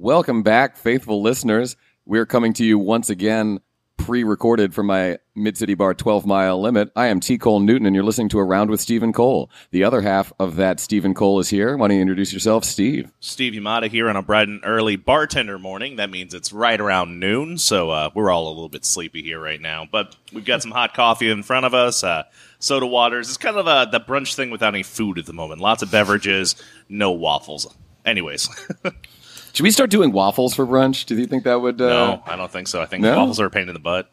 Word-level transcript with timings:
Welcome 0.00 0.44
back, 0.44 0.76
faithful 0.76 1.22
listeners. 1.22 1.76
We're 2.06 2.24
coming 2.24 2.52
to 2.52 2.64
you 2.64 2.78
once 2.78 3.10
again, 3.10 3.58
pre 3.96 4.22
recorded 4.22 4.72
from 4.72 4.86
my 4.86 5.18
Mid 5.34 5.58
City 5.58 5.74
Bar 5.74 5.92
12 5.92 6.24
mile 6.24 6.60
limit. 6.60 6.92
I 6.94 7.08
am 7.08 7.18
T. 7.18 7.36
Cole 7.36 7.58
Newton, 7.58 7.84
and 7.84 7.96
you're 7.96 8.04
listening 8.04 8.28
to 8.28 8.38
Around 8.38 8.70
with 8.70 8.80
Stephen 8.80 9.12
Cole. 9.12 9.50
The 9.72 9.82
other 9.82 10.00
half 10.02 10.32
of 10.38 10.54
that 10.54 10.78
Stephen 10.78 11.14
Cole 11.14 11.40
is 11.40 11.48
here. 11.48 11.76
Why 11.76 11.88
don't 11.88 11.96
you 11.96 12.02
introduce 12.02 12.32
yourself, 12.32 12.64
Steve? 12.64 13.10
Steve 13.18 13.54
Yamada 13.54 13.88
here 13.90 14.08
on 14.08 14.14
a 14.14 14.22
bright 14.22 14.46
and 14.46 14.60
early 14.64 14.94
bartender 14.94 15.58
morning. 15.58 15.96
That 15.96 16.10
means 16.10 16.32
it's 16.32 16.52
right 16.52 16.80
around 16.80 17.18
noon, 17.18 17.58
so 17.58 17.90
uh, 17.90 18.10
we're 18.14 18.30
all 18.30 18.46
a 18.46 18.50
little 18.50 18.68
bit 18.68 18.84
sleepy 18.84 19.24
here 19.24 19.40
right 19.40 19.60
now. 19.60 19.88
But 19.90 20.14
we've 20.32 20.44
got 20.44 20.62
some 20.62 20.70
hot 20.70 20.94
coffee 20.94 21.28
in 21.28 21.42
front 21.42 21.66
of 21.66 21.74
us, 21.74 22.04
uh, 22.04 22.22
soda 22.60 22.86
waters. 22.86 23.26
It's 23.26 23.36
kind 23.36 23.56
of 23.56 23.66
a, 23.66 23.90
the 23.90 23.98
brunch 23.98 24.36
thing 24.36 24.50
without 24.50 24.74
any 24.74 24.84
food 24.84 25.18
at 25.18 25.26
the 25.26 25.32
moment. 25.32 25.60
Lots 25.60 25.82
of 25.82 25.90
beverages, 25.90 26.54
no 26.88 27.10
waffles. 27.10 27.66
Anyways, 28.06 28.48
Should 29.58 29.64
we 29.64 29.72
start 29.72 29.90
doing 29.90 30.12
waffles 30.12 30.54
for 30.54 30.64
brunch? 30.64 31.04
Do 31.04 31.16
you 31.16 31.26
think 31.26 31.42
that 31.42 31.60
would? 31.60 31.82
Uh, 31.82 31.88
no, 31.88 32.22
I 32.26 32.36
don't 32.36 32.48
think 32.48 32.68
so. 32.68 32.80
I 32.80 32.86
think 32.86 33.02
No? 33.02 33.16
waffles 33.16 33.40
are 33.40 33.46
a 33.46 33.50
pain 33.50 33.66
in 33.66 33.74
the 33.74 33.80
butt. 33.80 34.08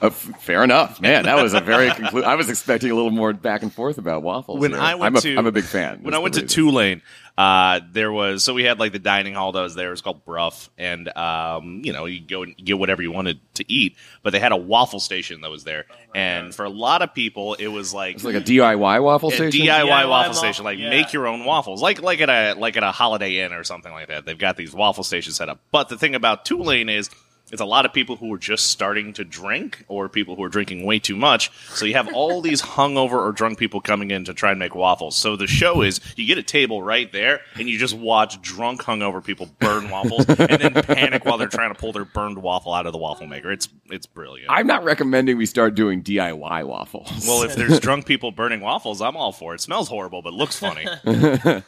Uh, 0.00 0.10
fair 0.10 0.62
enough, 0.62 1.00
man. 1.00 1.24
That 1.24 1.42
was 1.42 1.54
a 1.54 1.60
very. 1.60 1.88
Conclu- 1.88 2.24
I 2.24 2.34
was 2.34 2.50
expecting 2.50 2.90
a 2.90 2.94
little 2.94 3.10
more 3.10 3.32
back 3.32 3.62
and 3.62 3.72
forth 3.72 3.96
about 3.96 4.22
waffles. 4.22 4.60
when 4.60 4.72
here. 4.72 4.80
I 4.80 4.94
went 4.94 5.04
I'm 5.06 5.16
a, 5.16 5.20
to, 5.22 5.36
I'm 5.36 5.46
a 5.46 5.52
big 5.52 5.64
fan. 5.64 6.02
When 6.02 6.12
I 6.12 6.18
went 6.18 6.34
the 6.34 6.40
to 6.40 6.46
reason. 6.46 6.64
Tulane, 6.64 7.02
uh, 7.38 7.80
there 7.92 8.12
was 8.12 8.44
so 8.44 8.52
we 8.52 8.64
had 8.64 8.78
like 8.78 8.92
the 8.92 8.98
dining 8.98 9.32
hall 9.32 9.52
that 9.52 9.60
was 9.62 9.74
there. 9.74 9.88
It 9.88 9.92
was 9.92 10.02
called 10.02 10.24
Bruff, 10.24 10.68
and 10.76 11.08
um, 11.16 11.80
you 11.82 11.94
know 11.94 12.04
you 12.04 12.20
go 12.20 12.42
and 12.42 12.54
get 12.56 12.78
whatever 12.78 13.02
you 13.02 13.10
wanted 13.10 13.40
to 13.54 13.64
eat. 13.72 13.96
But 14.22 14.34
they 14.34 14.38
had 14.38 14.52
a 14.52 14.56
waffle 14.56 15.00
station 15.00 15.40
that 15.40 15.50
was 15.50 15.64
there, 15.64 15.86
and 16.14 16.54
for 16.54 16.64
a 16.64 16.70
lot 16.70 17.00
of 17.00 17.14
people, 17.14 17.54
it 17.54 17.68
was 17.68 17.94
like 17.94 18.16
It's 18.16 18.24
like 18.24 18.34
a 18.34 18.40
DIY 18.42 19.02
waffle 19.02 19.30
a 19.30 19.32
station. 19.32 19.62
DIY, 19.62 19.66
DIY 19.66 19.88
waffle 19.88 20.10
waffle, 20.10 20.34
station, 20.34 20.64
like 20.66 20.78
yeah. 20.78 20.90
make 20.90 21.14
your 21.14 21.26
own 21.26 21.44
waffles, 21.46 21.80
like 21.80 22.02
like 22.02 22.20
at 22.20 22.28
a 22.28 22.58
like 22.58 22.76
at 22.76 22.82
a 22.82 22.92
Holiday 22.92 23.38
Inn 23.38 23.54
or 23.54 23.64
something 23.64 23.92
like 23.92 24.08
that. 24.08 24.26
They've 24.26 24.36
got 24.36 24.56
these 24.58 24.74
waffle 24.74 25.04
stations 25.04 25.36
set 25.36 25.48
up. 25.48 25.60
But 25.70 25.88
the 25.88 25.96
thing 25.96 26.14
about 26.14 26.44
Tulane 26.44 26.90
is, 26.90 27.08
it's 27.52 27.60
a 27.60 27.64
lot 27.64 27.86
of 27.86 27.92
people 27.92 28.16
who 28.16 28.32
are 28.34 28.38
just 28.38 28.66
starting 28.66 29.12
to 29.14 29.24
drink, 29.24 29.84
or 29.86 30.08
people 30.08 30.34
who 30.34 30.42
are 30.42 30.48
drinking 30.48 30.84
way 30.84 30.98
too 30.98 31.16
much. 31.16 31.50
So 31.68 31.84
you 31.84 31.94
have 31.94 32.12
all 32.12 32.40
these 32.40 32.60
hungover 32.76 33.12
or 33.12 33.30
drunk 33.32 33.58
people 33.58 33.80
coming 33.80 34.10
in 34.10 34.24
to 34.24 34.34
try 34.34 34.50
and 34.50 34.58
make 34.58 34.74
waffles. 34.74 35.16
So 35.16 35.36
the 35.36 35.46
show 35.46 35.82
is 35.82 36.00
you 36.16 36.26
get 36.26 36.38
a 36.38 36.42
table 36.42 36.82
right 36.82 37.10
there, 37.12 37.40
and 37.54 37.68
you 37.68 37.78
just 37.78 37.94
watch 37.94 38.42
drunk 38.42 38.82
hungover 38.82 39.22
people 39.22 39.48
burn 39.60 39.90
waffles, 39.90 40.26
and 40.28 40.60
then 40.60 40.72
panic 40.74 41.24
while 41.24 41.38
they're 41.38 41.46
trying 41.48 41.72
to 41.72 41.78
pull 41.78 41.92
their 41.92 42.04
burned 42.04 42.38
waffle 42.38 42.72
out 42.74 42.86
of 42.86 42.92
the 42.92 42.98
waffle 42.98 43.26
maker. 43.26 43.52
It's 43.52 43.68
it's 43.86 44.06
brilliant. 44.06 44.50
I'm 44.50 44.66
not 44.66 44.82
recommending 44.82 45.36
we 45.36 45.46
start 45.46 45.74
doing 45.76 46.02
DIY 46.02 46.66
waffles. 46.66 47.24
well, 47.26 47.42
if 47.42 47.54
there's 47.54 47.78
drunk 47.86 48.06
people 48.06 48.32
burning 48.32 48.60
waffles, 48.60 49.00
I'm 49.00 49.16
all 49.16 49.32
for 49.32 49.54
it. 49.54 49.60
Smells 49.60 49.88
horrible, 49.88 50.22
but 50.22 50.34
looks 50.34 50.58
funny. 50.58 50.86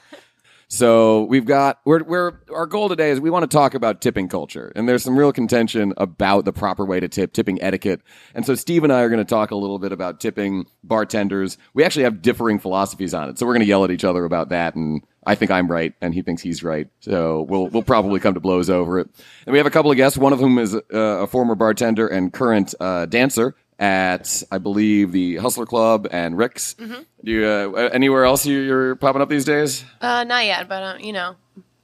So 0.71 1.23
we've 1.25 1.47
got 1.47 1.81
we're 1.87 2.05
we're 2.05 2.33
our 2.55 2.67
goal 2.67 2.91
today 2.91 3.11
is 3.11 3.21
we 3.21 3.31
want 3.31 3.51
to 3.51 3.57
talk 3.57 3.73
about 3.73 4.03
tipping 4.03 4.29
culture, 4.29 4.71
and 4.77 4.87
there's 4.87 5.03
some 5.03 5.19
real 5.19 5.33
contention 5.33 5.95
about 5.97 6.45
the 6.45 6.53
proper 6.53 6.85
way 6.85 7.01
to 7.01 7.09
tip, 7.09 7.33
tipping 7.33 7.61
etiquette. 7.63 8.03
And 8.35 8.45
so 8.45 8.55
Steve 8.55 8.85
and 8.85 8.93
I 8.93 9.01
are 9.01 9.09
going 9.09 9.25
to 9.25 9.25
talk 9.25 9.51
a 9.51 9.57
little 9.57 9.79
bit 9.79 9.93
about 9.93 10.21
tipping 10.21 10.67
bartenders. 10.85 11.57
We 11.73 11.85
actually 11.85 12.03
have 12.03 12.21
differing 12.21 12.59
philosophies 12.59 13.15
on 13.15 13.31
it, 13.31 13.39
so 13.39 13.47
we're 13.47 13.55
going 13.55 13.63
to 13.63 13.67
yell 13.67 13.83
at 13.85 13.91
each 13.91 14.05
other 14.05 14.27
about 14.27 14.51
that. 14.51 14.75
And 14.75 15.03
I 15.27 15.37
think 15.37 15.51
I'm 15.51 15.73
right, 15.73 15.95
and 16.03 16.13
he 16.13 16.21
thinks 16.21 16.43
he's 16.43 16.63
right. 16.63 16.89
So 17.01 17.47
we'll 17.49 17.69
we'll 17.69 17.83
probably 17.83 18.21
come 18.21 18.35
to 18.35 18.41
blows 18.41 18.69
over 18.69 18.99
it. 18.99 19.09
And 19.47 19.53
we 19.53 19.59
have 19.59 19.67
a 19.67 19.71
couple 19.71 19.91
of 19.91 19.97
guests, 19.97 20.19
one 20.19 20.35
of 20.35 20.39
whom 20.39 20.59
is 20.59 20.75
uh, 20.75 20.81
a 20.93 21.27
former 21.27 21.55
bartender 21.55 22.07
and 22.07 22.31
current 22.31 22.75
uh, 22.79 23.07
dancer 23.07 23.55
at 23.79 24.43
I 24.51 24.59
believe 24.59 25.13
the 25.13 25.37
Hustler 25.37 25.67
Club 25.67 26.09
and 26.11 26.37
Rick's. 26.37 26.75
Mm-hmm. 26.75 27.03
Do 27.25 27.31
you 27.33 27.47
uh, 27.47 27.91
anywhere 27.93 28.25
else 28.25 28.45
you, 28.47 28.59
you're 28.61 28.97
popping 28.97 29.23
up 29.23 29.29
these 29.29 29.45
days? 29.45 29.85
Uh, 30.01 30.25
not 30.25 30.45
yet, 30.45 30.69
but 30.69 30.83
uh, 30.83 30.97
you 30.99 31.13
know, 31.13 31.37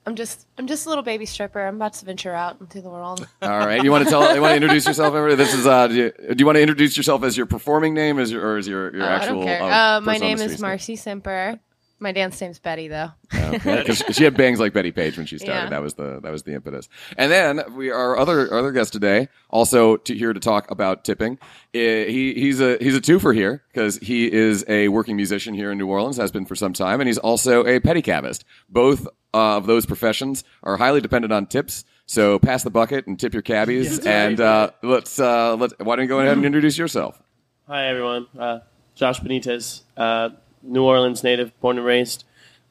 I'm 0.06 0.16
just 0.16 0.46
I'm 0.58 0.66
just 0.66 0.86
a 0.86 0.88
little 0.88 1.04
baby 1.04 1.24
stripper. 1.26 1.60
I'm 1.64 1.76
about 1.76 1.94
to 1.94 2.04
venture 2.04 2.34
out 2.34 2.60
into 2.60 2.80
the 2.80 2.90
world. 2.90 3.26
All 3.42 3.48
right. 3.66 3.82
You 3.82 3.90
want 3.90 4.04
to 4.04 4.10
tell? 4.10 4.34
You 4.34 4.40
want 4.42 4.52
to 4.52 4.56
introduce 4.56 4.86
yourself? 4.86 5.14
Everybody? 5.14 5.36
This 5.36 5.54
is. 5.54 5.66
Uh, 5.66 5.86
do, 5.88 5.94
you, 5.94 6.12
do 6.12 6.34
you 6.38 6.46
want 6.46 6.56
to 6.56 6.62
introduce 6.62 6.96
yourself 6.96 7.22
as 7.22 7.36
your 7.36 7.46
performing 7.46 7.94
name, 7.94 8.18
as 8.18 8.30
your, 8.32 8.44
or 8.46 8.56
as 8.58 8.66
your 8.68 8.94
your 8.94 9.04
Uh, 9.04 9.08
I 9.08 9.12
actual? 9.14 9.34
don't 9.36 9.44
care. 9.46 9.62
uh, 9.62 9.96
Uh, 9.98 10.00
my 10.00 10.16
name 10.18 10.40
is 10.40 10.60
Marci 10.60 10.98
Semper. 10.98 11.58
My 12.00 12.12
dance 12.12 12.38
name's 12.40 12.58
Betty, 12.58 12.88
though. 12.88 13.10
Okay, 13.32 13.84
'cause 13.84 14.02
she 14.10 14.24
had 14.24 14.36
bangs 14.36 14.58
like 14.60 14.72
Bettie 14.72 14.90
Page 14.92 15.16
when 15.16 15.26
she 15.26 15.38
started. 15.38 15.62
Yeah. 15.64 15.68
That 15.70 15.80
was 15.82 15.94
the 15.94 16.20
that 16.22 16.32
was 16.32 16.42
the 16.42 16.52
impetus. 16.54 16.88
And 17.16 17.30
then 17.30 17.62
we 17.74 17.90
our 17.90 18.18
other 18.18 18.52
other 18.52 18.72
guest 18.72 18.92
today, 18.92 19.28
also 19.48 19.96
to 19.98 20.14
here 20.14 20.32
to 20.32 20.40
talk 20.40 20.70
about 20.70 21.04
tipping. 21.04 21.38
Eh, 21.72 22.06
He 22.06 22.34
he's 22.34 22.60
a 22.60 22.76
he's 22.80 22.96
a 22.96 23.00
twofer 23.00 23.34
here 23.34 23.62
because 23.72 23.96
he 23.98 24.30
is 24.30 24.64
a 24.68 24.88
working 24.88 25.16
musician 25.16 25.54
here 25.54 25.70
in 25.70 25.78
New 25.78 25.86
Orleans, 25.86 26.16
has 26.16 26.30
been 26.32 26.44
for 26.44 26.56
some 26.56 26.72
time, 26.72 27.00
and 27.00 27.08
he's 27.08 27.18
also 27.18 27.64
a 27.64 27.80
pedicabist. 27.80 28.42
Both 28.68 29.06
of 29.32 29.66
those 29.66 29.86
professions 29.86 30.44
are 30.62 30.76
highly 30.76 31.00
dependent 31.00 31.32
on 31.32 31.46
tips. 31.46 31.84
So 32.06 32.38
pass 32.38 32.62
the 32.64 32.70
bucket 32.70 33.06
and 33.06 33.18
tip 33.18 33.32
your 33.32 33.42
cabbies. 33.42 34.04
and 34.04 34.40
uh, 34.40 34.70
let's 34.82 35.18
uh, 35.18 35.54
let's 35.56 35.72
why 35.78 35.96
don't 35.96 36.04
you 36.04 36.08
go 36.08 36.20
ahead 36.20 36.36
and 36.36 36.44
introduce 36.44 36.76
yourself? 36.76 37.22
Hi, 37.66 37.86
everyone. 37.86 38.26
Uh, 38.38 38.58
Josh 38.94 39.20
Benitez, 39.20 39.82
uh, 39.96 40.30
New 40.64 40.82
Orleans 40.82 41.22
native, 41.22 41.58
born 41.60 41.78
and 41.78 41.86
raised. 41.86 42.24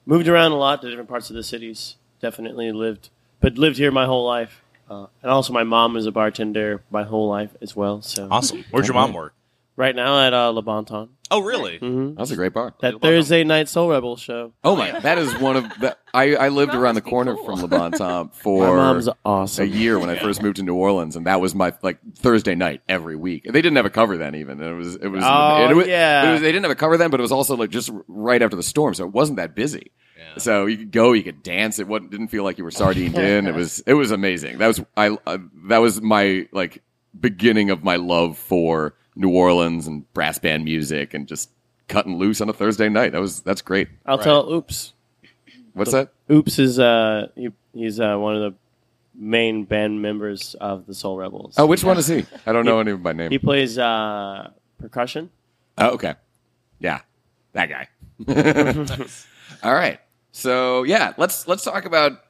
Moved 0.06 0.28
around 0.28 0.52
a 0.52 0.58
lot 0.58 0.82
to 0.82 0.90
different 0.90 1.10
parts 1.10 1.30
of 1.30 1.36
the 1.36 1.44
cities. 1.44 1.96
Definitely 2.20 2.72
lived, 2.72 3.10
but 3.40 3.58
lived 3.58 3.78
here 3.78 3.92
my 3.92 4.06
whole 4.06 4.26
life. 4.26 4.62
Uh, 4.90 5.08
and 5.22 5.32
also, 5.32 5.54
my 5.54 5.64
mom 5.64 5.94
was 5.94 6.06
a 6.06 6.12
bartender 6.12 6.84
my 6.92 7.04
whole 7.04 7.30
life 7.30 7.56
as 7.62 7.76
well. 7.76 8.02
So 8.02 8.28
Awesome. 8.30 8.66
Where'd 8.70 8.86
your 8.86 8.96
mom 8.96 9.14
work? 9.14 9.34
Right 9.76 9.96
now 9.96 10.20
at 10.20 10.34
uh, 10.36 10.50
Le 10.50 10.62
Bon 10.62 10.86
Temps, 10.86 11.10
Oh, 11.32 11.40
really? 11.42 11.80
That's 12.16 12.30
a 12.30 12.36
great 12.36 12.54
bar. 12.54 12.76
that 12.82 13.02
Thursday 13.02 13.44
night 13.44 13.68
Soul 13.68 13.90
Rebel 13.90 14.16
show. 14.18 14.54
Oh 14.64 14.76
my! 14.76 15.00
That 15.00 15.18
is 15.18 15.34
one 15.40 15.56
of 15.58 15.64
the. 15.80 15.98
I, 16.14 16.36
I 16.36 16.50
lived 16.50 16.76
around 16.76 16.94
the 16.94 17.02
must 17.02 17.06
be 17.06 17.10
corner 17.10 17.36
cool. 17.36 17.46
from 17.46 17.62
Le 17.62 17.68
Bon 17.68 17.92
Temps 17.92 18.36
My 18.38 18.42
for 18.44 18.76
mom's 18.76 19.08
a 19.08 19.16
awesome. 19.26 19.68
year 19.68 19.98
when 19.98 20.12
I 20.12 20.20
first 20.20 20.44
moved 20.44 20.58
to 20.58 20.64
New 20.64 20.76
Orleans, 20.76 21.16
and 21.16 21.26
that 21.26 21.42
was 21.42 21.56
my 21.56 21.74
like 21.82 21.98
Thursday 22.18 22.54
night 22.54 22.82
every 22.88 23.16
week. 23.16 23.46
They 23.46 23.64
didn't 23.64 23.78
have 23.78 23.88
a 23.88 23.90
cover 23.90 24.16
then, 24.16 24.36
even. 24.36 24.62
And 24.62 24.70
it 24.70 24.76
was 24.78 24.94
it 24.96 25.08
was. 25.08 25.24
Oh, 25.26 25.68
it 25.72 25.74
was- 25.76 25.88
yeah. 25.88 26.30
it 26.30 26.32
was- 26.34 26.42
they 26.42 26.52
didn't 26.52 26.66
have 26.66 26.72
a 26.72 26.76
cover 26.76 26.98
then, 26.98 27.10
but 27.10 27.20
it 27.20 27.24
was 27.24 27.32
also 27.32 27.56
like 27.56 27.72
just 27.72 27.90
right 28.08 28.44
after 28.44 28.56
the 28.56 28.62
storm, 28.62 28.94
so 28.94 29.06
it 29.06 29.12
wasn't 29.12 29.38
that 29.38 29.56
busy. 29.56 29.92
So 30.38 30.66
you 30.66 30.78
could 30.78 30.92
go, 30.92 31.14
you 31.14 31.22
could 31.22 31.44
dance. 31.44 31.78
It 31.78 31.88
wasn't, 31.88 32.10
didn't 32.10 32.30
feel 32.30 32.44
like 32.44 32.58
you 32.58 32.64
were 32.64 32.72
sardined 32.72 33.16
in. 33.20 33.46
It 33.46 33.54
was 33.54 33.82
it 33.86 33.94
was 33.94 34.10
amazing. 34.12 34.58
That 34.60 34.68
was 34.68 34.82
I 34.98 35.16
uh, 35.28 35.38
that 35.68 35.78
was 35.80 36.02
my 36.02 36.48
like 36.52 36.82
beginning 37.20 37.70
of 37.70 37.84
my 37.84 37.98
love 37.98 38.38
for 38.38 38.96
New 39.16 39.30
Orleans 39.30 39.88
and 39.88 40.12
brass 40.14 40.40
band 40.40 40.66
music 40.66 41.14
and 41.14 41.28
just 41.28 41.50
cutting 41.88 42.18
loose 42.18 42.42
on 42.42 42.50
a 42.50 42.54
Thursday 42.54 42.90
night. 42.90 43.12
That 43.12 43.22
was 43.22 43.42
that's 43.42 43.62
great. 43.62 43.90
I'll 44.06 44.18
tell. 44.18 44.52
Oops. 44.52 44.94
What's 45.74 45.92
that? 45.92 46.14
Oops 46.32 46.60
is 46.60 46.80
uh 46.80 47.28
he, 47.36 47.50
he's 47.74 48.00
uh, 48.00 48.16
one 48.18 48.36
of 48.36 48.42
the 48.42 48.58
main 49.16 49.66
band 49.66 50.02
members 50.02 50.56
of 50.56 50.86
the 50.86 50.94
Soul 50.94 51.18
Rebels. 51.18 51.56
Oh, 51.58 51.66
which 51.66 51.84
one 51.84 51.98
is 51.98 52.08
he? 52.08 52.26
I 52.46 52.52
don't 52.52 52.66
know 52.66 52.80
any 52.80 52.94
by 52.94 53.14
name. 53.14 53.32
He 53.32 53.40
plays 53.40 53.78
uh, 53.78 54.52
percussion. 54.80 55.30
Oh, 55.78 55.92
okay. 55.92 56.16
Yeah, 56.80 57.02
that 57.54 57.70
guy. 57.70 57.88
All 59.64 59.74
right. 59.74 60.00
So 60.32 60.84
yeah, 60.84 61.14
let's 61.18 61.48
let's 61.48 61.64
talk 61.64 61.86
about. 61.86 62.23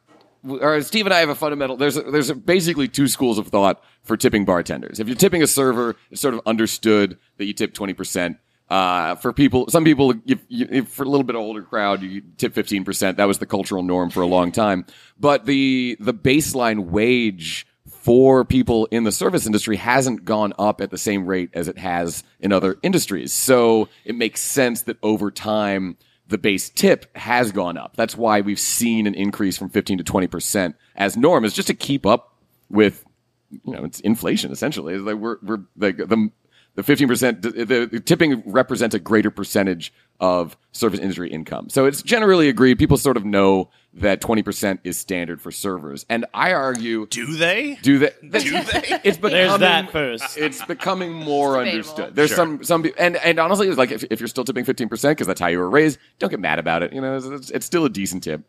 Or 0.47 0.81
Steve 0.81 1.05
and 1.05 1.13
I 1.13 1.19
have 1.19 1.29
a 1.29 1.35
fundamental. 1.35 1.77
There's 1.77 1.95
there's 1.95 2.31
basically 2.31 2.87
two 2.87 3.07
schools 3.07 3.37
of 3.37 3.47
thought 3.47 3.81
for 4.03 4.17
tipping 4.17 4.43
bartenders. 4.45 4.99
If 4.99 5.07
you're 5.07 5.15
tipping 5.15 5.41
a 5.41 5.47
server, 5.47 5.95
it's 6.11 6.21
sort 6.21 6.33
of 6.33 6.41
understood 6.45 7.17
that 7.37 7.45
you 7.45 7.53
tip 7.53 7.73
twenty 7.73 7.93
percent. 7.93 8.37
Uh, 8.69 9.15
for 9.15 9.33
people, 9.33 9.69
some 9.69 9.83
people, 9.83 10.13
if, 10.25 10.39
if 10.49 10.87
for 10.87 11.03
a 11.03 11.07
little 11.07 11.25
bit 11.25 11.35
older 11.35 11.61
crowd, 11.61 12.01
you 12.01 12.21
tip 12.37 12.53
fifteen 12.53 12.83
percent. 12.83 13.17
That 13.17 13.25
was 13.25 13.37
the 13.37 13.45
cultural 13.45 13.83
norm 13.83 14.09
for 14.09 14.21
a 14.21 14.25
long 14.25 14.51
time. 14.51 14.85
But 15.19 15.45
the 15.45 15.95
the 15.99 16.13
baseline 16.13 16.87
wage 16.87 17.67
for 17.87 18.43
people 18.43 18.85
in 18.87 19.03
the 19.03 19.11
service 19.11 19.45
industry 19.45 19.77
hasn't 19.77 20.25
gone 20.25 20.53
up 20.59 20.81
at 20.81 20.89
the 20.91 20.97
same 20.97 21.25
rate 21.25 21.51
as 21.53 21.67
it 21.67 21.77
has 21.77 22.23
in 22.39 22.51
other 22.51 22.77
industries. 22.83 23.31
So 23.31 23.87
it 24.03 24.15
makes 24.15 24.41
sense 24.41 24.81
that 24.83 24.97
over 25.03 25.31
time, 25.31 25.97
the 26.27 26.37
base 26.37 26.69
tip 26.69 27.15
has 27.15 27.51
gone 27.51 27.77
up. 27.77 27.95
That's 27.95 28.15
why 28.15 28.41
we've 28.41 28.59
seen 28.59 29.07
an 29.07 29.15
increase 29.15 29.57
from 29.57 29.69
15 29.69 29.99
to 29.99 30.03
20% 30.03 30.73
as 30.95 31.17
norm 31.17 31.45
is 31.45 31.53
just 31.53 31.67
to 31.67 31.73
keep 31.73 32.05
up 32.05 32.35
with, 32.69 33.05
you 33.49 33.73
know, 33.73 33.83
it's 33.83 33.99
inflation 33.99 34.51
essentially. 34.51 34.93
It's 34.93 35.03
like 35.03 35.17
we're, 35.17 35.37
we're 35.43 35.63
like 35.77 35.97
the, 35.97 36.31
the 36.75 36.81
15%, 36.81 37.41
the, 37.41 37.85
the 37.85 37.99
tipping 37.99 38.41
represents 38.45 38.95
a 38.95 38.99
greater 38.99 39.29
percentage 39.29 39.93
of 40.23 40.55
service 40.71 41.01
industry 41.01 41.29
income. 41.29 41.67
So 41.69 41.85
it's 41.85 42.01
generally 42.01 42.47
agreed. 42.47 42.79
People 42.79 42.95
sort 42.95 43.17
of 43.17 43.25
know 43.25 43.69
that 43.95 44.21
20% 44.21 44.79
is 44.85 44.97
standard 44.97 45.41
for 45.41 45.51
servers. 45.51 46.05
And 46.09 46.25
I 46.33 46.53
argue, 46.53 47.05
Do 47.07 47.35
they? 47.35 47.77
do 47.81 47.99
that. 47.99 48.21
Do 48.21 48.29
they? 48.39 48.99
It's 49.03 49.17
becoming, 49.17 49.31
There's 49.33 49.59
that 49.59 49.91
first. 49.91 50.37
It's 50.37 50.63
becoming 50.65 51.11
more 51.11 51.61
It's 51.61 51.71
understood. 51.71 52.15
There's 52.15 52.29
Sure. 52.29 52.37
some 52.37 52.63
some 52.63 52.83
peo- 52.83 52.93
and 52.97 53.17
and 53.17 53.37
honestly, 53.37 53.67
it's 53.67 53.77
like 53.77 53.91
if, 53.91 54.05
if 54.09 54.21
you're 54.21 54.29
still 54.29 54.45
tipping 54.45 54.63
15 54.63 54.87
percent 54.87 55.17
because 55.17 55.27
that's 55.27 55.41
how 55.41 55.47
you 55.47 55.59
were 55.59 55.69
raised, 55.69 55.99
don't 56.19 56.29
get 56.29 56.39
mad 56.39 56.57
about 56.57 56.81
it. 56.83 56.93
You 56.93 57.01
know, 57.01 57.17
it's, 57.17 57.25
it's, 57.25 57.49
it's 57.51 57.65
still 57.65 57.83
a 57.85 57.89
decent 57.89 58.23
tip. 58.23 58.41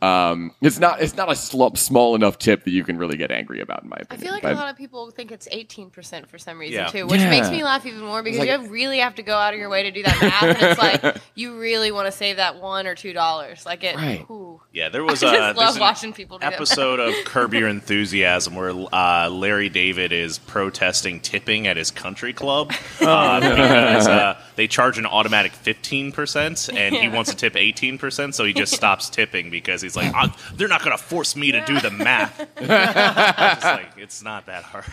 Um, 0.00 0.52
it's 0.60 0.78
not 0.78 1.00
it's 1.02 1.16
not 1.16 1.28
a 1.30 1.34
sl- 1.34 1.74
small 1.74 2.14
enough 2.14 2.38
tip 2.38 2.62
that 2.64 2.70
you 2.70 2.84
can 2.84 2.98
really 2.98 3.16
get 3.16 3.32
angry 3.32 3.60
about, 3.60 3.82
in 3.82 3.88
my 3.88 3.96
opinion. 3.96 4.20
I 4.20 4.22
feel 4.22 4.32
like 4.32 4.42
But- 4.42 4.52
a 4.52 4.56
lot 4.56 4.70
of 4.70 4.76
people 4.76 5.10
think 5.10 5.32
it's 5.32 5.48
18% 5.50 6.28
for 6.28 6.38
some 6.38 6.56
reason 6.58 6.74
Yeah. 6.76 6.86
too, 6.86 7.06
which 7.08 7.20
Yeah. 7.20 7.30
makes 7.30 7.50
me 7.50 7.64
laugh 7.64 7.84
even 7.84 8.02
more 8.02 8.22
because 8.22 8.38
like- 8.38 8.48
you 8.48 8.68
really 8.68 8.98
have 9.00 9.16
to 9.16 9.22
go 9.24 9.34
out 9.36 9.54
of 9.54 9.58
your 9.58 9.68
way 9.68 9.82
to 9.82 9.90
do 9.90 10.04
that 10.04 10.20
math, 10.22 10.42
and 10.42 10.62
it's 10.62 10.78
like 11.04 11.16
you 11.34 11.58
really 11.58 11.90
want 11.90 12.06
to 12.06 12.12
save 12.12 12.36
that 12.36 12.60
one 12.60 12.86
or 12.86 12.94
two 12.94 13.12
dollars. 13.12 13.66
Like 13.66 13.82
it, 13.82 13.96
Right. 13.96 14.24
Yeah, 14.72 14.88
there 14.88 15.02
I 15.06 15.10
was 15.10 15.20
just 15.20 15.34
a 15.34 15.58
love 15.58 15.80
watching 15.80 16.12
people 16.12 16.38
do 16.38 16.42
that. 16.44 16.52
episode 16.52 17.00
of 17.00 17.12
Curb 17.24 17.54
Your 17.54 17.66
Enthusiasm 17.68 18.54
where 18.54 18.70
uh, 18.92 19.28
Larry 19.30 19.68
David 19.68 20.12
is 20.12 20.38
protesting 20.38 21.18
tipping 21.18 21.66
at 21.66 21.76
his 21.76 21.90
country 21.90 22.32
club 22.32 22.72
uh, 23.00 23.40
because 23.40 24.06
uh, 24.06 24.40
they 24.54 24.68
charge 24.68 24.96
an 24.98 25.06
automatic 25.06 25.50
fifteen 25.52 26.12
percent, 26.12 26.68
and 26.72 26.94
he 26.94 27.08
wants 27.08 27.30
to 27.30 27.36
tip 27.36 27.56
eighteen 27.56 27.98
percent, 27.98 28.36
so 28.36 28.44
he 28.44 28.52
just 28.52 28.72
stops 28.74 29.10
tipping 29.10 29.50
because 29.50 29.82
he's 29.88 29.96
like, 29.96 30.14
"Ah, 30.14 30.34
they're 30.54 30.68
not 30.68 30.84
going 30.84 30.96
to 30.96 31.02
force 31.02 31.34
me 31.36 31.52
to 31.52 31.64
do 31.64 31.80
the 31.80 31.90
math. 31.90 32.38
Just 32.58 33.64
like 33.64 33.90
it's 33.96 34.22
not 34.22 34.46
that 34.46 34.64
hard. 34.64 34.84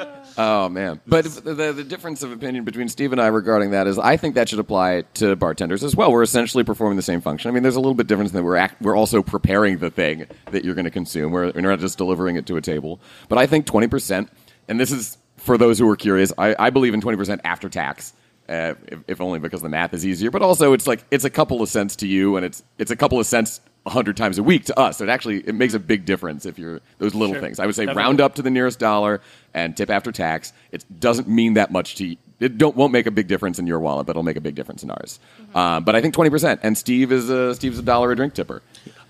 Oh 0.38 0.68
man! 0.68 1.00
But 1.06 1.24
the, 1.24 1.54
the 1.54 1.72
the 1.72 1.84
difference 1.84 2.22
of 2.22 2.30
opinion 2.30 2.64
between 2.64 2.88
Steve 2.88 3.12
and 3.12 3.20
I 3.20 3.26
regarding 3.26 3.72
that 3.72 3.86
is, 3.86 3.98
I 3.98 4.16
think 4.16 4.36
that 4.36 4.48
should 4.48 4.58
apply 4.60 5.02
to 5.14 5.34
bartenders 5.34 5.82
as 5.82 5.96
well. 5.96 6.12
We're 6.12 6.22
essentially 6.22 6.62
performing 6.62 6.96
the 6.96 7.02
same 7.02 7.20
function. 7.20 7.50
I 7.50 7.52
mean, 7.52 7.62
there's 7.62 7.76
a 7.76 7.80
little 7.80 7.94
bit 7.94 8.06
difference 8.06 8.30
in 8.30 8.36
that 8.36 8.44
we're 8.44 8.56
act, 8.56 8.80
we're 8.80 8.96
also 8.96 9.22
preparing 9.22 9.78
the 9.78 9.90
thing 9.90 10.26
that 10.52 10.64
you're 10.64 10.74
going 10.74 10.84
to 10.84 10.90
consume. 10.90 11.32
We're, 11.32 11.50
we're 11.50 11.60
not 11.62 11.80
just 11.80 11.98
delivering 11.98 12.36
it 12.36 12.46
to 12.46 12.56
a 12.56 12.60
table. 12.60 13.00
But 13.28 13.38
I 13.38 13.46
think 13.46 13.66
twenty 13.66 13.88
percent, 13.88 14.30
and 14.68 14.78
this 14.78 14.92
is 14.92 15.18
for 15.36 15.58
those 15.58 15.78
who 15.78 15.88
are 15.90 15.96
curious. 15.96 16.32
I, 16.38 16.54
I 16.58 16.70
believe 16.70 16.94
in 16.94 17.00
twenty 17.00 17.16
percent 17.16 17.40
after 17.44 17.68
tax. 17.68 18.12
Uh, 18.48 18.74
if, 18.88 18.98
if 19.06 19.20
only 19.20 19.38
because 19.38 19.62
the 19.62 19.68
math 19.68 19.94
is 19.94 20.04
easier, 20.04 20.30
but 20.30 20.42
also 20.42 20.72
it's 20.72 20.86
like 20.86 21.04
it's 21.10 21.24
a 21.24 21.30
couple 21.30 21.62
of 21.62 21.68
cents 21.68 21.96
to 21.96 22.06
you, 22.06 22.36
and 22.36 22.44
it's 22.44 22.62
it's 22.78 22.90
a 22.90 22.96
couple 22.96 23.18
of 23.20 23.26
cents 23.26 23.60
a 23.66 23.69
hundred 23.86 24.16
times 24.16 24.38
a 24.38 24.42
week 24.42 24.64
to 24.66 24.78
us. 24.78 24.98
So 24.98 25.04
it 25.04 25.10
actually 25.10 25.38
it 25.40 25.54
makes 25.54 25.74
a 25.74 25.78
big 25.78 26.04
difference 26.04 26.44
if 26.46 26.58
you're 26.58 26.80
those 26.98 27.14
little 27.14 27.34
Sure. 27.34 27.42
things. 27.42 27.58
I 27.58 27.66
would 27.66 27.74
say 27.74 27.86
Definitely. 27.86 28.02
round 28.02 28.20
up 28.20 28.34
to 28.36 28.42
the 28.42 28.50
nearest 28.50 28.78
dollar 28.78 29.20
and 29.54 29.76
tip 29.76 29.90
after 29.90 30.12
tax. 30.12 30.52
It 30.70 30.84
doesn't 31.00 31.28
mean 31.28 31.54
that 31.54 31.70
much 31.72 31.94
to 31.96 32.06
you. 32.06 32.16
It 32.40 32.56
don't 32.58 32.76
won't 32.76 32.92
make 32.92 33.06
a 33.06 33.10
big 33.10 33.26
difference 33.26 33.58
in 33.58 33.66
your 33.66 33.80
wallet, 33.80 34.06
but 34.06 34.12
it'll 34.12 34.22
make 34.22 34.36
a 34.36 34.40
big 34.40 34.54
difference 34.54 34.82
in 34.82 34.90
ours. 34.90 35.18
Um, 35.54 35.84
but 35.84 35.94
I 35.96 36.00
think 36.00 36.14
twenty 36.14 36.30
percent. 36.30 36.60
And 36.62 36.76
Steve 36.76 37.10
is 37.12 37.28
a 37.30 37.54
Steve's 37.54 37.78
a 37.78 37.82
dollar 37.82 38.12
a 38.12 38.16
drink 38.16 38.34
tipper. 38.34 38.62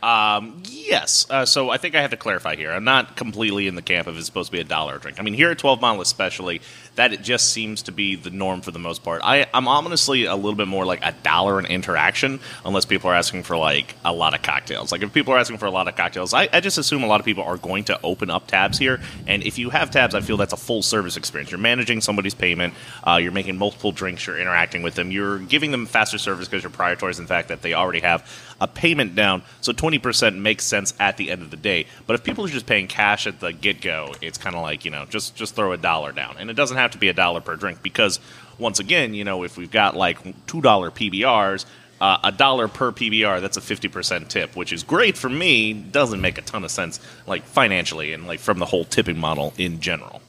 Um, 0.03 0.63
yes. 0.67 1.27
Uh, 1.29 1.45
so 1.45 1.71
I 1.71 1.77
think 1.77 1.95
I 1.95 2.01
have 2.01 2.11
to 2.11 2.17
clarify 2.17 2.57
here. 2.57 2.73
I'm 2.73 2.85
not 2.85 3.17
completely 3.17 3.67
in 3.67 3.75
the 3.75 3.83
camp 3.83 4.07
of 4.07 4.17
it's 4.17 4.27
supposed 4.27 4.49
to 4.49 4.53
be 4.53 4.61
a 4.61 4.65
dollar 4.65 4.97
a 4.97 5.01
drink. 5.01 5.21
I 5.21 5.23
mean, 5.23 5.35
here 5.35 5.51
at 5.51 5.59
12 5.59 5.81
Mile 5.81 6.01
especially, 6.01 6.63
that 6.97 7.13
it 7.13 7.23
just 7.23 7.53
seems 7.53 7.83
to 7.83 7.93
be 7.93 8.17
the 8.17 8.31
norm 8.31 8.63
for 8.63 8.71
the 8.71 8.79
most 8.79 9.03
part. 9.03 9.21
I, 9.23 9.47
I'm 9.53 9.69
honestly 9.69 10.25
a 10.25 10.35
little 10.35 10.55
bit 10.55 10.69
more 10.69 10.85
like 10.85 11.01
a 11.03 11.13
dollar 11.23 11.59
an 11.59 11.67
interaction, 11.67 12.41
unless 12.65 12.85
people 12.85 13.11
are 13.11 13.15
asking 13.15 13.43
for 13.43 13.57
like 13.57 13.95
a 14.05 14.13
lot 14.13 14.35
of 14.35 14.43
cocktails. 14.43 14.91
Like 14.93 15.03
if 15.03 15.13
people 15.13 15.35
are 15.35 15.39
asking 15.39 15.59
for 15.59 15.67
a 15.67 15.71
lot 15.71 15.87
of 15.87 15.97
cocktails, 15.97 16.35
I, 16.35 16.49
I 16.53 16.61
just 16.61 16.79
assume 16.79 17.03
a 17.03 17.07
lot 17.07 17.21
of 17.21 17.27
people 17.27 17.45
are 17.45 17.57
going 17.57 17.85
to 17.85 18.01
open 18.03 18.31
up 18.31 18.47
tabs 18.47 18.79
here. 18.79 19.01
And 19.27 19.43
if 19.43 19.59
you 19.59 19.71
have 19.71 19.91
tabs, 19.91 20.15
I 20.15 20.21
feel 20.21 20.37
that's 20.37 20.53
a 20.53 20.59
full 20.59 20.83
service 20.83 21.17
experience. 21.17 21.51
You're 21.51 21.59
managing 21.59 22.01
somebody's 22.01 22.35
payment, 22.35 22.75
uh, 23.07 23.19
you're 23.23 23.33
making 23.33 23.57
multiple 23.59 23.93
drinks, 23.93 24.27
you're 24.27 24.39
interacting 24.39 24.83
with 24.83 24.95
them, 24.95 25.11
you're 25.11 25.39
giving 25.39 25.71
them 25.71 25.87
faster 25.87 26.19
service 26.19 26.49
because 26.49 26.63
you're 26.63 26.71
prioritizing 26.71 27.19
the 27.19 27.27
fact 27.27 27.49
that 27.49 27.63
they 27.63 27.75
already 27.75 28.01
have 28.01 28.29
a 28.61 28.69
payment 28.69 29.15
down. 29.15 29.43
So 29.61 29.73
20% 29.73 30.37
makes 30.39 30.65
sense 30.65 30.95
at 31.01 31.17
the 31.17 31.31
end 31.31 31.43
of 31.43 31.51
the 31.51 31.57
day. 31.57 31.87
But 32.07 32.15
if 32.15 32.25
people 32.25 32.45
are 32.45 32.49
just 32.49 32.67
paying 32.67 32.89
cash 32.89 33.27
at 33.27 33.41
the 33.41 33.53
get 33.53 33.81
go, 33.81 34.15
it's 34.21 34.39
kind 34.39 34.57
of 34.57 34.63
like, 34.63 34.85
you 34.85 34.91
know, 34.91 35.05
just, 35.07 35.37
just 35.37 35.55
throw 35.55 35.73
a 35.73 35.77
dollar 35.77 36.13
down. 36.13 36.37
And 36.39 36.51
it 36.51 36.55
doesn't 36.55 36.77
have 36.77 36.93
to 36.93 36.99
be 36.99 37.09
a 37.09 37.13
dollar 37.15 37.41
per 37.41 37.57
drink 37.57 37.83
because, 37.83 38.21
once 38.59 38.79
again, 38.79 39.15
you 39.15 39.25
know, 39.25 39.43
if 39.45 39.57
we've 39.57 39.71
got 39.71 39.97
like 39.97 40.23
$2 40.23 40.47
PBRs, 40.47 41.65
uh, 42.01 42.19
a 42.25 42.33
dollar 42.33 42.67
per 42.67 42.93
PBR, 42.93 43.41
that's 43.41 43.57
a 43.57 43.61
50% 43.61 44.29
tip, 44.29 44.57
which 44.57 44.73
is 44.73 44.83
great 44.83 45.19
for 45.19 45.29
me. 45.29 45.73
Doesn't 45.73 46.21
make 46.21 46.39
a 46.39 46.43
ton 46.43 46.65
of 46.65 46.71
sense, 46.71 46.99
like 47.27 47.45
financially 47.45 48.13
and 48.13 48.27
like 48.27 48.41
from 48.41 48.59
the 48.59 48.67
whole 48.67 48.85
tipping 48.85 49.19
model 49.19 49.53
in 49.59 49.81
general. 49.81 50.23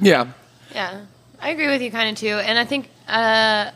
Yeah. 0.00 0.28
Yeah, 0.74 1.06
I 1.40 1.50
agree 1.50 1.68
with 1.68 1.82
you 1.82 1.90
kind 1.90 2.10
of 2.10 2.16
too, 2.16 2.38
and 2.38 2.58
I 2.58 2.64
think 2.64 2.90
uh, 3.08 3.70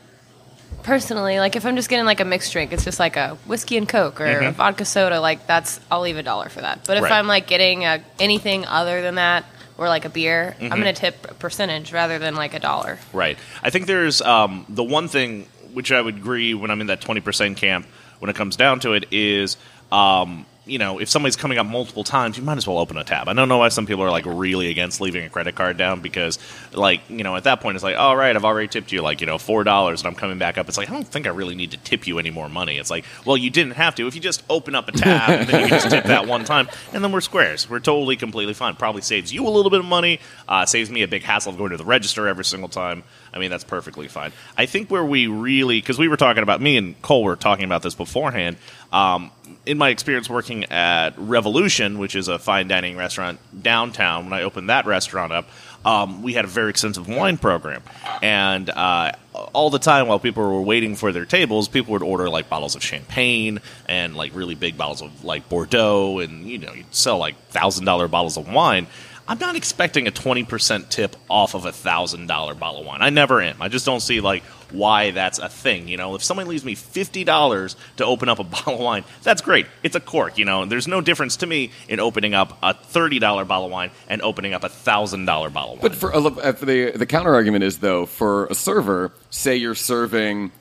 personally, 0.83 1.39
like 1.39 1.57
if 1.57 1.65
I'm 1.67 1.77
just 1.77 1.89
getting 1.89 2.05
like 2.07 2.21
a 2.21 2.25
mixed 2.25 2.53
drink, 2.53 2.73
it's 2.73 2.85
just 2.85 2.99
like 2.99 3.17
a 3.17 3.37
whiskey 3.47 3.77
and 3.77 3.89
coke 3.89 4.21
or 4.21 4.27
a 4.27 4.51
vodka 4.53 4.85
soda. 4.85 5.21
Like 5.21 5.47
that's 5.47 5.81
I'll 5.91 6.01
leave 6.01 6.17
a 6.17 6.23
dollar 6.23 6.49
for 6.49 6.61
that. 6.61 6.85
But 6.87 6.97
if 6.97 7.05
Right. 7.05 7.13
I'm 7.13 7.27
like 7.27 7.47
getting 7.47 7.85
a, 7.85 8.03
anything 8.19 8.65
other 8.67 9.03
than 9.03 9.17
that 9.17 9.45
or 9.79 9.89
like 9.89 10.05
a 10.05 10.09
beer, 10.11 10.57
I'm 10.61 10.69
gonna 10.71 10.93
tip 10.93 11.31
a 11.31 11.35
percentage 11.35 11.93
rather 11.93 12.19
than 12.19 12.35
like 12.35 12.55
a 12.55 12.59
dollar. 12.61 12.99
Right. 13.13 13.39
I 13.63 13.71
think 13.71 13.87
there's 13.87 14.21
um, 14.23 14.67
the 14.69 14.85
one 14.85 15.09
thing 15.09 15.47
which 15.73 15.91
I 15.91 16.01
would 16.01 16.17
agree 16.17 16.53
when 16.55 16.71
I'm 16.71 16.81
in 16.83 16.89
that 16.89 17.01
20% 17.01 17.57
camp 17.57 17.87
when 18.19 18.29
it 18.29 18.37
comes 18.37 18.57
down 18.57 18.79
to 18.81 18.93
it 18.93 19.07
is, 19.11 19.57
um, 19.91 20.45
you 20.65 20.79
know, 20.79 21.01
if 21.01 21.09
somebody's 21.09 21.35
coming 21.35 21.59
up 21.59 21.67
multiple 21.67 22.05
times, 22.05 22.37
you 22.37 22.45
might 22.45 22.57
as 22.57 22.67
well 22.69 22.79
open 22.79 22.97
a 22.97 23.03
tab. 23.03 23.29
I 23.29 23.33
don't 23.33 23.49
know 23.49 23.59
why 23.59 23.69
some 23.69 23.85
people 23.85 24.05
are 24.05 24.11
like 24.11 24.27
really 24.27 24.71
against 24.71 25.01
leaving 25.01 25.25
a 25.25 25.29
credit 25.29 25.57
card 25.57 25.77
down 25.77 26.01
because, 26.01 26.39
like, 26.73 27.01
you 27.09 27.25
know, 27.25 27.35
at 27.35 27.45
that 27.45 27.61
point 27.61 27.75
it's 27.75 27.83
like, 27.83 27.97
all 27.97 28.17
right, 28.17 28.35
I've 28.35 28.45
already 28.45 28.69
tipped 28.69 28.93
you 28.93 29.03
like, 29.03 29.21
you 29.21 29.27
know, 29.27 29.39
four 29.39 29.65
dollars, 29.65 30.03
and 30.03 30.07
I'm 30.07 30.15
coming 30.15 30.39
back 30.39 30.59
up. 30.59 30.69
It's 30.69 30.79
like 30.79 30.89
I 30.89 30.93
don't 30.93 31.07
think 31.07 31.27
I 31.27 31.31
really 31.31 31.57
need 31.57 31.73
to 31.73 31.79
tip 31.79 32.07
you 32.07 32.21
any 32.21 32.31
more 32.31 32.49
money. 32.49 32.79
It's 32.79 32.91
like, 32.91 33.05
well, 33.27 33.37
you 33.37 33.51
didn't 33.51 33.73
have 33.73 33.97
to 33.97 34.07
if 34.07 34.15
you 34.15 34.21
just 34.21 34.45
open 34.49 34.77
up 34.77 34.89
a 34.89 34.93
tab 34.93 35.31
and 35.31 35.49
then 35.49 35.63
you 35.63 35.69
can 35.69 35.81
just 35.81 35.91
tip 35.91 36.05
that 36.05 36.29
one 36.29 36.45
time, 36.45 36.69
and 36.93 37.03
then 37.03 37.11
we're 37.11 37.21
squares. 37.21 37.69
We're 37.69 37.81
totally 37.81 38.17
completely 38.17 38.55
fine. 38.55 38.77
Probably 38.77 39.03
saves 39.03 39.33
you 39.33 39.47
a 39.47 39.51
little 39.51 39.71
bit 39.71 39.81
of 39.81 39.87
money, 39.87 40.21
uh, 40.49 40.65
saves 40.67 40.91
me 40.91 41.03
a 41.03 41.09
big 41.09 41.25
hassle 41.25 41.53
of 41.53 41.59
going 41.59 41.73
to 41.73 41.77
the 41.77 41.85
register 41.85 42.29
every 42.29 42.45
single 42.45 42.69
time. 42.69 43.03
I 43.35 43.39
mean, 43.39 43.51
that's 43.51 43.65
perfectly 43.65 44.09
fine. 44.09 44.33
I 44.57 44.67
think 44.67 44.91
where 44.91 45.05
we 45.05 45.27
really, 45.27 45.81
because 45.81 45.99
we 45.99 46.07
were 46.07 46.19
talking 46.19 46.43
about, 46.43 46.61
me 46.61 46.77
and 46.77 47.01
Cole 47.03 47.25
were 47.25 47.35
talking 47.35 47.65
about 47.65 47.83
this 47.83 47.95
beforehand. 47.95 48.59
Um, 48.93 49.31
in 49.65 49.79
my 49.79 49.91
experience 49.91 50.29
working 50.29 50.65
at 50.65 51.11
Revolution, 51.17 51.99
which 51.99 52.17
is 52.17 52.29
a 52.29 52.39
fine 52.39 52.69
dining 52.69 52.97
restaurant 52.97 53.39
downtown, 53.63 54.25
when 54.25 54.33
I 54.33 54.43
opened 54.43 54.69
that 54.71 54.87
restaurant 54.87 55.33
up, 55.33 55.49
um, 55.85 56.23
we 56.23 56.33
had 56.33 56.45
a 56.45 56.49
very 56.49 56.71
extensive 56.71 57.09
wine 57.09 57.39
program. 57.39 57.83
And 58.23 58.71
uh, 58.71 59.13
all 59.53 59.71
the 59.71 59.79
time 59.79 60.09
while 60.09 60.19
people 60.19 60.43
were 60.43 60.63
waiting 60.63 60.97
for 60.97 61.13
their 61.13 61.25
tables, 61.25 61.69
people 61.69 61.93
would 61.93 62.03
order 62.03 62.29
like 62.29 62.49
bottles 62.49 62.75
of 62.75 62.83
champagne 62.83 63.61
and 63.89 64.17
like 64.17 64.35
really 64.35 64.55
big 64.55 64.77
bottles 64.77 65.03
of 65.03 65.25
like 65.25 65.49
Bordeaux, 65.49 66.19
and 66.19 66.47
you 66.47 66.59
know, 66.59 66.73
you'd 66.73 66.95
sell 66.95 67.19
like 67.19 67.37
thousand 67.49 67.85
dollar 67.85 68.09
bottles 68.09 68.37
of 68.37 68.53
wine. 68.53 68.87
I'm 69.29 69.39
not 69.39 69.57
expecting 69.57 70.09
a 70.09 70.11
20% 70.11 70.89
tip 70.89 71.17
off 71.31 71.55
of 71.55 71.65
a 71.65 71.71
$1,000 71.71 72.59
bottle 72.59 72.81
of 72.81 72.87
wine. 72.87 73.03
I 73.03 73.11
never 73.11 73.41
am. 73.41 73.63
I 73.63 73.69
just 73.69 73.87
don't 73.87 74.01
see 74.01 74.21
like 74.21 74.43
why 74.73 75.11
that's 75.13 75.39
a 75.39 75.49
thing, 75.49 75.87
you 75.87 75.97
know. 75.97 76.15
If 76.15 76.25
somebody 76.25 76.49
leaves 76.49 76.65
me 76.65 76.75
$50 76.75 77.77
to 77.97 78.05
open 78.05 78.29
up 78.29 78.39
a 78.39 78.45
bottle 78.45 78.75
of 78.75 78.81
wine, 78.81 79.05
that's 79.23 79.41
great. 79.41 79.67
It's 79.83 79.95
a 79.95 80.01
cork, 80.01 80.39
you 80.39 80.45
know. 80.45 80.65
There's 80.65 80.89
no 80.89 81.01
difference 81.01 81.37
to 81.39 81.47
me 81.47 81.71
in 81.89 82.01
opening 82.01 82.35
up 82.35 82.59
a 82.63 82.75
$30 82.75 83.21
bottle 83.21 83.67
of 83.67 83.71
wine 83.71 83.91
and 84.09 84.21
opening 84.23 84.55
up 84.55 84.65
a 84.65 84.69
$1,000 84.69 85.27
bottle 85.27 85.75
of 85.75 85.83
wine. 85.83 85.83
But 85.83 85.95
for, 85.95 86.15
uh, 86.15 86.53
for 86.53 86.67
the 86.67 86.93
the 86.93 87.07
counter 87.07 87.35
argument 87.35 87.65
is 87.65 87.79
though 87.79 88.07
for 88.07 88.47
a 88.47 88.55
server, 88.55 89.13
say 89.31 89.57
you're 89.57 89.75
serving 89.75 90.53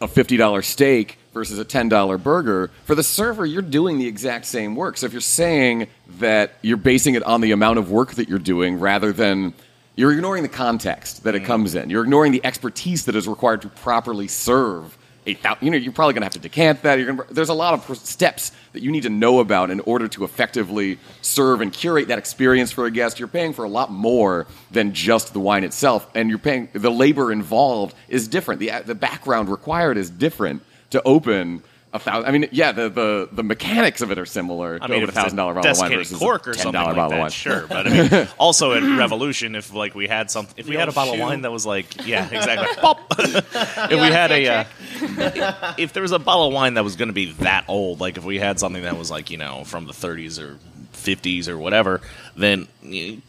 a 0.00 0.08
fifty 0.08 0.36
dollar 0.36 0.62
steak 0.62 1.18
versus 1.32 1.58
a 1.58 1.64
ten 1.64 1.88
dollar 1.88 2.18
burger. 2.18 2.70
For 2.84 2.94
the 2.94 3.02
server, 3.02 3.46
you're 3.46 3.62
doing 3.62 3.98
the 3.98 4.06
exact 4.06 4.46
same 4.46 4.74
work. 4.74 4.96
So 4.96 5.06
if 5.06 5.12
you're 5.12 5.20
saying 5.20 5.86
that 6.18 6.54
you're 6.62 6.76
basing 6.76 7.14
it 7.14 7.22
on 7.22 7.40
the 7.40 7.52
amount 7.52 7.78
of 7.78 7.90
work 7.90 8.14
that 8.14 8.28
you're 8.28 8.38
doing 8.38 8.78
rather 8.78 9.12
than 9.12 9.54
you're 9.96 10.12
ignoring 10.12 10.42
the 10.42 10.48
context 10.48 11.24
that 11.24 11.34
it 11.34 11.42
mm. 11.42 11.46
comes 11.46 11.74
in. 11.74 11.90
You're 11.90 12.04
ignoring 12.04 12.32
the 12.32 12.44
expertise 12.44 13.04
that 13.06 13.16
is 13.16 13.26
required 13.26 13.62
to 13.62 13.68
properly 13.68 14.28
serve 14.28 14.97
a 15.28 15.34
thou- 15.34 15.56
you 15.60 15.70
know 15.70 15.76
you're 15.76 15.92
probably 15.92 16.14
going 16.14 16.22
to 16.22 16.26
have 16.26 16.32
to 16.32 16.38
decant 16.38 16.82
that. 16.82 16.98
You're 16.98 17.12
gonna, 17.14 17.24
there's 17.30 17.48
a 17.50 17.54
lot 17.54 17.74
of 17.74 17.96
steps 17.98 18.52
that 18.72 18.82
you 18.82 18.90
need 18.90 19.02
to 19.02 19.10
know 19.10 19.40
about 19.40 19.70
in 19.70 19.80
order 19.80 20.08
to 20.08 20.24
effectively 20.24 20.98
serve 21.22 21.60
and 21.60 21.72
curate 21.72 22.08
that 22.08 22.18
experience 22.18 22.72
for 22.72 22.86
a 22.86 22.90
guest. 22.90 23.18
You're 23.18 23.28
paying 23.28 23.52
for 23.52 23.64
a 23.64 23.68
lot 23.68 23.92
more 23.92 24.46
than 24.70 24.92
just 24.94 25.32
the 25.32 25.40
wine 25.40 25.64
itself, 25.64 26.08
and 26.14 26.28
you're 26.30 26.38
paying 26.38 26.68
the 26.72 26.90
labor 26.90 27.30
involved 27.30 27.94
is 28.08 28.26
different. 28.28 28.60
the 28.60 28.72
The 28.84 28.94
background 28.94 29.48
required 29.48 29.96
is 29.96 30.10
different 30.10 30.62
to 30.90 31.02
open. 31.02 31.62
A 31.90 31.98
thousand. 31.98 32.28
I 32.28 32.32
mean, 32.32 32.48
yeah, 32.52 32.72
the, 32.72 32.90
the, 32.90 33.28
the 33.32 33.42
mechanics 33.42 34.02
of 34.02 34.10
it 34.10 34.18
are 34.18 34.26
similar. 34.26 34.78
I 34.80 34.86
to 34.86 34.92
mean, 34.92 35.04
a 35.04 35.12
thousand 35.12 35.38
dollar 35.38 35.54
bottle 35.54 35.70
of 35.70 35.78
wine 35.78 35.90
versus 35.92 36.18
cork 36.18 36.46
a 36.46 36.50
or 36.50 36.52
ten 36.52 36.64
something 36.64 36.82
like 36.82 36.96
bottle 36.96 37.10
that, 37.10 37.16
of 37.16 37.20
wine. 37.20 37.30
sure. 37.30 37.66
But 37.66 37.86
I 37.86 37.90
mean, 37.90 38.28
also 38.38 38.74
at 38.74 38.82
Revolution, 38.82 39.54
if 39.54 39.72
like 39.72 39.94
we 39.94 40.06
had 40.06 40.30
some, 40.30 40.46
if 40.58 40.68
we 40.68 40.74
had 40.74 40.88
a 40.88 40.90
old 40.90 40.94
bottle 40.94 41.14
of 41.14 41.20
wine 41.20 41.42
that 41.42 41.52
was 41.52 41.64
like, 41.64 42.06
yeah, 42.06 42.28
exactly, 42.30 42.76
pop. 42.76 43.00
if 43.18 43.90
we 43.90 44.08
had 44.08 44.30
a, 44.32 44.48
uh, 44.48 45.74
if 45.78 45.94
there 45.94 46.02
was 46.02 46.12
a 46.12 46.18
bottle 46.18 46.48
of 46.48 46.52
wine 46.52 46.74
that 46.74 46.84
was 46.84 46.96
going 46.96 47.08
to 47.08 47.14
be 47.14 47.32
that 47.32 47.64
old, 47.68 48.00
like 48.00 48.18
if 48.18 48.24
we 48.24 48.38
had 48.38 48.60
something 48.60 48.82
that 48.82 48.98
was 48.98 49.10
like 49.10 49.30
you 49.30 49.38
know 49.38 49.64
from 49.64 49.86
the 49.86 49.94
30s 49.94 50.38
or 50.38 50.58
50s 50.92 51.48
or 51.48 51.56
whatever, 51.56 52.02
then 52.38 52.68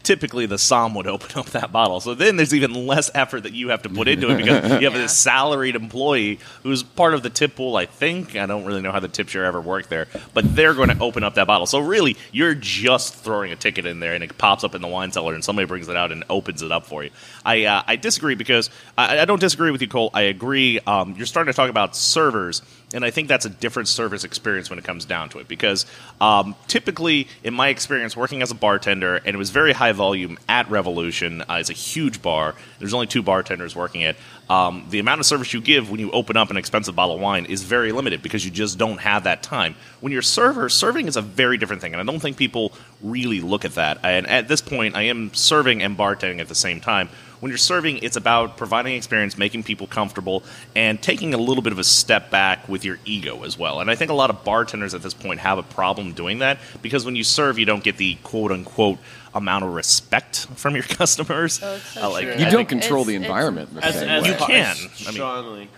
typically 0.02 0.46
the 0.46 0.56
Somm 0.56 0.94
would 0.94 1.06
open 1.06 1.38
up 1.38 1.46
that 1.50 1.72
bottle. 1.72 2.00
So 2.00 2.14
then 2.14 2.36
there's 2.36 2.54
even 2.54 2.86
less 2.86 3.10
effort 3.14 3.42
that 3.42 3.52
you 3.52 3.68
have 3.68 3.82
to 3.82 3.88
put 3.88 4.08
into 4.08 4.30
it 4.30 4.36
because 4.38 4.64
you 4.64 4.70
have 4.70 4.82
Yeah. 4.90 4.90
this 4.90 5.16
salaried 5.16 5.74
employee 5.76 6.38
who's 6.62 6.82
part 6.82 7.14
of 7.14 7.22
the 7.22 7.30
tip 7.30 7.56
pool. 7.56 7.76
I 7.76 7.86
think 7.86 8.36
I 8.36 8.46
don't 8.46 8.64
really 8.64 8.80
know 8.82 8.92
how 8.92 9.00
the 9.00 9.08
tip 9.08 9.28
share 9.28 9.44
ever 9.44 9.60
worked 9.60 9.90
there, 9.90 10.06
but 10.32 10.54
they're 10.54 10.74
going 10.74 10.88
to 10.88 10.98
open 11.00 11.24
up 11.24 11.34
that 11.34 11.46
bottle. 11.46 11.66
So 11.66 11.80
really, 11.80 12.16
you're 12.32 12.54
just 12.54 13.14
throwing 13.14 13.52
a 13.52 13.56
ticket 13.56 13.84
in 13.86 14.00
there, 14.00 14.14
and 14.14 14.22
it 14.24 14.36
pops 14.38 14.64
up 14.64 14.74
in 14.74 14.82
the 14.82 14.88
wine 14.88 15.12
cellar, 15.12 15.34
and 15.34 15.44
somebody 15.44 15.66
brings 15.66 15.88
it 15.88 15.96
out 15.96 16.12
and 16.12 16.24
opens 16.30 16.62
it 16.62 16.72
up 16.72 16.86
for 16.86 17.02
you. 17.04 17.10
I 17.44 17.64
uh, 17.64 17.82
I 17.86 17.96
disagree 17.96 18.34
because 18.36 18.70
I, 18.96 19.20
I 19.20 19.24
don't 19.24 19.40
disagree 19.40 19.70
with 19.70 19.82
you, 19.82 19.88
Cole. 19.88 20.10
I 20.14 20.22
agree. 20.22 20.78
Um, 20.86 21.14
you're 21.16 21.26
starting 21.26 21.52
to 21.52 21.56
talk 21.56 21.70
about 21.70 21.96
servers 21.96 22.62
and 22.92 23.04
I 23.04 23.10
think 23.12 23.28
that's 23.28 23.44
a 23.44 23.50
different 23.50 23.86
service 23.88 24.24
experience 24.24 24.68
when 24.68 24.76
it 24.78 24.84
comes 24.84 25.04
down 25.04 25.28
to 25.30 25.38
it. 25.38 25.46
Because 25.46 25.86
um, 26.20 26.56
typically, 26.66 27.28
in 27.44 27.54
my 27.54 27.68
experience 27.68 28.16
working 28.16 28.42
as 28.42 28.50
a 28.50 28.54
bartender, 28.54 28.99
and 29.02 29.34
it 29.34 29.36
was 29.36 29.50
very 29.50 29.72
high 29.72 29.92
volume 29.92 30.38
at 30.48 30.70
Revolution, 30.70 31.42
uh, 31.42 31.56
it's 31.60 31.70
a 31.70 31.74
huge 31.74 32.22
bar. 32.22 32.54
There's 32.78 32.94
only 32.94 33.06
two 33.06 33.22
bartenders 33.22 33.74
working 33.74 34.02
it. 34.02 34.16
Um, 34.48 34.86
the 34.90 34.98
amount 34.98 35.20
of 35.20 35.26
service 35.26 35.52
you 35.52 35.60
give 35.60 35.90
when 35.90 36.00
you 36.00 36.10
open 36.10 36.36
up 36.36 36.50
an 36.50 36.56
expensive 36.56 36.96
bottle 36.96 37.14
of 37.14 37.20
wine 37.20 37.46
is 37.46 37.62
very 37.62 37.92
limited 37.92 38.22
because 38.22 38.44
you 38.44 38.50
just 38.50 38.78
don't 38.78 38.98
have 38.98 39.24
that 39.24 39.42
time. 39.42 39.76
When 40.00 40.12
you're 40.12 40.20
a 40.20 40.24
server, 40.24 40.68
serving 40.68 41.06
is 41.06 41.16
a 41.16 41.22
very 41.22 41.56
different 41.56 41.82
thing, 41.82 41.92
and 41.92 42.00
I 42.00 42.04
don't 42.04 42.20
think 42.20 42.36
people 42.36 42.72
really 43.02 43.40
look 43.40 43.64
at 43.64 43.74
that. 43.74 43.98
And 44.02 44.26
at 44.26 44.48
this 44.48 44.60
point, 44.60 44.96
I 44.96 45.02
am 45.02 45.32
serving 45.34 45.82
and 45.82 45.96
bartending 45.96 46.40
at 46.40 46.48
the 46.48 46.54
same 46.54 46.80
time 46.80 47.08
when 47.40 47.50
you're 47.50 47.58
serving, 47.58 47.98
it's 47.98 48.16
about 48.16 48.56
providing 48.56 48.94
experience, 48.94 49.36
making 49.38 49.62
people 49.62 49.86
comfortable, 49.86 50.42
and 50.76 51.00
taking 51.02 51.32
a 51.34 51.38
little 51.38 51.62
bit 51.62 51.72
of 51.72 51.78
a 51.78 51.84
step 51.84 52.30
back 52.30 52.68
with 52.68 52.84
your 52.84 52.98
ego 53.04 53.44
as 53.44 53.58
well. 53.58 53.80
And 53.80 53.90
I 53.90 53.94
think 53.94 54.10
a 54.10 54.14
lot 54.14 54.30
of 54.30 54.44
bartenders 54.44 54.94
at 54.94 55.02
this 55.02 55.14
point 55.14 55.40
have 55.40 55.58
a 55.58 55.62
problem 55.62 56.12
doing 56.12 56.40
that 56.40 56.58
because 56.82 57.04
when 57.04 57.16
you 57.16 57.24
serve, 57.24 57.58
you 57.58 57.64
don't 57.64 57.82
get 57.82 57.96
the 57.96 58.16
quote 58.22 58.52
unquote 58.52 58.98
amount 59.34 59.64
of 59.64 59.72
respect 59.74 60.46
from 60.56 60.74
your 60.74 60.84
customers. 61.00 61.60
Oh, 61.62 61.78
so 61.78 62.02
Uh, 62.04 62.10
like. 62.10 62.24
You 62.26 62.32
I 62.32 62.36
don't 62.50 62.50
think- 62.56 62.68
control 62.68 63.04
the 63.04 63.14
environment. 63.14 63.74
the 63.74 63.84
As, 63.84 63.94
same 63.94 64.08
as 64.08 64.22
way. 64.24 64.30
You 64.30 64.36
can. 64.36 64.76
I 64.76 64.80
mean- 64.80 64.90
strongly. 65.14 65.68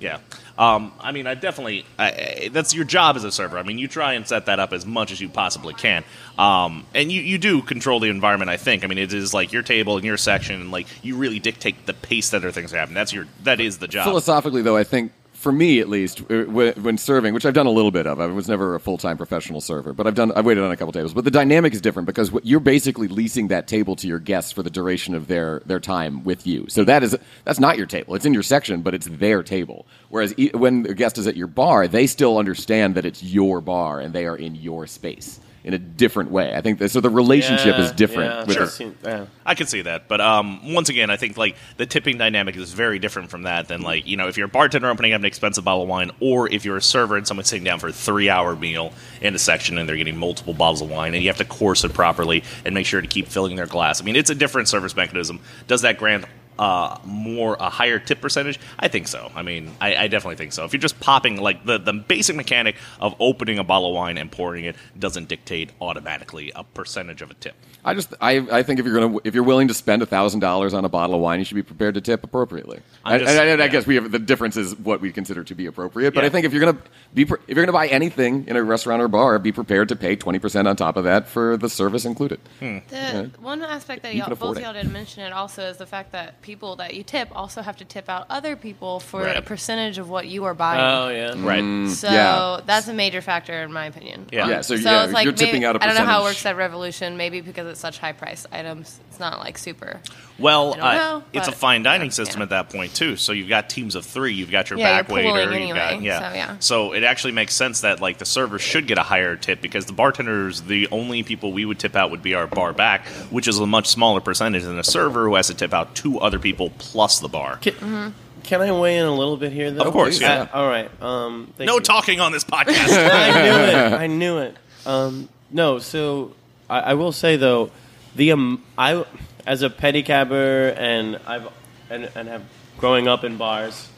Yeah. 0.00 0.18
Um, 0.60 0.92
I 1.00 1.10
mean, 1.12 1.26
I 1.26 1.34
definitely. 1.34 1.86
I, 1.98 2.50
that's 2.52 2.74
your 2.74 2.84
job 2.84 3.16
as 3.16 3.24
a 3.24 3.32
server. 3.32 3.56
I 3.56 3.62
mean, 3.62 3.78
you 3.78 3.88
try 3.88 4.12
and 4.12 4.28
set 4.28 4.44
that 4.44 4.60
up 4.60 4.74
as 4.74 4.84
much 4.84 5.10
as 5.10 5.18
you 5.18 5.30
possibly 5.30 5.72
can. 5.72 6.04
Um, 6.38 6.84
and 6.94 7.10
you, 7.10 7.22
you 7.22 7.38
do 7.38 7.62
control 7.62 7.98
the 7.98 8.10
environment, 8.10 8.50
I 8.50 8.58
think. 8.58 8.84
I 8.84 8.86
mean, 8.86 8.98
it 8.98 9.14
is 9.14 9.32
like 9.32 9.52
your 9.52 9.62
table 9.62 9.96
and 9.96 10.04
your 10.04 10.18
section, 10.18 10.60
and 10.60 10.70
like 10.70 10.86
you 11.02 11.16
really 11.16 11.38
dictate 11.38 11.86
the 11.86 11.94
pace 11.94 12.28
that 12.30 12.38
other 12.38 12.52
things 12.52 12.72
happen. 12.72 12.92
That's 12.92 13.10
your. 13.10 13.26
That 13.42 13.58
is 13.58 13.78
the 13.78 13.88
job. 13.88 14.04
Philosophically, 14.04 14.60
though, 14.60 14.76
I 14.76 14.84
think 14.84 15.12
for 15.40 15.52
me 15.52 15.80
at 15.80 15.88
least, 15.88 16.20
uh, 16.30 16.44
when, 16.44 16.98
serving, 16.98 17.32
which 17.32 17.46
I've 17.46 17.54
done 17.54 17.64
a 17.64 17.70
little 17.70 17.90
bit 17.90 18.06
of, 18.06 18.20
I 18.20 18.26
was 18.26 18.46
never 18.46 18.74
a 18.74 18.80
full 18.80 18.98
time 18.98 19.16
professional 19.16 19.62
server, 19.62 19.94
but 19.94 20.06
I've 20.06 20.14
done, 20.14 20.32
I've 20.32 20.44
waited 20.44 20.62
on 20.62 20.70
a 20.70 20.76
couple 20.76 20.92
tables. 20.92 21.14
But 21.14 21.24
the 21.24 21.30
dynamic 21.30 21.72
is 21.72 21.80
different 21.80 22.04
because 22.04 22.30
you're 22.42 22.60
basically 22.60 23.08
leasing 23.08 23.48
that 23.48 23.66
table 23.66 23.96
to 23.96 24.06
your 24.06 24.18
guests 24.18 24.52
for 24.52 24.62
the 24.62 24.68
duration 24.68 25.14
of 25.14 25.28
their 25.28 25.60
their 25.64 25.80
time 25.80 26.24
with 26.24 26.46
you. 26.46 26.66
So 26.68 26.84
that 26.84 27.02
is 27.02 27.16
that's 27.44 27.58
not 27.58 27.78
your 27.78 27.86
table. 27.86 28.14
It's 28.14 28.26
in 28.26 28.34
your 28.34 28.42
section, 28.42 28.82
but 28.82 28.94
it's 28.94 29.06
their 29.06 29.42
table. 29.42 29.86
Whereas 30.10 30.34
when 30.52 30.84
a 30.84 30.94
guest 30.94 31.16
is 31.16 31.26
at 31.26 31.36
your 31.36 31.46
bar, 31.46 31.88
they 31.88 32.06
still 32.06 32.36
understand 32.36 32.94
that 32.96 33.06
it's 33.06 33.22
your 33.22 33.62
bar 33.62 33.98
and 33.98 34.14
they 34.14 34.26
are 34.26 34.36
in 34.36 34.54
your 34.54 34.86
space 34.86 35.40
in 35.62 35.74
a 35.74 35.78
different 35.78 36.30
way. 36.30 36.54
I 36.54 36.60
think 36.60 36.78
that, 36.78 36.90
so. 36.90 37.00
The 37.00 37.10
relationship 37.10 37.76
Yeah, 37.76 37.84
is 37.84 37.92
different. 37.92 38.30
yeah, 38.30 38.44
with 38.44 38.72
sure. 38.78 38.86
it. 38.88 38.96
Yeah. 39.04 39.26
I 39.44 39.54
could 39.54 39.68
see 39.68 39.82
that, 39.82 40.08
but 40.08 40.20
um, 40.20 40.72
once 40.72 40.88
again, 40.88 41.10
I 41.10 41.16
think 41.16 41.36
like 41.36 41.56
the 41.76 41.86
tipping 41.86 42.18
dynamic 42.18 42.56
is 42.56 42.72
very 42.72 42.98
different 42.98 43.30
from 43.30 43.42
that 43.42 43.68
than 43.68 43.82
like 43.82 44.06
you 44.06 44.16
know 44.16 44.28
if 44.28 44.36
you're 44.36 44.46
a 44.46 44.50
bartender 44.50 44.88
opening 44.88 45.12
up 45.12 45.20
an 45.20 45.24
expensive 45.26 45.64
bottle 45.64 45.82
of 45.82 45.88
wine, 45.88 46.10
or 46.20 46.48
if 46.50 46.64
you're 46.64 46.76
a 46.78 46.82
server 46.82 47.16
and 47.16 47.26
someone's 47.26 47.48
sitting 47.48 47.64
down 47.64 47.78
for 47.78 47.88
a 47.88 47.92
three-hour 47.92 48.56
meal 48.56 48.92
in 49.20 49.34
a 49.34 49.38
section 49.38 49.76
and 49.78 49.88
they're 49.88 49.96
getting 49.96 50.16
multiple 50.16 50.54
bottles 50.54 50.80
of 50.82 50.90
wine, 50.90 51.14
and 51.14 51.22
you 51.22 51.28
have 51.28 51.38
to 51.38 51.44
course 51.44 51.84
it 51.84 51.92
properly 51.92 52.42
and 52.64 52.74
make 52.74 52.86
sure 52.86 53.00
to 53.00 53.06
keep 53.08 53.26
filling 53.28 53.56
their 53.56 53.66
glass. 53.66 54.00
I 54.00 54.04
mean, 54.04 54.16
it's 54.16 54.30
a 54.30 54.34
different 54.34 54.68
service 54.68 54.96
mechanism. 54.96 55.40
Does 55.66 55.82
that 55.82 55.98
grant 55.98 56.24
uh, 56.60 56.98
more 57.04 57.56
a 57.58 57.70
higher 57.70 57.98
tip 57.98 58.20
percentage? 58.20 58.60
I 58.78 58.88
think 58.88 59.08
so. 59.08 59.32
I 59.34 59.42
mean, 59.42 59.72
I, 59.80 59.96
I 59.96 60.08
definitely 60.08 60.36
think 60.36 60.52
so. 60.52 60.64
If 60.64 60.72
you're 60.72 60.80
just 60.80 61.00
popping 61.00 61.40
like 61.40 61.64
the 61.64 61.78
the 61.78 61.92
basic 61.94 62.36
mechanic 62.36 62.76
of 63.00 63.14
opening 63.18 63.58
a 63.58 63.64
bottle 63.64 63.88
of 63.88 63.94
wine 63.94 64.18
and 64.18 64.30
pouring 64.30 64.64
it 64.66 64.76
doesn't 64.98 65.28
dictate 65.28 65.72
automatically 65.80 66.52
a 66.54 66.62
percentage 66.62 67.22
of 67.22 67.30
a 67.30 67.34
tip. 67.34 67.54
I 67.82 67.94
just 67.94 68.12
I, 68.20 68.46
I 68.52 68.62
think 68.62 68.78
if 68.78 68.84
you're 68.86 69.00
gonna 69.00 69.18
if 69.24 69.34
you're 69.34 69.42
willing 69.44 69.68
to 69.68 69.74
spend 69.74 70.06
thousand 70.06 70.40
dollars 70.40 70.74
on 70.74 70.84
a 70.84 70.88
bottle 70.90 71.14
of 71.16 71.22
wine, 71.22 71.38
you 71.38 71.46
should 71.46 71.54
be 71.54 71.62
prepared 71.62 71.94
to 71.94 72.02
tip 72.02 72.22
appropriately. 72.22 72.80
I'm 73.04 73.20
And- 73.20 73.28
and, 73.30 73.48
and 73.48 73.62
I 73.62 73.68
guess 73.68 73.86
we 73.86 73.94
have 73.94 74.10
the 74.12 74.18
difference 74.18 74.58
is 74.58 74.78
what 74.78 75.00
we 75.00 75.12
consider 75.12 75.42
to 75.44 75.54
be 75.54 75.64
appropriate. 75.64 76.12
But 76.12 76.20
Yeah. 76.24 76.26
I 76.26 76.30
think 76.30 76.44
if 76.44 76.52
you're 76.52 76.60
gonna 76.66 76.78
be 77.14 77.22
if 77.22 77.56
you're 77.56 77.64
gonna 77.64 77.72
buy 77.72 77.86
anything 77.86 78.44
in 78.48 78.56
a 78.56 78.62
restaurant 78.62 79.00
or 79.00 79.08
bar, 79.08 79.38
be 79.38 79.50
prepared 79.52 79.88
to 79.88 79.96
pay 79.96 80.14
twenty 80.14 80.38
percent 80.38 80.68
on 80.68 80.76
top 80.76 80.98
of 80.98 81.04
that 81.04 81.26
for 81.26 81.56
the 81.56 81.70
service 81.70 82.04
included. 82.04 82.38
The 82.60 83.30
one 83.40 83.62
aspect 83.62 84.02
that 84.02 84.14
You 84.14 84.20
y'all, 84.26 84.34
both 84.34 84.60
y'all 84.60 84.74
didn't 84.74 84.92
mention 84.92 85.22
it 85.24 85.32
also 85.32 85.62
is 85.62 85.78
the 85.78 85.86
fact 85.86 86.12
that 86.12 86.42
people 86.42 86.49
that 86.50 86.94
you 86.94 87.02
tip 87.02 87.28
also 87.34 87.62
have 87.62 87.76
to 87.76 87.84
tip 87.84 88.08
out 88.08 88.26
other 88.28 88.56
people 88.56 88.98
for 89.00 89.22
Right. 89.22 89.36
a 89.36 89.42
percentage 89.42 89.98
of 89.98 90.10
what 90.10 90.26
you 90.26 90.44
are 90.44 90.54
buying. 90.54 90.80
Oh 90.80 91.08
yeah. 91.08 91.34
Right. 91.36 91.88
So 91.90 92.10
Yeah. 92.10 92.60
that's 92.66 92.88
a 92.88 92.92
major 92.92 93.20
factor 93.20 93.62
in 93.62 93.72
my 93.72 93.86
opinion. 93.86 94.26
Yeah. 94.32 94.48
Yeah, 94.48 94.60
so, 94.62 94.76
So 94.76 94.90
yeah, 94.90 95.04
it's 95.04 95.12
like 95.12 95.24
you're 95.24 95.32
maybe- 95.32 95.44
tipping 95.44 95.64
out 95.64 95.76
a 95.76 95.82
I 95.82 95.86
don't 95.86 95.94
know 95.96 96.04
how 96.04 96.22
it 96.22 96.24
works 96.24 96.44
at 96.44 96.56
Revolution. 96.56 97.16
Maybe 97.16 97.40
because 97.40 97.66
it's 97.68 97.80
such 97.80 97.98
high 97.98 98.12
price 98.12 98.46
items, 98.52 98.98
it's 99.10 99.20
not 99.20 99.38
like 99.38 99.58
super. 99.58 100.00
Well, 100.38 100.72
I 100.74 100.76
don't 100.76 100.84
uh, 100.84 100.94
know, 101.18 101.24
it's 101.34 101.48
a 101.48 101.52
fine 101.52 101.82
dining 101.82 102.10
system 102.10 102.40
yeah. 102.40 102.44
at 102.44 102.50
that 102.50 102.70
point 102.70 102.94
too. 102.94 103.16
So 103.16 103.32
you've 103.32 103.48
got 103.48 103.68
teams 103.68 103.94
of 103.94 104.04
three. 104.06 104.32
You've 104.32 104.50
got 104.50 104.70
your 104.70 104.78
Yeah, 104.78 105.02
back 105.02 105.08
you're 105.08 105.16
waiter. 105.16 105.46
pooling 105.46 105.68
You've 105.68 105.76
got 105.76 105.92
anyway, 105.92 106.06
yeah. 106.06 106.30
so, 106.30 106.34
yeah. 106.34 106.56
So 106.60 106.92
it 106.94 107.04
actually 107.04 107.32
makes 107.32 107.54
sense 107.54 107.82
that 107.82 108.00
like 108.00 108.18
the 108.18 108.24
server 108.24 108.58
should 108.58 108.86
get 108.86 108.98
a 108.98 109.02
higher 109.02 109.36
tip 109.36 109.60
because 109.60 109.84
the 109.86 109.92
bartenders, 109.92 110.62
the 110.62 110.88
only 110.90 111.22
people 111.22 111.52
we 111.52 111.64
would 111.64 111.78
tip 111.78 111.94
out 111.94 112.10
would 112.10 112.22
be 112.22 112.34
our 112.34 112.46
bar 112.46 112.72
back, 112.72 113.06
which 113.30 113.46
is 113.48 113.58
a 113.58 113.66
much 113.66 113.86
smaller 113.88 114.20
percentage 114.20 114.62
than 114.62 114.78
a 114.78 114.84
server 114.84 115.24
who 115.24 115.34
has 115.34 115.48
to 115.48 115.54
tip 115.54 115.74
out 115.74 115.94
two 115.94 116.18
other 116.18 116.29
people 116.38 116.70
plus 116.78 117.18
the 117.20 117.28
bar. 117.28 117.56
Can, 117.56 117.72
Mm-hmm. 117.74 118.08
can 118.42 118.60
I 118.62 118.72
weigh 118.72 118.96
in 118.98 119.04
a 119.06 119.14
little 119.14 119.36
bit 119.36 119.52
here, 119.52 119.70
though? 119.70 119.82
Of 119.84 119.92
course, 119.92 120.20
yeah. 120.20 120.42
Uh, 120.52 120.58
all 120.58 120.68
right. 120.68 120.90
Um, 121.02 121.52
thank 121.56 121.66
No 121.68 121.74
you. 121.76 121.80
talking 121.80 122.20
on 122.20 122.32
this 122.32 122.44
podcast. 122.54 122.88
I 123.10 123.42
knew 123.42 123.58
it. 123.58 123.92
I 123.92 124.06
knew 124.06 124.38
it. 124.38 124.56
Um, 124.86 125.28
no, 125.50 125.78
so 125.78 126.34
I, 126.68 126.80
I 126.80 126.94
will 126.94 127.12
say 127.12 127.36
though, 127.36 127.70
the 128.16 128.32
um, 128.32 128.62
I 128.78 129.04
as 129.46 129.62
a 129.62 129.70
pedicabber 129.70 130.68
and 130.76 131.18
I've 131.26 131.48
and, 131.90 132.10
and 132.14 132.28
have 132.28 132.42
growing 132.78 133.08
up 133.08 133.24
in 133.24 133.36
bars, 133.36 133.88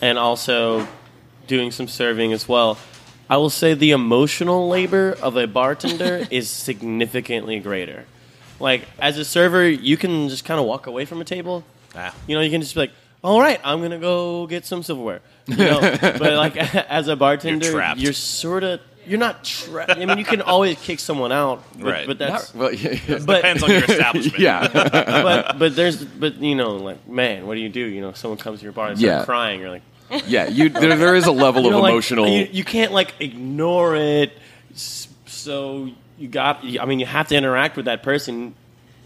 and 0.00 0.18
also 0.18 0.86
doing 1.46 1.70
some 1.70 1.86
serving 1.86 2.32
as 2.32 2.48
well. 2.48 2.78
I 3.30 3.36
will 3.36 3.50
say 3.50 3.74
the 3.74 3.92
emotional 3.92 4.68
labor 4.68 5.16
of 5.22 5.36
a 5.36 5.46
bartender 5.46 6.26
is 6.30 6.50
significantly 6.50 7.60
greater. 7.60 8.04
Like 8.58 8.82
as 8.98 9.16
a 9.18 9.24
server, 9.24 9.68
you 9.68 9.96
can 9.96 10.28
just 10.28 10.44
kind 10.44 10.58
of 10.60 10.66
walk 10.66 10.86
away 10.86 11.04
from 11.04 11.20
a 11.20 11.24
table. 11.24 11.62
Ah. 11.94 12.14
You 12.26 12.36
know, 12.36 12.42
you 12.42 12.50
can 12.50 12.60
just 12.60 12.74
be 12.74 12.80
like, 12.80 12.92
"All 13.22 13.40
right, 13.40 13.60
I'm 13.64 13.80
gonna 13.82 13.98
go 13.98 14.46
get 14.46 14.64
some 14.64 14.82
silverware." 14.82 15.20
You 15.46 15.56
know, 15.56 15.80
but 16.00 16.20
like 16.34 16.56
as 16.90 17.08
a 17.08 17.16
bartender, 17.16 17.70
You're 17.70 17.94
you're 17.96 18.12
sort 18.12 18.64
of 18.64 18.80
you're 19.04 19.18
not 19.18 19.42
trapped. 19.44 19.90
I 19.90 20.04
mean, 20.06 20.16
you 20.18 20.24
can 20.24 20.40
always 20.42 20.78
kick 20.78 21.00
someone 21.00 21.32
out, 21.32 21.64
but, 21.76 21.84
Right. 21.84 22.06
but 22.06 22.18
that's 22.18 22.54
Not- 22.54 22.60
well, 22.60 22.72
yeah, 22.72 22.90
yeah. 23.08 23.18
but 23.26 23.36
Depends 23.36 23.62
on 23.64 23.70
your 23.70 23.82
establishment. 23.84 24.38
yeah. 24.38 24.68
but 24.68 25.58
but 25.58 25.74
there's 25.76 26.04
but 26.04 26.36
you 26.36 26.54
know 26.54 26.76
like 26.76 27.08
man, 27.08 27.46
what 27.46 27.54
do 27.54 27.60
you 27.60 27.68
do? 27.68 27.80
You 27.80 28.00
know, 28.00 28.12
someone 28.12 28.38
comes 28.38 28.60
to 28.60 28.64
your 28.64 28.72
bar 28.72 28.88
and 28.88 28.98
starts 28.98 29.20
Yeah. 29.20 29.24
crying. 29.24 29.60
You're 29.60 29.70
like, 29.70 29.82
yeah, 30.26 30.46
you 30.48 30.68
there, 30.68 30.96
there 30.96 31.14
is 31.16 31.26
a 31.26 31.32
level 31.32 31.62
you 31.62 31.68
of 31.68 31.72
know, 31.72 31.80
like, 31.80 31.92
emotional. 31.92 32.28
you, 32.28 32.48
you 32.52 32.64
can't 32.64 32.92
like 32.92 33.14
ignore 33.20 33.96
it. 33.96 34.32
So 35.26 35.90
you 36.18 36.28
got. 36.28 36.64
I 36.80 36.84
mean, 36.84 37.00
you 37.00 37.06
have 37.06 37.28
to 37.28 37.36
interact 37.36 37.76
with 37.76 37.86
that 37.86 38.02
person. 38.02 38.54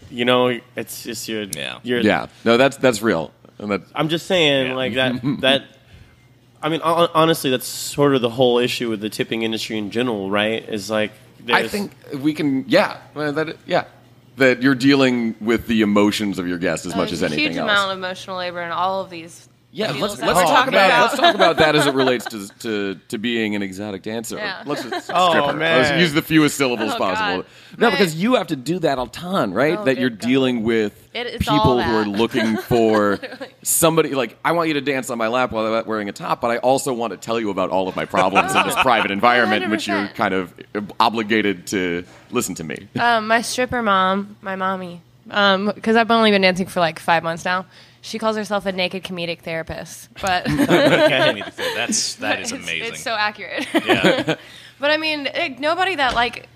You 0.09 0.25
know, 0.25 0.59
it's 0.75 1.03
just 1.03 1.27
your 1.27 1.43
Yeah. 1.43 1.79
your 1.83 1.99
yeah, 2.01 2.27
no, 2.45 2.57
that's 2.57 2.77
that's 2.77 3.01
real. 3.01 3.31
And 3.59 3.71
that, 3.71 3.81
I'm 3.95 4.09
just 4.09 4.25
saying, 4.27 4.67
Yeah. 4.67 4.75
like 4.75 4.93
that. 4.95 5.21
that 5.41 5.63
I 6.61 6.69
mean, 6.69 6.81
honestly, 6.81 7.49
that's 7.51 7.67
sort 7.67 8.15
of 8.15 8.21
the 8.21 8.29
whole 8.29 8.57
issue 8.57 8.89
with 8.89 8.99
the 8.99 9.09
tipping 9.09 9.43
industry 9.43 9.77
in 9.77 9.91
general, 9.91 10.29
right? 10.29 10.67
Is 10.67 10.89
like, 10.89 11.11
I 11.47 11.67
think 11.67 11.91
we 12.19 12.33
can. 12.33 12.65
Yeah, 12.67 12.97
that 13.13 13.57
yeah, 13.67 13.85
that 14.37 14.61
you're 14.63 14.75
dealing 14.75 15.35
with 15.39 15.67
the 15.67 15.81
emotions 15.81 16.39
of 16.39 16.47
your 16.47 16.57
guests 16.57 16.85
as 16.85 16.93
uh, 16.93 16.97
much 16.97 17.11
as 17.11 17.21
anything 17.21 17.39
huge 17.45 17.57
else. 17.57 17.63
amount 17.69 17.91
of 17.91 17.97
emotional 17.97 18.37
labor 18.37 18.61
in 18.61 18.71
all 18.71 19.01
of 19.01 19.09
these. 19.09 19.47
Yeah, 19.77 19.91
let's, 19.91 20.19
let's 20.19 20.21
talk 20.39 20.47
talking 20.47 20.73
about, 20.73 21.01
let's 21.03 21.19
talk 21.19 21.35
about 21.35 21.57
that 21.57 21.75
as 21.75 21.85
it 21.85 21.93
relates 21.93 22.25
to 22.25 22.47
to, 22.59 22.95
to 23.09 23.17
being 23.19 23.53
an 23.55 23.61
exotic 23.61 24.01
dancer. 24.01 24.37
Yeah. 24.37 24.63
Let's 24.65 24.81
just 24.83 25.11
Oh, 25.13 25.29
stripper. 25.29 25.57
Let's 25.59 26.01
use 26.01 26.13
the 26.13 26.23
fewest 26.23 26.57
syllables 26.57 26.93
Oh, 26.93 26.97
possible. 26.97 27.43
God. 27.43 27.45
No, 27.77 27.87
Right. 27.89 27.97
because 27.97 28.15
you 28.15 28.35
have 28.35 28.47
to 28.47 28.55
do 28.55 28.79
that 28.79 28.97
a 28.97 29.07
ton, 29.07 29.53
right? 29.53 29.77
Oh, 29.77 29.83
that 29.85 29.99
you're 29.99 30.09
God. 30.09 30.19
dealing 30.19 30.63
with 30.63 31.09
It- 31.13 31.39
people 31.41 31.79
who 31.79 31.95
are 31.95 32.05
looking 32.05 32.57
for 32.57 33.19
somebody. 33.61 34.15
Like, 34.15 34.35
I 34.43 34.53
want 34.53 34.67
you 34.69 34.73
to 34.75 34.81
dance 34.81 35.11
on 35.11 35.19
my 35.19 35.27
lap 35.27 35.51
while 35.51 35.71
I'm 35.71 35.85
wearing 35.85 36.09
a 36.09 36.13
top, 36.13 36.41
but 36.41 36.49
I 36.49 36.57
also 36.57 36.91
want 36.93 37.11
to 37.11 37.17
tell 37.17 37.39
you 37.39 37.51
about 37.51 37.69
all 37.69 37.87
of 37.87 37.95
my 37.95 38.05
problems 38.05 38.55
in 38.55 38.65
this 38.65 38.75
private 38.75 39.11
environment 39.11 39.63
in 39.63 39.69
which 39.69 39.87
you're 39.87 40.07
kind 40.09 40.33
of 40.33 40.53
obligated 40.99 41.67
to 41.67 42.03
listen 42.31 42.55
to 42.55 42.63
me. 42.63 42.87
Um, 42.99 43.27
my 43.27 43.41
stripper 43.41 43.83
mom, 43.83 44.37
my 44.41 44.55
mommy, 44.55 45.01
because 45.25 45.95
I've 45.95 46.09
only 46.09 46.31
been 46.31 46.41
dancing 46.41 46.65
for 46.67 46.79
like 46.79 46.97
five 46.99 47.21
months 47.21 47.45
now. 47.45 47.65
She 48.07 48.19
calls 48.19 48.37
herself 48.37 48.65
a 48.65 48.71
naked 48.71 49.03
comedic 49.03 49.41
therapist, 49.41 50.07
but 50.21 50.47
need 50.47 50.65
That's 51.75 52.15
that 52.15 52.39
is 52.39 52.53
it's, 52.53 52.63
amazing. 52.63 52.93
It's 52.93 53.01
so 53.01 53.11
accurate. 53.11 53.67
yeah. 53.73 54.35
But 54.79 54.91
I 54.91 54.97
mean, 54.97 55.23
like, 55.23 55.59
nobody 55.59 55.95
that 55.95 56.13
like 56.13 56.47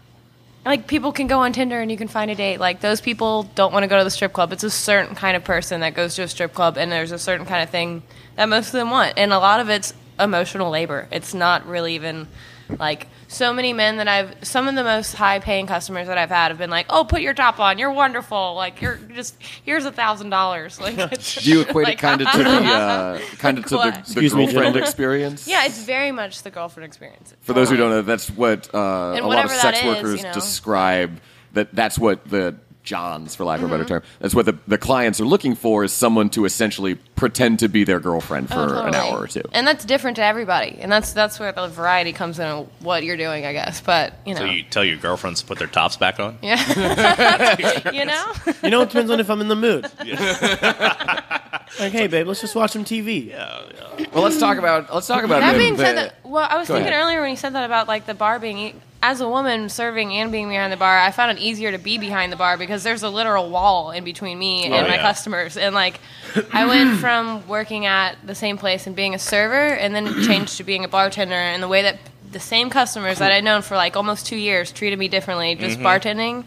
like 0.64 0.86
people 0.88 1.12
can 1.12 1.26
go 1.28 1.40
on 1.40 1.54
Tinder 1.54 1.82
and 1.82 1.90
you 1.90 1.98
can 1.98 2.08
find 2.08 2.30
a 2.30 2.36
date. 2.36 2.60
Like 2.60 2.80
those 2.80 3.02
people 3.02 3.44
don't 3.56 3.74
want 3.74 3.84
to 3.84 3.88
go 3.88 3.98
to 3.98 4.04
the 4.04 4.12
strip 4.12 4.32
club. 4.32 4.54
It's 4.54 4.64
a 4.64 4.70
certain 4.70 5.16
kind 5.16 5.36
of 5.36 5.44
person 5.44 5.82
that 5.82 5.94
goes 5.96 6.16
to 6.16 6.22
a 6.22 6.28
strip 6.28 6.54
club, 6.54 6.78
and 6.78 6.92
there's 6.92 7.12
a 7.12 7.20
certain 7.20 7.46
kind 7.46 7.64
of 7.64 7.70
thing 7.70 8.04
that 8.36 8.46
most 8.46 8.68
of 8.68 8.74
them 8.74 8.92
want, 8.92 9.16
and 9.18 9.34
a 9.34 9.40
lot 9.40 9.60
of 9.60 9.70
it's 9.70 9.94
emotional 10.20 10.70
labor. 10.70 11.08
It's 11.12 11.34
not 11.34 11.66
really 11.66 11.96
even 11.96 12.28
Like 12.80 13.08
so 13.32 13.54
many 13.54 13.72
men 13.72 13.96
that 13.98 14.10
I've, 14.10 14.36
some 14.42 14.68
of 14.68 14.76
the 14.76 14.84
most 14.84 15.14
high 15.14 15.40
paying 15.40 15.66
customers 15.66 16.08
that 16.08 16.18
I've 16.18 16.30
had 16.30 16.50
have 16.50 16.58
been 16.58 16.70
like, 16.70 16.88
"Oh, 16.90 17.06
put 17.06 17.22
your 17.22 17.34
top 17.34 17.60
on. 17.60 17.78
You're 17.80 17.92
wonderful. 17.92 18.56
Like 18.56 18.82
you're 18.82 18.98
just 18.98 19.36
here's 19.64 19.86
a 19.86 19.92
thousand 19.92 20.32
dollars." 20.32 20.80
Like, 20.82 20.96
Do 21.40 21.50
you 21.50 21.62
equate 21.62 21.88
it 21.88 21.98
kind 21.98 22.22
of 22.22 22.30
to 22.30 22.38
the 22.38 22.44
uh, 22.50 23.20
kind 23.38 23.58
of 23.58 23.66
to 23.66 23.78
the, 23.78 23.92
the 23.92 24.00
Excuse 24.00 24.36
me, 24.36 24.46
girlfriend 24.48 24.76
experience? 24.76 25.48
yeah, 25.48 25.66
it's 25.66 25.82
very 25.82 26.12
much 26.12 26.44
the 26.44 26.52
girlfriend 26.52 26.86
experience. 26.86 27.34
For 27.42 27.54
those 27.54 27.70
who 27.70 27.78
don't 27.78 27.90
know, 27.90 28.02
that's 28.02 28.30
what 28.30 28.74
uh, 28.76 28.78
a 28.78 29.22
lot 29.22 29.46
of 29.46 29.52
sex 29.52 29.62
that 29.64 29.76
is, 29.76 29.86
workers 29.86 30.18
you 30.18 30.24
know. 30.24 30.34
describe. 30.34 31.22
That 31.54 31.74
that's 31.74 31.98
what 31.98 32.26
the 32.30 32.58
Johns, 32.84 33.36
for 33.36 33.46
lack 33.46 33.60
of 33.60 33.66
a 33.66 33.68
Mm-hmm. 33.68 33.74
better 33.84 33.86
term, 33.88 34.04
that's 34.20 34.34
what 34.34 34.46
the, 34.46 34.58
the 34.68 34.78
clients 34.78 35.22
are 35.22 35.26
looking 35.26 35.54
for 35.56 35.84
is 35.84 35.94
someone 35.94 36.30
to 36.32 36.46
essentially 36.46 36.96
pretend 37.16 37.60
to 37.60 37.70
be 37.70 37.84
their 37.84 38.00
girlfriend 38.00 38.48
for 38.50 38.56
Oh, 38.76 38.86
an 38.88 38.96
hour 38.96 39.20
or 39.20 39.28
two. 39.28 39.44
And 39.54 39.68
that's 39.68 39.86
different 39.86 40.16
to 40.16 40.24
everybody. 40.24 40.78
And 40.82 40.92
that's 40.92 41.14
that's 41.14 41.40
where 41.40 41.52
the 41.52 41.68
variety 41.68 42.12
comes 42.12 42.40
in 42.40 42.46
on 42.48 42.68
what 42.80 43.04
you're 43.04 43.18
doing, 43.18 43.46
I 43.46 43.54
guess. 43.54 43.82
But, 43.82 44.14
you 44.26 44.34
know. 44.34 44.40
So 44.42 44.46
you 44.46 44.64
tell 44.64 44.84
your 44.84 44.98
girlfriends 44.98 45.42
to 45.42 45.46
put 45.48 45.60
their 45.60 45.68
tops 45.68 45.96
back 45.98 46.20
on. 46.20 46.38
yeah. 46.42 47.92
you 47.94 48.06
know? 48.06 48.34
You 48.64 48.70
know, 48.72 48.82
it 48.82 48.90
depends 48.90 49.12
on 49.12 49.20
if 49.20 49.30
I'm 49.30 49.42
in 49.42 49.48
the 49.48 49.56
mood. 49.56 49.84
like, 51.80 51.92
hey, 51.92 52.08
babe, 52.08 52.28
let's 52.28 52.42
just 52.42 52.56
watch 52.56 52.72
some 52.72 52.84
TV. 52.86 53.28
Yeah. 53.28 53.62
Well, 54.14 54.24
let's 54.24 54.40
talk 54.40 54.58
about 54.58 54.94
let's 54.94 55.08
talk 55.08 55.24
about 55.24 55.42
That 55.42 55.58
being 55.58 55.78
said, 55.78 55.98
that, 55.98 56.16
well, 56.24 56.48
I 56.50 56.58
was 56.58 56.68
Go 56.68 56.76
thinking 56.76 56.92
ahead. 56.94 57.04
earlier 57.04 57.22
when 57.22 57.30
you 57.30 57.36
said 57.36 57.54
that 57.54 57.64
about 57.66 57.88
like 57.88 58.06
the 58.06 58.14
bar 58.14 58.40
being, 58.40 58.80
as 59.04 59.20
a 59.20 59.28
woman 59.28 59.68
serving 59.70 60.14
and 60.14 60.32
being 60.32 60.48
behind 60.50 60.72
the 60.72 60.78
bar, 60.78 60.98
I 61.00 61.12
found 61.12 61.38
it 61.38 61.42
easier 61.42 61.72
to 61.72 61.78
be 61.80 61.98
behind 61.98 62.32
the 62.32 62.36
bar 62.36 62.58
because 62.58 62.84
there's 62.84 63.02
a 63.04 63.10
literal 63.10 63.50
wall 63.50 63.92
in 63.92 64.04
between 64.04 64.38
me 64.38 64.66
and 64.66 64.74
Oh, 64.74 64.82
my 64.88 64.96
yeah. 64.96 65.02
customers. 65.02 65.58
And 65.58 65.74
like, 65.74 66.00
I 66.54 66.66
went 66.68 67.00
from 67.00 67.48
working 67.48 67.86
at 67.88 68.16
the 68.26 68.36
same 68.36 68.58
place 68.58 68.86
and 68.88 68.96
being 68.96 69.16
a 69.16 69.20
server, 69.20 69.56
and 69.74 69.96
then 69.96 70.06
changed 70.24 70.58
to 70.58 70.64
being 70.64 70.86
a 70.86 70.88
bartender. 70.88 71.34
And 71.34 71.64
the 71.64 71.68
way 71.68 71.82
that 71.82 71.98
the 72.32 72.40
same 72.40 72.70
customers 72.70 73.18
that 73.20 73.32
I'd 73.32 73.44
known 73.44 73.62
for 73.64 73.76
like 73.76 73.98
almost 73.98 74.26
two 74.28 74.38
years 74.38 74.72
treated 74.72 75.00
me 75.00 75.08
differently, 75.08 75.56
just 75.56 75.80
Mm-hmm. 75.80 75.86
bartending, 75.88 76.44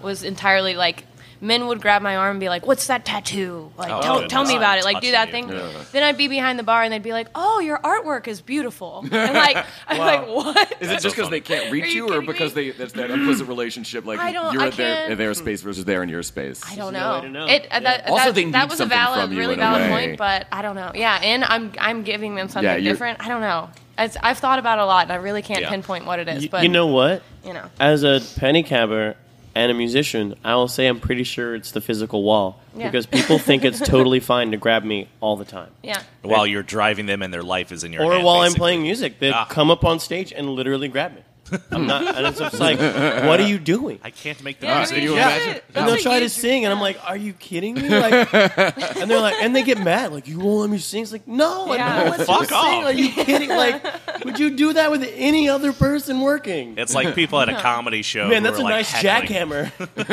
was 0.00 0.22
entirely 0.22 0.74
like. 0.76 1.04
Men 1.40 1.66
would 1.68 1.80
grab 1.80 2.02
my 2.02 2.16
arm 2.16 2.32
and 2.32 2.40
be 2.40 2.48
like, 2.48 2.66
"What's 2.66 2.88
that 2.88 3.04
tattoo? 3.04 3.70
Like, 3.76 3.92
Oh, 3.92 4.00
tell, 4.02 4.26
tell 4.28 4.44
me 4.44 4.56
about 4.56 4.78
it. 4.78 4.84
Like, 4.84 5.00
do 5.00 5.12
that 5.12 5.28
you. 5.28 5.32
thing." 5.32 5.46
Then 5.92 6.02
I'd 6.02 6.16
be 6.18 6.26
behind 6.28 6.58
the 6.58 6.62
bar 6.64 6.82
and 6.82 6.92
they'd 6.92 7.02
be 7.02 7.12
like, 7.12 7.28
"Oh, 7.34 7.60
your 7.60 7.78
artwork 7.78 8.26
is 8.26 8.40
beautiful." 8.40 9.04
And 9.12 9.34
like, 9.34 9.64
I'm 9.86 9.98
like, 9.98 10.26
"What?" 10.26 10.74
Is 10.80 10.90
it 10.90 11.00
just 11.00 11.14
because 11.14 11.30
they 11.30 11.40
can't 11.40 11.70
reach 11.70 11.84
Are 11.84 11.88
you 11.88 12.06
you, 12.08 12.14
or 12.14 12.22
because 12.22 12.54
me? 12.56 12.70
they 12.70 12.76
that's 12.76 12.92
that 12.94 13.10
implicit 13.10 13.46
relationship? 13.46 14.04
Like 14.04 14.18
I 14.18 14.32
don't- 14.32 14.52
you're 14.52 14.62
I 14.62 14.66
at 14.68 14.74
their, 14.74 14.96
can't- 14.96 15.12
at 15.12 15.18
their 15.18 15.34
space 15.34 15.62
versus 15.62 15.84
they're 15.84 16.02
in 16.02 16.08
your 16.08 16.22
space. 16.22 16.62
I 16.68 16.74
don't 16.74 16.92
no 16.92 16.98
know. 16.98 17.14
way 17.20 17.26
to 17.26 17.28
know. 17.32 17.46
It 17.46 17.66
uh, 17.70 17.80
that, 17.80 18.08
Also, 18.08 18.24
that, 18.26 18.34
they 18.34 18.44
need 18.44 18.54
that 18.54 18.64
was 18.68 18.74
a 18.74 18.76
something 18.78 18.96
valid, 18.98 19.20
from 19.22 19.32
you 19.32 19.38
really 19.38 19.54
in 19.54 19.60
a 19.60 19.62
valid 19.62 19.82
way. 19.82 20.06
point, 20.06 20.18
but 20.18 20.46
I 20.50 20.62
don't 20.62 20.74
know. 20.76 20.90
Yeah, 20.94 21.20
and 21.22 21.44
I'm 21.44 21.72
I'm 21.78 22.02
giving 22.02 22.34
them 22.34 22.48
something 22.48 22.64
Yeah, 22.64 22.78
different. 22.80 23.20
I 23.24 23.28
don't 23.28 23.40
know. 23.42 23.70
It's, 24.00 24.16
I've 24.22 24.38
thought 24.38 24.58
about 24.60 24.78
it 24.78 24.82
a 24.82 24.86
lot, 24.86 25.04
and 25.04 25.12
I 25.12 25.16
really 25.16 25.42
can't 25.42 25.60
Yeah. 25.62 25.70
pinpoint 25.70 26.06
what 26.06 26.18
it 26.20 26.28
is. 26.28 26.46
But 26.48 26.62
you 26.62 26.68
know 26.68 26.86
what? 26.86 27.22
you 27.44 27.52
know, 27.52 27.64
As 27.80 28.02
a 28.04 28.20
pedicabber 28.38 29.16
and 29.58 29.70
a 29.70 29.74
musician, 29.74 30.34
I 30.44 30.54
will 30.54 30.68
say 30.68 30.86
I'm 30.86 31.00
pretty 31.00 31.24
sure 31.24 31.54
it's 31.54 31.72
the 31.72 31.80
physical 31.80 32.22
wall 32.22 32.60
Yeah. 32.76 32.86
because 32.88 33.06
people 33.06 33.38
think 33.38 33.64
it's 33.64 33.80
totally 33.94 34.20
fine 34.20 34.52
to 34.52 34.56
grab 34.56 34.84
me 34.84 35.08
all 35.20 35.36
the 35.36 35.44
time. 35.44 35.70
yeah. 35.82 36.02
While 36.22 36.46
you're 36.46 36.62
driving 36.62 37.06
them 37.06 37.22
and 37.22 37.32
their 37.34 37.42
life 37.42 37.72
is 37.72 37.82
in 37.84 37.92
your 37.92 38.04
Or 38.04 38.12
hand, 38.12 38.24
while 38.24 38.40
I'm 38.40 38.52
playing 38.54 38.82
music, 38.82 39.18
they 39.18 39.30
Ah. 39.32 39.46
come 39.46 39.70
up 39.70 39.84
on 39.84 39.98
stage 39.98 40.32
and 40.32 40.50
literally 40.50 40.88
grab 40.88 41.14
me. 41.14 41.22
I'm 41.70 41.86
not, 41.86 42.16
and 42.16 42.26
it's 42.26 42.38
just 42.38 42.58
like, 42.60 42.78
what 42.78 43.40
are 43.40 43.46
you 43.46 43.58
doing? 43.58 43.98
I 44.02 44.10
can't 44.10 44.42
make 44.42 44.60
the 44.60 44.66
Yeah, 44.66 44.78
music. 44.78 44.98
I 44.98 45.00
you 45.00 45.14
that's 45.14 45.44
imagine? 45.44 45.62
And 45.74 45.88
they'll 45.88 45.96
try 45.96 46.20
to 46.20 46.28
sing, 46.28 46.64
and 46.64 46.72
I'm 46.72 46.80
like, 46.80 46.98
"Are 47.08 47.16
you 47.16 47.32
kidding 47.32 47.74
me?" 47.74 47.88
Like, 47.88 48.32
and 48.34 49.10
they're 49.10 49.20
like, 49.20 49.36
and 49.40 49.54
they 49.56 49.62
get 49.62 49.82
mad, 49.82 50.12
like, 50.12 50.26
"You 50.28 50.38
won't 50.40 50.60
let 50.62 50.70
me 50.70 50.78
sing." 50.78 51.02
It's 51.02 51.12
like, 51.12 51.26
"No, 51.28 51.70
I 51.72 51.76
Yeah. 51.76 52.04
don't 52.04 52.18
let 52.18 52.26
Fuck 52.26 52.40
you 52.40 52.46
sing." 52.46 52.56
off. 52.56 52.84
Are 52.84 52.92
you 52.92 53.08
kidding? 53.10 53.48
Like, 53.50 53.84
would 54.24 54.38
you 54.38 54.50
do 54.56 54.72
that 54.74 54.90
with 54.90 55.08
any 55.14 55.48
other 55.48 55.72
person 55.72 56.20
working? 56.20 56.76
It's 56.78 56.94
like 56.94 57.14
people 57.14 57.40
at 57.40 57.48
a 57.48 57.54
comedy 57.60 58.02
show. 58.02 58.28
Man, 58.28 58.42
who 58.44 58.50
that's 58.50 58.58
are 58.58 58.62
a 58.62 58.64
like 58.64 58.74
nice 58.74 58.90
heckling. 58.90 59.28
jackhammer. 59.28 59.72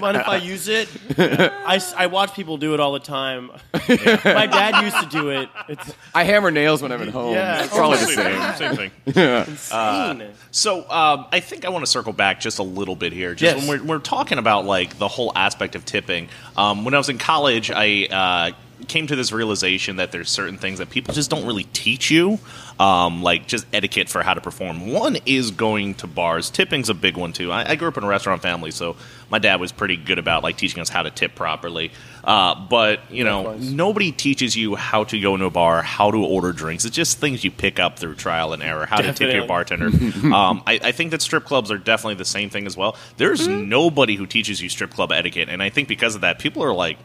Mind 0.00 0.16
if 0.16 0.28
I 0.28 0.36
use 0.36 0.68
it? 0.68 0.88
I, 1.18 1.76
s- 1.76 1.94
I 1.96 2.06
watch 2.06 2.34
people 2.34 2.56
do 2.56 2.74
it 2.74 2.80
all 2.80 2.92
the 2.92 3.00
time. 3.00 3.50
My 3.72 4.46
dad 4.46 4.82
used 4.84 4.98
to 5.00 5.06
do 5.10 5.30
it. 5.30 5.48
It's 5.68 5.94
I 6.14 6.24
hammer 6.24 6.50
nails 6.50 6.82
when 6.82 6.92
I'm 6.92 7.02
at 7.02 7.08
home. 7.08 7.34
Yeah. 7.34 7.64
it's 7.64 7.74
probably 7.74 7.98
the 7.98 8.06
Same 8.06 8.16
same. 8.16 8.40
thing. 8.40 8.56
Same 8.56 8.76
thing. 8.76 8.90
insane. 9.06 10.30
So 10.50 10.80
um, 10.90 11.26
I 11.32 11.40
think 11.40 11.64
I 11.64 11.68
want 11.70 11.84
to 11.84 11.90
circle 11.90 12.12
back 12.12 12.40
just 12.40 12.58
a 12.58 12.62
little 12.62 12.96
bit 12.96 13.12
here. 13.12 13.34
Just 13.34 13.56
Yes. 13.56 13.68
when 13.68 13.80
we're, 13.86 13.94
we're 13.94 13.98
talking 14.00 14.38
about 14.38 14.64
like 14.64 14.98
the 14.98 15.08
whole 15.08 15.32
aspect 15.34 15.74
of 15.74 15.84
tipping. 15.84 16.28
Um, 16.56 16.84
when 16.84 16.94
I 16.94 16.98
was 16.98 17.08
in 17.08 17.18
college, 17.18 17.70
I 17.70 18.06
uh, 18.10 18.56
came 18.86 19.06
to 19.08 19.16
this 19.16 19.32
realization 19.32 19.96
that 19.96 20.12
there's 20.12 20.30
certain 20.30 20.56
things 20.58 20.78
that 20.78 20.88
people 20.90 21.12
just 21.12 21.30
don't 21.30 21.44
really 21.46 21.64
teach 21.72 22.10
you, 22.10 22.38
um, 22.78 23.22
like 23.22 23.46
just 23.48 23.66
etiquette 23.72 24.08
for 24.08 24.22
how 24.22 24.34
to 24.34 24.40
perform. 24.40 24.92
One 24.92 25.16
is 25.26 25.50
going 25.50 25.94
to 25.96 26.06
bars. 26.06 26.48
Tipping's 26.50 26.88
a 26.88 26.94
big 26.94 27.16
one 27.16 27.32
too. 27.32 27.50
I, 27.50 27.70
I 27.70 27.74
grew 27.74 27.88
up 27.88 27.96
in 27.98 28.04
a 28.04 28.08
restaurant 28.08 28.40
family, 28.42 28.70
so 28.70 28.96
my 29.30 29.38
dad 29.38 29.60
was 29.60 29.72
pretty 29.72 29.96
good 29.96 30.18
about 30.18 30.42
like 30.42 30.56
teaching 30.56 30.80
us 30.80 30.88
how 30.88 31.02
to 31.02 31.10
tip 31.10 31.34
properly. 31.34 31.90
Uh, 32.22 32.54
but 32.68 33.00
you 33.10 33.24
know, 33.24 33.42
Likewise. 33.42 33.72
nobody 33.72 34.12
teaches 34.12 34.54
you 34.56 34.74
how 34.76 35.04
to 35.04 35.18
go 35.18 35.34
into 35.34 35.46
a 35.46 35.50
bar, 35.50 35.82
how 35.82 36.10
to 36.10 36.18
order 36.24 36.52
drinks. 36.52 36.84
It's 36.84 36.94
just 36.94 37.18
things 37.18 37.42
you 37.42 37.50
pick 37.50 37.78
up 37.80 37.98
through 37.98 38.14
trial 38.14 38.52
and 38.52 38.62
error. 38.62 38.86
How 38.86 38.98
to 39.00 39.12
tip 39.12 39.32
your 39.34 39.46
bartender. 39.46 39.86
um, 40.34 40.62
I, 40.66 40.78
I 40.82 40.92
think 40.92 41.10
that 41.12 41.22
strip 41.22 41.44
clubs 41.44 41.70
are 41.70 41.78
definitely 41.78 42.14
the 42.16 42.24
same 42.24 42.50
thing 42.50 42.66
as 42.66 42.76
well. 42.76 42.96
There's 43.16 43.48
Mm-hmm. 43.48 43.68
nobody 43.68 44.16
who 44.16 44.26
teaches 44.26 44.60
you 44.60 44.68
strip 44.68 44.90
club 44.90 45.10
etiquette, 45.12 45.48
and 45.48 45.62
I 45.62 45.70
think 45.70 45.88
because 45.88 46.14
of 46.14 46.20
that, 46.22 46.38
people 46.38 46.62
are 46.64 46.74
like 46.74 46.98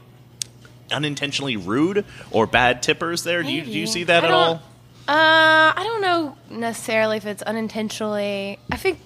unintentionally 0.93 1.57
rude 1.57 2.05
or 2.31 2.47
bad 2.47 2.81
tippers. 2.83 3.23
There, 3.23 3.43
do 3.43 3.51
you, 3.51 3.63
do 3.63 3.71
you 3.71 3.87
see 3.87 4.03
that 4.05 4.23
I 4.23 4.27
at 4.27 4.29
don't- 4.29 4.39
all? 4.39 4.61
Uh, 5.05 5.73
I 5.75 5.81
don't 5.83 6.01
know 6.01 6.37
necessarily 6.49 7.17
if 7.17 7.25
it's 7.25 7.41
unintentionally. 7.43 8.57
I 8.71 8.77
think 8.77 8.99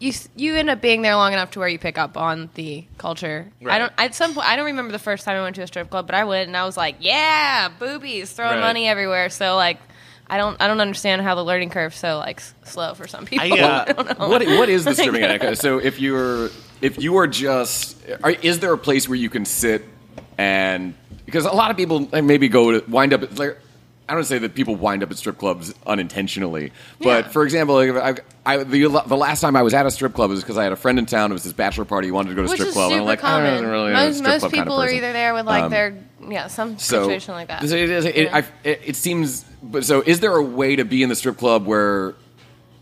you 0.00 0.08
s- 0.08 0.28
you 0.34 0.56
end 0.56 0.68
up 0.68 0.80
being 0.80 1.02
there 1.02 1.14
long 1.14 1.32
enough 1.32 1.52
to 1.52 1.60
where 1.60 1.68
you 1.68 1.78
pick 1.78 1.96
up 1.96 2.16
on 2.16 2.50
the 2.54 2.84
culture. 2.98 3.46
Right. 3.62 3.76
I 3.76 3.78
don't. 3.78 3.92
At 3.98 4.16
some 4.16 4.34
point, 4.34 4.48
I 4.48 4.56
don't 4.56 4.64
remember 4.66 4.90
the 4.90 4.98
first 4.98 5.24
time 5.24 5.36
I 5.36 5.42
went 5.42 5.54
to 5.56 5.62
a 5.62 5.66
strip 5.68 5.90
club, 5.90 6.06
but 6.06 6.16
I 6.16 6.24
went 6.24 6.48
and 6.48 6.56
I 6.56 6.64
was 6.64 6.76
like, 6.76 6.96
"Yeah, 6.98 7.68
boobies, 7.78 8.32
throwing 8.32 8.54
Right. 8.54 8.60
money 8.62 8.88
everywhere." 8.88 9.30
So 9.30 9.54
like, 9.54 9.78
I 10.28 10.38
don't. 10.38 10.60
I 10.60 10.66
don't 10.66 10.80
understand 10.80 11.22
how 11.22 11.36
the 11.36 11.44
learning 11.44 11.70
curve's 11.70 11.94
so 11.96 12.18
like 12.18 12.38
s- 12.38 12.52
slow 12.64 12.94
for 12.94 13.06
some 13.06 13.24
people. 13.24 13.46
I, 13.52 13.60
uh, 13.60 13.84
don't 13.92 14.18
know. 14.18 14.28
What 14.28 14.44
what 14.44 14.68
is 14.68 14.84
the 14.84 14.94
stripping 14.96 15.22
etiquette? 15.22 15.58
So 15.58 15.78
if 15.78 16.00
you're 16.00 16.50
if 16.80 17.00
you 17.00 17.18
are 17.18 17.28
just 17.28 17.96
are, 18.24 18.30
is 18.30 18.58
there 18.58 18.72
a 18.72 18.78
place 18.78 19.08
where 19.08 19.14
you 19.16 19.30
can 19.30 19.44
sit 19.44 19.84
and 20.36 20.94
because 21.32 21.46
a 21.46 21.52
lot 21.52 21.70
of 21.70 21.76
people 21.78 22.00
like, 22.12 22.22
maybe 22.24 22.48
go 22.48 22.78
to 22.78 22.90
wind 22.90 23.12
up 23.14 23.22
at 23.22 23.38
like 23.38 23.58
I 24.08 24.14
don't 24.14 24.24
say 24.24 24.36
that 24.38 24.54
people 24.54 24.74
wind 24.76 25.02
up 25.02 25.10
at 25.10 25.16
strip 25.16 25.38
clubs 25.38 25.72
unintentionally, 25.86 26.72
but 27.00 27.24
Yeah. 27.26 27.30
for 27.30 27.44
example, 27.44 27.76
like 27.76 28.20
I, 28.44 28.54
I 28.60 28.64
the 28.64 28.88
the 29.06 29.16
last 29.16 29.40
time 29.40 29.56
I 29.56 29.62
was 29.62 29.72
at 29.74 29.86
a 29.86 29.90
strip 29.90 30.12
club 30.12 30.28
was 30.30 30.40
because 30.42 30.58
I 30.58 30.64
had 30.64 30.72
a 30.72 30.76
friend 30.76 30.98
in 30.98 31.06
town. 31.06 31.30
It 31.30 31.34
was 31.34 31.44
his 31.44 31.52
bachelor 31.54 31.84
party. 31.86 32.08
He 32.08 32.12
wanted 32.12 32.30
to 32.30 32.34
go 32.34 32.42
to 32.42 32.48
a 32.48 32.50
Which 32.50 32.56
strip 32.60 32.68
is 32.68 32.74
club. 32.74 32.90
super 32.90 32.94
and 32.94 33.00
I'm 33.02 33.06
like, 33.06 33.20
common. 33.20 33.46
I 33.54 33.60
don't 33.60 33.70
really 33.70 33.92
most 33.92 34.22
most 34.22 34.42
people 34.42 34.56
kind 34.58 34.68
of 34.68 34.78
are 34.78 34.90
either 34.90 35.12
there 35.12 35.32
with 35.34 35.46
like 35.46 35.62
Um, 35.64 35.70
their 35.70 35.94
yeah 36.28 36.48
some 36.48 36.78
so 36.78 37.04
situation 37.04 37.32
like 37.34 37.48
that. 37.48 37.66
so 37.66 37.74
it, 37.76 37.90
it. 37.90 38.34
I, 38.34 38.38
it, 38.64 38.80
it 38.84 38.96
seems, 38.96 39.44
but 39.62 39.84
so 39.84 40.02
is 40.02 40.20
there 40.20 40.36
a 40.36 40.42
way 40.42 40.76
to 40.76 40.84
be 40.84 41.02
in 41.02 41.08
the 41.08 41.16
strip 41.16 41.38
club 41.38 41.64
where, 41.66 42.14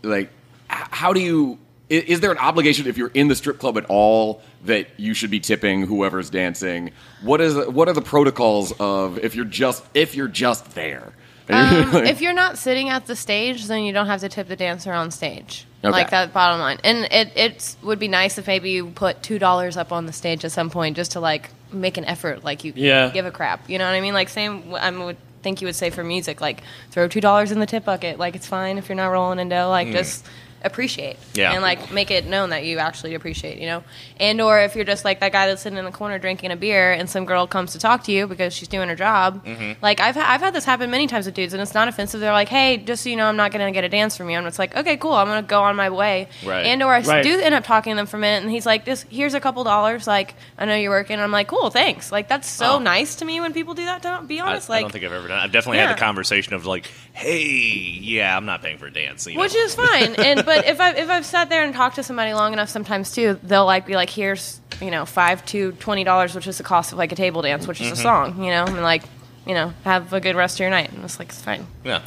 like, 0.03 0.29
h- 0.71 0.87
how 0.91 1.13
do 1.13 1.19
you? 1.21 1.57
I- 1.91 2.05
Is 2.07 2.19
there 2.21 2.31
an 2.31 2.37
obligation 2.39 2.87
if 2.87 2.97
you're 2.97 3.11
in 3.13 3.27
the 3.27 3.35
strip 3.35 3.59
club 3.59 3.77
at 3.77 3.85
all 3.85 4.41
that 4.65 4.87
you 4.97 5.13
should 5.13 5.29
be 5.31 5.39
tipping 5.39 5.83
whoever's 5.85 6.29
dancing? 6.29 6.91
What 7.21 7.41
is 7.41 7.55
what 7.67 7.87
are 7.89 7.93
the 7.93 8.01
protocols 8.01 8.71
of 8.79 9.19
if 9.19 9.35
you're 9.35 9.45
just 9.45 9.83
if 9.93 10.15
you're 10.15 10.27
just 10.29 10.73
there? 10.75 11.13
Um, 11.51 12.05
if 12.05 12.21
you're 12.21 12.31
not 12.33 12.57
sitting 12.57 12.87
at 12.87 13.07
the 13.07 13.15
stage, 13.15 13.65
then 13.65 13.83
you 13.83 13.91
don't 13.91 14.05
have 14.05 14.21
to 14.21 14.29
tip 14.29 14.47
the 14.47 14.55
dancer 14.55 14.93
on 14.93 15.11
stage. 15.11 15.65
Okay. 15.83 15.91
Like 15.91 16.11
that 16.11 16.31
bottom 16.31 16.61
line. 16.61 16.77
And 16.81 16.99
it 17.11 17.33
it 17.35 17.75
would 17.83 17.99
be 17.99 18.07
nice 18.07 18.37
if 18.37 18.47
maybe 18.47 18.69
you 18.69 18.87
put 18.91 19.21
two 19.21 19.37
dollars 19.37 19.75
up 19.75 19.91
on 19.91 20.05
the 20.05 20.13
stage 20.13 20.45
at 20.45 20.53
some 20.53 20.69
point 20.69 20.95
just 20.95 21.11
to 21.13 21.19
like 21.19 21.49
make 21.73 21.97
an 21.97 22.05
effort, 22.05 22.45
like 22.45 22.63
you 22.63 22.71
Yeah. 22.73 23.09
give 23.09 23.25
a 23.25 23.31
crap. 23.31 23.69
You 23.69 23.79
know 23.79 23.85
what 23.85 23.95
I 23.95 23.99
mean? 23.99 24.13
Like 24.13 24.29
same 24.29 24.73
I 24.75 24.91
would 24.91 25.17
think 25.41 25.59
you 25.59 25.67
would 25.67 25.75
say 25.75 25.89
for 25.89 26.05
music, 26.05 26.39
like 26.39 26.61
throw 26.91 27.09
two 27.09 27.19
dollars 27.19 27.51
in 27.51 27.59
the 27.59 27.65
tip 27.65 27.83
bucket. 27.83 28.17
Like 28.17 28.35
it's 28.37 28.47
fine 28.47 28.77
if 28.77 28.87
you're 28.87 28.95
not 28.95 29.07
rolling 29.07 29.39
in 29.39 29.49
dough. 29.49 29.67
Like 29.69 29.91
just 29.91 30.25
appreciate 30.63 31.17
Yeah. 31.33 31.53
and 31.53 31.61
like 31.61 31.91
make 31.91 32.11
it 32.11 32.25
known 32.25 32.49
that 32.51 32.63
you 32.65 32.77
actually 32.79 33.15
appreciate 33.15 33.59
you 33.59 33.65
know 33.67 33.83
and 34.19 34.39
or 34.41 34.59
if 34.59 34.75
you're 34.75 34.85
just 34.85 35.03
like 35.03 35.19
that 35.21 35.31
guy 35.31 35.47
that's 35.47 35.61
sitting 35.61 35.77
in 35.77 35.85
the 35.85 35.91
corner 35.91 36.19
drinking 36.19 36.51
a 36.51 36.55
beer 36.55 36.91
and 36.91 37.09
some 37.09 37.25
girl 37.25 37.47
comes 37.47 37.71
to 37.73 37.79
talk 37.79 38.03
to 38.03 38.11
you 38.11 38.27
because 38.27 38.53
she's 38.53 38.67
doing 38.67 38.87
her 38.89 38.95
job 38.95 39.43
Mm-hmm. 39.45 39.83
like 39.83 39.99
I've, 39.99 40.17
I've 40.17 40.41
had 40.41 40.53
this 40.53 40.65
happen 40.65 40.91
many 40.91 41.07
times 41.07 41.25
with 41.25 41.35
dudes 41.35 41.53
and 41.53 41.61
it's 41.61 41.73
not 41.73 41.87
offensive 41.87 42.19
they're 42.19 42.31
like 42.33 42.49
hey 42.49 42.77
just 42.77 43.03
so 43.03 43.09
you 43.09 43.15
know 43.15 43.25
i'm 43.25 43.35
not 43.37 43.51
gonna 43.51 43.71
get 43.71 43.83
a 43.83 43.89
dance 43.89 44.15
from 44.17 44.29
you 44.29 44.37
and 44.37 44.45
it's 44.47 44.59
like 44.59 44.75
okay 44.75 44.97
cool 44.97 45.13
i'm 45.13 45.27
gonna 45.27 45.41
go 45.41 45.61
on 45.63 45.75
my 45.75 45.89
way 45.89 46.27
Right. 46.45 46.65
and 46.65 46.83
or 46.83 46.93
i 46.93 47.01
Right. 47.01 47.23
do 47.23 47.39
end 47.39 47.55
up 47.55 47.63
talking 47.63 47.91
to 47.93 47.95
them 47.95 48.05
for 48.05 48.17
a 48.17 48.19
minute 48.19 48.43
and 48.43 48.51
he's 48.51 48.65
like 48.65 48.85
this 48.85 49.03
here's 49.09 49.33
a 49.33 49.39
couple 49.39 49.63
dollars 49.63 50.05
like 50.07 50.35
i 50.57 50.65
know 50.65 50.75
you're 50.75 50.91
working 50.91 51.19
i'm 51.19 51.31
like 51.31 51.47
cool 51.47 51.69
thanks 51.69 52.11
like 52.11 52.27
that's 52.27 52.47
so 52.47 52.75
Oh. 52.75 52.79
nice 52.79 53.15
to 53.15 53.25
me 53.25 53.39
when 53.41 53.51
people 53.53 53.73
do 53.73 53.85
that 53.85 54.01
to 54.03 54.23
be 54.25 54.39
I, 54.39 54.47
honest 54.47 54.69
I 54.69 54.73
like 54.75 54.81
don't 54.83 54.91
think 54.91 55.03
I've 55.05 55.11
ever 55.13 55.27
done. 55.27 55.39
I've 55.39 55.51
definitely 55.51 55.79
had 55.79 55.95
the 55.95 55.99
conversation 55.99 56.53
of 56.53 56.65
like, 56.65 56.89
"Hey, 57.13 57.97
yeah, 58.01 58.35
I'm 58.35 58.45
not 58.45 58.61
paying 58.61 58.77
for 58.77 58.87
a 58.87 58.91
dance." 58.93 59.27
you 59.27 59.33
know? 59.35 59.41
Which 59.41 59.55
is 59.55 59.75
fine, 59.75 60.15
and 60.15 60.45
but 60.45 60.50
if 60.51 60.79
I 60.79 60.91
if 60.91 61.09
I've 61.09 61.25
sat 61.25 61.49
there 61.49 61.63
and 61.63 61.73
talked 61.73 61.95
to 61.95 62.03
somebody 62.03 62.33
long 62.33 62.53
enough, 62.53 62.69
sometimes 62.69 63.11
too, 63.11 63.39
they'll 63.43 63.65
like 63.65 63.85
be 63.85 63.95
like, 63.95 64.09
"Here's 64.09 64.59
you 64.81 64.91
know 64.91 65.05
five 65.05 65.45
to 65.47 65.71
twenty 65.73 66.03
dollars, 66.03 66.33
which 66.35 66.47
is 66.47 66.57
the 66.57 66.63
cost 66.63 66.91
of 66.91 66.97
like 66.97 67.11
a 67.11 67.15
table 67.15 67.41
dance, 67.41 67.67
which 67.67 67.81
is 67.81 67.87
Mm-hmm. 67.87 67.93
a 67.93 67.97
song, 67.97 68.43
you 68.43 68.51
know," 68.51 68.65
and 68.65 68.81
like, 68.81 69.03
you 69.45 69.53
know, 69.53 69.73
have 69.83 70.13
a 70.13 70.19
good 70.19 70.35
rest 70.35 70.55
of 70.57 70.59
your 70.61 70.69
night, 70.69 70.91
and 70.91 71.03
it's 71.03 71.19
like 71.19 71.29
it's 71.29 71.41
fine. 71.41 71.65
Yeah. 71.83 72.01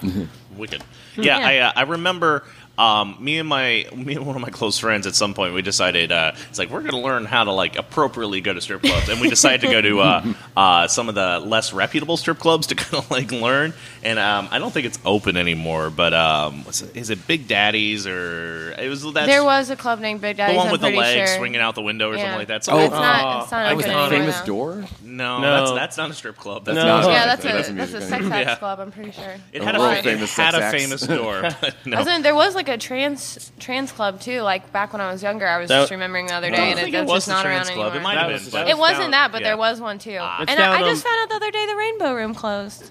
Wicked. 0.56 0.82
Yeah, 1.16 1.38
Yeah. 1.38 1.46
I 1.48 1.56
uh, 1.58 1.72
I 1.76 1.82
remember 1.82 2.44
um, 2.76 3.16
me 3.20 3.38
and 3.38 3.48
my 3.48 3.86
me 3.94 4.14
and 4.16 4.26
one 4.26 4.34
of 4.36 4.42
my 4.42 4.50
close 4.50 4.78
friends 4.78 5.06
at 5.06 5.14
some 5.14 5.32
point 5.34 5.54
we 5.54 5.62
decided 5.62 6.10
uh, 6.10 6.32
it's 6.50 6.58
like 6.58 6.70
we're 6.70 6.80
going 6.80 6.92
to 6.92 6.98
learn 6.98 7.24
how 7.24 7.44
to 7.44 7.52
like 7.52 7.76
appropriately 7.76 8.40
go 8.40 8.52
to 8.52 8.60
strip 8.60 8.82
clubs, 8.82 9.08
and 9.08 9.20
we 9.20 9.28
decided 9.28 9.60
to 9.60 9.68
go 9.68 9.80
to 9.80 10.00
uh, 10.00 10.32
uh, 10.56 10.88
some 10.88 11.08
of 11.08 11.14
the 11.14 11.38
less 11.40 11.72
reputable 11.72 12.16
strip 12.16 12.38
clubs 12.38 12.66
to 12.68 12.74
kind 12.76 12.94
of 13.04 13.10
like 13.10 13.30
learn. 13.30 13.72
And 14.02 14.18
um, 14.18 14.48
I 14.50 14.58
don't 14.58 14.70
think 14.72 14.86
it's 14.86 14.98
open 15.04 15.36
anymore, 15.36 15.88
but 15.90 16.12
um, 16.12 16.64
what's 16.64 16.82
it, 16.82 16.96
is 16.96 17.10
it 17.10 17.26
Big 17.26 17.46
Daddy's 17.48 18.06
or 18.06 18.72
it 18.78 18.88
was 18.88 19.02
that's 19.12 19.26
There 19.26 19.44
was 19.44 19.70
a 19.70 19.76
club 19.76 20.00
named 20.00 20.20
Big 20.20 20.36
Daddy's 20.36 20.56
the 20.56 20.56
Daddy's. 20.56 20.58
one 20.58 20.66
I'm 20.66 20.72
with 20.72 20.80
the 20.80 20.86
pretty 20.88 20.98
legs 20.98 21.30
sure. 21.30 21.38
swinging 21.38 21.60
out 21.60 21.74
the 21.74 21.82
window 21.82 22.10
or 22.10 22.14
Yeah. 22.16 22.22
something 22.22 22.38
like 22.38 22.48
that. 22.48 22.68
Oh, 22.68 22.78
So 22.78 22.84
it's 22.84 22.92
not. 22.92 23.42
It's 23.44 23.50
not 23.52 23.66
I 23.66 23.74
was 23.74 23.84
the 23.86 23.92
famous 24.10 24.38
now. 24.40 24.44
door. 24.44 24.84
no, 25.02 25.40
No. 25.40 25.56
that's 25.58 25.70
that's 25.72 25.96
not 25.96 26.10
a 26.10 26.14
strip 26.14 26.36
club. 26.36 26.64
That's 26.66 26.76
No. 26.76 26.84
not 26.86 27.04
a 27.04 27.08
Yeah, 27.12 27.20
strip 27.20 27.26
that's 27.26 27.42
club. 27.42 27.54
That's 27.54 27.68
a 27.68 27.72
a 27.72 27.74
that's 27.74 27.92
a 28.04 28.08
sex 28.08 28.22
venue. 28.24 28.34
acts 28.36 28.48
Yeah. 28.50 28.54
club. 28.56 28.80
I'm 28.80 28.92
pretty 28.92 29.12
sure. 29.12 29.34
It 29.52 29.62
A 29.62 29.64
had 29.64 29.74
a, 29.76 30.02
famous 30.02 30.36
had 30.36 30.54
a 30.54 30.70
famous 30.70 31.02
door. 31.06 31.48
no. 31.86 31.96
Wasn't 31.98 32.22
there 32.24 32.34
was 32.34 32.54
like 32.54 32.63
a 32.68 32.76
trans 32.78 33.52
trans 33.58 33.92
club 33.92 34.20
too? 34.20 34.40
Like 34.42 34.72
back 34.72 34.92
when 34.92 35.00
I 35.00 35.10
was 35.12 35.22
younger, 35.22 35.46
I 35.46 35.58
was 35.58 35.68
That- 35.68 35.80
just 35.82 35.90
remembering 35.92 36.26
the 36.26 36.34
other 36.34 36.50
day, 36.50 36.56
and 36.70 36.78
it, 36.78 36.82
think 36.84 36.88
it 36.94 36.98
that's 36.98 37.10
was 37.10 37.24
just 37.26 37.28
not 37.28 37.46
around 37.46 37.64
club. 37.66 37.78
anymore. 37.78 37.96
It 37.96 38.02
might 38.02 38.14
That 38.14 38.22
have 38.22 38.32
was- 38.32 38.42
been. 38.44 38.50
that 38.52 38.64
but- 38.64 38.70
It 38.70 38.78
wasn't 38.78 39.00
down- 39.02 39.10
that, 39.12 39.32
but 39.32 39.40
yeah. 39.42 39.48
there 39.48 39.56
was 39.56 39.80
one 39.80 39.98
too. 39.98 40.18
Ah. 40.20 40.42
It's 40.42 40.50
and 40.50 40.60
I, 40.60 40.76
I 40.80 40.82
just 40.82 41.04
on- 41.06 41.10
found 41.12 41.22
out 41.22 41.28
the 41.30 41.36
other 41.46 41.50
day 41.50 41.66
the 41.66 41.76
Rainbow 41.76 42.14
Room 42.14 42.34
closed. 42.34 42.82
Is 42.82 42.90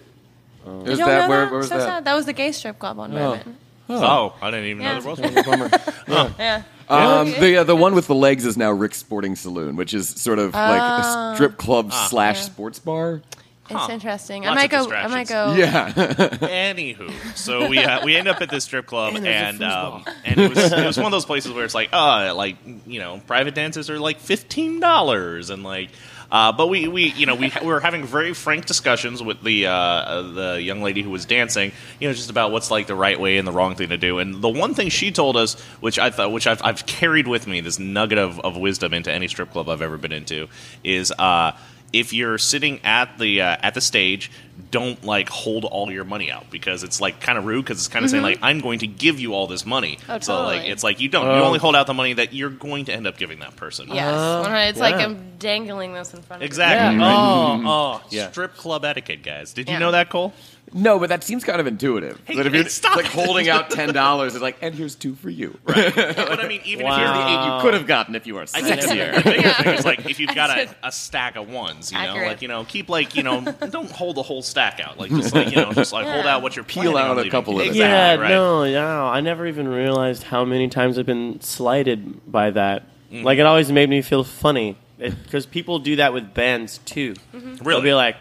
you 0.66 0.72
don't 0.72 0.98
that 0.98 1.06
know 1.24 1.30
where, 1.30 1.42
that? 1.42 1.52
where 1.52 1.58
was 1.60 1.68
so 1.70 1.78
that? 1.78 1.84
sad. 1.86 2.06
That 2.06 2.14
was 2.16 2.26
the 2.26 2.34
gay 2.34 2.52
strip 2.54 2.80
club 2.80 2.98
on 3.00 3.12
Bourbon. 3.12 3.58
Oh, 3.90 4.34
I 4.42 4.50
didn't 4.50 4.66
even 4.68 4.82
Yeah. 4.84 5.00
know 5.00 5.16
there 5.16 5.46
was 5.46 5.46
one. 6.08 6.34
Yeah. 6.40 6.62
Um, 6.90 7.32
the 7.32 7.58
uh, 7.58 7.64
the 7.64 7.76
one 7.76 7.96
with 7.96 8.08
the 8.08 8.16
legs 8.16 8.46
is 8.46 8.56
now 8.58 8.72
Rick's 8.72 8.98
Sporting 8.98 9.36
Saloon, 9.36 9.76
which 9.76 9.94
is 9.94 10.08
sort 10.10 10.40
of 10.40 10.54
like 10.54 10.82
a 10.82 11.02
Oh. 11.04 11.34
strip 11.36 11.58
club 11.58 11.90
Ah. 11.92 12.08
slash 12.10 12.38
Yeah. 12.38 12.42
sports 12.44 12.80
bar. 12.80 13.22
It's 13.70 13.80
Huh. 13.80 13.88
interesting. 13.94 14.46
I 14.46 14.54
might 14.56 14.74
of 14.74 14.90
go. 14.90 14.94
I 14.96 15.08
might 15.08 15.28
go. 15.28 15.56
Yeah, 15.56 15.90
Anywho, 15.94 17.10
so 17.38 17.70
we 17.70 17.80
uh, 17.80 18.04
we 18.04 18.16
end 18.16 18.28
up 18.28 18.42
at 18.42 18.50
this 18.50 18.66
strip 18.66 18.86
club, 18.88 19.16
And 19.16 19.26
and 19.26 19.64
um, 19.64 20.04
and 20.26 20.40
it 20.40 20.50
was 20.50 20.72
it 20.72 20.86
was 20.86 20.98
one 20.98 21.06
of 21.06 21.12
those 21.12 21.26
places 21.26 21.52
where 21.54 21.64
it's 21.64 21.74
like, 21.76 21.90
uh, 21.94 22.34
like 22.36 22.58
you 22.86 23.00
know, 23.00 23.22
private 23.26 23.56
dances 23.56 23.90
are 23.90 24.00
like 24.00 24.20
fifteen 24.20 24.80
dollars, 24.80 25.50
and 25.50 25.64
like. 25.64 25.90
Uh, 26.32 26.52
but 26.52 26.66
we, 26.66 26.88
we 26.88 27.12
you 27.12 27.28
know 27.28 27.36
we, 27.36 27.52
we 27.62 27.68
were 27.68 27.80
having 27.80 28.04
very 28.06 28.34
frank 28.34 28.66
discussions 28.66 29.22
with 29.22 29.44
the 29.44 29.68
uh, 29.68 29.72
uh, 29.72 30.22
the 30.34 30.62
young 30.64 30.82
lady 30.82 31.04
who 31.04 31.12
was 31.12 31.26
dancing 31.26 31.72
you 32.00 32.08
know 32.08 32.14
just 32.14 32.32
about 32.32 32.52
what's 32.52 32.72
like 32.72 32.88
the 32.88 32.96
right 32.96 33.20
way 33.20 33.38
and 33.38 33.48
the 33.48 33.52
wrong 33.52 33.76
thing 33.76 33.90
to 33.90 33.98
do 33.98 34.18
and 34.18 34.42
the 34.42 34.50
one 34.50 34.74
thing 34.74 34.90
she 34.90 35.12
told 35.12 35.38
us 35.38 35.62
which 35.80 36.00
I 36.00 36.10
thought 36.10 36.32
which 36.32 36.48
I've, 36.48 36.60
I've 36.64 36.88
carried 36.88 37.28
with 37.28 37.46
me 37.46 37.62
this 37.62 37.78
nugget 37.78 38.18
of, 38.18 38.40
of 38.40 38.58
wisdom 38.58 38.96
into 38.96 39.12
any 39.12 39.28
strip 39.28 39.52
club 39.52 39.70
I've 39.70 39.84
ever 39.84 40.00
been 40.00 40.12
into 40.14 40.48
is 40.84 41.12
uh, 41.20 41.52
if 41.94 42.12
you're 42.12 42.38
sitting 42.40 42.80
at 42.84 43.18
the 43.20 43.42
uh, 43.42 43.58
at 43.62 43.76
the 43.76 43.82
stage, 43.82 44.32
don't 44.72 45.04
like 45.04 45.30
hold 45.30 45.64
all 45.64 45.92
your 45.92 46.04
money 46.04 46.32
out 46.32 46.50
because 46.50 46.84
it's 46.84 47.00
like 47.00 47.20
kind 47.22 47.38
of 47.38 47.46
rude 47.46 47.64
because 47.64 47.78
it's 47.78 47.88
kind 47.88 48.04
of 48.04 48.10
saying 48.12 48.24
like 48.24 48.40
I'm 48.42 48.60
going 48.60 48.80
to 48.80 48.88
give 48.88 49.20
you 49.20 49.34
all 49.36 49.46
this 49.48 49.66
money. 49.66 49.98
Mm-hmm. 49.98 50.12
Oh, 50.12 50.20
So 50.20 50.44
like 50.44 50.66
it's 50.68 50.84
like 50.84 51.00
you 51.00 51.08
don't 51.10 51.26
you 51.26 51.32
Oh. 51.32 51.44
only 51.44 51.60
hold 51.60 51.76
out 51.76 51.86
the 51.88 51.94
money 51.94 52.14
that 52.14 52.34
you're 52.34 52.50
going 52.50 52.86
to 52.86 52.94
end 52.94 53.06
up 53.08 53.18
giving 53.18 53.40
that 53.40 53.56
person. 53.56 53.88
Yes. 53.90 54.14
Uh, 54.14 54.66
it's 54.70 54.80
like. 54.80 54.96
I'm 54.96 55.30
dangling 55.44 55.94
this 55.94 56.14
in 56.14 56.22
front 56.22 56.38
of 56.42 56.44
you. 56.44 56.46
Exactly. 56.46 56.98
Yeah. 57.00 57.06
right. 57.06 57.62
Oh, 57.66 58.02
oh, 58.02 58.08
yeah. 58.10 58.32
Strip 58.32 58.56
club 58.56 58.86
etiquette, 58.86 59.24
guys. 59.24 59.52
Did 59.52 59.68
you 59.68 59.74
Yeah. 59.74 59.80
know 59.80 59.92
that, 59.92 60.10
Cole? 60.10 60.32
No, 60.72 60.98
but 61.00 61.10
that 61.10 61.24
seems 61.24 61.44
kind 61.44 61.60
of 61.60 61.68
intuitive. 61.68 62.20
Hey, 62.26 62.36
that 62.36 62.46
if 62.48 62.54
you're 62.54 62.68
stop 62.70 62.96
like 62.96 63.06
it. 63.06 63.12
holding 63.12 63.50
out 63.50 63.70
ten 63.70 63.94
dollars, 63.94 64.34
it's 64.34 64.42
like, 64.42 64.58
and 64.62 64.74
here's 64.74 64.96
two 64.96 65.16
for 65.16 65.30
you. 65.30 65.58
Right. 65.66 65.94
But 65.96 66.40
I 66.40 66.48
mean, 66.48 66.62
even 66.66 66.86
Wow. 66.86 66.94
if 66.94 67.00
Here's 67.00 67.10
you're 67.10 67.18
the 67.26 67.30
eight 67.32 67.56
you 67.58 67.62
could 67.62 67.74
have 67.76 67.86
gotten 67.88 68.16
if 68.16 68.26
you 68.26 68.36
were 68.36 68.42
I 68.42 68.46
sexier. 68.62 69.16
the 69.16 69.22
bigger 69.24 69.52
thing 69.54 69.74
is 69.76 69.86
like 69.92 70.06
if 70.10 70.20
you've 70.20 70.34
got 70.34 70.58
a, 70.58 70.76
a 70.84 70.92
stack 70.92 71.36
of 71.36 71.50
ones, 71.50 71.92
you 71.92 71.98
know, 71.98 72.04
Accurate. 72.06 72.28
like 72.28 72.42
you 72.42 72.48
know, 72.48 72.64
keep 72.64 72.90
like 72.90 73.16
you 73.16 73.24
know, 73.24 73.42
don't 73.70 73.92
hold 73.92 74.16
the 74.16 74.24
whole 74.24 74.42
stack 74.42 74.80
out, 74.80 74.98
like 74.98 75.10
just 75.12 75.34
like 75.36 75.50
you 75.52 75.58
know, 75.58 75.74
just 75.74 75.94
like 75.94 76.08
hold 76.08 76.26
out 76.26 76.42
what 76.42 76.56
you're 76.56 76.66
Peel 76.66 76.98
out 76.98 77.18
a 77.20 77.30
couple 77.30 77.60
of 77.60 77.68
exactly, 77.68 77.80
yeah, 77.80 78.16
right. 78.16 78.30
no, 78.30 78.64
yeah. 78.64 79.04
I 79.04 79.22
never 79.22 79.46
even 79.46 79.68
realized 79.68 80.24
how 80.24 80.44
many 80.46 80.70
times 80.70 80.98
I've 80.98 81.06
been 81.06 81.40
slighted 81.42 82.32
by 82.32 82.50
that. 82.52 82.84
Mm. 83.12 83.24
Like 83.24 83.38
it 83.40 83.46
always 83.46 83.72
made 83.72 83.90
me 83.90 84.02
feel 84.02 84.24
funny 84.24 84.78
because 84.98 85.46
people 85.46 85.80
do 85.80 85.98
that 85.98 86.14
with 86.14 86.34
bands 86.34 86.80
too. 86.80 87.14
Really? 87.34 87.56
They'll 87.64 87.82
be 87.82 87.94
like, 87.94 88.16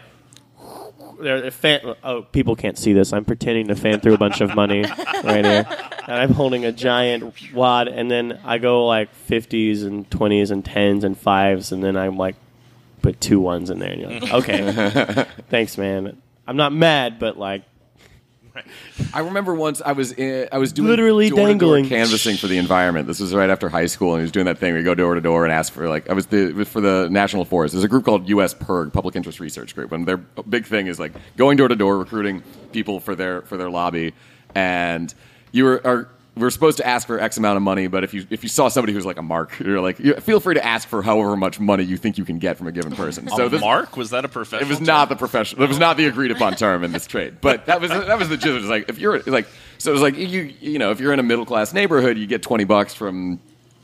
they're, 1.23 1.41
they're 1.41 1.51
fan- 1.51 1.95
oh, 2.03 2.21
people 2.21 2.55
can't 2.55 2.77
see 2.77 2.93
this. 2.93 3.13
I'm 3.13 3.25
pretending 3.25 3.67
to 3.67 3.75
fan 3.75 3.99
through 3.99 4.13
a 4.13 4.17
bunch 4.17 4.41
of 4.41 4.53
money 4.55 4.81
right 5.23 5.43
here, 5.45 5.65
and 6.07 6.15
I'm 6.15 6.31
holding 6.33 6.65
a 6.65 6.71
giant 6.71 7.33
wad, 7.53 7.87
and 7.87 8.11
then 8.11 8.39
I 8.43 8.57
go 8.59 8.85
like 8.85 9.13
fifties 9.15 9.83
and 9.83 10.09
twenties 10.11 10.51
and 10.51 10.63
tens 10.63 11.03
and 11.03 11.17
fives, 11.17 11.71
and 11.71 11.83
then 11.83 11.97
I'm 11.97 12.17
like, 12.17 12.35
put 13.01 13.19
two 13.19 13.39
ones 13.39 13.69
in 13.69 13.79
there, 13.79 13.91
and 13.91 14.01
you're 14.01 14.19
like, 14.19 14.33
okay, 14.33 15.25
thanks, 15.49 15.77
man. 15.77 16.21
I'm 16.45 16.57
not 16.57 16.73
mad, 16.73 17.19
but 17.19 17.37
like, 17.37 17.63
I 19.13 19.19
remember 19.19 19.55
once 19.55 19.81
I 19.83 19.93
was 19.93 20.11
in, 20.11 20.47
I 20.51 20.57
was 20.57 20.71
doing 20.73 20.89
Literally 20.89 21.29
dangling. 21.29 21.87
canvassing 21.87 22.37
for 22.37 22.47
the 22.47 22.57
environment. 22.57 23.07
This 23.07 23.19
was 23.19 23.33
right 23.33 23.49
after 23.49 23.69
high 23.69 23.87
school, 23.87 24.13
and 24.13 24.21
he 24.21 24.23
was 24.23 24.31
doing 24.31 24.45
that 24.45 24.59
thing 24.59 24.73
where 24.73 24.79
you 24.79 24.85
go 24.85 24.93
door 24.95 25.15
to 25.15 25.21
door 25.21 25.43
and 25.43 25.51
ask 25.53 25.73
for 25.73 25.89
like 25.89 26.09
I 26.09 26.13
was 26.13 26.27
the 26.27 26.49
it 26.49 26.55
was 26.55 26.67
for 26.67 26.81
the 26.81 27.07
National 27.09 27.45
Forest. 27.45 27.73
There's 27.73 27.83
a 27.83 27.87
group 27.87 28.05
called 28.05 28.29
U.S. 28.29 28.53
PIRG, 28.53 28.93
Public 28.93 29.15
Interest 29.15 29.39
Research 29.39 29.73
Group, 29.73 29.91
and 29.91 30.07
their 30.07 30.17
big 30.17 30.65
thing 30.65 30.87
is 30.87 30.99
like 30.99 31.13
going 31.35 31.57
door 31.57 31.67
to 31.67 31.75
door 31.75 31.97
recruiting 31.97 32.43
people 32.71 32.99
for 32.99 33.15
their 33.15 33.41
for 33.43 33.57
their 33.57 33.69
lobby, 33.69 34.13
and 34.53 35.13
you 35.51 35.63
were 35.65 35.81
are. 35.85 36.09
We're 36.35 36.49
supposed 36.49 36.77
to 36.77 36.87
ask 36.87 37.05
for 37.05 37.19
X 37.19 37.37
amount 37.37 37.57
of 37.57 37.63
money, 37.63 37.85
but 37.85 38.03
if 38.03 38.13
you 38.13 38.25
if 38.31 38.41
you 38.41 38.49
saw 38.49 38.67
somebody 38.67 38.91
who's 38.91 39.05
like 39.05 39.17
a 39.17 39.21
mark, 39.21 39.59
you're 39.59 39.79
like, 39.79 39.99
you, 39.99 40.15
feel 40.15 40.39
free 40.39 40.55
to 40.55 40.65
ask 40.65 40.87
for 40.87 41.03
however 41.03 41.35
much 41.37 41.59
money 41.59 41.83
you 41.83 41.95
think 41.95 42.17
you 42.17 42.25
can 42.25 42.39
get 42.39 42.57
from 42.57 42.67
a 42.67 42.71
given 42.71 42.95
person. 42.95 43.27
So 43.35 43.49
this, 43.49 43.61
Mark 43.61 43.97
was 43.97 44.09
that 44.11 44.25
a 44.25 44.27
professional? 44.27 44.67
it 44.67 44.71
was 44.71 44.81
not 44.81 45.09
the 45.09 45.15
professional. 45.15 45.63
It 45.63 45.67
was 45.67 45.79
not 45.79 45.97
the 45.97 46.05
agreed 46.05 46.31
upon 46.31 46.55
term 46.55 46.83
in 46.83 46.91
this 46.91 47.05
trade. 47.05 47.37
But 47.41 47.67
that 47.67 47.81
was 47.81 47.89
that 47.91 48.17
was 48.17 48.29
the 48.29 48.37
gist. 48.37 48.47
It 48.47 48.61
was 48.61 48.69
like 48.69 48.89
if 48.89 48.97
you're 48.97 49.21
like 49.23 49.47
so 49.77 49.91
it 49.91 49.93
was 49.93 50.01
like 50.01 50.17
you 50.17 50.53
you 50.59 50.79
know 50.79 50.91
if 50.91 50.99
you're 50.99 51.13
in 51.13 51.19
a 51.19 51.23
middle 51.23 51.45
class 51.45 51.73
neighborhood, 51.73 52.17
you 52.17 52.25
get 52.25 52.41
twenty 52.41 52.63
bucks 52.63 52.93
from 52.93 53.39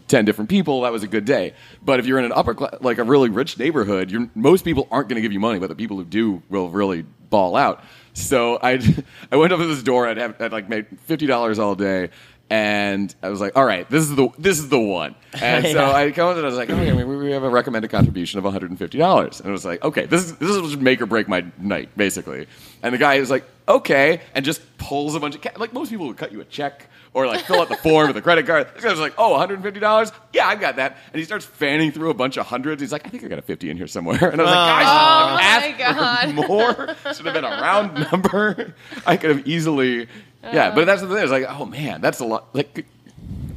ten 0.08 0.26
different 0.26 0.50
people. 0.50 0.82
That 0.82 0.92
was 0.92 1.04
a 1.04 1.08
good 1.08 1.26
day. 1.26 1.54
But 1.84 2.00
if 2.00 2.06
you're 2.06 2.20
in 2.20 2.26
an 2.26 2.34
upper 2.34 2.54
class, 2.56 2.76
like 2.82 2.98
a 2.98 3.04
really 3.04 3.30
rich 3.30 3.58
neighborhood, 3.58 4.12
you're, 4.12 4.30
most 4.36 4.66
people 4.66 4.88
aren't 4.92 5.08
going 5.08 5.16
to 5.16 5.22
give 5.22 5.32
you 5.32 5.40
money, 5.40 5.60
but 5.60 5.68
the 5.68 5.76
people 5.76 5.98
who 5.98 6.04
do 6.06 6.42
will 6.50 6.70
really 6.70 7.04
ball 7.30 7.56
out. 7.56 7.84
So 8.14 8.60
I 8.62 8.80
I 9.32 9.38
went 9.38 9.54
up 9.54 9.60
to 9.60 9.68
this 9.68 9.84
door. 9.84 10.08
I'd 10.08 10.18
have 10.18 10.42
I'd 10.42 10.52
like 10.52 10.68
made 10.68 10.88
fifty 11.02 11.26
dollars 11.26 11.60
all 11.60 11.76
day. 11.76 12.10
And 12.52 13.14
I 13.22 13.30
was 13.30 13.40
like, 13.40 13.56
"All 13.56 13.64
right, 13.66 13.88
this 13.90 14.04
is 14.04 14.16
the 14.16 14.30
this 14.40 14.58
is 14.58 14.70
the 14.70 14.80
one." 14.80 15.14
And 15.40 15.66
so 15.68 15.86
I 15.92 16.10
come 16.12 16.32
in 16.32 16.38
and 16.38 16.46
I 16.46 16.50
was 16.50 16.58
like, 16.58 16.70
"Okay, 16.70 16.92
we, 16.94 17.04
we 17.18 17.32
have 17.32 17.44
a 17.44 17.50
recommended 17.50 17.92
contribution 17.92 18.40
of 18.40 18.44
one 18.44 18.54
hundred 18.54 18.72
and 18.72 18.80
fifty 18.80 18.98
dollars." 18.98 19.40
And 19.40 19.50
it 19.50 19.52
was 19.52 19.66
like, 19.66 19.84
"Okay, 19.84 20.06
this 20.08 20.24
is 20.26 20.36
this 20.38 20.50
is 20.50 20.76
make 20.78 21.00
or 21.02 21.06
break 21.06 21.28
my 21.28 21.46
night, 21.60 21.90
basically." 21.96 22.48
And 22.82 22.94
the 22.94 22.98
guy 22.98 23.16
is 23.16 23.30
like, 23.30 23.46
"Okay," 23.68 24.22
and 24.34 24.44
just 24.44 24.62
pulls 24.80 25.14
a 25.14 25.20
bunch 25.20 25.36
of 25.36 25.42
ca- 25.42 25.52
like 25.58 25.74
most 25.74 25.92
people 25.92 26.08
would 26.08 26.18
cut 26.18 26.32
you 26.32 26.42
a 26.42 26.46
check 26.46 26.88
or 27.14 27.26
like 27.28 27.42
fill 27.46 27.60
out 27.62 27.70
the 27.70 27.76
form 27.78 28.08
with 28.08 28.18
a 28.18 28.22
credit 28.22 28.46
card. 28.48 28.68
This 28.74 28.84
guy 28.84 28.90
was 28.90 29.00
like, 29.00 29.14
"Oh, 29.20 29.30
one 29.32 29.40
hundred 29.40 29.56
and 29.56 29.64
fifty 29.64 29.80
dollars? 29.80 30.12
Yeah, 30.34 30.48
I 30.48 30.56
got 30.56 30.78
that." 30.78 30.98
And 31.14 31.20
he 31.20 31.26
starts 31.26 31.46
fanning 31.46 31.92
through 31.92 32.10
a 32.10 32.16
bunch 32.16 32.38
of 32.38 32.48
hundreds. 32.48 32.82
He's 32.82 32.92
like, 32.92 33.06
"I 33.06 33.10
think 33.10 33.24
I 33.24 33.28
got 33.28 33.38
a 33.38 33.44
fifty 33.44 33.70
in 33.70 33.78
here 33.78 33.86
somewhere." 33.88 34.18
And 34.32 34.42
I 34.42 34.44
was 34.44 34.52
like, 34.52 34.58
Oh, 34.58 35.38
"Guys, 35.38 35.76
my 35.86 36.02
ask 36.10 36.36
for 36.36 36.48
more. 36.48 37.14
Should 37.14 37.26
have 37.26 37.34
been 37.36 37.46
a 37.46 37.50
round 37.50 38.08
number. 38.12 38.74
I 39.06 39.18
could 39.18 39.30
have 39.38 39.48
easily." 39.48 40.08
Yeah, 40.44 40.72
but 40.74 40.84
uh, 40.84 40.86
that's 40.86 41.02
the 41.02 41.08
thing. 41.08 41.18
It's 41.24 41.32
like, 41.32 41.46
oh 41.50 41.66
man, 41.66 42.02
that's 42.02 42.20
a 42.20 42.26
lot. 42.26 42.54
Like, 42.56 42.86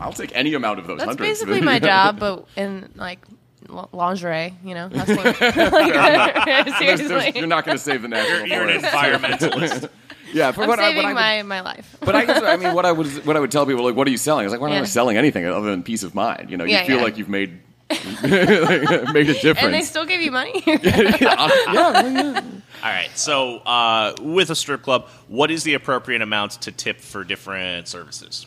I'll 0.01 0.13
take 0.13 0.35
any 0.35 0.55
amount 0.55 0.81
of 0.81 0.87
those 0.87 0.99
That's 0.99 1.09
hundreds. 1.11 1.29
basically 1.41 1.61
my 1.61 1.79
job, 1.91 2.19
but 2.19 2.47
in 2.57 2.91
like 2.97 3.21
l- 3.71 3.89
lingerie, 3.93 4.55
you 4.65 4.75
know. 4.75 4.89
hustling. 4.89 5.19
Like, 5.25 5.37
There's- 6.45 6.79
there's- 6.79 6.79
seriously, 6.79 7.33
you're 7.39 7.47
not 7.47 7.65
going 7.65 7.77
to 7.79 7.83
save 7.83 8.03
the 8.03 8.09
national 8.09 8.47
You're 8.49 8.69
an 8.69 8.81
environmentalist. 8.83 9.89
Yeah, 10.33 10.51
for 10.53 10.63
I'm 10.63 10.69
what 10.71 10.79
I, 10.81 10.89
saving 10.91 10.97
what 10.97 11.17
I 11.17 11.37
would- 11.39 11.47
my, 11.47 11.57
my 11.57 11.61
life. 11.61 11.97
But 12.01 12.17
I, 12.17 12.25
guess, 12.25 12.43
I 12.43 12.57
mean, 12.57 12.75
what 12.75 12.85
I 12.87 12.91
would 12.93 13.07
what 13.27 13.37
I 13.37 13.41
would 13.41 13.51
tell 13.53 13.65
people 13.67 13.85
like, 13.85 13.95
what 13.95 14.09
are 14.09 14.11
you 14.11 14.17
selling? 14.17 14.43
I 14.43 14.47
was 14.47 14.53
like, 14.53 14.61
we're 14.63 14.71
Yeah. 14.71 14.79
not 14.81 14.89
selling 14.89 15.17
anything 15.17 15.45
other 15.47 15.71
than 15.71 15.83
peace 15.83 16.03
of 16.03 16.15
mind. 16.15 16.51
You 16.51 16.57
know, 16.57 16.65
you 16.65 16.73
Yeah, 16.73 16.85
feel 16.85 16.97
yeah. 16.97 17.03
like 17.05 17.17
you've 17.19 17.29
made 17.29 17.61
made 17.91 19.29
a 19.29 19.35
difference. 19.35 19.59
and 19.63 19.75
they 19.75 19.83
still 19.83 20.07
give 20.07 20.21
you 20.23 20.31
money. 20.33 20.63
yeah, 20.67 21.51
well, 21.73 22.13
yeah. 22.13 22.41
All 22.83 22.91
right. 22.91 23.11
So, 23.17 23.59
uh, 23.59 24.15
with 24.21 24.51
a 24.51 24.57
strip 24.57 24.83
club, 24.83 25.09
what 25.29 25.51
is 25.51 25.63
the 25.65 25.75
appropriate 25.75 26.23
amount 26.23 26.53
to 26.63 26.73
tip 26.73 27.01
for 27.01 27.23
different 27.25 27.87
services? 27.89 28.47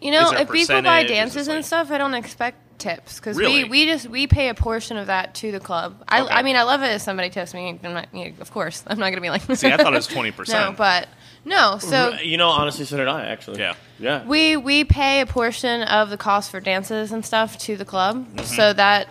You 0.00 0.10
know, 0.12 0.24
Is 0.24 0.30
there 0.30 0.38
a 0.40 0.42
if 0.42 0.50
people 0.50 0.82
buy 0.82 1.02
percentage? 1.02 1.04
Is 1.04 1.10
dances 1.16 1.34
this 1.34 1.48
and 1.48 1.56
like- 1.58 1.64
stuff, 1.64 1.90
I 1.90 1.98
don't 1.98 2.14
expect 2.14 2.58
tips 2.78 3.20
because 3.20 3.36
Really? 3.36 3.62
we, 3.64 3.70
we 3.70 3.86
just 3.86 4.08
we 4.08 4.26
pay 4.26 4.48
a 4.48 4.54
portion 4.54 4.96
of 4.96 5.06
that 5.06 5.34
to 5.36 5.52
the 5.52 5.60
club. 5.60 6.02
I, 6.08 6.22
Okay. 6.22 6.34
I 6.34 6.42
mean, 6.42 6.56
I 6.56 6.64
love 6.64 6.82
it 6.82 6.86
if 6.92 7.02
somebody 7.02 7.30
tips 7.30 7.54
me. 7.54 7.78
I'm 7.84 7.92
not, 7.94 8.08
you 8.12 8.24
know, 8.30 8.32
of 8.40 8.50
course, 8.50 8.82
I'm 8.86 8.98
not 8.98 9.06
going 9.06 9.14
to 9.16 9.20
be 9.20 9.30
like. 9.30 9.42
See, 9.56 9.70
I 9.70 9.76
thought 9.76 9.92
it 9.92 9.96
was 9.96 10.06
twenty 10.08 10.30
no, 10.30 10.36
percent. 10.36 10.76
but 10.76 11.08
no. 11.44 11.78
So 11.78 12.14
you 12.14 12.36
know, 12.36 12.48
honestly, 12.48 12.84
so 12.84 12.96
did 12.96 13.06
I 13.06 13.26
actually. 13.26 13.60
Yeah. 13.60 13.74
yeah. 14.00 14.24
we 14.26 14.56
we 14.56 14.82
pay 14.82 15.20
a 15.20 15.26
portion 15.26 15.82
of 15.82 16.10
the 16.10 16.16
cost 16.16 16.50
for 16.50 16.58
dances 16.58 17.12
and 17.12 17.24
stuff 17.24 17.56
to 17.58 17.76
the 17.76 17.84
club, 17.84 18.26
Mm-hmm. 18.26 18.44
so 18.46 18.72
that 18.72 19.06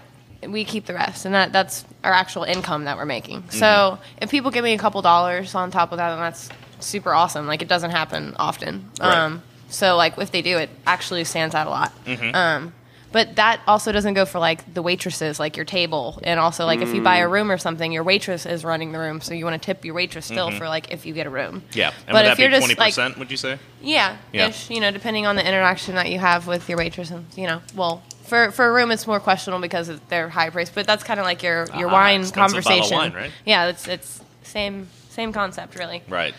we 0.47 0.65
keep 0.65 0.85
the 0.85 0.93
rest, 0.93 1.25
and 1.25 1.33
that 1.35 1.51
that's 1.53 1.85
our 2.03 2.11
actual 2.13 2.43
income 2.43 2.85
that 2.85 2.97
we're 2.97 3.05
making. 3.05 3.41
Mm-hmm. 3.43 3.57
So 3.57 3.99
if 4.21 4.31
people 4.31 4.51
give 4.51 4.63
me 4.63 4.73
a 4.73 4.77
couple 4.77 5.01
dollars 5.01 5.53
on 5.55 5.71
top 5.71 5.91
of 5.91 5.97
that, 5.97 6.09
then 6.09 6.19
that's 6.19 6.49
super 6.79 7.13
awesome. 7.13 7.47
Like 7.47 7.61
it 7.61 7.67
doesn't 7.67 7.91
happen 7.91 8.35
often. 8.39 8.89
Right. 8.99 9.13
Um, 9.15 9.43
so 9.69 9.95
like 9.95 10.17
if 10.17 10.31
they 10.31 10.41
do, 10.41 10.57
it 10.57 10.69
actually 10.85 11.23
stands 11.23 11.55
out 11.55 11.67
a 11.67 11.69
lot. 11.69 12.05
Mm-hmm. 12.05 12.35
Um, 12.35 12.73
But 13.13 13.35
that 13.35 13.59
also 13.67 13.91
doesn't 13.91 14.13
go 14.13 14.25
for 14.25 14.39
like 14.39 14.73
the 14.73 14.81
waitresses, 14.81 15.37
like 15.37 15.57
your 15.57 15.65
table, 15.65 16.17
and 16.23 16.39
also 16.39 16.65
like 16.65 16.79
if 16.79 16.93
you 16.93 17.01
buy 17.01 17.17
a 17.17 17.27
Mm. 17.27 17.31
room 17.31 17.51
or 17.51 17.57
something, 17.57 17.91
your 17.91 18.03
waitress 18.05 18.45
is 18.45 18.63
running 18.63 18.93
the 18.93 18.99
room, 18.99 19.19
so 19.19 19.33
you 19.33 19.43
want 19.43 19.61
to 19.61 19.65
tip 19.65 19.83
your 19.83 19.93
waitress 19.93 20.25
still 20.25 20.49
for 20.51 20.69
like 20.69 20.91
if 20.93 21.05
you 21.05 21.13
get 21.13 21.27
a 21.27 21.29
room. 21.29 21.55
Mm-hmm. 21.59 21.77
Yeah, 21.79 21.87
and 22.07 22.13
but 22.15 22.23
would 22.23 22.31
if 22.31 22.37
that 22.37 22.39
you're 22.41 22.49
be 22.51 22.55
just 22.55 22.65
twenty 22.67 22.79
like 22.79 22.93
percent? 22.93 23.17
Would 23.17 23.29
you 23.29 23.35
say? 23.37 23.59
yeah, 23.81 24.15
Yeah. 24.31 24.47
ish, 24.47 24.69
you 24.69 24.79
know, 24.79 24.91
depending 24.91 25.25
on 25.27 25.35
the 25.35 25.45
interaction 25.45 25.95
that 25.95 26.09
you 26.09 26.19
have 26.19 26.47
with 26.47 26.69
your 26.69 26.77
waitress, 26.77 27.11
and 27.11 27.25
you 27.35 27.47
know, 27.47 27.61
well, 27.75 28.01
for 28.31 28.49
for 28.51 28.65
a 28.65 28.71
room, 28.71 28.91
it's 28.91 29.05
more 29.05 29.19
questionable 29.19 29.61
because 29.61 29.89
of- 29.89 29.99
they're 30.07 30.29
high 30.29 30.49
priced. 30.49 30.73
But 30.73 30.87
that's 30.87 31.03
kind 31.03 31.19
of 31.19 31.25
like 31.25 31.43
your 31.43 31.67
your 31.77 31.89
Ah, 31.89 31.93
wine 31.93 32.21
expensive 32.21 32.35
bottle 32.35 32.57
of 32.59 32.63
conversation. 32.63 32.97
wine, 32.97 33.13
right? 33.13 33.31
Yeah, 33.45 33.67
it's 33.67 33.87
it's 33.89 34.21
same 34.43 34.87
same 35.09 35.33
concept, 35.33 35.75
really. 35.77 36.01
Right. 36.07 36.33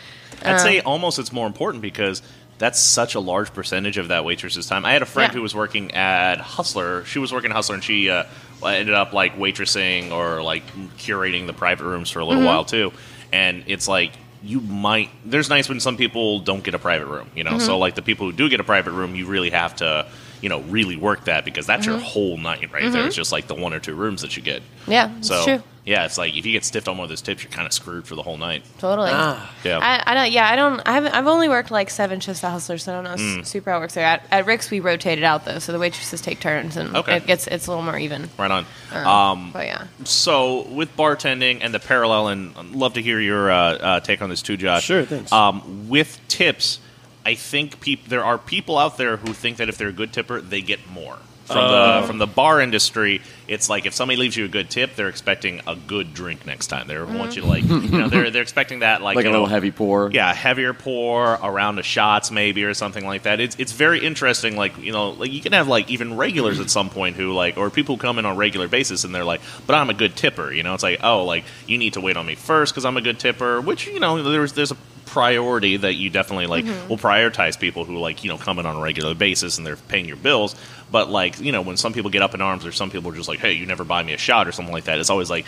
I'd 0.44 0.60
say 0.60 0.80
almost 0.80 1.18
it's 1.18 1.32
more 1.32 1.46
important 1.46 1.82
because 1.82 2.22
that's 2.56 2.78
such 2.80 3.14
a 3.14 3.20
large 3.20 3.52
percentage 3.52 3.98
of 3.98 4.08
that 4.08 4.24
waitress's 4.24 4.66
time. 4.66 4.84
I 4.86 4.92
had 4.92 5.02
a 5.02 5.06
friend 5.06 5.30
Yeah. 5.32 5.36
who 5.36 5.42
was 5.42 5.54
working 5.54 5.92
at 5.94 6.38
Hustler. 6.40 7.04
She 7.04 7.18
was 7.18 7.30
working 7.32 7.50
at 7.50 7.54
Hustler, 7.56 7.74
and 7.74 7.84
she 7.84 8.08
uh, 8.08 8.24
ended 8.64 8.94
up 8.94 9.12
like 9.12 9.36
waitressing 9.36 10.10
or 10.12 10.42
like 10.42 10.62
curating 10.96 11.46
the 11.46 11.52
private 11.52 11.84
rooms 11.84 12.08
for 12.10 12.20
a 12.20 12.24
little 12.24 12.44
while 12.44 12.64
too. 12.64 12.92
And 13.32 13.64
it's 13.66 13.86
like 13.86 14.12
you 14.42 14.60
might. 14.60 15.10
There's 15.24 15.48
nights 15.50 15.68
when 15.68 15.80
some 15.80 15.96
people 15.96 16.40
don't 16.40 16.64
get 16.64 16.74
a 16.74 16.78
private 16.78 17.06
room, 17.06 17.28
you 17.36 17.44
know. 17.44 17.58
So 17.58 17.78
like 17.78 17.94
the 17.94 18.02
people 18.02 18.26
who 18.26 18.32
do 18.32 18.48
get 18.48 18.60
a 18.60 18.64
private 18.64 18.92
room, 18.92 19.14
you 19.14 19.26
really 19.26 19.50
have 19.50 19.76
to. 19.76 20.06
You 20.42 20.48
know, 20.48 20.60
really 20.62 20.96
work 20.96 21.24
that 21.26 21.44
because 21.44 21.66
that's 21.66 21.86
your 21.86 21.96
whole 21.98 22.36
night 22.36 22.70
right 22.72 22.92
there. 22.92 23.06
It's 23.06 23.16
just 23.16 23.32
like 23.32 23.46
the 23.46 23.54
one 23.54 23.72
or 23.72 23.78
two 23.80 23.94
rooms 23.94 24.20
that 24.22 24.36
you 24.36 24.42
get. 24.42 24.60
Yeah, 24.88 25.16
it's 25.18 25.28
So 25.28 25.44
true. 25.44 25.62
yeah, 25.84 26.04
it's 26.04 26.18
like 26.18 26.36
if 26.36 26.44
you 26.44 26.50
get 26.50 26.64
stiffed 26.64 26.88
on 26.88 26.98
one 26.98 27.04
of 27.04 27.08
those 27.10 27.22
tips, 27.22 27.44
you're 27.44 27.52
kind 27.52 27.64
of 27.64 27.72
screwed 27.72 28.08
for 28.08 28.16
the 28.16 28.22
whole 28.24 28.36
night. 28.36 28.64
Totally. 28.78 29.10
Ah. 29.12 29.54
Yeah. 29.62 29.78
I, 29.78 30.02
I 30.10 30.14
don't. 30.14 30.32
Yeah, 30.32 30.48
I 30.50 30.56
don't. 30.56 30.80
I 30.84 30.92
haven't. 30.94 31.14
I've 31.14 31.28
only 31.28 31.48
worked 31.48 31.70
like 31.70 31.90
seven 31.90 32.18
shifts 32.18 32.42
at 32.42 32.50
Hustler, 32.50 32.76
so 32.78 32.90
I 32.92 32.94
don't 33.00 33.04
know 33.04 33.14
Mm. 33.24 33.46
super 33.46 33.70
how 33.70 33.76
it 33.76 33.80
works 33.82 33.94
there. 33.94 34.04
At, 34.04 34.26
at 34.32 34.44
Rick's, 34.46 34.68
we 34.68 34.80
rotated 34.80 35.22
out 35.22 35.44
though, 35.44 35.60
so 35.60 35.70
the 35.70 35.78
waitresses 35.78 36.20
take 36.20 36.40
turns, 36.40 36.76
and 36.76 36.96
Okay. 36.96 37.18
it 37.18 37.26
gets 37.26 37.46
it's 37.46 37.68
a 37.68 37.70
little 37.70 37.84
more 37.84 37.96
even. 37.96 38.28
Right 38.36 38.50
on. 38.50 38.66
Um, 38.92 39.06
Um, 39.06 39.50
but 39.52 39.66
yeah, 39.66 39.84
so 40.02 40.62
with 40.62 40.96
bartending 40.96 41.58
and 41.62 41.72
the 41.72 41.78
parallel, 41.78 42.26
and 42.28 42.52
I'd 42.56 42.70
love 42.72 42.94
to 42.94 43.02
hear 43.02 43.20
your 43.20 43.48
uh, 43.48 43.56
uh, 43.74 44.00
take 44.00 44.20
on 44.22 44.28
this 44.28 44.42
too, 44.42 44.56
Josh. 44.56 44.82
Sure, 44.82 45.04
thanks. 45.04 45.30
Um, 45.30 45.88
with 45.88 46.18
tips, 46.26 46.80
I 47.24 47.34
think 47.34 47.80
peop- 47.80 48.08
there 48.08 48.24
are 48.24 48.38
people 48.38 48.78
out 48.78 48.96
there 48.98 49.16
who 49.16 49.32
think 49.32 49.58
that 49.58 49.68
if 49.68 49.78
they're 49.78 49.88
a 49.88 49.92
good 49.92 50.12
tipper, 50.12 50.40
they 50.40 50.60
get 50.62 50.90
more. 50.90 51.18
From 51.44 51.56
Oh. 51.58 52.00
the 52.02 52.06
from 52.06 52.18
the 52.18 52.26
bar 52.28 52.60
industry, 52.60 53.20
it's 53.48 53.68
like 53.68 53.84
if 53.84 53.94
somebody 53.94 54.16
leaves 54.16 54.36
you 54.36 54.44
a 54.44 54.48
good 54.48 54.70
tip, 54.70 54.94
they're 54.94 55.08
expecting 55.08 55.60
a 55.66 55.74
good 55.74 56.14
drink 56.14 56.46
next 56.46 56.68
time. 56.68 56.86
They 56.86 56.96
want 57.02 57.34
you 57.34 57.42
to 57.42 57.48
like, 57.48 57.64
you 57.64 57.80
know, 57.98 58.08
they're 58.08 58.30
they're 58.30 58.42
expecting 58.42 58.78
that 58.78 59.02
like, 59.02 59.16
like 59.16 59.24
a 59.24 59.28
know, 59.28 59.32
little 59.32 59.46
heavy 59.48 59.72
pour. 59.72 60.08
yeah, 60.12 60.32
heavier 60.32 60.72
pour, 60.72 61.34
a 61.34 61.50
round 61.50 61.80
of 61.80 61.84
shots 61.84 62.30
maybe 62.30 62.62
or 62.64 62.74
something 62.74 63.04
like 63.04 63.24
that. 63.24 63.40
It's 63.40 63.56
it's 63.58 63.72
very 63.72 63.98
interesting. 64.04 64.56
Like 64.56 64.78
you 64.78 64.92
know, 64.92 65.10
like 65.10 65.32
you 65.32 65.40
can 65.40 65.52
have 65.52 65.66
like 65.66 65.90
even 65.90 66.16
regulars 66.16 66.60
at 66.60 66.70
some 66.70 66.88
point 66.90 67.16
who 67.16 67.32
like 67.32 67.56
or 67.56 67.70
people 67.70 67.96
who 67.96 68.00
come 68.00 68.20
in 68.20 68.24
on 68.24 68.34
a 68.34 68.38
regular 68.38 68.68
basis 68.68 69.02
and 69.02 69.12
they're 69.12 69.24
like, 69.24 69.40
but 69.66 69.74
I'm 69.74 69.90
a 69.90 69.94
good 69.94 70.14
tipper. 70.14 70.52
You 70.52 70.62
know, 70.62 70.74
it's 70.74 70.84
like 70.84 71.00
oh, 71.02 71.24
like 71.24 71.44
you 71.66 71.76
need 71.76 71.94
to 71.94 72.00
wait 72.00 72.16
on 72.16 72.24
me 72.24 72.36
first 72.36 72.72
because 72.72 72.84
I'm 72.84 72.96
a 72.96 73.02
good 73.02 73.18
tipper. 73.18 73.60
Which 73.60 73.88
you 73.88 73.98
know, 73.98 74.22
there's 74.22 74.52
there's 74.52 74.70
a 74.70 74.76
priority 75.12 75.76
that 75.76 75.94
you 75.94 76.08
definitely 76.08 76.46
like 76.46 76.64
mm-hmm. 76.64 76.88
will 76.88 76.96
prioritize 76.96 77.58
people 77.58 77.84
who 77.84 77.98
like 77.98 78.24
you 78.24 78.30
know 78.30 78.38
come 78.38 78.58
in 78.58 78.64
on 78.64 78.76
a 78.76 78.80
regular 78.80 79.14
basis 79.14 79.58
and 79.58 79.66
they're 79.66 79.76
paying 79.76 80.06
your 80.06 80.16
bills. 80.16 80.56
But 80.90 81.10
like 81.10 81.38
you 81.38 81.52
know, 81.52 81.60
when 81.60 81.76
some 81.76 81.92
people 81.92 82.10
get 82.10 82.22
up 82.22 82.34
in 82.34 82.40
arms 82.40 82.64
or 82.64 82.72
some 82.72 82.90
people 82.90 83.12
are 83.12 83.14
just 83.14 83.28
like, 83.28 83.38
hey, 83.38 83.52
you 83.52 83.66
never 83.66 83.84
buy 83.84 84.02
me 84.02 84.14
a 84.14 84.18
shot 84.18 84.48
or 84.48 84.52
something 84.52 84.72
like 84.72 84.84
that, 84.84 84.98
it's 84.98 85.10
always 85.10 85.30
like 85.30 85.44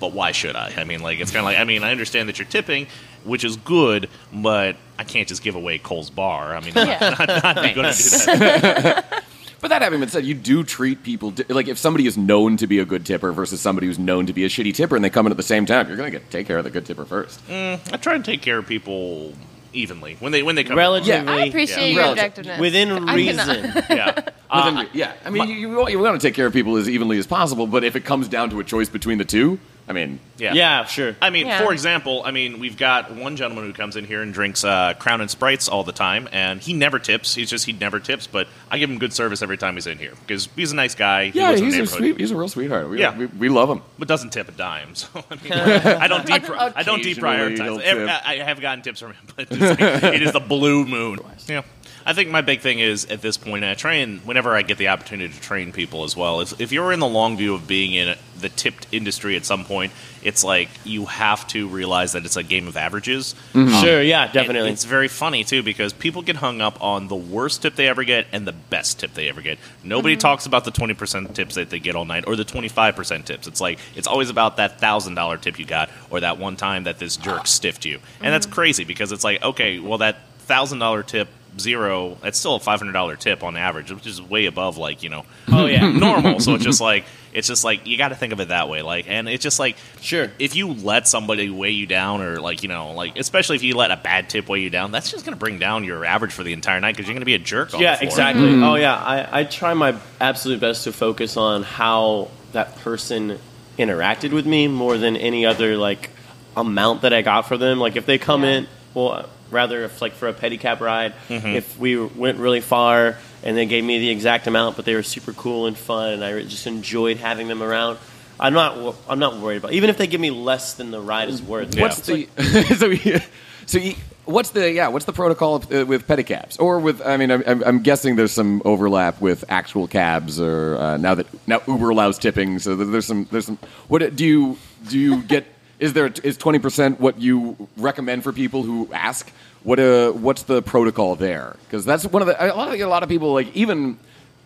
but 0.00 0.12
why 0.12 0.32
should 0.32 0.56
I? 0.56 0.72
I 0.78 0.84
mean, 0.84 1.02
like, 1.02 1.20
it's 1.20 1.30
kind 1.30 1.40
of 1.40 1.44
like, 1.44 1.58
I 1.58 1.64
mean, 1.64 1.84
I 1.84 1.90
understand 1.90 2.30
that 2.30 2.38
you're 2.38 2.48
tipping, 2.48 2.86
which 3.22 3.44
is 3.44 3.56
good, 3.56 4.08
but 4.32 4.76
I 4.98 5.04
can't 5.04 5.28
just 5.28 5.42
give 5.42 5.54
away 5.54 5.76
Cole's 5.78 6.08
bar. 6.08 6.56
I 6.56 6.60
mean, 6.60 6.72
I'm 6.74 6.88
Yeah. 6.88 7.14
not, 7.18 7.28
not, 7.28 7.42
not 7.56 7.74
going 7.74 7.92
to 7.92 8.02
do 8.02 8.38
that. 8.38 9.24
But 9.60 9.68
that 9.68 9.82
having 9.82 10.00
been 10.00 10.08
said, 10.08 10.24
you 10.24 10.34
do 10.34 10.64
treat 10.64 11.02
people 11.02 11.32
di- 11.32 11.44
like 11.48 11.68
if 11.68 11.76
somebody 11.78 12.06
is 12.06 12.16
known 12.16 12.56
to 12.58 12.66
be 12.66 12.78
a 12.78 12.84
good 12.84 13.04
tipper 13.04 13.30
versus 13.32 13.60
somebody 13.60 13.86
who's 13.86 13.98
known 13.98 14.26
to 14.26 14.32
be 14.32 14.44
a 14.44 14.48
shitty 14.48 14.74
tipper, 14.74 14.96
and 14.96 15.04
they 15.04 15.10
come 15.10 15.26
in 15.26 15.30
at 15.32 15.36
the 15.36 15.42
same 15.42 15.66
time, 15.66 15.86
you're 15.88 15.96
going 15.96 16.10
to 16.10 16.18
get 16.18 16.30
take 16.30 16.46
care 16.46 16.58
of 16.58 16.64
the 16.64 16.70
good 16.70 16.86
tipper 16.86 17.04
first. 17.04 17.40
I 17.50 17.76
try 18.00 18.14
and 18.14 18.24
take 18.24 18.40
care 18.42 18.58
of 18.58 18.66
people 18.66 19.34
evenly 19.72 20.16
when 20.18 20.32
they 20.32 20.42
when 20.42 20.54
they 20.56 20.64
come. 20.64 20.72
in. 20.72 20.78
Relatively. 20.78 21.32
I 21.32 21.44
appreciate 21.44 21.92
your 21.92 22.02
Relative. 22.02 22.44
objectiveness 22.46 22.58
Within 22.58 22.90
I 22.90 23.16
cannot- 23.16 23.16
reason. 23.16 23.84
Yeah. 23.90 24.06
Within 24.52 24.76
Uh, 24.78 24.82
re- 24.82 24.88
yeah, 24.94 25.12
I 25.24 25.30
mean, 25.30 25.48
you, 25.48 25.54
you, 25.54 25.70
want, 25.76 25.90
you 25.92 25.98
want 26.00 26.20
to 26.20 26.26
take 26.26 26.34
care 26.34 26.46
of 26.46 26.52
people 26.52 26.76
as 26.76 26.88
evenly 26.88 27.18
as 27.18 27.26
possible, 27.28 27.68
but 27.68 27.84
if 27.84 27.94
it 27.94 28.04
comes 28.04 28.26
down 28.26 28.50
to 28.50 28.58
a 28.58 28.64
choice 28.64 28.88
between 28.88 29.18
the 29.18 29.24
two, 29.24 29.60
I 29.90 29.92
mean, 29.92 30.20
yeah. 30.38 30.52
yeah, 30.54 30.84
sure. 30.84 31.16
I 31.20 31.30
mean, 31.30 31.48
Yeah. 31.48 31.64
for 31.64 31.72
example, 31.72 32.22
I 32.24 32.30
mean, 32.30 32.60
we've 32.60 32.76
got 32.76 33.10
one 33.12 33.34
gentleman 33.36 33.64
who 33.66 33.72
comes 33.72 33.96
in 33.96 34.04
here 34.04 34.22
and 34.22 34.32
drinks 34.32 34.62
uh, 34.62 34.94
Crown 34.94 35.20
and 35.20 35.28
Sprites 35.28 35.68
all 35.68 35.82
the 35.82 35.90
time, 35.92 36.28
and 36.30 36.60
he 36.60 36.72
never 36.74 37.00
tips. 37.00 37.34
He's 37.34 37.50
just 37.50 37.66
he 37.66 37.72
never 37.72 37.98
tips, 37.98 38.28
but 38.28 38.46
I 38.70 38.78
give 38.78 38.88
him 38.88 38.98
good 38.98 39.12
service 39.12 39.42
every 39.42 39.58
time 39.58 39.74
he's 39.74 39.88
in 39.88 39.98
here 39.98 40.12
because 40.26 40.48
he's 40.54 40.70
a 40.70 40.76
nice 40.76 40.94
guy. 40.94 41.32
Yeah, 41.34 41.48
lives 41.50 41.60
in 41.62 41.70
the 41.70 41.76
he's 41.78 41.92
a 41.92 41.96
sweet, 41.96 42.20
he's 42.20 42.30
a 42.30 42.36
real 42.36 42.48
sweetheart. 42.48 42.88
We, 42.88 43.00
Yeah. 43.00 43.18
we, 43.18 43.26
we 43.26 43.48
love 43.48 43.68
him. 43.68 43.82
but 43.98 44.06
doesn't 44.06 44.30
tip 44.30 44.48
a 44.48 44.52
dime. 44.52 44.94
So 44.94 45.08
I 45.28 45.34
mean, 45.42 45.52
I 45.52 46.06
don't 46.06 46.24
de- 46.24 46.34
I 46.34 46.82
don't 46.84 47.00
Occasionally 47.00 47.14
he'll 47.56 47.78
deprioritize. 47.78 48.08
I 48.24 48.34
I 48.40 48.44
have 48.44 48.60
gotten 48.60 48.82
tips 48.82 49.00
from 49.00 49.14
him, 49.14 49.26
but 49.34 49.48
it's 49.50 49.80
like, 49.80 49.80
it 50.14 50.22
is 50.22 50.32
the 50.32 50.40
blue 50.40 50.86
moon. 50.86 51.18
Yeah, 51.48 51.62
I 52.10 52.12
think 52.12 52.28
my 52.28 52.40
big 52.40 52.58
thing 52.58 52.80
is 52.80 53.04
at 53.04 53.22
this 53.22 53.36
point, 53.36 53.62
and 53.62 53.70
I 53.70 53.74
train 53.74 54.18
whenever 54.24 54.56
I 54.56 54.62
get 54.62 54.78
the 54.78 54.88
opportunity 54.88 55.32
to 55.32 55.40
train 55.40 55.70
people 55.70 56.02
as 56.02 56.16
well, 56.16 56.40
is 56.40 56.52
if 56.58 56.72
you're 56.72 56.90
in 56.90 56.98
the 56.98 57.06
long 57.06 57.36
view 57.36 57.54
of 57.54 57.68
being 57.68 57.94
in 57.94 58.16
the 58.40 58.48
tipped 58.48 58.88
industry 58.90 59.36
at 59.36 59.44
some 59.44 59.64
point, 59.64 59.92
it's 60.24 60.42
like 60.42 60.70
you 60.82 61.06
have 61.06 61.46
to 61.48 61.68
realize 61.68 62.10
that 62.14 62.24
it's 62.24 62.36
a 62.36 62.42
game 62.42 62.66
of 62.66 62.76
averages. 62.76 63.36
Mm-hmm. 63.52 63.72
Um, 63.72 63.84
sure, 63.84 64.02
yeah, 64.02 64.26
definitely. 64.26 64.72
It's 64.72 64.82
very 64.82 65.06
funny 65.06 65.44
too 65.44 65.62
because 65.62 65.92
people 65.92 66.22
get 66.22 66.34
hung 66.34 66.60
up 66.60 66.82
on 66.82 67.06
the 67.06 67.14
worst 67.14 67.62
tip 67.62 67.76
they 67.76 67.86
ever 67.86 68.02
get 68.02 68.26
and 68.32 68.44
the 68.44 68.54
best 68.54 68.98
tip 68.98 69.14
they 69.14 69.28
ever 69.28 69.40
get. 69.40 69.60
Nobody 69.84 70.14
mm-hmm. 70.14 70.20
talks 70.20 70.46
about 70.46 70.64
the 70.64 70.72
twenty 70.72 70.94
percent 70.94 71.36
tips 71.36 71.54
that 71.54 71.70
they 71.70 71.78
get 71.78 71.94
all 71.94 72.06
night 72.06 72.24
or 72.26 72.34
the 72.34 72.44
twenty 72.44 72.68
five 72.68 72.96
percent 72.96 73.24
tips. 73.24 73.46
It's 73.46 73.60
like 73.60 73.78
it's 73.94 74.08
always 74.08 74.30
about 74.30 74.56
that 74.56 74.80
thousand 74.80 75.14
dollar 75.14 75.36
tip 75.36 75.60
you 75.60 75.64
got 75.64 75.90
or 76.10 76.18
that 76.18 76.38
one 76.38 76.56
time 76.56 76.84
that 76.84 76.98
this 76.98 77.16
jerk 77.16 77.42
ah. 77.42 77.44
stiffed 77.44 77.84
you, 77.84 77.94
and 77.94 78.02
mm-hmm. 78.02 78.30
that's 78.32 78.46
crazy 78.46 78.82
because 78.82 79.12
it's 79.12 79.22
like 79.22 79.44
okay, 79.44 79.78
well 79.78 79.98
that 79.98 80.26
thousand 80.40 80.80
dollar 80.80 81.04
tip 81.04 81.28
zero 81.58 82.16
that's 82.22 82.38
still 82.38 82.54
a 82.54 82.60
five 82.60 82.78
hundred 82.80 82.92
dollar 82.92 83.16
tip 83.16 83.42
on 83.42 83.56
average, 83.56 83.90
which 83.92 84.06
is 84.06 84.20
way 84.22 84.46
above 84.46 84.78
like 84.78 85.02
you 85.02 85.08
know 85.10 85.24
oh, 85.48 85.66
yeah. 85.66 85.90
normal. 85.98 86.40
so 86.40 86.54
it's 86.54 86.64
just 86.64 86.80
like 86.80 87.04
it's 87.32 87.46
just 87.46 87.62
like 87.64 87.86
you 87.86 87.96
got 87.96 88.08
to 88.08 88.14
think 88.16 88.32
of 88.32 88.40
it 88.40 88.48
that 88.48 88.68
way. 88.68 88.82
Like, 88.82 89.06
and 89.08 89.28
it's 89.28 89.42
just 89.42 89.58
like 89.60 89.76
Sure. 90.00 90.30
if 90.40 90.56
you 90.56 90.72
let 90.72 91.06
somebody 91.06 91.48
weigh 91.48 91.70
you 91.70 91.86
down, 91.86 92.22
or 92.22 92.40
like 92.40 92.62
you 92.64 92.68
know, 92.68 92.92
like 92.92 93.16
especially 93.16 93.56
if 93.56 93.62
you 93.62 93.76
let 93.76 93.90
a 93.92 93.96
bad 93.96 94.28
tip 94.28 94.48
weigh 94.48 94.60
you 94.60 94.70
down, 94.70 94.90
that's 94.90 95.10
just 95.10 95.24
going 95.24 95.34
to 95.34 95.38
bring 95.38 95.58
down 95.58 95.84
your 95.84 96.04
average 96.04 96.32
for 96.32 96.42
the 96.42 96.52
entire 96.52 96.80
night 96.80 96.96
because 96.96 97.06
you're 97.06 97.14
going 97.14 97.20
to 97.20 97.26
be 97.26 97.34
a 97.34 97.38
jerk. 97.38 97.72
On 97.74 97.80
Yeah, 97.80 97.92
the 97.92 97.98
floor. 97.98 98.08
exactly. 98.10 98.48
Mm-hmm. 98.48 98.62
Oh, 98.64 98.74
yeah. 98.74 98.96
I, 98.96 99.40
I 99.40 99.44
try 99.44 99.74
my 99.74 99.96
absolute 100.20 100.58
best 100.60 100.84
to 100.84 100.92
focus 100.92 101.36
on 101.36 101.62
how 101.62 102.30
that 102.52 102.76
person 102.78 103.38
interacted 103.78 104.32
with 104.32 104.44
me 104.46 104.66
more 104.66 104.98
than 104.98 105.16
any 105.16 105.46
other 105.46 105.76
like 105.76 106.10
amount 106.56 107.02
that 107.02 107.12
I 107.12 107.22
got 107.22 107.42
for 107.42 107.56
them. 107.56 107.78
Like 107.78 107.94
if 107.96 108.06
they 108.06 108.18
come 108.18 108.42
Yeah. 108.42 108.50
in, 108.50 108.66
well, 108.94 109.28
rather 109.50 109.84
if 109.84 110.00
like 110.02 110.12
for 110.12 110.28
a 110.28 110.32
pedicab 110.34 110.80
ride, 110.80 111.14
Mm-hmm. 111.28 111.46
if 111.48 111.78
we 111.78 111.96
went 111.96 112.38
really 112.38 112.60
far 112.60 113.16
and 113.42 113.56
they 113.56 113.66
gave 113.66 113.84
me 113.84 113.98
the 113.98 114.10
exact 114.10 114.46
amount, 114.46 114.76
but 114.76 114.84
they 114.84 114.94
were 114.94 115.02
super 115.02 115.32
cool 115.32 115.66
and 115.66 115.76
fun, 115.76 116.12
and 116.12 116.24
I 116.24 116.42
just 116.42 116.66
enjoyed 116.66 117.16
having 117.18 117.48
them 117.48 117.62
around. 117.62 117.98
I'm 118.38 118.54
not. 118.54 118.94
I'm 119.08 119.18
not 119.18 119.36
worried 119.38 119.58
about. 119.58 119.72
Even 119.74 119.90
if 119.90 119.98
they 119.98 120.06
give 120.06 120.20
me 120.20 120.30
less 120.30 120.74
than 120.74 120.90
the 120.90 121.00
ride 121.00 121.28
is 121.28 121.42
worth. 121.42 121.74
Yeah. 121.74 121.82
What's 121.82 122.00
the 122.00 122.26
so 122.78 122.86
you- 122.86 123.20
so 123.66 123.78
you, 123.78 123.94
what's 124.24 124.50
the 124.50 124.70
yeah 124.72 124.88
what's 124.88 125.04
the 125.04 125.12
protocol 125.12 125.62
uh, 125.72 125.84
with 125.86 126.06
pedicabs 126.08 126.58
or 126.58 126.78
with 126.80 127.00
I 127.06 127.16
mean 127.16 127.30
I'm, 127.30 127.42
I'm- 127.46 127.62
I'm 127.66 127.82
guessing 127.82 128.16
there's 128.16 128.32
some 128.32 128.62
overlap 128.64 129.20
with 129.20 129.44
actual 129.48 129.86
cabs 129.86 130.40
or 130.40 130.76
uh, 130.76 130.96
now 130.96 131.14
that 131.14 131.26
now 131.46 131.60
Uber 131.68 131.90
allows 131.90 132.18
tipping 132.18 132.58
so 132.58 132.74
there's 132.74 133.06
some 133.06 133.28
there's 133.30 133.46
some 133.46 133.58
what 133.88 134.16
do 134.16 134.24
you 134.24 134.56
do 134.88 134.98
you 134.98 135.22
get 135.22 135.46
is 135.80 135.92
there 135.94 136.12
is 136.22 136.36
20 136.36 136.58
percent 136.60 137.00
what 137.00 137.20
you 137.20 137.56
recommend 137.76 138.22
for 138.22 138.32
people 138.32 138.62
who 138.62 138.88
ask 138.92 139.30
what 139.64 139.80
uh 139.80 140.12
what's 140.12 140.42
the 140.44 140.62
protocol 140.62 141.16
there 141.16 141.56
because 141.64 141.84
that's 141.84 142.06
one 142.06 142.22
of 142.22 142.28
the 142.28 142.36
a 142.40 142.54
lot 142.54 142.72
of 142.72 142.80
a 142.80 142.84
lot 142.86 143.02
of 143.02 143.08
people 143.08 143.32
like 143.32 143.54
even 143.56 143.98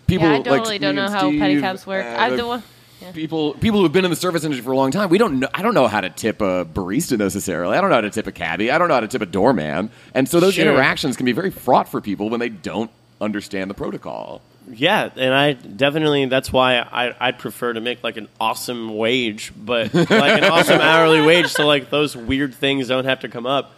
people 0.06 0.26
Yeah, 0.26 0.34
I 0.34 0.38
like 0.38 0.44
totally 0.44 0.78
don't 0.78 0.94
know 0.94 1.08
how 1.08 1.28
Steve, 1.28 1.40
pedicabs 1.40 1.86
work. 1.86 2.04
uh, 2.04 2.16
I 2.18 2.30
the- 2.30 2.36
don't. 2.38 2.64
Yeah. 3.02 3.10
people 3.12 3.54
people 3.54 3.80
who've 3.82 3.92
been 3.92 4.04
in 4.04 4.10
the 4.10 4.16
service 4.16 4.44
industry 4.44 4.64
for 4.64 4.72
a 4.72 4.76
long 4.76 4.90
time 4.92 5.10
we 5.10 5.18
don't 5.18 5.40
know 5.40 5.48
i 5.52 5.60
don't 5.62 5.74
know 5.74 5.88
how 5.88 6.00
to 6.00 6.08
tip 6.08 6.40
a 6.40 6.64
barista 6.64 7.18
necessarily 7.18 7.76
i 7.76 7.80
don't 7.80 7.90
know 7.90 7.96
how 7.96 8.00
to 8.00 8.08
tip 8.08 8.26
a 8.28 8.32
cabbie 8.32 8.70
i 8.70 8.78
don't 8.78 8.86
know 8.88 8.94
how 8.94 9.00
to 9.00 9.08
tip 9.08 9.20
a 9.20 9.26
doorman 9.26 9.90
and 10.14 10.26
so 10.28 10.40
those 10.40 10.54
Sure. 10.54 10.64
interactions 10.64 11.16
can 11.16 11.26
be 11.26 11.32
very 11.32 11.50
fraught 11.50 11.88
for 11.88 12.00
people 12.00 12.30
when 12.30 12.38
they 12.40 12.48
don't 12.48 12.90
understand 13.20 13.68
the 13.68 13.74
protocol 13.74 14.40
Yeah, 14.70 15.10
and 15.16 15.34
I 15.34 15.52
definitely 15.52 16.24
that's 16.26 16.52
why 16.52 16.78
I 16.78 17.14
I'd 17.20 17.38
prefer 17.38 17.72
to 17.72 17.80
make 17.80 18.02
like 18.02 18.16
an 18.16 18.28
awesome 18.40 18.96
wage, 18.96 19.52
but 19.56 19.92
like 19.92 20.10
an 20.10 20.44
awesome 20.44 20.80
hourly 20.80 21.20
wage, 21.20 21.48
so 21.48 21.66
like 21.66 21.90
those 21.90 22.16
weird 22.16 22.54
things 22.54 22.88
don't 22.88 23.04
have 23.04 23.20
to 23.20 23.28
come 23.28 23.46
up. 23.46 23.72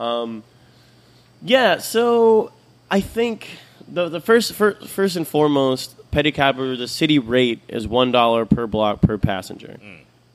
Um, 0.00 0.42
yeah, 1.42 1.78
so 1.78 2.52
I 2.90 3.00
think 3.00 3.48
the 3.86 4.08
the 4.08 4.20
first 4.20 4.54
first, 4.54 4.88
first 4.88 5.16
and 5.16 5.28
foremost, 5.28 5.96
pedicab 6.12 6.78
the 6.78 6.88
city 6.88 7.18
rate 7.18 7.60
is 7.68 7.86
one 7.86 8.10
dollar 8.10 8.46
per 8.46 8.66
block 8.66 9.02
per 9.02 9.18
passenger, 9.18 9.78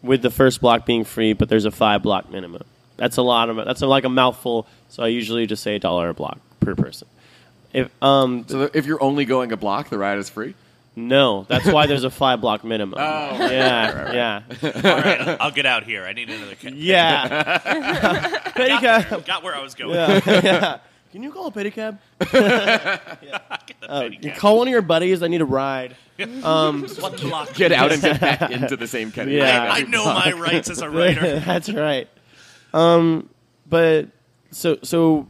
with 0.03 0.21
the 0.21 0.31
first 0.31 0.61
block 0.61 0.85
being 0.85 1.05
free, 1.05 1.33
but 1.33 1.49
there's 1.49 1.65
a 1.65 1.71
five 1.71 2.03
block 2.03 2.29
minimum. 2.29 2.63
That's 2.97 3.17
a 3.17 3.23
lot 3.23 3.49
of 3.49 3.55
that's 3.57 3.81
like 3.81 4.03
a 4.03 4.09
mouthful. 4.09 4.67
So 4.89 5.03
I 5.03 5.07
usually 5.07 5.47
just 5.47 5.63
say 5.63 5.75
a 5.75 5.79
dollar 5.79 6.09
a 6.09 6.13
block 6.13 6.39
per 6.59 6.75
person. 6.75 7.07
If 7.73 7.89
um 8.01 8.45
so 8.47 8.69
if 8.73 8.85
you're 8.85 9.01
only 9.03 9.25
going 9.25 9.51
a 9.51 9.57
block 9.57 9.89
the 9.89 9.97
ride 9.97 10.17
is 10.17 10.29
free 10.29 10.55
No, 10.95 11.43
that's 11.49 11.65
why 11.67 11.85
there's 11.85 12.03
a 12.05 12.09
five 12.09 12.41
block 12.41 12.63
minimum. 12.63 12.97
Oh, 12.99 13.49
yeah, 13.51 14.13
yeah, 14.13 14.41
All 14.63 14.81
right, 14.81 15.37
I'll 15.39 15.51
get 15.51 15.65
out 15.67 15.83
here. 15.83 16.03
I 16.05 16.13
need 16.13 16.29
another. 16.29 16.55
Ca- 16.55 16.71
yeah. 16.73 17.59
pedicab. 18.55 19.25
got 19.25 19.43
where 19.43 19.55
I 19.55 19.61
was 19.61 19.75
going. 19.75 19.93
Yeah, 19.95 20.21
yeah. 20.25 20.77
Can 21.11 21.23
you 21.23 21.31
call 21.31 21.47
a 21.47 21.51
pedicab? 21.51 21.99
Get 22.19 22.31
the 22.31 23.89
Uh, 23.89 24.01
pedicab. 24.03 24.37
call 24.37 24.57
one 24.57 24.67
of 24.67 24.71
your 24.71 24.81
buddies. 24.81 25.21
I 25.23 25.27
need 25.27 25.41
a 25.41 25.45
ride. 25.45 25.95
Um, 26.43 26.83
One 26.99 27.15
block. 27.17 27.53
Get 27.53 27.71
out 27.71 27.91
and 27.91 28.01
get 28.01 28.19
back 28.19 28.49
into 28.49 28.75
the 28.75 28.87
same 28.87 29.11
kind 29.11 29.29
of 29.29 29.35
Yeah. 29.35 29.69
I 29.71 29.81
know 29.83 30.05
my 30.05 30.31
rights 30.31 30.69
as 30.69 30.81
a 30.81 30.89
writer. 30.89 31.39
That's 31.39 31.69
right. 31.71 32.07
Um, 32.73 33.29
but 33.69 34.07
so 34.51 34.77
so 34.83 35.27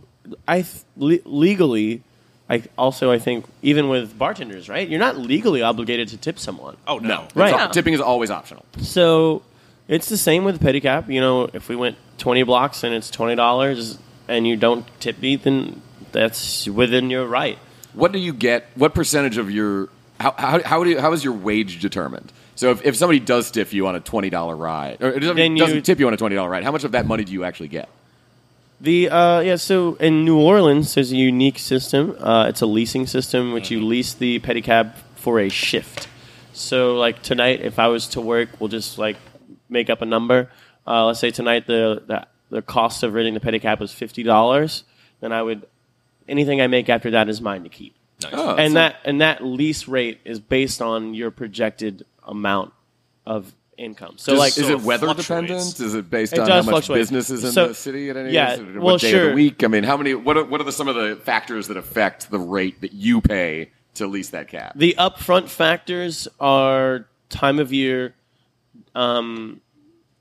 I 0.48 0.62
th- 0.62 0.84
le- 0.96 1.20
legally, 1.30 2.04
I 2.50 2.64
also 2.78 3.12
I 3.12 3.20
think 3.20 3.46
even 3.62 3.90
with 3.90 4.18
bartenders, 4.18 4.70
right? 4.70 4.88
You're 4.88 5.00
not 5.00 5.18
legally 5.18 5.62
obligated 5.62 6.08
to 6.10 6.18
tip 6.18 6.40
someone. 6.40 6.78
Oh 6.88 6.98
no. 7.00 7.08
No, 7.08 7.28
Right. 7.36 7.54
It's 7.54 7.58
No. 7.58 7.72
Tipping 7.72 7.94
is 7.94 8.00
always 8.02 8.32
optional. 8.32 8.66
So 8.80 9.42
it's 9.88 10.08
the 10.10 10.18
same 10.18 10.44
with 10.46 10.62
pedicab. 10.62 11.10
You 11.10 11.20
know, 11.22 11.50
if 11.54 11.68
we 11.70 11.76
went 11.76 11.98
20 12.20 12.44
blocks 12.44 12.84
and 12.84 12.94
it's 12.96 13.10
twenty 13.12 13.36
dollars, 13.36 13.98
and 14.28 14.48
you 14.48 14.56
don't 14.56 14.86
tip 15.00 15.20
me, 15.22 15.36
then 15.36 15.82
that's 16.12 16.68
within 16.68 17.10
your 17.10 17.26
right. 17.26 17.58
What 17.94 18.12
do 18.12 18.20
you 18.20 18.34
get? 18.34 18.66
What 18.76 18.94
percentage 18.94 19.38
of 19.38 19.52
your 19.52 19.90
how 20.20 20.34
how 20.38 20.62
how, 20.64 20.84
do 20.84 20.90
you, 20.92 21.00
how 21.02 21.12
is 21.14 21.24
your 21.24 21.34
wage 21.34 21.80
determined? 21.82 22.32
So 22.56 22.72
if, 22.72 22.84
if 22.86 22.96
somebody 22.96 23.20
does 23.20 23.46
stiff 23.48 23.74
you 23.74 23.88
on 23.88 23.96
a 23.96 24.00
twenty 24.00 24.30
dollar 24.30 24.56
ride, 24.56 25.02
or 25.02 25.20
doesn't, 25.20 25.38
you- 25.38 25.58
doesn't 25.58 25.84
tip 25.84 26.00
you 26.00 26.08
on 26.08 26.14
a 26.14 26.18
twenty 26.18 26.36
dollar 26.36 26.50
ride, 26.50 26.64
how 26.64 26.72
much 26.72 26.84
of 26.86 26.94
that 26.94 27.06
money 27.06 27.24
do 27.24 27.32
you 27.34 27.44
actually 27.44 27.68
get? 27.68 27.90
The 28.80 29.10
uh, 29.10 29.40
yeah, 29.40 29.56
so 29.56 29.96
in 29.96 30.24
New 30.24 30.40
Orleans, 30.40 30.94
there's 30.94 31.12
a 31.12 31.16
unique 31.16 31.58
system. 31.58 32.16
Uh, 32.20 32.46
it's 32.48 32.62
a 32.62 32.68
leasing 32.68 33.08
system, 33.08 33.52
which 33.52 33.72
you 33.72 33.84
lease 33.84 34.14
the 34.14 34.40
pedicab 34.40 34.96
for 35.16 35.40
a 35.40 35.50
shift. 35.50 36.08
So 36.54 36.96
like 36.96 37.24
tonight, 37.24 37.62
if 37.62 37.80
I 37.80 37.88
was 37.88 38.08
to 38.10 38.22
work, 38.22 38.50
we'll 38.60 38.70
just 38.70 38.98
like 39.00 39.18
make 39.68 39.90
up 39.90 40.02
a 40.02 40.06
number. 40.06 40.52
Uh, 40.86 41.06
let's 41.08 41.20
say 41.20 41.32
tonight 41.32 41.66
the, 41.66 42.04
the 42.06 42.28
the 42.50 42.62
cost 42.62 43.02
of 43.04 43.14
renting 43.14 43.34
the 43.34 43.40
pedicab 43.40 43.80
was 43.80 43.92
fifty 43.92 44.22
dollars. 44.22 44.84
Then 45.22 45.32
I 45.32 45.42
would 45.42 45.66
anything 46.30 46.62
I 46.62 46.68
make 46.68 46.88
after 46.88 47.12
that 47.12 47.30
is 47.30 47.42
mine 47.42 47.64
to 47.64 47.70
keep. 47.70 47.96
Nice. 48.22 48.34
Oh, 48.36 48.56
and 48.56 48.72
so- 48.72 48.76
that 48.76 48.98
and 49.06 49.22
that 49.22 49.44
lease 49.44 49.88
rate 49.88 50.20
is 50.24 50.40
based 50.40 50.84
on 50.84 51.16
your 51.16 51.32
projected 51.32 52.06
amount 52.28 52.74
of 53.26 53.54
income. 53.78 54.16
So 54.18 54.32
Does- 54.34 54.40
like 54.40 54.58
is 54.58 54.66
so 54.68 54.72
it 54.72 54.82
weather 54.82 55.06
fluctuates. 55.08 55.28
dependent? 55.28 55.80
Is 55.80 55.94
it 55.94 56.10
based 56.10 56.34
It 56.34 56.40
on 56.40 56.48
does 56.48 56.66
how 56.66 56.72
much 56.72 56.86
fluctuate. 56.88 57.00
business 57.02 57.30
is 57.30 57.44
in 57.44 57.52
So- 57.52 57.68
the 57.70 57.74
city 57.76 58.10
at 58.10 58.18
any 58.18 58.32
yeah, 58.34 58.54
is 58.54 58.60
it 58.60 58.66
what 58.76 58.84
well, 58.84 58.98
day 58.98 59.08
of 59.08 59.12
sure. 59.12 59.30
the 59.30 59.36
week? 59.36 59.64
I 59.64 59.68
mean, 59.68 59.84
how 59.84 59.98
many? 59.98 60.14
What 60.16 60.38
are, 60.38 60.44
what 60.44 60.60
are 60.62 60.64
the, 60.64 60.72
some 60.72 60.88
of 60.88 60.96
the 60.96 61.16
factors 61.24 61.68
that 61.68 61.78
affect 61.78 62.30
the 62.32 62.40
rate 62.40 62.82
that 62.82 62.94
you 62.94 63.22
pay 63.22 63.72
to 63.96 64.08
lease 64.08 64.30
that 64.30 64.48
cab? 64.48 64.74
The 64.76 64.96
upfront 64.98 65.50
factors 65.50 66.28
are 66.40 67.06
time 67.30 67.60
of 67.60 67.72
year, 67.72 68.16
um, 68.96 69.62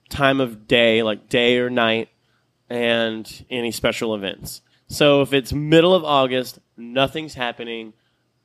time 0.09 0.41
of 0.41 0.69
day, 0.69 1.03
like 1.03 1.29
day 1.29 1.59
or 1.59 1.71
night, 1.71 2.09
and 2.69 3.45
any 3.51 3.71
special 3.73 4.15
events. 4.15 4.61
So 4.89 5.23
if 5.23 5.33
it's 5.33 5.53
middle 5.53 5.95
of 5.95 6.05
August, 6.05 6.59
nothing's 6.77 7.35
happening, 7.35 7.93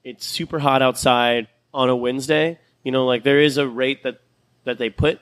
it's 0.03 0.25
super 0.25 0.59
hot 0.59 0.81
outside 0.81 1.47
on 1.73 1.89
a 1.89 1.95
Wednesday, 1.95 2.59
you 2.83 2.91
know, 2.91 3.05
like 3.05 3.23
there 3.23 3.39
is 3.39 3.57
a 3.57 3.67
rate 3.67 4.03
that, 4.03 4.19
that 4.63 4.77
they 4.77 4.89
put, 4.89 5.19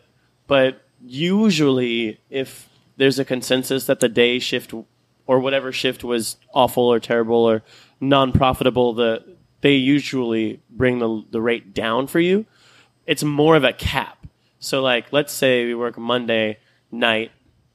but 0.48 0.82
usually 1.06 2.20
if 2.30 2.70
there's 2.98 3.20
a 3.20 3.26
consensus 3.26 3.86
that 3.86 4.00
the 4.00 4.10
day 4.10 4.40
shift 4.40 4.74
or 5.26 5.40
whatever 5.40 5.72
shift 5.72 6.04
was 6.04 6.38
awful 6.54 6.84
or 6.84 7.00
terrible 7.00 7.38
or 7.38 7.64
non-profitable, 8.02 8.94
the 8.94 9.24
they 9.62 9.74
usually 9.74 10.62
bring 10.70 11.00
the 11.00 11.24
the 11.32 11.42
rate 11.42 11.74
down 11.74 12.08
for 12.08 12.20
you. 12.20 12.46
It's 13.06 13.24
more 13.24 13.56
of 13.56 13.64
a 13.64 13.74
cap. 13.74 14.28
So 14.60 14.82
like, 14.82 15.12
let's 15.12 15.34
say 15.34 15.66
we 15.66 15.76
work 15.76 15.98
Monday 15.98 16.60
night 16.92 17.32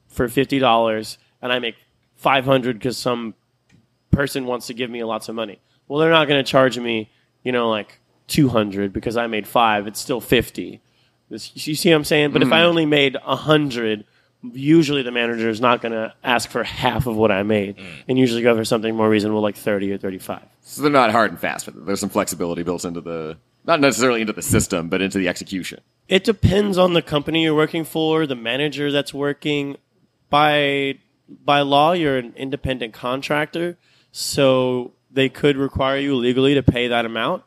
for 0.07 0.27
fifty 0.27 0.59
dollars, 0.59 1.17
and 1.41 1.51
I 1.51 1.59
make 1.59 1.75
five 2.15 2.45
hundred 2.45 2.79
because 2.79 2.97
some 2.97 3.33
person 4.11 4.45
wants 4.45 4.67
to 4.67 4.73
give 4.73 4.89
me 4.89 5.03
lots 5.03 5.29
of 5.29 5.35
money. 5.35 5.59
Well, 5.87 5.99
they're 5.99 6.11
not 6.11 6.27
going 6.27 6.43
to 6.43 6.49
charge 6.49 6.79
me, 6.79 7.09
you 7.43 7.51
know, 7.51 7.69
like 7.69 7.99
two 8.27 8.49
hundred 8.49 8.93
because 8.93 9.17
I 9.17 9.27
made 9.27 9.47
five. 9.47 9.87
It's 9.87 9.99
still 9.99 10.21
fifty. 10.21 10.81
This, 11.29 11.67
you 11.67 11.75
see 11.75 11.89
what 11.89 11.97
I'm 11.97 12.03
saying? 12.03 12.31
But 12.31 12.43
if 12.43 12.51
I 12.51 12.63
only 12.63 12.85
made 12.85 13.15
a 13.15 13.35
hundred, 13.35 14.05
usually 14.43 15.01
the 15.01 15.11
manager 15.11 15.49
is 15.49 15.59
not 15.59 15.81
going 15.81 15.91
to 15.91 16.13
ask 16.23 16.49
for 16.49 16.63
half 16.63 17.07
of 17.07 17.15
what 17.15 17.31
I 17.31 17.43
made, 17.43 17.77
and 18.07 18.19
usually 18.19 18.43
go 18.43 18.55
for 18.55 18.63
something 18.63 18.95
more 18.95 19.09
reasonable, 19.09 19.41
like 19.41 19.55
thirty 19.55 19.91
or 19.91 19.97
thirty-five. 19.97 20.43
So 20.61 20.81
they're 20.81 20.91
not 20.91 21.11
hard 21.11 21.31
and 21.31 21.39
fast 21.39 21.65
with 21.65 21.77
it. 21.77 21.85
There's 21.85 21.99
some 21.99 22.09
flexibility 22.09 22.63
built 22.63 22.85
into 22.85 23.01
the 23.01 23.37
not 23.65 23.79
necessarily 23.79 24.21
into 24.21 24.33
the 24.33 24.43
system, 24.43 24.89
but 24.89 25.01
into 25.01 25.17
the 25.17 25.27
execution. 25.27 25.81
It 26.07 26.23
depends 26.23 26.77
on 26.77 26.93
the 26.93 27.01
company 27.01 27.41
you're 27.43 27.55
working 27.55 27.83
for, 27.83 28.27
the 28.27 28.35
manager 28.35 28.91
that's 28.91 29.13
working. 29.13 29.77
By 30.29 30.99
by 31.27 31.61
law, 31.61 31.93
you're 31.93 32.17
an 32.17 32.33
independent 32.35 32.93
contractor, 32.93 33.77
so 34.11 34.91
they 35.09 35.29
could 35.29 35.57
require 35.57 35.97
you 35.97 36.15
legally 36.15 36.53
to 36.53 36.61
pay 36.61 36.89
that 36.89 37.05
amount. 37.05 37.43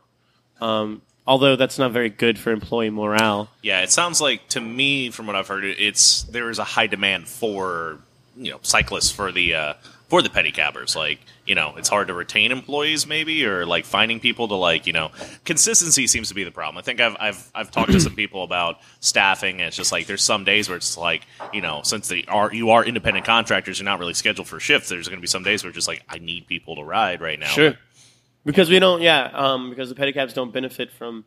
Um, 0.61 1.03
although 1.29 1.57
that's 1.57 1.79
not 1.79 1.93
very 1.93 2.09
good 2.09 2.38
for 2.38 2.51
employee 2.51 2.91
morale. 2.91 3.51
Yeah, 3.62 3.83
it 3.83 3.91
sounds 3.91 4.21
like 4.21 4.49
to 4.49 4.61
me, 4.61 5.11
from 5.11 5.27
what 5.27 5.37
I've 5.37 5.47
heard, 5.47 5.62
it's 5.62 6.23
there 6.25 6.51
is 6.51 6.59
a 6.59 6.64
high 6.64 6.88
demand 6.88 7.29
for 7.29 7.99
you 8.37 8.51
know 8.51 8.59
cyclists 8.62 9.11
for 9.11 9.31
the 9.31 9.55
uh, 9.55 9.75
for 10.09 10.23
the 10.23 10.31
pedicabbers. 10.31 10.97
Like 10.97 11.21
you 11.45 11.55
know, 11.55 11.75
it's 11.77 11.88
hard 11.88 12.09
to 12.09 12.14
retain 12.14 12.51
employees, 12.51 13.07
maybe, 13.07 13.45
or 13.45 13.67
like 13.67 13.85
finding 13.85 14.21
people 14.21 14.49
to 14.49 14.55
like 14.55 14.87
you 14.87 14.95
know, 14.95 15.11
consistency 15.45 16.07
seems 16.07 16.29
to 16.29 16.35
be 16.35 16.45
the 16.45 16.51
problem. 16.51 16.79
I 16.79 16.83
think 16.83 17.01
I've 17.01 17.17
I've 17.21 17.51
I've 17.55 17.71
talked 17.71 17.93
to 17.93 18.01
some 18.01 18.17
people 18.17 18.43
about 18.43 18.81
staffing, 19.01 19.57
and 19.61 19.69
it's 19.69 19.77
just 19.77 19.93
like 19.93 20.07
there's 20.07 20.23
some 20.23 20.45
days 20.45 20.69
where 20.71 20.79
it's 20.79 20.97
like 20.97 21.27
you 21.53 21.61
know, 21.61 21.83
since 21.85 22.09
they 22.09 22.25
are 22.27 22.53
you 22.53 22.71
are 22.71 22.83
independent 22.83 23.27
contractors, 23.27 23.79
you're 23.79 23.85
not 23.85 23.99
really 23.99 24.14
scheduled 24.14 24.49
for 24.49 24.59
shifts. 24.61 24.88
There's 24.88 25.09
going 25.09 25.19
to 25.19 25.23
be 25.23 25.27
some 25.29 25.43
days 25.43 25.62
where 25.62 25.69
it's 25.69 25.77
just 25.77 25.88
like 25.88 26.03
I 26.09 26.19
need 26.19 26.47
people 26.47 26.77
to 26.77 26.83
ride 26.83 27.21
right 27.21 27.38
now. 27.38 27.53
Because 28.44 28.70
we 28.70 28.79
don't, 28.79 29.03
yeah, 29.03 29.31
um, 29.35 29.70
because 29.70 29.88
the 29.88 29.94
pedicabs 29.94 30.33
don't 30.35 30.53
benefit 30.53 30.90
from 30.90 31.24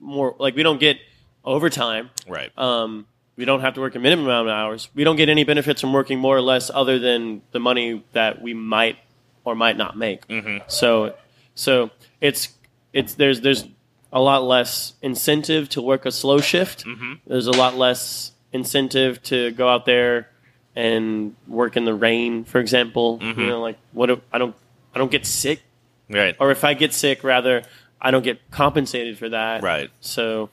more, 0.00 0.34
like, 0.38 0.54
we 0.54 0.62
don't 0.62 0.78
get 0.80 0.98
overtime. 1.44 2.10
right? 2.28 2.50
Um, 2.58 3.06
we 3.36 3.44
don't 3.44 3.60
have 3.60 3.74
to 3.74 3.80
work 3.80 3.94
a 3.94 3.98
minimum 3.98 4.26
amount 4.26 4.48
of 4.48 4.52
hours. 4.54 4.88
We 4.94 5.04
don't 5.04 5.16
get 5.16 5.28
any 5.28 5.42
benefits 5.44 5.80
from 5.80 5.92
working 5.92 6.18
more 6.18 6.36
or 6.36 6.42
less 6.42 6.70
other 6.72 6.98
than 6.98 7.42
the 7.52 7.58
money 7.60 8.04
that 8.12 8.42
we 8.42 8.52
might 8.54 8.98
or 9.44 9.54
might 9.54 9.76
not 9.76 9.96
make. 9.96 10.22
So, 10.68 11.14
so 11.54 11.90
it's, 12.20 12.50
it's, 12.92 13.14
there's, 13.14 13.40
there's 13.40 13.64
a 14.12 14.20
lot 14.20 14.44
less 14.44 14.92
incentive 15.02 15.68
to 15.70 15.80
work 15.82 16.04
a 16.06 16.12
slow 16.12 16.38
shift. 16.40 16.84
There's 17.26 17.46
a 17.46 17.52
lot 17.52 17.76
less 17.76 18.32
incentive 18.52 19.22
to 19.24 19.50
go 19.52 19.66
out 19.68 19.86
there 19.86 20.28
and 20.76 21.34
work 21.48 21.76
in 21.76 21.84
the 21.86 21.94
rain, 21.94 22.44
for 22.44 22.60
example. 22.60 23.18
You 23.22 23.46
know, 23.46 23.60
like 23.62 23.78
what, 23.92 24.10
if- 24.10 24.20
I 24.32 24.38
don't, 24.38 24.54
I 24.94 24.98
don't 24.98 25.10
get 25.10 25.24
sick 25.26 25.62
right. 26.10 26.36
or 26.40 26.50
if 26.50 26.64
I 26.64 26.74
get 26.74 26.92
sick, 26.92 27.24
rather, 27.24 27.62
I 28.00 28.10
don't 28.10 28.22
get 28.24 28.50
compensated 28.50 29.18
for 29.18 29.28
that. 29.30 29.62
Right. 29.62 29.90
So, 30.00 30.50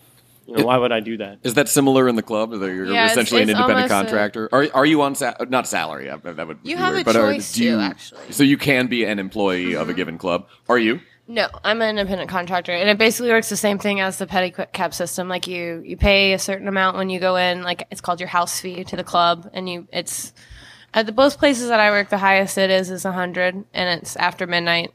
you 0.47 0.57
know, 0.57 0.65
why 0.65 0.77
would 0.77 0.91
I 0.91 0.99
do 0.99 1.17
that? 1.17 1.39
Is 1.43 1.53
that 1.55 1.69
similar 1.69 2.07
in 2.07 2.15
the 2.15 2.21
club? 2.23 2.51
That 2.51 2.59
you're 2.73 2.85
Yeah, 2.85 3.05
it's- 3.05 3.11
essentially 3.11 3.41
an 3.43 3.49
independent 3.49 3.77
almost 3.91 3.91
a- 3.91 3.95
contractor. 3.95 4.49
Are 4.51 4.67
are 4.73 4.85
you 4.85 5.01
on 5.01 5.15
sa- 5.15 5.35
not 5.47 5.67
salary? 5.67 6.09
uh, 6.09 6.17
That 6.23 6.47
would 6.47 6.57
You 6.63 6.75
be 6.75 6.81
have 6.81 6.93
weird, 6.93 7.01
a 7.01 7.05
but 7.05 7.15
are- 7.15 7.33
choice 7.33 7.53
do 7.53 7.63
you- 7.63 7.77
to, 7.77 7.81
actually. 7.83 8.31
So 8.31 8.43
you 8.43 8.57
can 8.57 8.87
be 8.87 9.03
an 9.05 9.19
employee 9.19 9.75
of 9.75 9.89
a 9.89 9.93
given 9.93 10.17
club. 10.17 10.47
Are 10.67 10.77
you? 10.79 11.01
No, 11.27 11.47
I'm 11.63 11.79
an 11.83 11.89
independent 11.91 12.27
contractor, 12.27 12.71
and 12.71 12.89
it 12.89 12.97
basically 12.97 13.29
works 13.29 13.49
the 13.49 13.55
same 13.57 13.77
thing 13.77 14.01
as 14.01 14.17
the 14.17 14.25
petty 14.25 14.49
qu- 14.49 14.65
cab 14.73 14.95
system. 14.95 15.29
Like 15.29 15.45
you, 15.45 15.83
you 15.85 15.95
pay 15.95 16.33
a 16.33 16.39
certain 16.39 16.67
amount 16.67 16.97
when 16.97 17.11
you 17.11 17.19
go 17.19 17.35
in. 17.35 17.61
Like 17.61 17.85
it's 17.91 18.01
called 18.01 18.19
your 18.19 18.29
house 18.29 18.59
fee 18.59 18.83
to 18.85 18.95
the 18.95 19.03
club, 19.03 19.47
and 19.53 19.69
you 19.69 19.87
it's 19.93 20.33
at 20.95 21.05
the 21.05 21.11
both 21.11 21.37
places 21.37 21.69
that 21.69 21.79
I 21.79 21.91
work. 21.91 22.09
The 22.09 22.17
highest 22.17 22.57
it 22.57 22.71
is 22.71 22.89
is 22.89 23.05
a 23.05 23.11
hundred, 23.11 23.53
and 23.75 23.99
it's 24.01 24.15
after 24.15 24.47
midnight. 24.47 24.91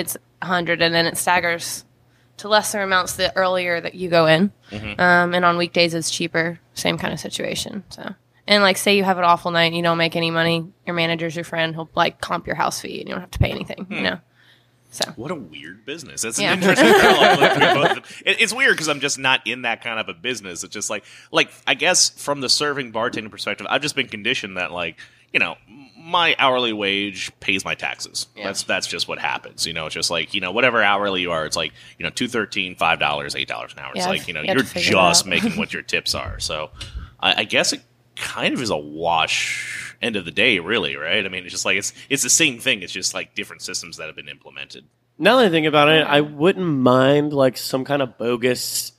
It's 0.00 0.16
a 0.42 0.46
hundred, 0.46 0.82
and 0.82 0.94
then 0.94 1.06
it 1.06 1.16
staggers 1.16 1.84
to 2.38 2.48
lesser 2.48 2.80
amounts 2.82 3.14
the 3.16 3.36
earlier 3.36 3.80
that 3.80 3.94
you 3.94 4.08
go 4.08 4.26
in. 4.26 4.52
Um, 4.98 5.34
and 5.34 5.44
on 5.44 5.56
weekdays, 5.58 5.94
it's 5.94 6.10
cheaper. 6.10 6.58
Same 6.74 6.96
kind 6.98 7.12
of 7.12 7.20
situation. 7.20 7.84
So. 7.90 8.14
And 8.46 8.62
like, 8.62 8.78
say 8.78 8.96
you 8.96 9.04
have 9.04 9.18
an 9.18 9.24
awful 9.24 9.50
night 9.50 9.66
and 9.66 9.76
you 9.76 9.82
don't 9.82 9.98
make 9.98 10.16
any 10.16 10.30
money, 10.30 10.66
your 10.86 10.94
manager's 10.94 11.36
your 11.36 11.44
friend. 11.44 11.74
He'll 11.74 11.90
like 11.94 12.20
comp 12.20 12.46
your 12.46 12.56
house 12.56 12.80
fee, 12.80 13.00
and 13.00 13.08
you 13.08 13.14
don't 13.14 13.20
have 13.20 13.30
to 13.32 13.38
pay 13.38 13.50
anything. 13.50 13.86
You 13.90 14.00
know. 14.02 14.18
So 14.92 15.08
What 15.14 15.30
a 15.30 15.36
weird 15.36 15.86
business. 15.86 16.22
That's 16.22 16.40
Yeah. 16.40 16.52
an 16.54 16.58
interesting 16.58 16.88
parallel 17.00 17.36
between 17.38 17.74
both 17.74 17.90
of 17.90 17.94
them. 17.96 18.04
It, 18.26 18.40
it's 18.40 18.52
weird 18.52 18.72
because 18.72 18.88
I'm 18.88 18.98
just 18.98 19.20
not 19.20 19.46
in 19.46 19.62
that 19.62 19.82
kind 19.84 20.00
of 20.00 20.08
a 20.08 20.14
business. 20.14 20.64
It's 20.64 20.74
just 20.74 20.90
like, 20.90 21.04
like 21.30 21.48
I 21.64 21.74
guess 21.74 22.08
from 22.10 22.40
the 22.40 22.48
serving 22.48 22.92
bartending 22.92 23.30
perspective, 23.30 23.68
I've 23.70 23.82
just 23.82 23.94
been 23.94 24.08
conditioned 24.08 24.56
that 24.56 24.72
like, 24.72 24.98
you 25.32 25.38
know, 25.38 25.54
my 26.02 26.34
hourly 26.38 26.72
wage 26.72 27.30
pays 27.40 27.64
my 27.64 27.74
taxes. 27.74 28.26
Yeah. 28.34 28.44
That's 28.44 28.62
that's 28.62 28.86
just 28.86 29.06
what 29.06 29.18
happens. 29.18 29.66
You 29.66 29.72
know, 29.72 29.86
it's 29.86 29.94
just 29.94 30.10
like 30.10 30.32
you 30.34 30.40
know 30.40 30.50
whatever 30.52 30.82
hourly 30.82 31.20
you 31.20 31.30
are, 31.32 31.44
it's 31.44 31.56
like 31.56 31.72
you 31.98 32.04
know 32.04 32.10
two 32.10 32.28
thirteen, 32.28 32.74
five 32.74 32.98
dollars, 32.98 33.36
eight 33.36 33.48
dollars 33.48 33.72
an 33.74 33.80
hour. 33.80 33.92
It's 33.94 34.04
Yeah, 34.04 34.08
like 34.08 34.26
you 34.26 34.34
know 34.34 34.40
you 34.40 34.48
have 34.48 34.56
you're 34.56 34.64
to 34.64 34.70
figure 34.70 34.90
it 34.90 34.92
just 34.92 35.26
making 35.26 35.52
what 35.56 35.72
your 35.72 35.82
tips 35.82 36.14
are. 36.14 36.40
So 36.40 36.70
I, 37.20 37.40
I 37.40 37.44
guess 37.44 37.72
it 37.72 37.82
kind 38.16 38.54
of 38.54 38.62
is 38.62 38.70
a 38.70 38.76
wash 38.76 39.96
end 40.02 40.16
of 40.16 40.24
the 40.24 40.30
day, 40.30 40.58
really, 40.58 40.96
right? 40.96 41.24
I 41.24 41.28
mean, 41.28 41.44
it's 41.44 41.52
just 41.52 41.64
like 41.64 41.76
it's 41.76 41.92
it's 42.08 42.22
the 42.22 42.30
same 42.30 42.58
thing. 42.58 42.82
It's 42.82 42.92
just 42.92 43.14
like 43.14 43.34
different 43.34 43.62
systems 43.62 43.98
that 43.98 44.06
have 44.06 44.16
been 44.16 44.28
implemented. 44.28 44.86
Now 45.18 45.36
that 45.36 45.46
I 45.46 45.50
think 45.50 45.66
about 45.66 45.90
it, 45.90 46.06
I 46.06 46.22
wouldn't 46.22 46.66
mind 46.66 47.34
like 47.34 47.58
some 47.58 47.84
kind 47.84 48.00
of 48.00 48.16
bogus, 48.16 48.92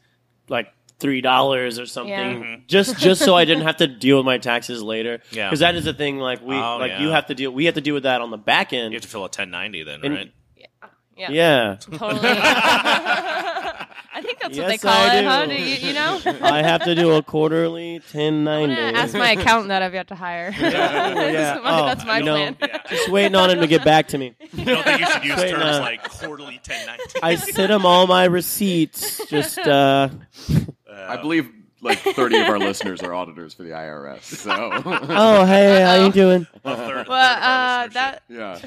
like 0.49 0.68
three 1.02 1.20
dollars 1.22 1.80
or 1.80 1.86
something, 1.86 2.10
Yeah. 2.14 2.34
Mm-hmm. 2.34 2.62
just 2.68 2.97
just 2.97 3.24
so 3.26 3.36
I 3.36 3.43
didn't 3.45 3.64
have 3.64 3.78
to 3.78 3.88
deal 4.06 4.18
with 4.18 4.26
my 4.26 4.38
taxes 4.38 4.82
later. 4.82 5.20
Yeah. 5.32 5.47
because 5.49 5.60
that 5.60 5.76
is 5.76 5.84
the 5.86 5.93
thing. 5.93 6.18
Like 6.20 6.41
we, 6.41 6.56
Oh, 6.56 6.78
like 6.78 6.91
yeah. 6.91 7.02
you 7.02 7.10
have 7.10 7.26
to 7.28 7.36
deal. 7.36 7.52
We 7.52 7.66
have 7.66 7.76
to 7.76 7.82
deal 7.82 7.93
with 7.95 8.04
that 8.04 8.22
on 8.22 8.30
the 8.32 8.38
back 8.38 8.72
end. 8.74 8.93
You 8.93 8.97
have 8.97 9.04
to 9.04 9.08
fill 9.10 9.22
a 9.22 9.24
1090 9.24 9.84
then, 9.84 9.99
And- 10.04 10.16
right? 10.16 10.34
Yeah. 11.18 11.30
yeah, 11.30 11.76
Totally. 11.80 12.20
I 14.14 14.22
think 14.24 14.39
that's 14.39 14.58
what 14.58 14.68
they 14.68 14.78
call 14.78 14.91
I 14.91 15.16
it, 15.18 15.24
huh? 15.26 15.45
do. 15.45 15.56
Do 15.56 15.62
you, 15.62 15.88
you 15.89 15.93
know? 15.93 16.20
I 16.41 16.62
have 16.64 16.84
to 16.86 16.95
do 16.95 17.12
a 17.12 17.22
quarterly 17.22 17.93
1090. 17.99 18.76
I'm 18.76 18.95
ask 18.95 19.14
my 19.14 19.32
accountant 19.32 19.68
that 19.70 19.82
I've 19.84 19.93
yet 19.93 20.08
to 20.08 20.16
hire. 20.16 20.52
yeah. 20.60 21.14
that's 21.14 21.64
my, 21.64 21.80
Oh, 21.80 21.86
that's 21.86 22.06
my 22.06 22.18
you 22.20 22.24
know, 22.26 22.36
plan. 22.36 22.56
Yeah. 22.60 22.78
Just 22.89 23.10
waiting 23.10 23.36
on 23.36 23.49
him 23.52 23.60
to 23.60 23.68
get 23.68 23.84
back 23.86 24.08
to 24.10 24.18
me. 24.18 24.36
I 24.58 24.64
don't 24.64 24.84
think 24.84 24.99
you 24.99 25.06
should 25.12 25.24
use 25.26 25.38
Wait, 25.38 25.52
terms 25.52 25.64
no. 25.64 25.80
like 25.82 26.10
quarterly 26.10 26.56
1090. 26.66 27.20
I 27.22 27.36
sent 27.36 27.72
him 27.72 27.86
all 27.86 28.08
my 28.08 28.26
receipts. 28.26 29.24
Just 29.28 29.60
uh, 29.60 30.10
I 30.94 31.18
believe 31.18 31.50
like 31.82 31.98
30 32.00 32.38
of 32.42 32.48
our 32.50 32.60
listeners 32.70 33.02
are 33.02 33.14
auditors 33.14 33.54
for 33.54 33.64
the 33.64 33.70
IRS. 33.72 34.22
So, 34.24 34.52
oh 35.10 35.46
hey, 35.46 35.82
how 35.82 36.06
you 36.06 36.12
doing? 36.12 36.46
A 36.64 36.76
third- 36.76 37.08
Well, 37.08 37.08
third 37.08 37.08
of 37.08 37.10
our 37.10 37.84
uh, 37.84 37.88
that 37.88 38.24
yeah. 38.30 38.60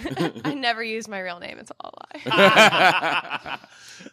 I 0.45 0.55
never 0.55 0.83
use 0.83 1.07
my 1.09 1.20
real 1.20 1.39
name. 1.39 1.59
It's 1.59 1.70
all 1.81 1.93
a 1.95 2.29
lie. 2.29 3.59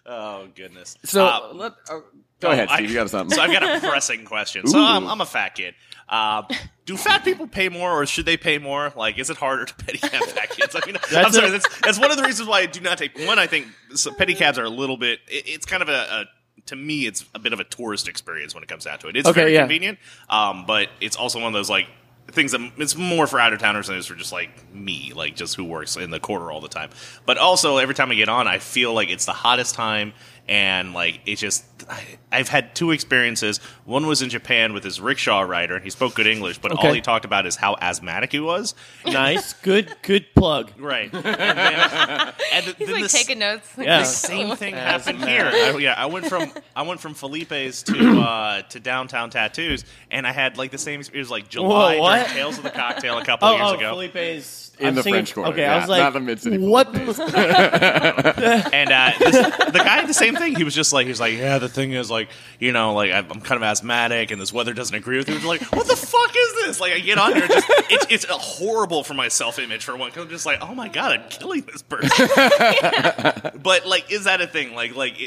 Oh 0.06 0.48
goodness. 0.56 0.98
So, 1.04 1.26
Uh, 1.26 1.50
let, 1.54 1.74
uh, 1.90 2.00
go 2.40 2.52
ahead, 2.52 2.68
I- 2.70 2.78
Steve. 2.78 2.90
you 2.90 2.96
got 2.96 3.10
something. 3.10 3.36
So 3.36 3.42
I've 3.42 3.52
got 3.52 3.64
a 3.84 3.88
pressing 3.88 4.26
question. 4.26 4.68
So 4.68 4.78
Ooh. 4.80 4.84
I'm, 4.86 5.08
I'm 5.08 5.22
a 5.22 5.26
fat 5.26 5.56
kid. 5.56 5.76
Uh, 6.08 6.44
do 6.86 6.98
fat 6.98 7.24
people 7.24 7.48
pay 7.48 7.70
more, 7.70 8.02
or 8.02 8.06
should 8.06 8.26
they 8.26 8.36
pay 8.38 8.58
more? 8.58 8.92
Like, 8.98 9.18
is 9.18 9.30
it 9.30 9.38
harder 9.38 9.66
to 9.66 9.74
pedicab 9.76 10.22
fat 10.26 10.50
kids? 10.50 10.76
I 10.76 10.86
mean, 10.86 10.98
I'm 10.98 11.02
That's 11.10 11.36
sorry. 11.36 11.48
a- 11.48 11.52
That's, 11.52 11.82
that's 11.82 12.00
one 12.00 12.12
of 12.12 12.18
the 12.18 12.24
reasons 12.24 12.50
why 12.50 12.60
I 12.60 12.66
do 12.66 12.82
not 12.82 12.98
take. 12.98 13.18
One, 13.26 13.40
I 13.40 13.48
think 13.48 13.68
so 13.96 14.12
pedicabs 14.12 14.58
are 14.58 14.66
a 14.66 14.70
little 14.70 14.98
bit. 14.98 15.20
It, 15.28 15.48
it's 15.48 15.66
kind 15.66 15.82
of 15.82 15.90
a, 15.90 15.94
a. 15.94 16.26
To 16.68 16.76
me, 16.76 17.06
it's 17.08 17.26
a 17.34 17.40
bit 17.40 17.54
of 17.54 17.60
a 17.60 17.64
tourist 17.64 18.08
experience 18.08 18.54
when 18.54 18.64
it 18.64 18.70
comes 18.70 18.86
down 18.86 19.00
to 19.00 19.08
it. 19.08 19.16
It's 19.18 19.28
Okay, 19.28 19.42
very 19.42 19.54
yeah. 19.54 19.62
convenient, 19.62 20.00
um, 20.30 20.66
but 20.66 20.90
it's 21.02 21.16
also 21.16 21.40
one 21.40 21.48
of 21.48 21.54
those 21.54 21.70
like 21.70 21.88
things 22.32 22.52
that 22.52 22.62
it's 22.78 22.96
more 22.96 23.28
for 23.28 23.40
out 23.40 23.52
of 23.52 23.60
towners 23.60 23.88
than 23.88 23.96
it 23.98 24.00
is 24.00 24.06
for 24.06 24.16
just 24.16 24.32
like 24.32 24.72
me, 24.74 25.12
like 25.14 25.36
just 25.36 25.56
who 25.56 25.66
works 25.66 25.98
in 25.98 26.12
the 26.12 26.20
quarter 26.20 26.52
all 26.52 26.62
the 26.62 26.70
time. 26.70 26.90
But 27.26 27.38
also, 27.38 27.78
every 27.78 27.96
time 27.96 28.12
I 28.12 28.16
get 28.16 28.30
on, 28.30 28.48
I 28.48 28.60
feel 28.60 28.94
like 28.94 29.10
it's 29.10 29.26
the 29.26 29.34
hottest 29.34 29.76
time, 29.76 30.14
and 30.52 30.94
like 30.94 31.22
it 31.26 31.38
just. 31.38 31.66
I, 31.90 32.04
I've 32.32 32.48
had 32.48 32.76
two 32.76 32.92
experiences. 32.92 33.58
One 33.86 34.06
was 34.06 34.22
in 34.22 34.30
Japan 34.30 34.72
with 34.74 34.84
his 34.84 35.02
rickshaw 35.02 35.42
rider, 35.42 35.74
and 35.76 35.84
he 35.84 35.90
spoke 35.90 36.14
good 36.14 36.28
English, 36.28 36.60
but 36.60 36.72
all 36.72 36.94
he 36.94 37.02
talked 37.02 37.26
about 37.26 37.48
is 37.48 37.56
how 37.56 37.76
asthmatic 37.82 38.32
he 38.32 38.40
was. 38.40 38.76
Nice, 39.06 39.54
good, 39.54 39.94
good 40.04 40.28
plug. 40.36 40.72
Right. 40.78 41.12
And 41.22 41.24
then, 41.24 42.34
and 42.54 42.66
th- 42.66 42.78
He's 42.78 42.88
then 42.88 42.96
like 43.02 43.04
the 43.12 43.18
taking 43.18 43.40
notes. 43.40 43.68
Yeah. 43.78 44.00
the 44.00 44.06
same 44.06 44.56
thing 44.56 44.76
happened 44.76 45.24
here. 45.26 45.50
I, 45.52 45.78
yeah, 45.80 45.96
I 45.98 46.06
went 46.06 46.28
from 46.28 46.52
I 46.76 46.84
went 46.84 47.00
from 47.00 47.14
Felipe's 47.16 47.84
to 47.84 48.20
uh, 48.22 48.62
to 48.64 48.80
downtown 48.80 49.30
tattoos, 49.32 49.84
and 50.12 50.28
I 50.28 50.32
had 50.32 50.58
like 50.58 50.70
the 50.72 50.78
same. 50.78 51.02
It 51.02 51.14
was 51.14 51.32
like 51.32 51.50
July 51.50 51.96
Whoa, 51.98 52.02
what? 52.02 52.16
during 52.20 52.34
Tales 52.34 52.58
of 52.58 52.64
the 52.64 52.70
Cocktail 52.70 53.18
a 53.18 53.26
couple 53.26 53.48
Oh, 53.50 53.52
years 53.56 53.62
oh 53.72 53.74
ago, 53.76 53.90
Felipe's 53.92 54.72
In 54.80 54.88
I'm 54.90 54.96
the 54.96 55.04
thinking- 55.04 55.14
French 55.26 55.34
Quarter, 55.34 55.52
Okay, 55.54 55.62
yeah, 55.62 55.76
I 55.76 55.80
was 55.80 55.90
like, 55.90 56.00
not 56.02 56.14
the 56.14 56.20
mid-city 56.20 56.58
What? 56.60 56.88
and 56.96 58.92
uh, 58.92 59.12
this, 59.20 59.36
the 59.72 59.80
guy 59.84 59.98
had 60.00 60.08
the 60.08 60.14
same 60.14 60.36
He 60.42 60.64
was 60.64 60.74
just 60.76 60.94
like, 60.94 61.06
he 61.06 61.10
was 61.10 61.20
like, 61.20 61.36
yeah, 61.38 61.58
the 61.60 61.70
thing 61.70 61.94
is 61.94 62.10
like, 62.12 62.30
you 62.60 62.72
know, 62.72 62.94
like 62.94 63.12
I'm 63.12 63.42
kind 63.42 63.58
of 63.58 63.64
asthmatic, 63.64 64.32
and 64.32 64.42
this 64.42 64.52
weather 64.52 64.74
doesn't 64.74 64.96
agree 64.96 65.18
with 65.18 65.28
me. 65.28 65.38
Like, 65.40 65.62
what 65.74 65.88
the 65.88 65.96
fuck 65.96 66.36
is 66.36 66.54
this? 66.66 66.80
Like, 66.80 66.94
I 66.94 67.00
get 67.00 67.18
on 67.18 67.34
here, 67.36 67.48
just, 67.48 67.68
it's 67.90 68.06
it's 68.10 68.26
horrible 68.30 69.04
for 69.04 69.14
my 69.14 69.28
self 69.28 69.60
image 69.60 69.84
for 69.84 69.96
one. 69.96 70.10
Because 70.10 70.24
I'm 70.26 70.30
just 70.30 70.46
like, 70.46 70.60
oh 70.62 70.74
my 70.76 70.88
god, 70.88 71.12
I'm 71.20 71.30
killing 71.30 71.62
this 71.62 71.82
person. 71.82 72.28
but 73.62 73.86
like, 73.88 74.12
is 74.12 74.24
that 74.26 74.42
a 74.42 74.48
thing? 74.48 74.74
Like, 74.76 74.96
like, 74.96 75.18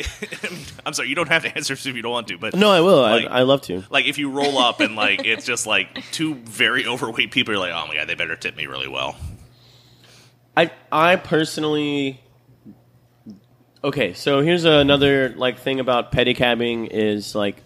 I'm 0.86 0.92
sorry, 0.94 1.08
you 1.08 1.14
don't 1.14 1.28
have 1.28 1.42
to 1.42 1.54
answer 1.56 1.74
if 1.74 1.84
you 1.86 2.02
don't 2.02 2.12
want 2.12 2.28
to, 2.28 2.38
but 2.38 2.54
no, 2.54 2.70
I 2.70 2.80
will. 2.80 3.00
Like- 3.02 3.26
I, 3.26 3.40
I 3.40 3.42
love 3.42 3.62
to. 3.62 3.84
like 3.90 4.06
if 4.06 4.18
you 4.18 4.30
roll 4.30 4.58
up 4.58 4.80
and 4.80 4.96
like 4.96 5.24
it's 5.24 5.46
just 5.46 5.66
like 5.66 6.04
two 6.12 6.34
very 6.34 6.86
overweight 6.86 7.30
people, 7.30 7.54
you're 7.54 7.60
like, 7.60 7.72
oh 7.72 7.86
my 7.86 7.94
god, 7.94 8.08
they 8.08 8.14
better 8.14 8.36
tip 8.36 8.56
me 8.56 8.66
really 8.66 8.88
well. 8.88 9.16
I 10.56 10.70
I 10.92 11.16
personally 11.16 12.20
Okay, 13.84 14.14
so 14.14 14.40
here's 14.40 14.64
another 14.64 15.28
like 15.36 15.58
thing 15.58 15.78
about 15.78 16.10
pedicabbing 16.10 16.88
is 16.90 17.34
like 17.34 17.62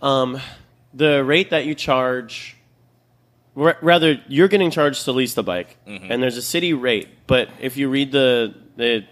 um 0.00 0.40
the 0.94 1.22
rate 1.22 1.50
that 1.50 1.66
you 1.66 1.74
charge 1.74 2.56
r- 3.54 3.76
rather 3.82 4.18
you're 4.28 4.48
getting 4.48 4.70
charged 4.70 5.04
to 5.04 5.12
lease 5.12 5.34
the 5.34 5.42
bike 5.42 5.76
and 5.86 6.22
there's 6.22 6.38
a 6.38 6.42
city 6.42 6.72
rate, 6.72 7.08
but 7.26 7.50
if 7.60 7.76
you 7.76 7.90
read 7.90 8.12
the 8.12 8.54
the 8.76 9.04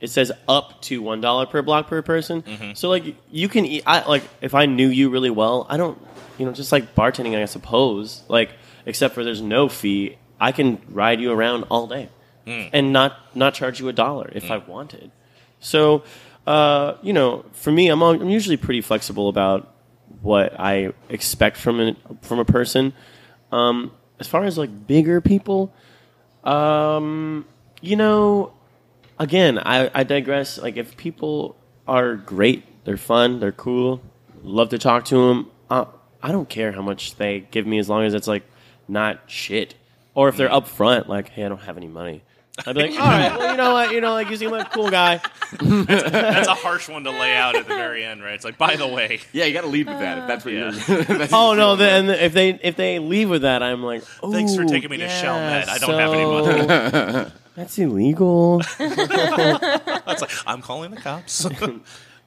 it 0.00 0.08
says 0.10 0.30
up 0.46 0.80
to 0.82 1.02
one 1.02 1.20
dollar 1.20 1.46
per 1.46 1.60
block 1.62 1.88
per 1.88 2.02
person. 2.02 2.44
So 2.76 2.88
like 2.88 3.16
you 3.30 3.48
can 3.48 3.64
eat. 3.66 3.82
I 3.84 4.06
like 4.06 4.22
if 4.40 4.54
I 4.54 4.66
knew 4.66 4.88
you 4.88 5.10
really 5.10 5.30
well. 5.30 5.66
I 5.68 5.76
don't, 5.76 5.98
you 6.38 6.46
know, 6.46 6.52
just 6.52 6.70
like 6.70 6.94
bartending. 6.94 7.34
I 7.34 7.46
suppose 7.46 8.22
like 8.28 8.50
except 8.84 9.14
for 9.14 9.24
there's 9.24 9.42
no 9.42 9.68
fee. 9.68 10.18
I 10.38 10.52
can 10.52 10.80
ride 10.90 11.20
you 11.20 11.32
around 11.32 11.64
all 11.70 11.86
day 11.88 12.10
and 12.46 12.92
not 12.92 13.16
not 13.34 13.54
charge 13.54 13.80
you 13.80 13.88
a 13.88 13.92
dollar 13.92 14.30
if 14.34 14.50
I 14.50 14.58
wanted. 14.58 15.10
So 15.60 16.04
uh, 16.46 16.96
you 17.02 17.12
know, 17.12 17.44
for 17.52 17.72
me, 17.72 17.88
I'm 17.88 18.02
I'm 18.02 18.28
usually 18.28 18.56
pretty 18.56 18.80
flexible 18.80 19.28
about 19.28 19.72
what 20.22 20.58
I 20.58 20.92
expect 21.08 21.56
from 21.56 21.80
an, 21.80 21.96
from 22.22 22.38
a 22.38 22.44
person. 22.44 22.92
Um, 23.50 23.92
as 24.18 24.28
far 24.28 24.44
as 24.44 24.56
like 24.56 24.86
bigger 24.86 25.20
people, 25.20 25.72
um, 26.44 27.44
you 27.80 27.96
know, 27.96 28.52
again, 29.18 29.58
I, 29.58 29.90
I 29.92 30.04
digress. 30.04 30.58
Like, 30.58 30.76
if 30.76 30.96
people 30.96 31.56
are 31.86 32.14
great, 32.14 32.84
they're 32.84 32.96
fun, 32.96 33.40
they're 33.40 33.52
cool, 33.52 34.00
love 34.42 34.70
to 34.70 34.78
talk 34.78 35.04
to 35.06 35.28
them, 35.28 35.50
uh, 35.68 35.86
I 36.22 36.32
don't 36.32 36.48
care 36.48 36.72
how 36.72 36.82
much 36.82 37.16
they 37.16 37.40
give 37.50 37.66
me 37.66 37.78
as 37.78 37.88
long 37.88 38.04
as 38.04 38.14
it's 38.14 38.26
like 38.26 38.44
not 38.88 39.20
shit. 39.26 39.74
Or 40.14 40.28
if 40.28 40.36
they're 40.36 40.48
upfront, 40.48 41.08
like, 41.08 41.28
hey, 41.28 41.44
I 41.44 41.48
don't 41.48 41.60
have 41.60 41.76
any 41.76 41.88
money. 41.88 42.22
I'd 42.64 42.74
be 42.74 42.82
like, 42.88 42.92
all 42.92 43.06
right, 43.06 43.36
well, 43.38 43.50
you 43.50 43.56
know 43.58 43.72
what, 43.74 43.92
you 43.92 44.00
know, 44.00 44.12
like 44.12 44.30
you 44.30 44.36
seem 44.36 44.50
like 44.50 44.68
a 44.68 44.70
cool 44.70 44.88
guy. 44.88 45.20
That's 45.60 46.48
a 46.48 46.54
harsh 46.54 46.88
one 46.88 47.04
to 47.04 47.10
lay 47.10 47.34
out 47.36 47.54
at 47.54 47.68
the 47.68 47.74
very 47.74 48.02
end, 48.04 48.22
right? 48.22 48.32
It's 48.34 48.44
like, 48.46 48.56
by 48.56 48.76
the 48.76 48.86
way, 48.88 49.20
yeah, 49.32 49.44
you 49.44 49.52
got 49.52 49.60
to 49.62 49.66
lead 49.66 49.86
with 49.86 49.98
that 49.98 50.18
if 50.18 50.26
that's 50.26 50.44
what 50.44 50.54
Yeah. 50.54 50.70
you're. 50.88 51.04
that's 51.18 51.32
Oh 51.34 51.52
no! 51.54 51.68
you're 51.70 51.76
Then 51.76 52.08
if 52.08 52.32
they 52.32 52.50
if 52.62 52.76
they 52.76 52.98
leave 52.98 53.28
with 53.28 53.42
that, 53.42 53.62
I'm 53.62 53.82
like, 53.82 54.02
Thanks 54.04 54.54
for 54.56 54.64
taking 54.64 54.88
me 54.90 54.96
to 54.96 55.04
yeah, 55.04 55.20
Chalmette. 55.22 55.68
I 55.68 55.78
don't 55.78 55.98
have 55.98 56.12
any 56.14 56.22
so- 56.24 57.32
That's 57.56 57.78
illegal. 57.78 58.60
it's 58.80 60.20
like 60.22 60.30
I'm 60.46 60.62
calling 60.62 60.90
the 60.92 60.98
cops. 61.00 61.46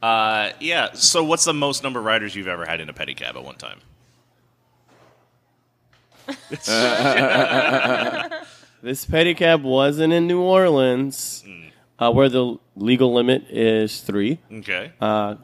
uh, 0.03 0.51
yeah. 0.59 0.93
So, 0.93 1.23
what's 1.23 1.45
the 1.45 1.53
most 1.53 1.83
number 1.83 1.99
of 1.99 2.05
riders 2.05 2.35
you've 2.35 2.47
ever 2.47 2.65
had 2.65 2.81
in 2.81 2.89
a 2.89 2.93
pedicab 2.93 3.35
at 3.35 3.43
one 3.43 3.55
time? 3.55 3.79
This 8.81 9.05
pedicab 9.05 9.61
wasn't 9.61 10.13
in 10.13 10.27
New 10.27 10.41
Orleans, 10.41 11.43
uh, 11.97 12.11
where 12.11 12.29
the 12.29 12.57
legal 12.75 13.13
limit 13.13 13.45
is 13.49 13.99
three. 14.01 14.39
Okay. 14.51 14.93
Uh, 15.01 15.35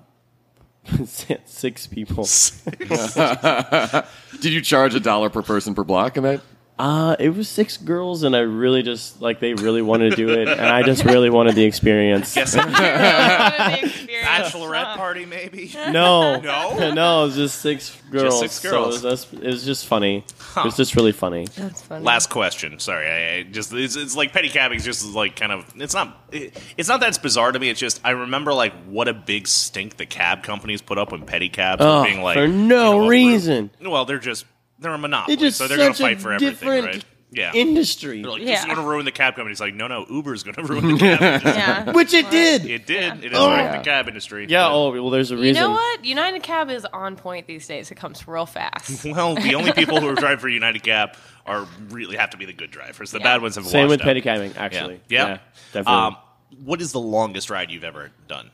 six 1.05 1.87
people. 1.87 2.23
Did 4.41 4.53
you 4.53 4.61
charge 4.61 4.95
a 4.95 4.99
dollar 4.99 5.29
per 5.29 5.41
person 5.41 5.75
per 5.75 5.83
block 5.83 6.17
in 6.17 6.23
that? 6.23 6.41
Uh, 6.77 7.15
it 7.19 7.29
was 7.29 7.47
six 7.47 7.77
girls, 7.77 8.23
and 8.23 8.35
I 8.35 8.39
really 8.39 8.83
just 8.83 9.21
like 9.21 9.39
they 9.39 9.53
really 9.53 9.81
wanted 9.81 10.09
to 10.09 10.15
do 10.17 10.29
it, 10.29 10.49
and 10.49 10.59
I 10.59 10.83
just 10.83 11.05
really 11.05 11.29
wanted 11.29 11.55
the 11.55 11.63
experience. 11.63 12.35
Guess 12.35 12.55
bachelorette 12.55 14.09
Bachelorette 14.25 14.95
party, 14.97 15.25
maybe. 15.25 15.71
No, 15.89 16.39
No? 16.39 16.91
no, 16.93 17.23
it 17.23 17.27
was 17.27 17.35
just 17.35 17.61
six 17.61 17.95
girls. 18.11 18.39
six 18.39 18.53
So 18.59 18.71
girls. 18.71 19.03
it, 19.03 19.07
was 19.07 19.21
just, 19.25 19.33
it 19.33 19.47
was 19.47 19.65
just 19.65 19.85
funny. 19.87 20.25
It 20.57 20.63
was 20.65 20.75
just 20.75 20.95
really 20.95 21.11
funny. 21.11 21.45
That's 21.55 21.81
funny. 21.81 22.03
Last 22.03 22.29
question. 22.29 22.79
Sorry, 22.79 23.07
I, 23.07 23.35
I 23.37 23.43
just 23.43 23.71
it's, 23.73 23.95
it's 23.95 24.15
like 24.15 24.33
pedicabbing 24.33 24.75
is 24.75 24.85
just 24.85 25.05
like 25.13 25.35
kind 25.35 25.51
of 25.51 25.65
it's 25.77 25.93
not 25.93 26.25
it, 26.31 26.57
it's 26.77 26.89
not 26.89 26.99
that 27.01 27.09
it's 27.09 27.17
bizarre 27.17 27.51
to 27.51 27.59
me. 27.59 27.69
It's 27.69 27.79
just 27.79 28.01
I 28.03 28.11
remember 28.11 28.53
like 28.53 28.73
what 28.85 29.07
a 29.07 29.13
big 29.13 29.47
stink 29.47 29.97
the 29.97 30.05
cab 30.05 30.43
companies 30.43 30.81
put 30.81 30.97
up 30.97 31.11
when 31.11 31.25
pedicabs 31.25 31.77
Oh, 31.79 31.99
were 32.01 32.05
being 32.07 32.21
like 32.21 32.35
for 32.35 32.47
no 32.47 32.93
you 32.95 32.99
know, 33.01 33.07
reason. 33.07 33.69
Well, 33.81 34.05
they're 34.05 34.19
just 34.19 34.45
they're 34.79 34.93
a 34.93 34.97
monopoly, 34.97 35.33
It's 35.35 35.41
just 35.41 35.57
so 35.57 35.67
they're 35.67 35.77
going 35.77 35.93
to 35.93 36.01
fight 36.01 36.21
for 36.21 36.33
everything, 36.33 36.49
different 36.55 36.85
right? 36.87 37.05
Yeah. 37.31 37.51
industry, 37.53 38.21
They're 38.21 38.31
like, 38.31 38.41
Yeah. 38.41 38.47
this 38.51 38.59
is 38.61 38.65
going 38.65 38.77
to 38.77 38.83
ruin 38.83 39.03
the 39.03 39.11
cab 39.11 39.35
company. 39.35 39.51
It's 39.51 39.59
like, 39.59 39.73
no, 39.73 39.87
no, 39.87 40.05
Uber's 40.09 40.43
going 40.43 40.55
to 40.55 40.63
ruin 40.63 40.87
the 40.93 40.97
cab 40.97 41.21
industry. 41.21 41.51
yeah. 41.51 41.91
which 41.91 42.13
it 42.13 42.29
did. 42.31 42.65
It 42.65 42.85
did. 42.85 43.25
It 43.25 43.33
is 43.33 43.37
Oh. 43.37 43.49
ruining 43.49 43.71
the 43.73 43.83
cab 43.83 44.07
industry. 44.07 44.45
yeah. 44.47 44.63
But- 44.69 44.73
Oh 44.75 44.91
well, 44.91 45.09
there's 45.09 45.31
a 45.31 45.35
reason. 45.35 45.43
You 45.45 45.49
reason. 45.51 45.63
know 45.63 45.71
what? 45.71 46.05
United 46.05 46.43
Cab 46.43 46.69
is 46.69 46.85
on 46.93 47.15
point 47.17 47.45
these 47.47 47.67
days. 47.67 47.91
It 47.91 47.95
comes 47.95 48.25
real 48.27 48.45
fast. 48.45 49.03
Well, 49.05 49.35
the 49.35 49.55
only 49.55 49.71
people 49.81 49.99
who 49.99 50.07
are 50.07 50.15
driving 50.15 50.39
for 50.39 50.47
United 50.49 50.83
Cab 50.83 51.15
are 51.45 51.67
really 51.89 52.15
have 52.15 52.29
to 52.29 52.37
be 52.37 52.45
the 52.45 52.53
good 52.53 52.71
drivers. 52.71 53.11
The 53.11 53.17
Yeah. 53.19 53.23
bad 53.25 53.41
ones 53.41 53.55
have 53.55 53.65
Same 53.67 53.87
with 53.89 53.99
washed 54.01 54.07
out. 54.09 54.15
pedicabbing, 54.23 54.55
actually. 54.57 55.01
Yeah. 55.09 55.27
Yeah. 55.27 55.37
definitely. 55.73 55.93
Um, 56.01 56.17
what 56.63 56.81
is 56.81 56.91
the 56.93 56.99
longest 57.01 57.49
ride 57.49 57.69
you've 57.71 57.83
ever 57.83 58.11
done? 58.27 58.49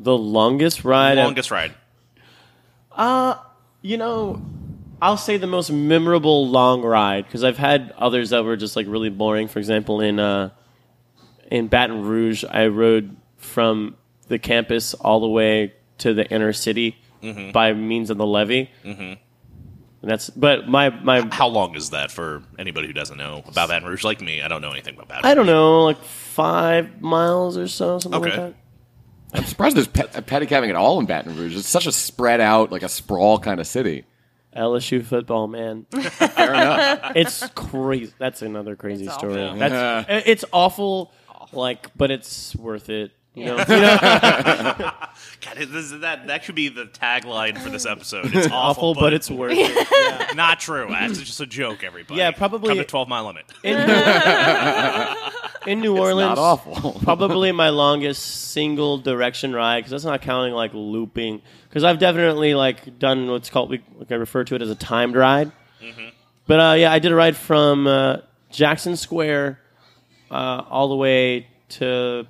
the 0.00 0.16
longest 0.18 0.84
ride. 0.84 1.12
I've- 1.12 1.22
longest 1.22 1.50
ride. 1.52 1.72
you 3.82 3.96
know, 3.96 4.42
I'll 5.04 5.16
say 5.18 5.36
the 5.36 5.46
most 5.46 5.70
memorable 5.70 6.48
long 6.48 6.82
ride 6.82 7.26
because 7.26 7.44
I've 7.44 7.58
had 7.58 7.92
others 7.98 8.30
that 8.30 8.42
were 8.44 8.56
just 8.56 8.74
like 8.74 8.86
really 8.88 9.10
boring. 9.10 9.48
For 9.48 9.58
example, 9.58 10.00
in 10.00 10.18
uh, 10.18 10.50
in 11.50 11.68
Baton 11.68 12.02
Rouge, 12.02 12.42
I 12.48 12.66
rode 12.68 13.14
from 13.36 13.96
the 14.28 14.38
campus 14.38 14.94
all 14.94 15.20
the 15.20 15.28
way 15.28 15.74
to 15.98 16.14
the 16.14 16.26
inner 16.30 16.52
city 16.52 16.96
Mm-hmm. 17.22 17.52
by 17.52 17.72
means 17.72 18.10
of 18.10 18.18
the 18.18 18.26
levee. 18.26 18.70
Mm-hmm. 18.84 19.00
And 19.02 19.18
that's 20.02 20.28
but 20.28 20.68
my 20.68 20.90
my 20.90 21.26
How 21.32 21.48
long 21.48 21.74
is 21.74 21.88
that 21.90 22.10
for 22.10 22.42
anybody 22.58 22.86
who 22.86 22.92
doesn't 22.92 23.16
know 23.16 23.42
about 23.48 23.68
Baton 23.70 23.88
Rouge? 23.88 24.04
Like 24.04 24.20
me, 24.20 24.42
I 24.42 24.48
don't 24.48 24.60
know 24.60 24.70
anything 24.72 24.94
about 24.94 25.08
Baton 25.08 25.24
I 25.30 25.32
don't 25.34 25.46
know 25.46 25.84
like 25.84 26.02
five 26.02 27.00
miles 27.00 27.56
or 27.56 27.66
so 27.66 27.98
something 27.98 28.20
Okay. 28.20 28.30
like 28.30 28.52
that. 28.52 29.38
I'm 29.38 29.44
surprised 29.46 29.74
there's 29.76 29.88
pe- 29.88 30.02
pedicabbing 30.20 30.68
at 30.68 30.76
all 30.76 31.00
in 31.00 31.06
Baton 31.06 31.34
Rouge. 31.34 31.56
It's 31.56 31.66
such 31.66 31.86
a 31.86 31.92
spread 31.92 32.42
out, 32.42 32.70
like 32.70 32.82
a 32.82 32.90
sprawl 32.90 33.38
kind 33.38 33.58
of 33.58 33.66
city. 33.66 34.04
LSU 34.56 35.04
football, 35.04 35.46
man. 35.48 35.84
Fair 35.90 36.54
enough. 36.54 37.12
It's 37.16 37.46
crazy. 37.54 38.12
That's 38.18 38.42
another 38.42 38.76
crazy 38.76 39.06
It's 39.06 39.14
story. 39.14 39.42
awful. 39.42 39.58
That's 39.58 40.08
it- 40.10 40.30
it's 40.30 40.44
awful, 40.52 41.12
like, 41.52 41.90
but 41.96 42.10
it's 42.10 42.54
worth 42.56 42.88
it. 42.88 43.12
You 43.36 43.46
know, 43.46 43.56
you 43.58 43.64
know 43.66 43.96
God, 43.98 45.56
this 45.56 45.68
is, 45.68 45.98
that 46.02 46.28
that 46.28 46.44
should 46.44 46.54
be 46.54 46.68
the 46.68 46.84
tagline 46.86 47.58
for 47.58 47.68
this 47.68 47.84
episode. 47.84 48.26
It's 48.32 48.46
awful, 48.46 48.90
awful, 48.90 48.94
but 48.94 49.12
it's 49.12 49.28
worth 49.28 49.54
it. 49.56 49.88
Yeah. 49.90 50.32
not 50.36 50.60
true. 50.60 50.86
It's 50.88 51.18
just 51.18 51.40
a 51.40 51.46
joke. 51.46 51.82
Everybody, 51.82 52.16
Yeah, 52.18 52.30
probably- 52.30 52.68
come 52.68 52.78
to 52.78 52.84
Twelve 52.84 53.08
Mile 53.08 53.24
Limit. 53.26 53.44
In, 53.64 53.76
in 55.66 55.80
New 55.80 55.96
Orleans, 55.98 56.36
Not 56.36 56.38
awful. 56.38 57.00
probably 57.02 57.52
my 57.52 57.68
longest 57.70 58.50
single 58.52 58.98
direction 58.98 59.52
ride 59.52 59.80
because 59.80 59.90
that's 59.90 60.04
not 60.04 60.22
counting 60.22 60.54
like 60.54 60.72
looping. 60.74 61.42
Because 61.68 61.84
I've 61.84 61.98
definitely 61.98 62.54
like 62.54 62.98
done 62.98 63.28
what's 63.30 63.50
called 63.50 63.70
we 63.70 63.82
like 63.98 64.12
I 64.12 64.16
refer 64.16 64.44
to 64.44 64.54
it 64.54 64.62
as 64.62 64.70
a 64.70 64.74
timed 64.74 65.16
ride. 65.16 65.52
But 66.46 66.60
uh, 66.60 66.74
yeah, 66.74 66.92
I 66.92 66.98
did 66.98 67.10
a 67.10 67.14
ride 67.14 67.36
from 67.36 67.86
uh, 67.86 68.18
Jackson 68.50 68.96
Square 68.96 69.58
uh, 70.30 70.62
all 70.68 70.88
the 70.88 70.96
way 70.96 71.46
to 71.70 72.26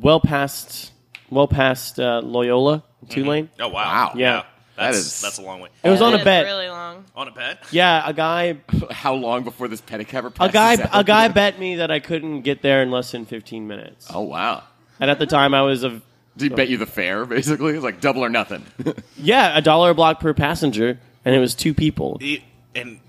well 0.00 0.20
past 0.20 0.92
well 1.30 1.48
past 1.48 1.98
uh, 1.98 2.20
Loyola 2.22 2.84
Tulane. 3.08 3.50
Oh 3.58 3.68
wow! 3.68 3.72
Wow. 3.74 4.12
Yeah. 4.16 4.44
That's 4.82 4.96
That 4.96 5.00
is- 5.00 5.20
that's 5.20 5.38
a 5.38 5.42
long 5.42 5.60
way. 5.60 5.68
It 5.82 5.90
was 5.90 6.02
on 6.02 6.14
a 6.14 6.18
is 6.18 6.24
bet. 6.24 6.44
Really 6.44 6.68
long. 6.68 7.04
On 7.16 7.28
a 7.28 7.30
bet? 7.30 7.62
Yeah, 7.70 8.02
a 8.06 8.12
guy 8.12 8.58
How 8.90 9.14
long 9.14 9.44
before 9.44 9.68
this 9.68 9.80
pedicabber 9.80 10.32
a 10.40 10.48
guy 10.48 10.74
out? 10.74 10.90
a 10.92 11.04
guy 11.04 11.28
bet 11.28 11.58
me 11.58 11.76
that 11.76 11.90
I 11.90 12.00
couldn't 12.00 12.42
get 12.42 12.62
there 12.62 12.82
in 12.82 12.90
less 12.90 13.10
than 13.12 13.24
15 13.26 13.66
minutes. 13.66 14.08
Oh 14.12 14.20
wow! 14.22 14.62
And 15.00 15.10
at 15.10 15.18
the 15.18 15.26
time 15.26 15.54
I 15.54 15.62
was 15.62 15.84
a 15.84 16.00
Did 16.36 16.50
he 16.52 16.56
bet 16.56 16.68
you 16.68 16.78
the 16.78 16.86
fare? 16.86 17.26
Basically, 17.26 17.74
it's 17.74 17.84
like 17.84 18.00
double 18.00 18.24
or 18.24 18.28
nothing. 18.30 18.64
yeah, 19.18 19.56
a 19.56 19.60
dollar 19.60 19.90
a 19.90 19.94
block 19.94 20.20
per 20.20 20.32
passenger 20.34 20.98
and 21.24 21.34
it 21.34 21.38
was 21.38 21.54
two 21.54 21.74
people. 21.74 22.18
It- 22.20 22.42
and 22.74 23.00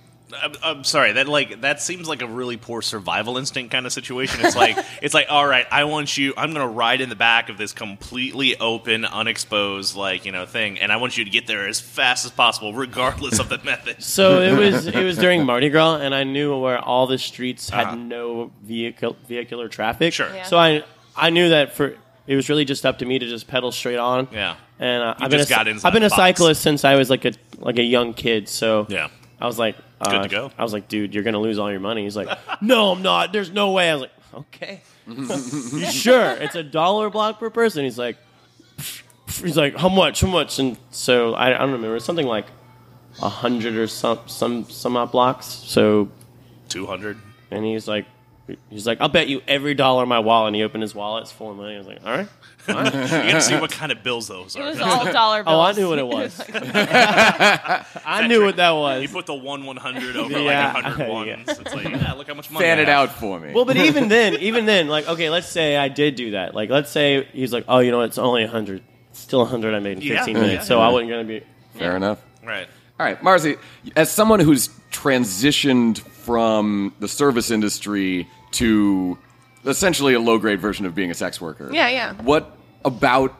I'm, 0.41 0.53
I'm 0.63 0.83
sorry 0.83 1.13
that 1.13 1.27
like 1.27 1.61
that 1.61 1.81
seems 1.81 2.07
like 2.07 2.21
a 2.21 2.27
really 2.27 2.57
poor 2.57 2.81
survival 2.81 3.37
instinct 3.37 3.71
kind 3.71 3.85
of 3.85 3.93
situation. 3.93 4.45
It's 4.45 4.55
like 4.55 4.77
it's 5.01 5.13
like 5.13 5.27
all 5.29 5.45
right, 5.45 5.65
I 5.71 5.83
want 5.85 6.17
you. 6.17 6.33
I'm 6.37 6.53
gonna 6.53 6.67
ride 6.67 7.01
in 7.01 7.09
the 7.09 7.15
back 7.15 7.49
of 7.49 7.57
this 7.57 7.73
completely 7.73 8.57
open, 8.59 9.05
unexposed 9.05 9.95
like 9.95 10.25
you 10.25 10.31
know 10.31 10.45
thing, 10.45 10.79
and 10.79 10.91
I 10.91 10.97
want 10.97 11.17
you 11.17 11.23
to 11.25 11.29
get 11.29 11.47
there 11.47 11.67
as 11.67 11.79
fast 11.79 12.25
as 12.25 12.31
possible, 12.31 12.73
regardless 12.73 13.39
of 13.39 13.49
the 13.49 13.57
method. 13.63 14.03
So 14.03 14.41
it 14.41 14.57
was 14.57 14.87
it 14.87 15.03
was 15.03 15.17
during 15.17 15.45
Mardi 15.45 15.69
Gras, 15.69 15.95
and 15.97 16.13
I 16.15 16.23
knew 16.23 16.57
where 16.59 16.79
all 16.79 17.07
the 17.07 17.17
streets 17.17 17.69
had 17.69 17.87
Uh-huh. 17.87 17.95
no 17.95 18.51
vehicle 18.61 19.15
vehicular 19.27 19.67
traffic. 19.69 20.13
Sure. 20.13 20.33
Yeah. 20.33 20.43
So 20.43 20.57
I 20.57 20.83
I 21.15 21.29
knew 21.29 21.49
that 21.49 21.73
for 21.73 21.95
it 22.25 22.35
was 22.35 22.47
really 22.49 22.65
just 22.65 22.85
up 22.85 22.99
to 22.99 23.05
me 23.05 23.19
to 23.19 23.25
just 23.27 23.47
pedal 23.47 23.71
straight 23.71 23.97
on. 23.99 24.27
Yeah. 24.31 24.55
And 24.79 25.03
uh, 25.03 25.13
I've 25.19 25.29
been 25.29 25.39
just 25.39 25.51
a, 25.51 25.53
got 25.55 25.67
inside 25.67 25.87
I've 25.87 25.93
been 25.93 26.03
a 26.03 26.09
box. 26.09 26.15
cyclist 26.17 26.61
since 26.61 26.83
I 26.85 26.95
was 26.95 27.09
like 27.09 27.25
a 27.25 27.33
like 27.59 27.77
a 27.79 27.83
young 27.83 28.13
kid. 28.13 28.47
So 28.49 28.85
Yeah. 28.89 29.09
I 29.43 29.45
was 29.47 29.59
like, 29.59 29.75
uh, 29.99 30.09
Good 30.09 30.23
to 30.23 30.29
go. 30.29 30.51
I 30.57 30.63
was 30.63 30.71
like, 30.73 30.87
dude, 30.87 31.13
you're 31.13 31.23
gonna 31.23 31.39
lose 31.41 31.59
all 31.59 31.69
your 31.69 31.81
money. 31.81 32.03
He's 32.03 32.15
like, 32.15 32.29
no, 32.61 32.91
I'm 32.93 33.01
not. 33.01 33.33
There's 33.33 33.51
no 33.51 33.71
way. 33.73 33.89
I 33.91 33.93
was 33.95 34.01
like, 34.03 34.11
okay, 34.33 34.81
you 35.07 35.91
sure? 35.91 36.31
It's 36.31 36.55
a 36.55 36.63
dollar 36.63 37.09
block 37.09 37.39
per 37.39 37.49
person. 37.49 37.83
He's 37.83 37.97
like, 37.97 38.17
he's 39.27 39.57
like, 39.57 39.75
how 39.75 39.89
much? 39.89 40.21
How 40.21 40.27
much? 40.29 40.59
And 40.59 40.77
so 40.91 41.33
I, 41.33 41.47
I 41.47 41.57
don't 41.59 41.73
remember. 41.73 41.97
It's 41.97 42.05
something 42.05 42.25
like 42.25 42.45
a 43.21 43.29
hundred 43.29 43.75
or 43.75 43.85
some 43.87 44.19
some 44.27 44.63
some 44.69 44.95
odd 44.97 45.11
blocks. 45.11 45.45
So 45.45 46.09
Two 46.69 46.85
hundred. 46.87 47.17
and 47.51 47.65
he's 47.65 47.87
like. 47.87 48.05
He's 48.69 48.85
like, 48.85 48.99
I'll 48.99 49.07
bet 49.09 49.29
you 49.29 49.41
every 49.47 49.73
dollar 49.73 50.03
in 50.03 50.09
my 50.09 50.19
wallet. 50.19 50.47
And 50.49 50.55
he 50.57 50.63
opened 50.63 50.81
his 50.81 50.93
wallet. 50.93 51.23
It's 51.23 51.31
four 51.31 51.53
million. 51.55 51.75
I 51.75 51.79
was 51.79 51.87
like, 51.87 52.05
all 52.05 52.11
right. 52.17 52.27
You 52.65 52.73
got 52.75 52.91
to 52.91 53.41
see 53.41 53.55
what 53.57 53.71
kind 53.71 53.91
of 53.91 54.03
bills 54.03 54.27
those 54.29 54.55
It 54.55 54.61
are. 54.61 54.65
was 54.69 54.79
all 54.79 55.11
dollar 55.11 55.43
bills. 55.43 55.53
Oh, 55.55 55.61
I 55.61 55.71
knew 55.73 55.89
what 55.89 55.99
it 55.99 56.07
was. 56.07 56.39
I 57.13 58.27
knew 58.27 58.43
what 58.43 58.55
that 58.57 58.71
was. 58.71 59.01
You 59.01 59.09
put 59.09 59.25
the 59.25 59.33
one 59.33 59.65
one 59.65 59.77
hundred 59.77 60.15
over 60.15 60.39
Yeah. 60.39 60.71
like 60.73 60.83
a 60.85 60.89
hundred 60.89 61.09
ones. 61.09 61.27
Yeah. 61.47 61.53
It's 61.59 61.73
like 61.73 61.85
yeah, 61.89 62.13
look 62.13 62.27
how 62.27 62.33
much 62.33 62.49
money. 62.51 62.65
Fan 62.65 62.79
I 62.79 62.81
it 62.83 62.87
have. 62.87 63.09
out 63.09 63.15
for 63.15 63.39
me. 63.39 63.53
Well, 63.53 63.65
but 63.65 63.77
even 63.77 64.07
then, 64.07 64.35
even 64.35 64.65
then, 64.65 64.87
like, 64.87 65.07
okay, 65.09 65.29
let's 65.29 65.47
say 65.47 65.75
I 65.77 65.89
did 65.89 66.15
do 66.15 66.31
that. 66.31 66.55
Like, 66.55 66.69
let's 66.69 66.89
say 66.89 67.25
he's 67.33 67.51
like, 67.53 67.65
oh, 67.67 67.79
you 67.79 67.91
know, 67.91 67.97
what, 67.99 68.05
it's 68.05 68.17
only 68.17 68.43
a 68.43 68.47
hundred. 68.47 68.81
Still 69.11 69.41
a 69.41 69.45
hundred 69.45 69.75
I 69.75 69.79
made 69.79 69.97
in 69.97 70.03
Yeah. 70.03 70.17
fifteen 70.17 70.35
Yeah. 70.37 70.41
minutes, 70.43 70.67
so 70.67 70.79
I 70.81 70.89
wasn't 70.89 71.09
gonna 71.11 71.23
be. 71.25 71.43
Fair 71.77 71.95
enough. 71.95 72.19
Right. 72.45 72.67
All 72.99 73.05
right, 73.05 73.19
Marci, 73.21 73.57
as 73.95 74.11
someone 74.11 74.39
who's 74.39 74.69
transitioned 74.91 76.01
from 76.23 76.93
the 76.99 77.07
service 77.07 77.51
industry 77.51 78.27
to 78.51 79.17
essentially 79.65 80.13
a 80.13 80.19
low 80.19 80.37
grade 80.37 80.59
version 80.59 80.85
of 80.85 80.95
being 80.95 81.11
a 81.11 81.13
sex 81.13 81.39
worker. 81.41 81.69
Yeah, 81.71 81.89
yeah. 81.89 82.13
What 82.21 82.55
about 82.85 83.33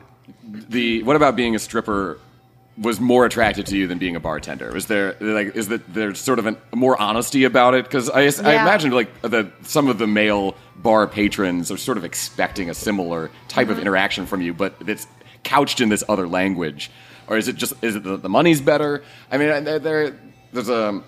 the 0.52 1.02
what 1.02 1.16
about 1.16 1.36
being 1.36 1.54
a 1.54 1.58
stripper 1.58 2.18
was 2.76 2.98
more 2.98 3.24
attractive 3.24 3.66
to 3.66 3.76
you 3.76 3.86
than 3.86 3.98
being 3.98 4.16
a 4.16 4.20
bartender? 4.20 4.72
Was 4.72 4.86
there 4.86 5.16
like 5.20 5.54
is 5.54 5.68
that 5.68 5.92
there's 5.94 6.18
sort 6.20 6.38
of 6.38 6.46
an, 6.46 6.56
more 6.74 7.00
honesty 7.00 7.44
about 7.44 7.74
it? 7.74 7.84
Because 7.84 8.10
I, 8.10 8.22
I 8.22 8.54
imagine 8.62 8.90
like 8.90 9.22
the 9.22 9.50
some 9.62 9.88
of 9.88 9.98
the 9.98 10.06
male 10.06 10.56
bar 10.76 11.06
patrons 11.06 11.70
are 11.70 11.76
sort 11.76 11.98
of 11.98 12.04
expecting 12.04 12.70
a 12.70 12.74
similar 12.74 13.30
type 13.48 13.64
Mm-hmm. 13.68 13.72
of 13.72 13.78
interaction 13.78 14.26
from 14.26 14.40
you, 14.42 14.52
but 14.52 14.74
it's 14.86 15.06
couched 15.44 15.80
in 15.80 15.88
this 15.88 16.02
other 16.08 16.26
language, 16.26 16.90
or 17.28 17.36
is 17.38 17.48
it 17.48 17.56
just 17.56 17.74
is 17.82 17.96
it 17.96 18.02
the, 18.02 18.16
the 18.16 18.28
money's 18.28 18.60
better? 18.60 19.02
I 19.30 19.38
mean, 19.38 19.64
there 19.64 20.18
there's 20.52 20.68
a 20.68 21.02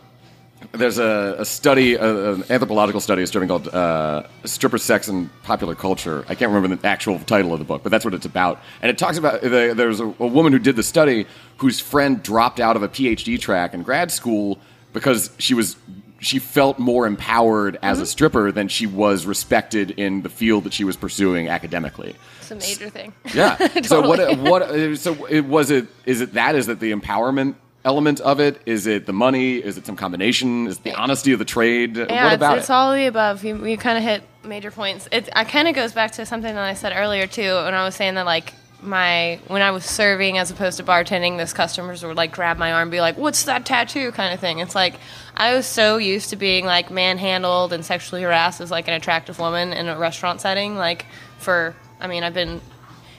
there's 0.73 0.99
a, 0.99 1.37
a 1.39 1.45
study, 1.45 1.95
a, 1.95 2.35
an 2.35 2.45
anthropological 2.51 3.01
study 3.01 3.23
of 3.23 3.29
stripping 3.29 3.49
called 3.49 3.69
uh, 3.69 4.25
"Stripper 4.45 4.79
Sex 4.79 5.09
and 5.09 5.31
Popular 5.43 5.75
Culture." 5.75 6.25
I 6.29 6.35
can't 6.35 6.53
remember 6.53 6.77
the 6.77 6.87
actual 6.87 7.19
title 7.21 7.53
of 7.53 7.59
the 7.59 7.65
book, 7.65 7.83
but 7.83 7.91
that's 7.91 8.05
what 8.05 8.15
it's 8.15 8.27
about. 8.27 8.61
And 8.83 8.91
it 8.91 8.99
talks 8.99 9.19
about 9.19 9.43
the, 9.43 9.75
there's 9.77 10.01
a, 10.01 10.07
a 10.07 10.27
woman 10.27 10.53
who 10.53 10.59
did 10.59 10.77
the 10.77 10.83
study 10.83 11.27
whose 11.59 11.81
friend 11.81 12.23
dropped 12.23 12.61
out 12.61 12.77
of 12.77 12.83
a 12.83 12.89
PhD 12.89 13.41
track 13.41 13.75
in 13.75 13.83
grad 13.83 14.11
school 14.11 14.59
because 14.93 15.31
she 15.39 15.55
was 15.55 15.77
she 16.19 16.39
felt 16.39 16.79
more 16.79 17.07
empowered 17.07 17.79
as 17.83 18.01
a 18.01 18.07
stripper 18.07 18.51
than 18.51 18.69
she 18.69 18.87
was 18.87 19.27
respected 19.27 19.91
in 19.93 20.23
the 20.23 20.29
field 20.31 20.65
that 20.65 20.73
she 20.73 20.85
was 20.85 20.97
pursuing 20.97 21.49
academically. 21.49 22.17
It's 22.41 22.51
a 22.51 22.57
major 22.57 22.91
thing. 22.91 23.13
Yeah. 23.35 23.57
So 23.85 24.07
what? 24.07 24.17
Totally. 24.17 24.51
What? 24.51 24.99
So 24.99 25.27
it, 25.27 25.45
was 25.45 25.71
it? 25.71 25.87
Is 26.07 26.21
it 26.21 26.33
that? 26.35 26.55
Is 26.55 26.69
it 26.69 26.81
the 26.81 26.93
empowerment 26.93 27.55
element 27.87 28.21
of 28.21 28.41
it? 28.41 28.61
Is 28.67 28.87
it 28.87 29.07
the 29.07 29.13
money? 29.13 29.57
Is 29.57 29.79
it 29.79 29.87
some 29.87 29.97
combination? 29.97 30.67
Is 30.67 30.77
it 30.77 30.83
the 30.83 30.95
honesty 30.95 31.33
of 31.33 31.39
the 31.39 31.45
trade? 31.45 31.97
Yeah, 31.97 32.25
what 32.25 32.35
about 32.35 32.59
it's, 32.59 32.65
it's 32.65 32.71
it? 32.71 32.73
all 32.73 32.93
of 32.93 32.97
the 32.97 33.07
above. 33.07 33.45
You, 33.45 33.65
you 33.65 33.79
kind 33.79 33.97
of 33.97 34.05
hit 34.05 34.23
major 34.45 34.71
points. 34.71 35.09
It 35.11 35.29
I 35.35 35.45
kind 35.45 35.69
of 35.69 35.75
goes 35.75 35.93
back 35.93 36.13
to 36.13 36.27
something 36.27 36.55
that 36.55 36.65
I 36.65 36.75
said 36.75 36.93
earlier 36.95 37.27
too, 37.27 37.55
when 37.55 37.75
I 37.75 37.85
was 37.85 37.95
saying 37.95 38.17
that 38.17 38.27
like 38.27 38.53
my 38.83 39.41
when 39.49 39.63
I 39.63 39.71
was 39.71 39.85
serving 39.85 40.37
as 40.39 40.51
opposed 40.51 40.77
to 40.79 40.85
bartending, 40.85 41.39
this 41.39 41.53
customers 41.53 42.05
would 42.05 42.17
like 42.17 42.33
grab 42.33 42.59
my 42.59 42.73
arm, 42.73 42.83
and 42.83 42.91
be 42.91 43.01
like, 43.01 43.17
"What's 43.17 43.45
that 43.45 43.65
tattoo?" 43.65 44.13
kind 44.13 44.35
of 44.35 44.41
thing. 44.41 44.59
It's 44.59 44.75
like 44.75 44.95
I 45.37 45.55
was 45.55 45.67
so 45.67 45.97
used 45.97 46.31
to 46.31 46.37
being 46.37 46.67
like 46.67 46.91
manhandled 46.91 47.73
and 47.73 47.85
sexually 47.85 48.23
harassed 48.23 48.61
as 48.61 48.71
like 48.71 48.89
an 48.89 48.95
attractive 48.95 49.39
woman 49.39 49.73
in 49.73 49.89
a 49.89 49.97
restaurant 49.97 50.41
setting. 50.41 50.77
Like 50.77 51.07
for, 51.39 51.75
I 52.01 52.07
mean, 52.07 52.23
I've 52.23 52.35
been 52.35 52.61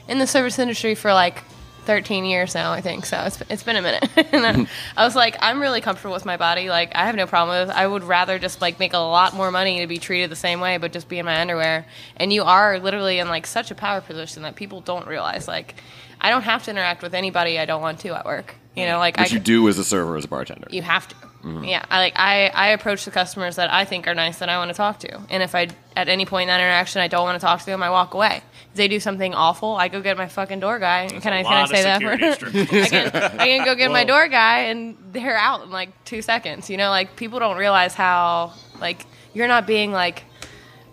in 0.08 0.20
the 0.20 0.28
service 0.28 0.60
industry 0.60 0.96
for 0.96 1.14
like 1.14 1.44
13 1.88 2.26
years 2.26 2.54
now, 2.54 2.74
I 2.74 2.82
think. 2.82 3.06
So 3.06 3.18
it's, 3.26 3.42
it's 3.50 3.64
been 3.64 3.78
a 3.78 3.82
minute. 3.82 4.08
and 4.34 4.46
I, 4.46 4.68
I 5.02 5.06
was 5.06 5.16
like, 5.16 5.38
I'm 5.40 5.60
really 5.60 5.82
comfortable 5.82 6.14
with 6.14 6.26
my 6.26 6.36
body. 6.36 6.70
Like, 6.70 6.94
I 6.96 7.06
have 7.06 7.16
no 7.16 7.26
problem 7.26 7.66
with. 7.66 7.76
I 7.76 7.88
would 7.88 8.04
rather 8.04 8.38
just 8.38 8.62
like 8.62 8.78
make 8.78 8.94
a 8.94 9.00
lot 9.00 9.34
more 9.34 9.50
money 9.50 9.80
to 9.80 9.88
be 9.88 9.98
treated 9.98 10.30
the 10.30 10.36
same 10.36 10.60
way, 10.60 10.78
but 10.78 10.92
just 10.92 11.08
be 11.08 11.18
in 11.18 11.26
my 11.26 11.40
underwear. 11.40 11.88
And 12.18 12.32
you 12.32 12.44
are 12.44 12.78
literally 12.78 13.20
in 13.20 13.30
like 13.30 13.48
such 13.48 13.72
a 13.72 13.76
power 13.76 14.02
position 14.02 14.44
that 14.44 14.56
people 14.56 14.82
don't 14.82 15.08
realize. 15.08 15.48
Like, 15.48 15.76
I 16.20 16.30
don't 16.30 16.44
have 16.44 16.64
to 16.66 16.72
interact 16.72 17.02
with 17.02 17.16
anybody 17.16 17.58
I 17.58 17.66
don't 17.66 17.82
want 17.82 18.00
to 18.02 18.16
at 18.16 18.26
work. 18.26 18.56
You 18.78 18.86
know, 18.86 19.00
like 19.00 19.18
Which 19.18 19.32
I 19.32 19.36
you 19.36 19.40
do 19.40 19.68
as 19.68 19.78
a 19.80 19.84
server, 19.84 20.16
as 20.18 20.26
a 20.26 20.28
bartender. 20.28 20.68
you 20.70 20.84
have 20.84 21.08
to. 21.08 21.16
Mm-hmm. 21.16 21.64
Yeah, 21.64 21.86
I 21.90 22.00
like 22.00 22.14
I 22.16 22.48
I 22.48 22.68
approach 22.70 23.06
the 23.06 23.12
customers 23.12 23.56
that 23.56 23.72
I 23.72 23.86
think 23.86 24.08
are 24.08 24.14
nice 24.14 24.40
that 24.40 24.50
I 24.50 24.58
want 24.58 24.70
to 24.70 24.76
talk 24.76 25.00
to, 25.00 25.22
and 25.30 25.42
if 25.42 25.56
I 25.56 25.70
at 25.96 26.10
any 26.10 26.26
point 26.26 26.44
in 26.44 26.48
that 26.50 26.60
interaction 26.60 27.02
I 27.02 27.08
don't 27.08 27.24
want 27.24 27.40
to 27.40 27.46
talk 27.46 27.60
to 27.60 27.66
them, 27.66 27.82
I 27.82 27.90
walk 27.90 28.14
away. 28.14 28.42
If 28.72 28.76
they 28.76 28.88
do 28.88 29.00
something 29.00 29.34
awful, 29.34 29.76
I 29.76 29.88
go 29.88 30.02
get 30.02 30.18
my 30.18 30.28
fucking 30.28 30.60
door 30.60 30.78
guy. 30.80 31.08
can 31.08 31.34
I 31.34 31.40
a 31.40 31.44
can 31.44 31.54
I 31.54 31.66
say 31.66 31.84
that? 31.84 32.02
security. 32.02 32.26
I 32.82 32.88
can 32.88 33.16
I 33.40 33.46
can 33.48 33.66
go 33.66 33.76
get 33.76 33.92
my 33.92 34.04
door 34.04 34.28
guy, 34.28 34.60
and 34.70 34.98
they're 35.12 35.38
out 35.38 35.64
in 35.64 35.72
like 35.72 35.90
two 36.06 36.22
seconds. 36.22 36.70
You 36.70 36.78
know, 36.78 36.90
like 36.90 37.16
people 37.16 37.40
don't 37.40 37.58
realize 37.58 37.94
how 37.94 38.54
like 38.82 39.06
you're 39.34 39.48
not 39.48 39.66
being 39.66 39.92
like 39.92 40.24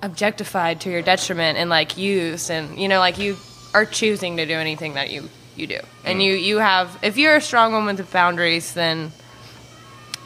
objectified 0.03 0.82
to 0.82 0.91
your 0.91 1.03
detriment 1.03 1.59
and 1.59 1.68
like 1.70 1.97
used, 1.99 2.51
and 2.51 2.78
you 2.78 2.89
know, 2.89 2.99
like 2.99 3.18
you 3.18 3.37
are 3.72 3.85
choosing 3.85 4.37
to 4.37 4.47
do 4.47 4.55
anything 4.55 4.95
that 4.95 5.11
you 5.11 5.28
you 5.57 5.67
do, 5.67 5.79
and 6.05 6.23
you 6.23 6.33
you 6.35 6.59
have 6.59 6.99
if 7.03 7.17
you're 7.17 7.37
a 7.37 7.41
strong 7.41 7.73
woman 7.73 7.97
with 7.97 8.11
boundaries, 8.13 8.75
then 8.75 9.13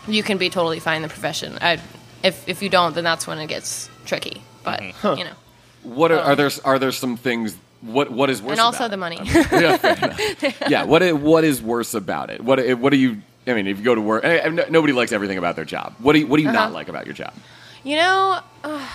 you 0.06 0.22
can 0.22 0.38
be 0.38 0.50
totally 0.50 0.80
fine 0.80 0.96
in 0.96 1.02
the 1.02 1.08
profession. 1.08 1.58
I, 1.60 1.80
if 2.22 2.48
if 2.48 2.62
you 2.62 2.68
don't, 2.68 2.94
then 2.94 3.04
that's 3.04 3.26
when 3.26 3.38
it 3.38 3.46
gets 3.48 3.88
tricky. 4.04 4.42
But 4.64 4.82
you 4.82 5.24
know, 5.24 5.34
What 5.82 6.10
are, 6.12 6.20
are 6.20 6.36
there? 6.36 6.50
Are 6.64 6.78
there 6.78 6.92
some 6.92 7.16
things? 7.16 7.56
What 7.80 8.10
what 8.10 8.28
is 8.30 8.42
worse? 8.42 8.52
and 8.52 8.60
also 8.60 8.86
about 8.86 8.90
the 8.90 8.94
it? 8.94 8.96
money. 8.96 9.20
yeah, 9.62 9.76
fair 9.76 9.96
enough. 10.42 10.60
yeah. 10.68 10.82
What 10.84 11.12
what 11.14 11.44
is 11.44 11.62
worse 11.62 11.94
about 11.94 12.30
it? 12.30 12.42
What 12.42 12.58
what 12.78 12.90
do 12.90 12.96
you? 12.96 13.22
I 13.46 13.54
mean, 13.54 13.66
if 13.66 13.78
you 13.78 13.84
go 13.84 13.94
to 13.94 14.00
work, 14.00 14.24
I, 14.24 14.40
I, 14.40 14.48
nobody 14.48 14.92
likes 14.92 15.12
everything 15.12 15.38
about 15.38 15.54
their 15.56 15.64
job. 15.64 15.94
What 16.00 16.12
do 16.14 16.18
you 16.18 16.26
What 16.26 16.36
do 16.38 16.42
you 16.42 16.50
not 16.52 16.66
Uh-huh. 16.66 16.74
like 16.74 16.88
about 16.88 17.06
your 17.06 17.14
job? 17.14 17.32
You 17.84 17.96
know, 17.96 18.40
uh, 18.64 18.88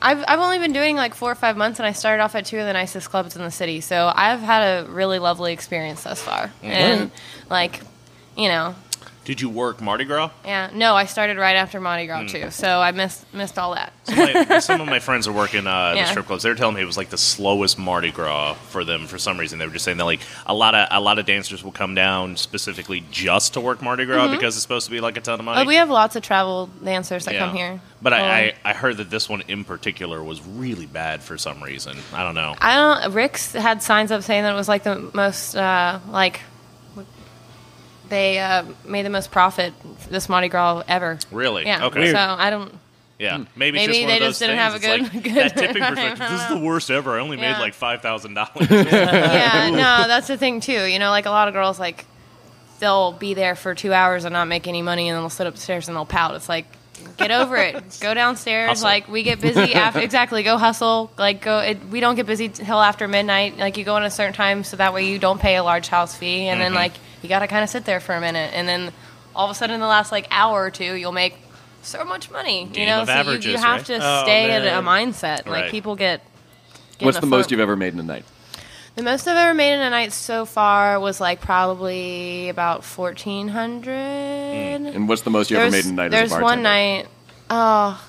I've 0.00 0.24
I've 0.28 0.40
only 0.40 0.58
been 0.58 0.72
doing 0.72 0.96
like 0.96 1.14
four 1.14 1.30
or 1.30 1.34
five 1.34 1.56
months, 1.56 1.78
and 1.78 1.86
I 1.86 1.92
started 1.92 2.22
off 2.22 2.34
at 2.34 2.46
two 2.46 2.58
of 2.58 2.66
the 2.66 2.72
nicest 2.72 3.10
clubs 3.10 3.36
in 3.36 3.42
the 3.42 3.50
city. 3.50 3.80
So 3.80 4.12
I've 4.14 4.40
had 4.40 4.62
a 4.62 4.90
really 4.90 5.18
lovely 5.18 5.52
experience 5.52 6.04
thus 6.04 6.20
far, 6.20 6.46
mm-hmm. 6.46 6.66
and 6.66 7.10
like, 7.50 7.80
you 8.36 8.48
know, 8.48 8.74
Did 9.26 9.40
you 9.42 9.50
work 9.50 9.82
Mardi 9.82 10.04
Gras? 10.04 10.30
yeah. 10.44 10.70
No, 10.72 10.94
I 10.94 11.04
started 11.04 11.36
right 11.36 11.56
after 11.56 11.80
Mardi 11.80 12.06
Gras 12.06 12.24
too, 12.28 12.50
so 12.50 12.80
I 12.80 12.92
missed 12.92 13.24
missed 13.34 13.58
all 13.58 13.74
that. 13.74 13.92
My, 14.08 14.60
some 14.60 14.80
of 14.80 14.86
my 14.86 15.00
friends 15.00 15.26
are 15.28 15.32
working 15.32 15.66
uh, 15.66 15.90
the 15.90 15.96
Yeah. 15.98 16.04
strip 16.06 16.26
clubs. 16.26 16.42
They 16.44 16.48
were 16.48 16.54
telling 16.54 16.76
me 16.76 16.80
it 16.80 16.86
was 16.86 16.96
like 16.96 17.10
the 17.10 17.18
slowest 17.18 17.76
Mardi 17.78 18.12
Gras 18.12 18.54
for 18.70 18.84
them 18.84 19.06
for 19.06 19.18
some 19.18 19.36
reason. 19.38 19.58
They 19.58 19.66
were 19.66 19.72
just 19.72 19.84
saying 19.84 19.98
that 19.98 20.04
like 20.04 20.20
a 20.46 20.54
lot 20.54 20.74
of 20.74 20.88
a 20.90 21.00
lot 21.00 21.18
of 21.18 21.26
dancers 21.26 21.62
will 21.62 21.72
come 21.72 21.94
down 21.94 22.36
specifically 22.36 23.04
just 23.10 23.52
to 23.54 23.60
work 23.60 23.82
Mardi 23.82 24.04
Gras 24.06 24.30
because 24.30 24.54
it's 24.56 24.62
supposed 24.62 24.86
to 24.86 24.92
be 24.92 25.00
like 25.00 25.16
a 25.16 25.20
ton 25.20 25.38
of 25.40 25.44
money. 25.44 25.60
Oh, 25.60 25.66
we 25.66 25.74
have 25.74 25.90
lots 25.90 26.16
of 26.16 26.22
travel 26.22 26.70
dancers 26.82 27.24
that 27.26 27.36
come 27.36 27.54
here. 27.54 27.80
But 28.00 28.12
Um, 28.12 28.20
I, 28.20 28.24
I, 28.24 28.54
I 28.64 28.72
heard 28.74 28.98
that 28.98 29.10
this 29.10 29.28
one 29.28 29.42
in 29.48 29.64
particular 29.64 30.22
was 30.22 30.40
really 30.46 30.86
bad 30.86 31.22
for 31.22 31.36
some 31.36 31.62
reason. 31.62 31.96
I 32.14 32.22
don't 32.22 32.34
know. 32.36 32.54
I 32.60 32.76
don't. 32.76 33.12
Rick's 33.14 33.52
had 33.52 33.82
signs 33.82 34.12
up 34.12 34.22
saying 34.22 34.44
that 34.44 34.52
it 34.52 34.56
was 34.56 34.68
like 34.68 34.84
the 34.84 35.10
most 35.14 35.56
uh, 35.56 35.98
like 36.10 36.40
they 38.08 38.38
uh, 38.38 38.64
made 38.84 39.04
the 39.06 39.10
most 39.10 39.30
profit 39.30 39.72
this 40.10 40.28
Mardi 40.28 40.48
Gras 40.48 40.82
ever. 40.88 41.18
Really? 41.30 41.64
Yeah. 41.66 41.86
Okay. 41.86 42.12
So 42.12 42.18
I 42.18 42.50
don't. 42.50 42.72
Yeah. 43.18 43.38
Maybe, 43.56 43.78
Maybe 43.78 43.78
it's 43.78 43.86
just 43.86 44.00
one 44.00 44.08
they 44.08 44.14
of 44.14 44.20
those 44.20 44.28
just 44.28 44.40
didn't 44.40 44.56
things. 44.56 44.60
have 44.60 44.74
a 44.74 44.78
good- 44.78 45.14
like, 45.14 45.22
good 45.24 45.34
that 45.34 45.56
tipping 45.56 45.82
time. 45.82 45.94
perspective. 45.96 46.28
This 46.30 46.42
is 46.42 46.48
the 46.48 46.58
worst 46.58 46.90
ever. 46.90 47.16
I 47.16 47.20
only 47.20 47.36
made 47.38 47.58
like 47.58 47.72
five 47.74 48.02
thousand 48.02 48.34
dollars. 48.34 48.68
yeah, 48.70 49.70
no, 49.70 50.06
that's 50.06 50.26
the 50.26 50.36
thing 50.36 50.60
too. 50.60 50.84
You 50.84 50.98
know, 50.98 51.10
like 51.10 51.26
a 51.26 51.30
lot 51.30 51.48
of 51.48 51.54
girls, 51.54 51.78
like 51.80 52.04
they'll 52.78 53.12
be 53.12 53.32
there 53.34 53.54
for 53.54 53.74
two 53.74 53.92
hours 53.92 54.24
and 54.24 54.32
not 54.34 54.48
make 54.48 54.66
any 54.66 54.82
money, 54.82 55.08
and 55.08 55.16
then 55.16 55.22
they'll 55.22 55.30
sit 55.30 55.46
upstairs 55.46 55.88
and 55.88 55.96
they'll 55.96 56.04
pout. 56.04 56.34
It's 56.34 56.48
like, 56.48 56.66
get 57.16 57.30
over 57.30 57.56
it. 57.56 57.98
Go 58.02 58.12
downstairs. 58.12 58.68
Hustle. 58.68 58.84
Like 58.84 59.08
we 59.08 59.22
get 59.22 59.40
busy 59.40 59.72
after. 59.74 60.00
exactly. 60.00 60.42
Go 60.42 60.58
hustle. 60.58 61.10
Like 61.16 61.40
go. 61.40 61.60
It, 61.60 61.86
we 61.86 62.00
don't 62.00 62.16
get 62.16 62.26
busy 62.26 62.50
till 62.50 62.80
after 62.82 63.08
midnight. 63.08 63.56
Like 63.56 63.78
you 63.78 63.84
go 63.84 63.96
in 63.96 64.02
a 64.02 64.10
certain 64.10 64.34
time, 64.34 64.62
so 64.62 64.76
that 64.76 64.92
way 64.92 65.08
you 65.10 65.18
don't 65.18 65.40
pay 65.40 65.56
a 65.56 65.64
large 65.64 65.88
house 65.88 66.14
fee, 66.14 66.48
and 66.48 66.60
then 66.60 66.72
Mm-hmm. 66.72 66.76
like 66.80 66.92
you 67.22 67.28
got 67.28 67.40
to 67.40 67.46
kind 67.46 67.62
of 67.64 67.70
sit 67.70 67.84
there 67.84 68.00
for 68.00 68.14
a 68.14 68.20
minute, 68.20 68.52
and 68.54 68.68
then 68.68 68.92
all 69.34 69.44
of 69.46 69.50
a 69.50 69.54
sudden 69.54 69.74
in 69.74 69.80
the 69.80 69.86
last 69.86 70.12
like 70.12 70.26
hour 70.30 70.64
or 70.64 70.70
two, 70.70 70.94
you'll 70.94 71.12
make 71.12 71.34
so 71.82 72.04
much 72.04 72.30
money. 72.30 72.64
Game 72.66 72.82
you 72.82 72.86
know, 72.86 73.02
of 73.02 73.06
so 73.08 73.14
you, 73.14 73.20
averages, 73.20 73.52
you 73.52 73.58
have 73.58 73.78
right? 73.78 73.86
to 73.86 73.98
Oh, 74.02 74.22
stay 74.24 74.50
at 74.50 74.62
a 74.62 74.82
man. 74.82 75.12
mindset. 75.12 75.46
Like 75.46 75.70
people 75.70 75.94
get. 75.96 76.20
get 76.98 77.06
What's 77.06 77.18
in 77.18 77.20
the 77.20 77.26
most 77.26 77.50
you've 77.50 77.60
ever 77.60 77.76
made 77.76 77.92
in 77.92 78.00
a 78.00 78.02
night? 78.02 78.24
The 78.96 79.02
most 79.02 79.28
I've 79.28 79.36
ever 79.36 79.52
made 79.52 79.74
in 79.74 79.80
a 79.80 79.90
night 79.90 80.12
so 80.14 80.46
far 80.46 80.98
was 80.98 81.20
like 81.20 81.42
probably 81.42 82.48
about 82.48 82.82
fourteen 82.82 83.48
hundred. 83.48 84.78
Hmm. 84.80 84.86
And 84.86 85.08
what's 85.08 85.22
the 85.22 85.30
most 85.30 85.50
you 85.50 85.58
ever 85.58 85.70
made 85.70 85.84
in 85.84 85.92
a 85.92 85.94
night 85.94 86.10
there's 86.10 86.32
as 86.32 86.38
a 86.38 86.42
one 86.42 86.62
night. 86.62 87.06
Oh, 87.50 88.02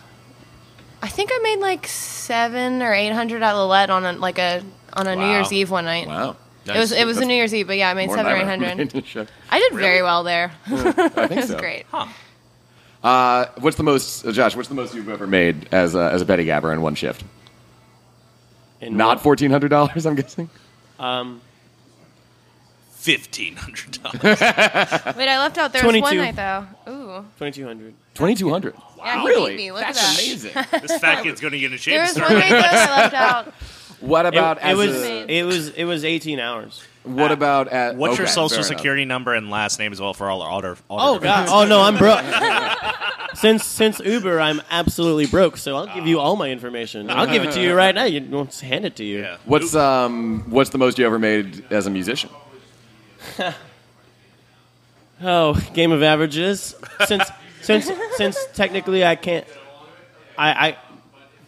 I 1.02 1.08
think 1.10 1.30
I 1.34 1.40
made 1.44 1.60
like 1.60 1.88
seven 1.88 2.82
or 2.82 2.94
eight 2.94 3.12
hundred 3.12 3.44
at 3.44 3.54
Lilette 3.54 3.90
on 3.90 4.06
a 4.06 4.14
like 4.14 4.40
a 4.40 4.64
on 4.94 5.08
a 5.08 5.16
New 5.16 5.28
Year's 5.28 5.52
Eve 5.52 5.70
one 5.70 5.84
night. 5.86 6.08
Wow. 6.08 6.38
It 6.76 6.78
was 6.80 6.92
it 6.92 7.06
was 7.06 7.18
a 7.18 7.26
New 7.26 7.34
Year's 7.34 7.54
Eve, 7.54 7.68
but 7.68 7.78
yeah, 7.78 7.90
I 7.90 7.94
made 7.94 8.08
more 8.08 8.18
seven 8.18 8.32
or 8.32 8.36
than 8.40 8.48
I've 8.50 8.60
hundred. 8.62 8.78
made 8.78 8.94
in 8.96 9.00
a 9.04 9.06
show. 9.06 9.26
I 9.50 9.60
did 9.60 9.74
very 9.74 10.02
well 10.02 10.24
there. 10.24 10.52
I 10.66 10.92
think 10.92 11.18
it 11.32 11.36
was 11.38 11.48
so. 11.50 11.60
great. 11.60 11.86
Huh. 11.92 12.08
Uh, 13.04 13.46
what's 13.60 13.78
the 13.78 13.84
most, 13.84 14.26
uh, 14.26 14.32
Josh? 14.32 14.56
What's 14.56 14.70
the 14.70 14.76
most 14.76 14.94
you've 14.96 15.08
ever 15.08 15.28
made 15.28 15.70
as 15.72 15.94
a, 15.96 16.12
as 16.12 16.22
a 16.22 16.26
pedicabber 16.26 16.74
in 16.74 16.82
one 16.82 16.96
shift? 16.96 17.24
In 18.82 18.98
Not 18.98 19.18
what- 19.18 19.22
fourteen 19.22 19.52
hundred 19.52 19.70
dollars, 19.70 20.06
I'm 20.06 20.16
guessing. 20.16 20.50
Um, 21.00 21.42
Fifteen 22.92 23.56
hundred 23.56 24.02
dollars. 24.02 24.22
Wait, 24.24 25.30
I 25.30 25.38
left 25.40 25.58
out 25.58 25.72
there 25.72 25.86
was 25.86 25.94
one 25.94 26.02
22. 26.14 26.18
night 26.18 26.36
though. 26.36 26.92
Ooh, 26.92 27.26
twenty 27.38 27.52
two 27.54 27.66
hundred. 27.66 27.94
Twenty 28.16 28.36
two 28.36 28.50
hundred. 28.50 28.74
Yeah, 28.98 29.22
he 29.22 29.28
really? 29.28 29.52
beat 29.52 29.58
me. 29.58 29.72
Look 29.72 29.82
That's 29.82 29.98
at 30.00 30.04
that. 30.04 30.72
amazing. 30.72 30.82
this 30.88 31.00
fat 31.00 31.24
kid's 31.24 31.40
going 31.40 31.54
to 31.54 31.60
get 31.60 31.72
in 31.72 31.78
shape. 31.78 31.94
there 31.94 32.00
and 32.02 32.08
was 32.10 32.16
start 32.18 32.32
one 32.32 32.40
night 32.40 32.50
that 32.50 32.90
I 32.90 33.02
left 33.02 33.14
out. 33.16 33.54
What 34.00 34.26
about 34.26 34.58
It, 34.58 34.64
as 34.64 34.78
was 34.78 34.96
a, 35.04 35.26
it 35.40 35.44
was 35.44 35.70
it 35.70 35.86
was 35.86 36.06
eighteen 36.06 36.40
hours. 36.40 36.84
what 37.04 37.32
about 37.32 37.68
at 37.70 37.96
What's 37.96 38.18
your 38.18 38.26
okay, 38.28 38.34
social 38.34 38.50
fair 38.50 38.58
enough. 38.60 38.68
security 38.68 39.06
number 39.06 39.34
and 39.34 39.50
last 39.50 39.80
name 39.80 39.92
as 39.92 40.00
well 40.02 40.14
for 40.14 40.30
all 40.30 40.42
our 40.42 40.52
auto? 40.52 40.76
Oh 40.90 41.20
god! 41.20 41.48
Oh 41.52 41.66
no, 41.66 41.82
I'm 41.82 41.98
broke. 41.98 42.22
since 43.36 43.66
since 43.66 44.00
Uber, 44.00 44.40
I'm 44.40 44.62
absolutely 44.70 45.26
broke. 45.26 45.58
So 45.58 45.76
I'll 45.76 45.94
give 45.94 46.06
you 46.08 46.20
all 46.20 46.36
my 46.36 46.50
information. 46.50 47.10
I'll 47.10 47.28
give 47.28 47.44
it 47.44 47.52
to 47.54 47.62
you 47.62 47.74
right 47.74 47.94
now. 47.96 48.04
You 48.06 48.22
won't 48.30 48.54
hand 48.60 48.86
it 48.86 48.96
to 48.98 49.04
you. 49.04 49.20
Yeah. 49.22 49.38
What's 49.46 49.74
um 49.76 50.46
what's 50.50 50.70
the 50.70 50.78
most 50.78 50.98
you 51.00 51.06
ever 51.06 51.18
made 51.20 51.66
as 51.72 51.88
a 51.88 51.90
musician? 51.90 52.30
Oh, 55.22 55.54
game 55.74 55.92
of 55.92 56.04
averages. 56.04 56.76
Since 57.06 57.24
since 57.62 57.90
since 58.18 58.38
technically 58.54 59.04
I 59.04 59.16
can't, 59.16 59.48
I 60.38 60.68
I 60.68 60.78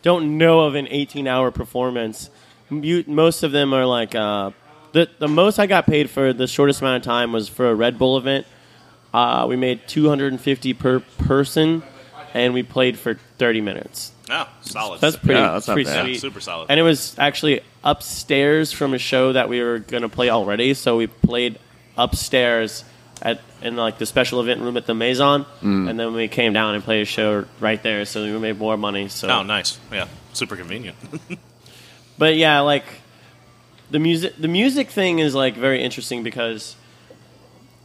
don't 0.01 0.37
know 0.39 0.61
of 0.61 0.73
an 0.75 0.87
18 0.89 1.27
hour 1.27 1.51
performance. 1.51 2.29
You, 2.69 3.03
most 3.07 3.43
of 3.43 3.51
them 3.51 3.73
are 3.73 3.85
like 3.85 4.13
uh, 4.15 4.51
the 4.91 5.09
the 5.19 5.27
most 5.27 5.59
I 5.59 5.65
got 5.67 5.85
paid 5.85 6.09
for 6.09 6.33
the 6.33 6.47
shortest 6.47 6.81
amount 6.81 6.97
of 6.97 7.03
time 7.03 7.31
was 7.33 7.47
for 7.49 7.69
a 7.69 7.75
Red 7.75 7.97
Bull 7.97 8.17
event. 8.17 8.45
Uh, 9.13 9.45
we 9.49 9.55
made 9.55 9.87
250 9.87 10.73
per 10.75 10.99
person, 11.17 11.81
and 12.33 12.53
we 12.53 12.61
played 12.63 12.97
for 12.97 13.15
30 13.39 13.61
minutes. 13.61 14.11
Oh, 14.29 14.47
solid. 14.61 15.01
That's 15.01 15.15
pretty, 15.15 15.39
Yeah, 15.39 15.53
that's 15.53 15.65
pretty 15.65 15.85
bad. 15.85 16.03
sweet. 16.05 16.19
super 16.21 16.39
solid. 16.39 16.67
And 16.69 16.79
it 16.79 16.83
was 16.83 17.17
actually 17.17 17.61
upstairs 17.83 18.71
from 18.71 18.93
a 18.93 18.99
show 18.99 19.33
that 19.33 19.49
we 19.49 19.61
were 19.63 19.79
going 19.79 20.03
to 20.03 20.09
play 20.09 20.29
already. 20.29 20.75
So 20.75 20.97
we 20.97 21.07
played 21.07 21.57
upstairs 21.97 22.83
at 23.23 23.41
in 23.63 23.75
like 23.75 23.97
the 23.97 24.05
special 24.05 24.39
event 24.41 24.61
room 24.61 24.77
at 24.77 24.85
the 24.85 24.93
Maison, 24.93 25.45
Mm. 25.63 25.89
and 25.89 25.99
then 25.99 26.13
we 26.13 26.27
came 26.27 26.53
down 26.53 26.75
and 26.75 26.83
played 26.83 27.01
a 27.01 27.05
show 27.05 27.45
right 27.59 27.81
there. 27.81 28.05
So 28.05 28.23
we 28.23 28.37
made 28.37 28.59
more 28.59 28.77
money. 28.77 29.07
So, 29.09 29.27
oh, 29.27 29.41
nice. 29.43 29.79
Yeah, 29.91 30.07
super 30.33 30.55
convenient. 30.55 30.95
but 32.19 32.35
yeah, 32.35 32.59
like 32.59 32.83
the 33.89 33.97
music, 33.97 34.35
the 34.37 34.49
music 34.49 34.89
thing 34.89 35.19
is 35.19 35.33
like 35.33 35.55
very 35.55 35.81
interesting 35.81 36.21
because 36.21 36.75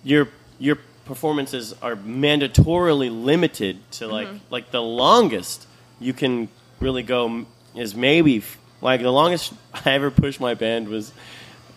your 0.02 0.28
your 0.58 0.76
performances 1.06 1.72
are 1.80 1.96
mandatorily 1.96 3.10
limited 3.24 3.78
to 3.92 4.04
mm-hmm. 4.04 4.12
like 4.12 4.28
like 4.50 4.70
the 4.72 4.82
longest 4.82 5.66
you 6.00 6.12
can 6.12 6.48
really 6.80 7.02
go 7.02 7.46
is 7.76 7.94
maybe 7.94 8.42
like 8.80 9.00
the 9.00 9.10
longest 9.10 9.52
I 9.86 9.92
ever 9.92 10.10
pushed 10.10 10.40
my 10.40 10.54
band 10.54 10.88
was 10.88 11.12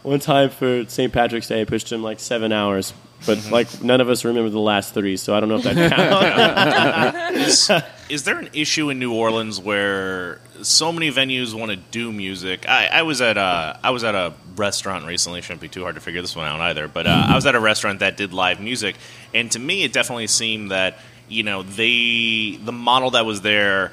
one 0.02 0.20
time 0.20 0.50
for 0.50 0.86
St. 0.88 1.14
Patrick's 1.14 1.48
Day 1.48 1.62
I 1.62 1.66
pushed 1.66 1.90
them 1.90 2.02
like 2.02 2.20
seven 2.20 2.52
hours. 2.52 2.94
But 3.26 3.40
mm-hmm. 3.40 3.54
like 3.54 3.84
none 3.84 4.00
of 4.00 4.10
us 4.10 4.26
remember 4.26 4.50
the 4.50 4.60
last 4.60 4.94
three 4.94 5.18
so 5.18 5.36
I 5.36 5.40
don't 5.40 5.50
know 5.50 5.58
if 5.58 5.64
that 5.64 7.34
counts. 7.34 7.70
Is, 7.70 7.84
is 8.10 8.24
there 8.24 8.38
an 8.38 8.50
issue 8.54 8.90
in 8.90 9.00
New 9.00 9.14
Orleans 9.14 9.60
where 9.60 10.40
so 10.64 10.92
many 10.92 11.12
venues 11.12 11.54
want 11.54 11.72
to 11.72 11.78
do 11.78 12.12
music? 12.12 12.68
I, 12.68 12.88
I 12.88 13.02
was 13.04 13.22
at 13.22 13.38
a 13.38 13.80
I 13.84 13.92
was 13.92 14.04
at 14.04 14.16
a 14.16 14.34
restaurant 14.56 15.06
recently. 15.06 15.42
Shouldn't 15.42 15.62
be 15.62 15.70
too 15.70 15.84
hard 15.84 15.96
to 15.96 16.02
figure 16.02 16.22
this 16.22 16.36
one 16.36 16.48
out 16.48 16.60
either. 16.60 16.88
But 16.88 17.08
uh, 17.08 17.26
I 17.28 17.36
was 17.36 17.46
at 17.46 17.56
a 17.56 17.60
restaurant 17.60 18.00
that 18.00 18.18
did 18.18 18.34
live 18.34 18.60
music, 18.60 18.96
and 19.34 19.52
to 19.52 19.60
me, 19.60 19.84
it 19.84 19.94
definitely 19.94 20.28
seemed 20.28 20.72
that 20.72 21.00
you 21.28 21.44
know 21.44 21.64
they 21.64 22.58
the 22.62 22.72
model 22.72 23.12
that 23.12 23.26
was 23.26 23.42
there. 23.42 23.92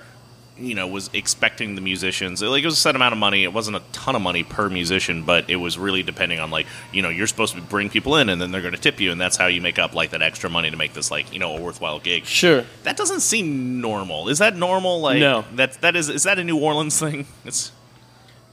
You 0.56 0.76
know, 0.76 0.86
was 0.86 1.10
expecting 1.12 1.74
the 1.74 1.80
musicians. 1.80 2.40
Like 2.40 2.62
it 2.62 2.66
was 2.66 2.74
a 2.74 2.80
set 2.80 2.94
amount 2.94 3.12
of 3.12 3.18
money. 3.18 3.42
It 3.42 3.52
wasn't 3.52 3.76
a 3.76 3.82
ton 3.92 4.14
of 4.14 4.22
money 4.22 4.44
per 4.44 4.68
musician, 4.68 5.24
but 5.24 5.50
it 5.50 5.56
was 5.56 5.76
really 5.76 6.04
depending 6.04 6.38
on 6.38 6.52
like 6.52 6.66
you 6.92 7.02
know 7.02 7.08
you're 7.08 7.26
supposed 7.26 7.56
to 7.56 7.60
bring 7.60 7.90
people 7.90 8.16
in, 8.16 8.28
and 8.28 8.40
then 8.40 8.52
they're 8.52 8.60
going 8.60 8.74
to 8.74 8.80
tip 8.80 9.00
you, 9.00 9.10
and 9.10 9.20
that's 9.20 9.36
how 9.36 9.46
you 9.46 9.60
make 9.60 9.80
up 9.80 9.94
like 9.94 10.10
that 10.10 10.22
extra 10.22 10.48
money 10.48 10.70
to 10.70 10.76
make 10.76 10.92
this 10.92 11.10
like 11.10 11.32
you 11.32 11.40
know 11.40 11.56
a 11.56 11.60
worthwhile 11.60 11.98
gig. 11.98 12.24
sure 12.24 12.64
That 12.84 12.96
doesn't 12.96 13.20
seem 13.20 13.80
normal. 13.80 14.28
Is 14.28 14.38
that 14.38 14.56
normal? 14.56 15.00
Like 15.00 15.18
No. 15.18 15.44
That 15.54 15.72
that 15.80 15.96
is 15.96 16.08
is 16.08 16.22
that 16.22 16.38
a 16.38 16.44
New 16.44 16.58
Orleans 16.58 16.98
thing? 17.00 17.26
It's 17.44 17.72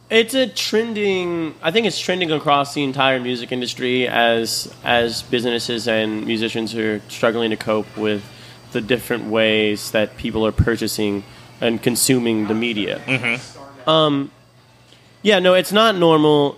It's 0.09 0.33
a 0.33 0.47
trending. 0.47 1.53
I 1.61 1.71
think 1.71 1.85
it's 1.85 1.99
trending 1.99 2.31
across 2.31 2.73
the 2.73 2.83
entire 2.83 3.19
music 3.19 3.51
industry 3.51 4.07
as 4.07 4.73
as 4.83 5.21
businesses 5.21 5.87
and 5.87 6.25
musicians 6.25 6.75
are 6.75 6.99
struggling 7.09 7.51
to 7.51 7.57
cope 7.57 7.95
with 7.95 8.23
the 8.71 8.81
different 8.81 9.25
ways 9.25 9.91
that 9.91 10.17
people 10.17 10.45
are 10.45 10.51
purchasing 10.51 11.23
and 11.61 11.81
consuming 11.81 12.47
the 12.47 12.53
media. 12.55 12.99
Um, 13.87 14.31
yeah, 15.21 15.39
no, 15.39 15.53
it's 15.53 15.71
not 15.71 15.95
normal, 15.95 16.57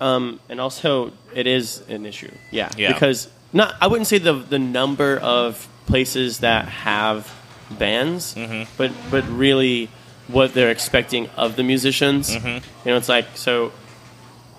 um, 0.00 0.40
and 0.48 0.60
also 0.60 1.12
it 1.34 1.46
is 1.46 1.82
an 1.88 2.04
issue. 2.06 2.30
Yeah, 2.50 2.70
Yeah. 2.76 2.92
because 2.92 3.28
not. 3.52 3.74
I 3.80 3.86
wouldn't 3.86 4.06
say 4.08 4.18
the 4.18 4.34
the 4.34 4.58
number 4.58 5.16
of 5.18 5.66
places 5.86 6.38
that 6.40 6.66
have 6.68 7.32
bands, 7.70 8.34
but 8.76 8.90
but 9.10 9.24
really 9.28 9.88
what 10.28 10.54
they're 10.54 10.70
expecting 10.70 11.28
of 11.36 11.56
the 11.56 11.62
musicians. 11.62 12.34
You 12.34 12.60
know, 12.86 12.96
it's 12.96 13.08
like 13.08 13.26
so. 13.36 13.72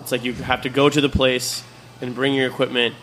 It's 0.00 0.12
like 0.12 0.24
you 0.24 0.32
have 0.34 0.62
to 0.62 0.68
go 0.68 0.88
to 0.90 1.00
the 1.00 1.08
place 1.08 1.62
and 2.00 2.14
bring 2.14 2.34
your 2.34 2.46
equipment 2.46 2.94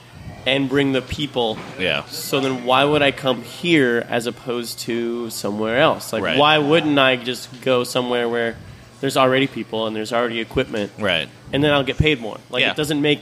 and 0.46 0.68
bring 0.70 0.92
the 0.92 1.02
people. 1.02 1.58
yeah. 1.80 2.04
So 2.06 2.40
then, 2.40 2.66
why 2.66 2.84
would 2.86 3.02
I 3.02 3.12
come 3.12 3.44
here 3.44 4.06
as 4.10 4.26
opposed 4.28 4.80
to 4.82 5.30
somewhere 5.30 5.80
else? 5.80 6.12
Like, 6.14 6.24
Right. 6.24 6.38
why 6.38 6.58
wouldn't 6.58 6.98
I 6.98 7.16
just 7.16 7.62
go 7.62 7.84
somewhere 7.84 8.28
where 8.28 8.56
there's 9.02 9.18
already 9.18 9.48
people 9.48 9.88
and 9.88 9.96
there's 9.96 10.14
already 10.14 10.40
equipment, 10.40 10.92
Right. 11.00 11.28
and 11.54 11.64
then 11.64 11.72
I'll 11.74 11.84
get 11.84 11.98
paid 11.98 12.20
more. 12.22 12.38
Like 12.50 12.62
Yeah. 12.62 12.72
it 12.72 12.78
doesn't 12.78 13.02
make 13.02 13.22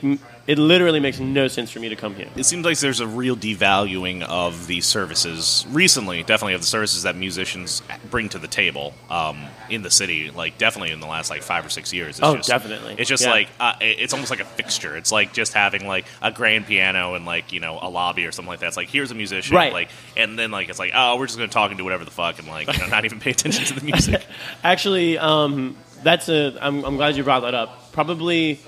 it 0.50 0.58
literally 0.58 1.00
makes 1.00 1.20
no 1.20 1.48
sense 1.48 1.70
for 1.70 1.80
me 1.80 1.90
to 1.90 1.96
come 1.96 2.16
here. 2.16 2.28
It 2.36 2.44
seems 2.44 2.66
like 2.66 2.80
there's 2.80 3.02
a 3.02 3.06
real 3.08 3.36
devaluing 3.36 4.24
of 4.24 4.66
the 4.66 4.82
services 4.82 5.64
recently, 5.70 6.24
definitely 6.24 6.56
of 6.56 6.62
the 6.62 6.66
services 6.66 7.04
that 7.04 7.16
musicians 7.16 7.84
bring 8.10 8.30
to 8.30 8.40
the 8.40 8.48
table 8.48 8.96
um, 9.12 9.46
in 9.70 9.84
the 9.84 9.92
city. 9.92 10.32
Like 10.32 10.58
definitely 10.58 10.92
in 10.92 11.02
the 11.02 11.06
last 11.06 11.30
like 11.30 11.44
five 11.44 11.64
or 11.64 11.70
six 11.70 11.94
years. 11.94 12.18
It's 12.18 12.28
Oh, 12.28 12.36
just, 12.36 12.50
definitely. 12.50 12.96
It's 12.98 13.08
just 13.08 13.24
Yeah. 13.26 13.30
like 13.30 13.50
uh, 13.60 13.74
it's 13.80 14.12
almost 14.12 14.32
like 14.32 14.40
a 14.40 14.46
fixture. 14.46 14.98
It's 14.98 15.12
like 15.12 15.34
just 15.34 15.54
having 15.54 15.86
like 15.86 16.08
a 16.20 16.32
grand 16.32 16.66
piano 16.66 17.14
and 17.14 17.28
like 17.28 17.54
you 17.54 17.60
know 17.60 17.78
a 17.80 17.88
lobby 17.90 18.26
or 18.26 18.32
something 18.32 18.50
like 18.50 18.62
that. 18.62 18.70
It's 18.70 18.78
like 18.78 18.90
here's 18.90 19.12
a 19.12 19.16
musician, 19.16 19.56
Right. 19.56 19.72
Like 19.72 19.90
and 20.18 20.40
then 20.40 20.50
like 20.50 20.70
it's 20.70 20.80
like 20.80 20.94
oh 20.96 21.18
we're 21.20 21.28
just 21.28 21.38
gonna 21.38 21.50
talk 21.52 21.70
and 21.70 21.78
do 21.78 21.84
whatever 21.84 22.06
the 22.06 22.12
fuck 22.12 22.40
and 22.40 22.48
like 22.48 22.74
you 22.74 22.80
know 22.80 22.88
not 22.88 23.06
even 23.06 23.20
pay 23.20 23.30
attention 23.30 23.66
to 23.66 23.76
the 23.80 23.86
music. 23.92 24.26
Actually, 24.64 25.20
um, 25.20 25.78
that's 26.02 26.28
a. 26.30 26.58
I'm, 26.60 26.84
I'm 26.86 26.96
glad 26.96 27.18
you 27.18 27.24
brought 27.24 27.42
that 27.42 27.54
up. 27.54 27.92
Probably 27.92 28.60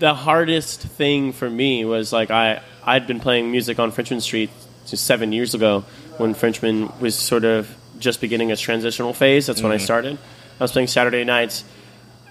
the 0.00 0.14
hardest 0.14 0.80
thing 0.80 1.32
for 1.32 1.48
me 1.48 1.84
was 1.84 2.12
like 2.12 2.30
I 2.30 2.60
I'd 2.84 3.06
been 3.06 3.20
playing 3.20 3.50
music 3.52 3.78
on 3.78 3.92
Frenchmen 3.92 4.20
Street 4.20 4.50
just 4.86 5.04
seven 5.06 5.30
years 5.32 5.54
ago 5.54 5.84
when 6.18 6.34
Frenchmen 6.34 6.90
was 7.00 7.14
sort 7.14 7.44
of 7.44 7.68
just 7.98 8.20
beginning 8.20 8.50
its 8.50 8.60
transitional 8.60 9.12
phase. 9.12 9.46
That's 9.46 9.62
when 9.62 9.72
I 9.72 9.76
started. 9.76 10.18
I 10.58 10.64
was 10.64 10.72
playing 10.72 10.88
Saturday 10.88 11.22
nights, 11.24 11.64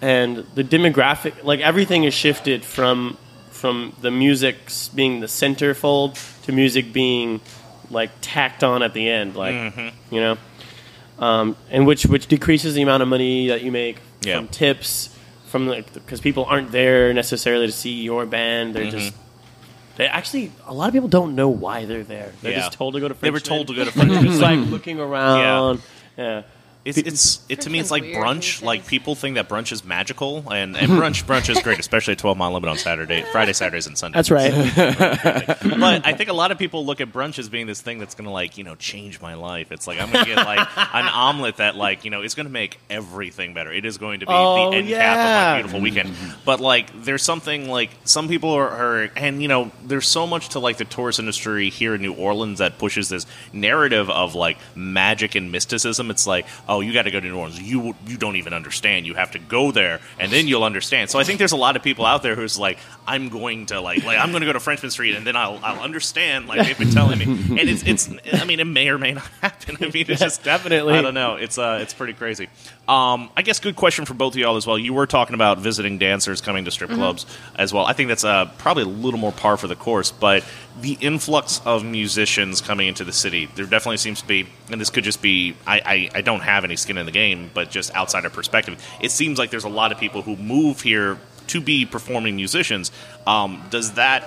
and 0.02 0.38
the 0.56 0.64
demographic, 0.64 1.44
like 1.44 1.62
everything, 1.62 2.04
has 2.04 2.14
shifted 2.14 2.66
from 2.66 3.18
from 3.52 3.94
the 4.02 4.12
music 4.12 4.56
being 4.96 5.20
the 5.20 5.28
centerfold 5.28 6.18
to 6.44 6.52
music 6.52 6.92
being 6.94 7.40
like 7.92 8.12
tacked 8.22 8.64
on 8.64 8.84
at 8.84 8.94
the 8.94 9.10
end, 9.10 9.36
like 9.36 9.74
you 10.12 10.20
know 10.22 10.38
um, 11.20 11.56
and 11.70 11.86
which 11.86 12.06
which 12.06 12.28
decreases 12.28 12.74
the 12.74 12.82
amount 12.82 13.04
of 13.04 13.10
money 13.10 13.48
that 13.50 13.62
you 13.62 13.72
make 13.72 13.98
Yeah. 14.22 14.38
from 14.38 14.48
tips 14.48 15.16
from 15.50 15.68
because 15.94 16.22
people 16.22 16.46
aren't 16.46 16.72
there 16.72 17.14
necessarily 17.14 17.66
to 17.66 17.72
see 17.72 18.02
your 18.02 18.26
band. 18.26 18.76
They're 18.76 18.86
mm-hmm. 18.86 18.98
just 18.98 19.14
they 19.98 20.08
actually 20.08 20.52
a 20.66 20.74
lot 20.74 20.88
of 20.88 20.94
people 20.94 21.10
don't 21.10 21.36
know 21.36 21.50
why 21.50 21.86
they're 21.86 22.04
there. 22.04 22.32
They're 22.42 22.54
Yeah. 22.54 22.60
just 22.60 22.74
told 22.74 22.94
to 22.94 23.02
go 23.02 23.10
to. 23.10 23.14
They 23.14 23.32
were 23.32 23.42
told 23.42 23.68
to 23.68 23.76
go 23.76 23.84
to 23.84 23.92
Frenchmen. 23.92 24.24
just 24.26 24.42
like 24.42 24.60
looking 24.60 25.00
around. 25.08 25.82
Yeah. 26.18 26.44
It's, 26.86 26.98
it's 26.98 27.42
it 27.50 27.62
to 27.62 27.70
me. 27.70 27.80
It's 27.80 27.92
like 27.92 28.04
weird 28.04 28.24
brunch. 28.24 28.60
these 28.60 28.62
Like 28.62 28.88
people 28.88 29.14
think 29.14 29.36
that 29.36 29.50
brunch 29.50 29.74
is 29.74 29.84
magical, 29.84 30.50
and, 30.50 30.78
and 30.78 30.92
brunch 30.94 31.26
brunch 31.26 31.50
is 31.50 31.62
great, 31.62 31.78
especially 31.78 32.14
at 32.14 32.20
Twelve 32.20 32.38
Mile 32.38 32.54
Limit 32.54 32.70
on 32.70 32.78
Saturday, 32.78 33.22
Friday, 33.32 33.52
Saturdays, 33.52 33.86
and 33.86 33.98
Sundays. 33.98 34.30
That's 34.30 34.32
right. 34.32 34.52
but 34.76 36.06
I 36.08 36.14
think 36.18 36.30
a 36.30 36.34
lot 36.34 36.52
of 36.52 36.58
people 36.58 36.86
look 36.86 37.02
at 37.02 37.12
brunch 37.12 37.38
as 37.38 37.50
being 37.50 37.68
this 37.68 37.82
thing 37.82 38.00
that's 38.00 38.16
going 38.16 38.26
to 38.26 38.32
like 38.32 38.58
you 38.58 38.64
know 38.64 38.76
change 38.76 39.20
my 39.20 39.34
life. 39.34 39.74
It's 39.74 39.88
like 39.88 40.00
I'm 40.00 40.10
going 40.12 40.24
to 40.24 40.36
get 40.36 40.46
like 40.46 40.68
an 40.78 41.08
omelet 41.10 41.58
that 41.58 41.76
like 41.76 42.06
you 42.06 42.12
know 42.12 42.22
is 42.22 42.34
going 42.34 42.46
to 42.46 42.52
make 42.52 42.80
everything 42.90 43.54
better. 43.54 43.74
It 43.74 43.84
is 43.84 43.98
going 43.98 44.22
to 44.22 44.26
be 44.26 44.32
Oh, 44.32 44.72
the 44.72 44.78
end 44.78 44.88
cap 44.88 45.18
of 45.18 45.54
my 45.54 45.62
beautiful 45.62 45.82
weekend. 45.82 46.10
Mm-hmm. 46.10 46.42
But 46.46 46.62
like 46.62 47.04
there's 47.04 47.24
something 47.24 47.70
like 47.70 47.90
some 48.06 48.30
people 48.30 48.52
are, 48.52 48.70
are 48.70 49.12
and 49.18 49.42
you 49.42 49.50
know 49.50 49.72
there's 49.84 50.08
so 50.08 50.26
much 50.26 50.50
to 50.50 50.60
like 50.60 50.78
the 50.78 50.86
tourist 50.86 51.20
industry 51.20 51.70
here 51.70 51.96
in 51.96 52.02
New 52.02 52.14
Orleans 52.14 52.60
that 52.60 52.78
pushes 52.78 53.10
this 53.10 53.26
narrative 53.52 54.10
of 54.10 54.34
like 54.34 54.58
magic 54.76 55.36
and 55.36 55.52
mysticism. 55.52 56.10
It's 56.10 56.26
like 56.26 56.46
oh 56.70 56.80
you 56.80 56.94
got 56.94 57.02
to 57.04 57.12
go 57.12 57.20
to 57.20 57.28
New 57.28 57.36
Orleans. 57.36 57.60
You 57.60 57.96
you 58.08 58.16
don't 58.16 58.38
even 58.38 58.54
understand. 58.54 59.06
You 59.08 59.16
have 59.16 59.32
to 59.32 59.40
go 59.40 59.72
there 59.72 60.00
and 60.20 60.32
then 60.32 60.48
you'll 60.48 60.64
understand. 60.64 61.10
So 61.10 61.20
I 61.20 61.24
think 61.24 61.40
there's 61.40 61.52
a 61.52 61.58
lot 61.58 61.76
of 61.76 61.84
people 61.84 62.06
out 62.06 62.24
there 62.24 62.36
who's 62.36 62.58
like 62.58 62.78
I'm 63.08 63.28
going 63.30 63.66
to 63.68 63.82
like 63.82 64.06
like 64.06 64.20
I'm 64.20 64.30
going 64.30 64.42
to 64.42 64.46
go 64.48 64.54
to 64.54 64.60
Frenchmen 64.60 64.92
Street 64.92 65.16
and 65.16 65.28
then 65.28 65.36
I'll 65.36 65.60
I'll 65.64 65.82
understand 65.82 66.48
like 66.48 66.66
they've 66.66 66.78
been 66.78 66.92
telling 66.92 67.20
me. 67.20 67.26
And 67.26 67.68
it's 67.68 67.84
it's 67.84 68.10
I 68.34 68.46
mean 68.46 68.60
it 68.60 68.66
may 68.66 68.88
or 68.88 68.98
may 68.98 69.14
not 69.14 69.28
happen. 69.42 69.78
I 69.82 69.90
mean 69.90 70.06
it's 70.08 70.22
just 70.22 70.44
Definitely. 70.44 70.94
I 70.94 71.02
don't 71.02 71.16
know. 71.16 71.36
It's 71.36 71.58
uh 71.58 71.80
it's 71.82 71.94
pretty 71.94 72.14
crazy. 72.14 72.48
Um 72.88 73.30
I 73.36 73.42
guess 73.42 73.60
good 73.60 73.76
question 73.76 74.06
for 74.06 74.14
both 74.14 74.34
of 74.36 74.40
y'all 74.40 74.56
as 74.56 74.68
well. 74.68 74.78
You 74.78 74.94
were 74.94 75.08
talking 75.08 75.34
about 75.34 75.58
visiting 75.58 75.98
dancers 75.98 76.40
coming 76.40 76.66
to 76.66 76.72
strip 76.72 76.92
clubs 76.92 77.26
as 77.56 77.74
well. 77.74 77.86
I 77.86 77.94
think 77.94 78.10
that's 78.10 78.24
uh 78.24 78.46
probably 78.60 78.84
a 78.84 78.88
little 78.88 79.20
more 79.20 79.32
par 79.32 79.58
for 79.58 79.68
the 79.68 79.76
course, 79.76 80.12
but 80.12 80.44
the 80.82 80.98
influx 81.02 81.62
of 81.66 81.84
musicians 81.84 82.62
coming 82.62 82.88
into 82.88 83.04
the 83.04 83.12
city, 83.12 83.48
there 83.56 83.66
definitely 83.66 83.98
seems 83.98 84.22
to 84.22 84.28
be 84.28 84.48
and 84.72 84.80
this 84.80 84.90
could 84.90 85.04
just 85.04 85.22
be 85.22 85.56
I, 85.66 85.82
I, 85.86 86.10
I 86.20 86.22
don't 86.22 86.42
have 86.42 86.64
any 86.64 86.76
skin 86.76 86.98
in 86.98 87.06
the 87.06 87.12
game, 87.12 87.52
but 87.54 87.70
just 87.70 87.94
outsider 87.96 88.30
perspective, 88.30 88.84
it 89.02 89.12
seems 89.12 89.40
like 89.40 89.50
there's 89.50 89.64
a 89.64 89.70
lot 89.70 89.92
of 89.92 89.98
people 89.98 90.22
who 90.22 90.36
move 90.36 90.82
here 90.82 91.20
to 91.48 91.62
be 91.62 91.86
performing 91.86 92.36
musicians. 92.36 92.92
Um, 93.26 93.64
does 93.70 93.94
that 93.94 94.24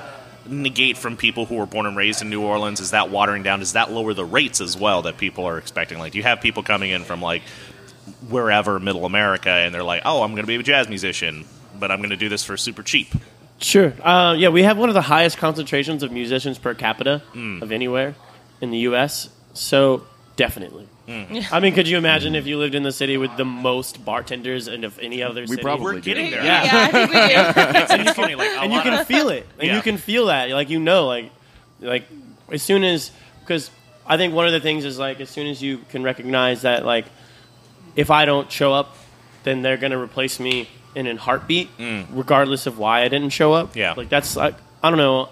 negate 0.46 0.96
from 0.96 1.16
people 1.16 1.46
who 1.46 1.55
were 1.57 1.66
born 1.66 1.86
and 1.86 1.96
raised 1.96 2.20
in 2.20 2.30
New 2.30 2.42
Orleans? 2.42 2.80
Is 2.80 2.90
that 2.90 3.11
watering 3.11 3.42
down? 3.42 3.61
Does 3.61 3.74
that 3.74 3.92
lower 3.92 4.12
the 4.12 4.24
rates 4.24 4.61
as 4.61 4.76
well 4.76 5.03
that 5.03 5.18
people 5.18 5.44
are 5.46 5.59
expecting? 5.59 5.98
Like, 5.98 6.12
do 6.12 6.18
you 6.18 6.24
have 6.24 6.40
people 6.40 6.62
coming 6.62 6.90
in 6.90 7.05
from 7.05 7.22
like 7.22 7.42
wherever, 8.28 8.78
Middle 8.80 9.07
America, 9.07 9.50
and 9.50 9.74
they're 9.74 9.84
like, 9.84 10.03
"Oh, 10.05 10.22
I'm 10.22 10.32
going 10.32 10.42
to 10.42 10.46
be 10.46 10.57
a 10.57 10.62
jazz 10.62 10.88
musician, 10.88 11.44
but 11.78 11.90
I'm 11.90 11.98
going 11.98 12.11
to 12.11 12.16
do 12.16 12.28
this 12.28 12.44
for 12.44 12.57
super 12.57 12.82
cheap." 12.82 13.09
Sure. 13.63 13.93
Uh, 14.03 14.35
yeah, 14.39 14.49
we 14.49 14.63
have 14.65 14.77
one 14.77 14.89
of 14.91 14.95
the 14.95 15.03
highest 15.03 15.39
concentrations 15.39 16.03
of 16.03 16.11
musicians 16.13 16.59
per 16.59 16.75
capita 16.75 17.23
of 17.35 17.73
anywhere 17.73 18.15
in 18.61 18.71
the 18.71 18.79
U.S. 18.79 19.29
So 19.55 20.05
definitely. 20.37 20.89
I 21.09 21.61
mean, 21.61 21.75
could 21.75 21.87
you 21.89 21.99
imagine 21.99 22.35
if 22.35 22.47
you 22.47 22.59
lived 22.59 22.75
in 22.75 22.85
the 22.85 22.93
city 22.93 23.17
with 23.19 23.37
the 23.37 23.45
most 23.45 24.03
bartenders 24.05 24.67
and 24.67 24.85
of 24.85 24.99
any 24.99 25.23
other 25.23 25.47
city? 25.47 25.61
probably 25.63 25.85
We're 25.85 25.95
do. 25.95 26.01
getting 26.01 26.31
there. 26.31 26.43
Yeah. 26.45 26.65
Yeah, 26.65 26.71
I 26.81 26.91
think 26.91 27.11
we 27.11 27.17
do. 27.75 27.79
It's, 27.83 28.09
it's 28.09 28.13
funny, 28.17 28.35
like, 28.35 28.49
and 28.51 28.73
you 28.73 28.81
can 28.81 28.95
of- 28.95 29.07
feel 29.07 29.29
it, 29.29 29.47
and 29.59 29.69
Yeah. 29.69 29.77
you 29.77 29.83
can 29.83 29.97
feel 29.99 30.27
that, 30.27 30.49
like 30.51 30.71
you 30.71 30.79
know, 30.81 31.07
like 31.07 31.31
like 31.81 32.05
as 32.51 32.63
soon 32.63 32.83
as 32.85 33.11
because 33.41 33.71
I 34.07 34.17
think 34.17 34.33
one 34.33 34.47
of 34.47 34.53
the 34.53 34.61
things 34.61 34.85
is 34.85 34.99
like 34.99 35.21
as 35.21 35.29
soon 35.29 35.47
as 35.49 35.61
you 35.63 35.79
can 35.91 36.03
recognize 36.03 36.63
that 36.63 36.85
like 36.87 37.05
if 37.95 38.11
I 38.11 38.25
don't 38.25 38.51
show 38.51 38.73
up, 38.73 38.97
then 39.45 39.61
they're 39.63 39.77
gonna 39.77 39.99
replace 40.01 40.41
me 40.41 40.69
in 40.95 41.07
a 41.07 41.16
heartbeat, 41.16 41.70
regardless 42.12 42.66
of 42.66 42.78
why 42.78 43.03
I 43.03 43.09
didn't 43.09 43.30
show 43.30 43.53
up. 43.53 43.72
Mm. 43.72 43.76
Yeah. 43.76 43.95
like 43.97 44.09
that's 44.09 44.36
like 44.36 44.55
I 44.82 44.90
don't 44.90 44.99
know. 44.99 45.28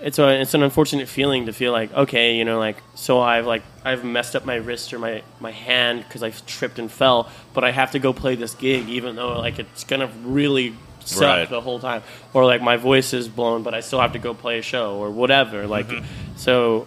It's 0.00 0.18
a 0.18 0.40
it's 0.40 0.52
an 0.54 0.62
unfortunate 0.62 1.08
feeling 1.08 1.46
to 1.46 1.52
feel 1.52 1.72
like 1.72 1.92
okay, 1.94 2.36
you 2.36 2.44
know, 2.44 2.58
like 2.58 2.76
so 2.94 3.20
I've 3.20 3.46
like 3.46 3.62
I've 3.84 4.04
messed 4.04 4.34
up 4.36 4.44
my 4.44 4.56
wrist 4.56 4.92
or 4.92 4.98
my 4.98 5.22
my 5.40 5.50
hand 5.52 6.04
because 6.06 6.22
I 6.22 6.30
tripped 6.30 6.78
and 6.78 6.90
fell, 6.90 7.30
but 7.54 7.64
I 7.64 7.70
have 7.70 7.92
to 7.92 7.98
go 7.98 8.12
play 8.12 8.34
this 8.34 8.54
gig 8.54 8.88
even 8.88 9.16
though 9.16 9.38
like 9.38 9.58
it's 9.58 9.84
gonna 9.84 10.10
really 10.24 10.74
suck 11.00 11.20
Right. 11.22 11.48
the 11.50 11.60
whole 11.60 11.78
time, 11.78 12.02
or 12.32 12.44
like 12.46 12.60
my 12.62 12.76
voice 12.76 13.12
is 13.12 13.28
blown, 13.28 13.62
but 13.62 13.72
I 13.74 13.80
still 13.80 14.00
have 14.00 14.12
to 14.14 14.18
go 14.18 14.32
play 14.34 14.58
a 14.58 14.62
show 14.62 14.96
or 14.96 15.10
whatever. 15.10 15.66
Like 15.66 15.90
so, 16.36 16.86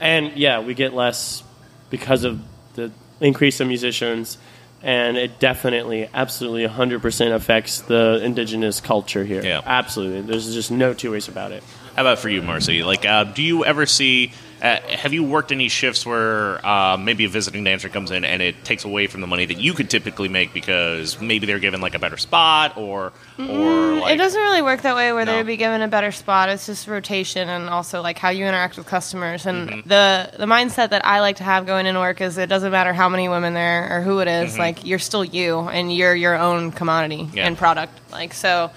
and 0.00 0.32
yeah, 0.36 0.60
we 0.60 0.74
get 0.74 0.94
less 0.94 1.42
because 1.90 2.24
of 2.24 2.40
the 2.74 2.90
increase 3.20 3.60
of 3.60 3.68
musicians. 3.68 4.38
And 4.86 5.16
it 5.16 5.40
definitely, 5.40 6.08
absolutely, 6.14 6.64
100% 6.64 7.34
affects 7.34 7.80
the 7.80 8.20
indigenous 8.22 8.80
culture 8.80 9.24
here. 9.24 9.42
Yeah. 9.42 9.60
Absolutely. 9.66 10.20
There's 10.20 10.54
just 10.54 10.70
no 10.70 10.94
two 10.94 11.10
ways 11.10 11.26
about 11.26 11.50
it. 11.50 11.64
How 11.96 12.02
about 12.02 12.20
for 12.20 12.28
you, 12.28 12.40
Marci? 12.40 12.84
Like, 12.84 13.04
uh, 13.04 13.24
do 13.24 13.42
you 13.42 13.64
ever 13.64 13.84
see? 13.84 14.32
Uh, 14.66 14.80
have 14.96 15.12
you 15.12 15.22
worked 15.22 15.52
any 15.52 15.68
shifts 15.68 16.04
where 16.04 16.64
uh, 16.66 16.96
maybe 16.96 17.24
a 17.24 17.28
visiting 17.28 17.62
dancer 17.62 17.88
comes 17.88 18.10
in 18.10 18.24
and 18.24 18.42
it 18.42 18.64
takes 18.64 18.84
away 18.84 19.06
from 19.06 19.20
the 19.20 19.26
money 19.26 19.46
that 19.46 19.58
you 19.58 19.72
could 19.74 19.88
typically 19.88 20.28
make 20.28 20.52
because 20.52 21.20
maybe 21.20 21.46
they're 21.46 21.60
given 21.60 21.80
like 21.80 21.94
a 21.94 21.98
better 21.98 22.16
spot 22.16 22.76
or 22.76 23.12
or 23.38 23.96
like 24.00 24.14
it 24.14 24.16
doesn't 24.16 24.40
really 24.40 24.62
work 24.62 24.82
that 24.82 24.96
way 24.96 25.12
where 25.12 25.24
No. 25.24 25.32
they 25.32 25.38
would 25.38 25.46
be 25.46 25.56
given 25.56 25.82
a 25.82 25.88
better 25.88 26.10
spot. 26.12 26.48
It's 26.48 26.66
just 26.66 26.88
rotation 26.88 27.48
and 27.48 27.68
also 27.68 28.02
like 28.02 28.18
how 28.18 28.30
you 28.30 28.44
interact 28.44 28.76
with 28.76 28.86
customers. 28.86 29.46
And 29.46 29.68
Mm-hmm. 29.68 29.88
the 29.88 30.30
the 30.38 30.46
mindset 30.46 30.90
that 30.90 31.04
I 31.06 31.20
like 31.20 31.36
to 31.36 31.44
have 31.44 31.66
going 31.66 31.86
into 31.86 32.00
work 32.00 32.20
is 32.20 32.36
it 32.38 32.48
doesn't 32.48 32.72
matter 32.72 32.92
how 32.92 33.08
many 33.08 33.28
women 33.28 33.54
there 33.54 33.98
or 33.98 34.02
who 34.02 34.18
it 34.20 34.28
is, 34.28 34.58
Like 34.58 34.84
you're 34.84 34.98
still 34.98 35.24
you 35.24 35.60
and 35.60 35.94
you're 35.94 36.14
your 36.14 36.36
own 36.36 36.72
commodity 36.72 37.18
Mm-hmm. 37.24 37.36
Yeah. 37.36 37.46
and 37.46 37.56
product. 37.56 37.92
Like 38.10 38.34
so, 38.34 38.70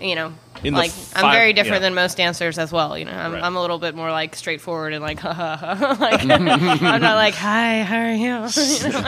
you 0.00 0.14
know. 0.16 0.32
In 0.64 0.74
the 0.74 0.78
like 0.80 0.92
I'm 1.14 1.30
very 1.32 1.52
different 1.52 1.82
yeah. 1.82 1.88
than 1.88 1.94
most 1.94 2.16
dancers 2.16 2.58
as 2.58 2.72
well. 2.72 2.98
You 2.98 3.04
know, 3.04 3.12
I'm, 3.12 3.32
Right. 3.32 3.42
I'm 3.42 3.56
a 3.56 3.60
little 3.60 3.78
bit 3.78 3.94
more 3.94 4.10
like 4.10 4.34
straightforward 4.34 4.92
and 4.92 5.02
like, 5.02 5.20
ha 5.26 5.32
ha 5.32 5.56
ha. 5.56 5.96
like 6.00 6.20
I'm 6.28 6.44
not 7.00 7.14
like, 7.16 7.34
hi, 7.34 7.82
how 7.82 7.98
are 7.98 8.12
you? 8.12 8.18
You 8.28 8.88
know, 8.92 9.00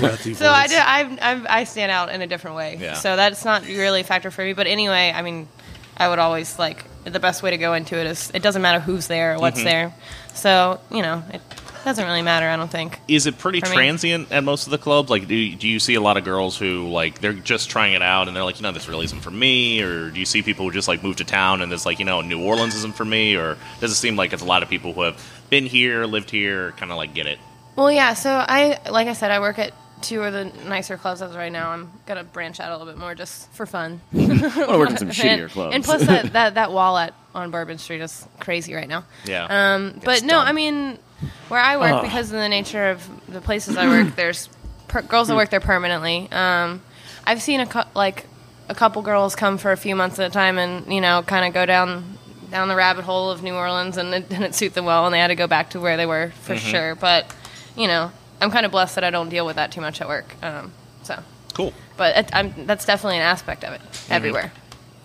like, 0.00 0.18
so, 0.20 0.32
so 0.34 0.50
I 0.50 0.66
do. 0.68 0.76
I, 0.76 1.18
I 1.20 1.60
I 1.60 1.64
stand 1.64 1.90
out 1.90 2.10
in 2.10 2.22
a 2.22 2.26
different 2.26 2.56
way. 2.56 2.78
Yeah. 2.80 2.94
So 2.94 3.16
that's 3.16 3.44
not 3.44 3.66
really 3.66 4.00
a 4.02 4.04
factor 4.04 4.30
for 4.30 4.42
me. 4.44 4.52
But 4.52 4.66
anyway, 4.66 5.12
I 5.14 5.22
mean, 5.22 5.48
I 5.96 6.08
would 6.08 6.18
always 6.18 6.58
like 6.58 6.84
the 7.04 7.20
best 7.20 7.42
way 7.42 7.50
to 7.50 7.58
go 7.58 7.74
into 7.74 7.96
it 7.98 8.06
is 8.06 8.30
it 8.34 8.42
doesn't 8.42 8.62
matter 8.62 8.80
who's 8.80 9.06
there 9.06 9.34
or 9.34 9.38
what's 9.38 9.58
Mm-hmm. 9.58 9.64
there. 9.68 9.94
So 10.34 10.80
you 10.90 11.02
know, 11.02 11.22
it 11.32 11.40
doesn't 11.86 12.04
really 12.04 12.20
matter. 12.22 12.46
I 12.48 12.56
don't 12.56 12.70
think. 12.70 13.00
is 13.08 13.26
it 13.26 13.38
pretty 13.38 13.60
For 13.60 13.68
me. 13.70 13.74
transient 13.76 14.30
at 14.30 14.44
most 14.44 14.66
of 14.66 14.70
the 14.72 14.78
clubs? 14.78 15.08
Like, 15.08 15.26
do 15.28 15.34
you, 15.34 15.56
do 15.56 15.66
you 15.68 15.78
see 15.78 15.94
a 15.94 16.00
lot 16.00 16.16
of 16.18 16.24
girls 16.24 16.58
who 16.58 16.88
like 16.88 17.20
they're 17.20 17.32
just 17.32 17.70
trying 17.70 17.94
it 17.94 18.02
out 18.02 18.28
and 18.28 18.36
they're 18.36 18.44
like, 18.44 18.56
you 18.58 18.62
know, 18.64 18.72
this 18.72 18.88
really 18.88 19.04
isn't 19.06 19.20
for 19.20 19.30
me, 19.30 19.80
or 19.80 20.10
do 20.10 20.18
you 20.20 20.26
see 20.26 20.42
people 20.42 20.66
who 20.66 20.72
just 20.72 20.88
like 20.88 21.02
move 21.02 21.16
to 21.16 21.24
town 21.24 21.62
and 21.62 21.72
it's 21.72 21.86
like, 21.86 21.98
you 21.98 22.04
know, 22.04 22.20
New 22.20 22.42
Orleans 22.44 22.74
isn't 22.74 22.96
for 22.96 23.04
me, 23.04 23.36
or 23.36 23.56
does 23.80 23.92
it 23.92 23.94
seem 23.94 24.16
like 24.16 24.32
it's 24.32 24.42
a 24.42 24.46
lot 24.46 24.62
of 24.62 24.68
people 24.68 24.92
who 24.92 25.02
have 25.02 25.24
been 25.48 25.64
here, 25.64 26.04
lived 26.04 26.28
here, 26.30 26.72
kind 26.72 26.90
of 26.90 26.98
like 26.98 27.14
get 27.14 27.26
it? 27.26 27.38
Well, 27.76 27.90
yeah. 27.90 28.14
So 28.14 28.30
I, 28.30 28.80
like 28.90 29.06
I 29.08 29.12
said, 29.12 29.30
I 29.30 29.38
work 29.40 29.58
at 29.58 29.72
two 30.02 30.22
of 30.22 30.32
the 30.32 30.44
nicer 30.68 30.96
clubs 30.96 31.22
as 31.22 31.34
right 31.36 31.52
now. 31.52 31.70
I'm 31.70 31.90
gonna 32.04 32.24
branch 32.24 32.58
out 32.60 32.70
a 32.70 32.76
little 32.76 32.92
bit 32.92 32.98
more 32.98 33.14
just 33.14 33.50
for 33.52 33.64
fun. 33.64 34.00
I 34.14 34.76
work 34.76 34.90
in 34.90 34.96
some 34.98 35.08
shittier 35.10 35.42
and, 35.44 35.50
clubs. 35.52 35.74
and 35.74 35.84
plus 35.84 36.04
that, 36.06 36.32
that 36.32 36.54
that 36.54 36.72
wall 36.72 36.98
at 36.98 37.14
on 37.34 37.50
Bourbon 37.50 37.78
Street 37.78 38.00
is 38.00 38.26
crazy 38.40 38.74
right 38.74 38.88
now. 38.88 39.04
Yeah. 39.24 39.46
Um, 39.74 40.00
but 40.04 40.16
It's 40.18 40.22
no, 40.22 40.34
dumb. 40.34 40.46
I 40.48 40.52
mean, 40.52 40.98
where 41.48 41.60
I 41.60 41.76
work, 41.76 41.92
Ugh. 41.94 42.02
because 42.02 42.30
of 42.32 42.38
the 42.38 42.48
nature 42.48 42.90
of 42.90 43.08
the 43.28 43.40
places 43.40 43.76
I 43.76 43.86
work, 43.86 44.14
there's 44.16 44.48
per- 44.88 45.02
girls 45.02 45.28
that 45.28 45.36
work 45.36 45.50
there 45.50 45.60
permanently. 45.60 46.28
Um, 46.32 46.82
I've 47.24 47.42
seen 47.42 47.60
a 47.60 47.66
cou- 47.66 47.88
like 47.94 48.26
a 48.68 48.74
couple 48.74 49.00
girls 49.02 49.34
come 49.36 49.58
for 49.58 49.72
a 49.72 49.76
few 49.76 49.94
months 49.96 50.18
at 50.18 50.28
a 50.30 50.32
time, 50.32 50.58
and 50.58 50.92
you 50.92 51.00
know, 51.00 51.22
kind 51.22 51.46
of 51.46 51.54
go 51.54 51.66
down 51.66 52.18
down 52.50 52.68
the 52.68 52.76
rabbit 52.76 53.04
hole 53.04 53.30
of 53.30 53.42
New 53.42 53.54
Orleans, 53.54 53.96
and 53.96 54.14
it 54.14 54.28
didn't 54.30 54.54
suit 54.54 54.74
them 54.74 54.84
well, 54.84 55.04
and 55.06 55.14
they 55.14 55.18
had 55.18 55.28
to 55.28 55.34
go 55.34 55.46
back 55.46 55.70
to 55.70 55.80
where 55.80 55.96
they 55.96 56.06
were 56.06 56.32
for 56.42 56.54
Mm-hmm. 56.54 56.68
sure. 56.68 56.94
But 56.94 57.34
you 57.76 57.86
know, 57.86 58.10
I'm 58.40 58.50
kind 58.50 58.64
of 58.66 58.72
blessed 58.72 58.94
that 58.96 59.04
I 59.04 59.10
don't 59.10 59.28
deal 59.28 59.44
with 59.46 59.56
that 59.56 59.72
too 59.72 59.80
much 59.80 60.00
at 60.00 60.08
work. 60.08 60.34
Um, 60.42 60.72
so, 61.02 61.22
Cool. 61.54 61.72
but 61.96 62.16
it, 62.16 62.30
I'm, 62.32 62.66
that's 62.66 62.84
definitely 62.84 63.16
an 63.16 63.22
aspect 63.22 63.64
of 63.64 63.72
it 63.72 63.80
Mm-hmm. 63.80 64.12
everywhere. 64.12 64.52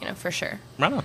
You 0.02 0.08
know, 0.08 0.14
for 0.16 0.32
sure. 0.32 0.60
Right 0.80 0.92
on. 0.94 1.04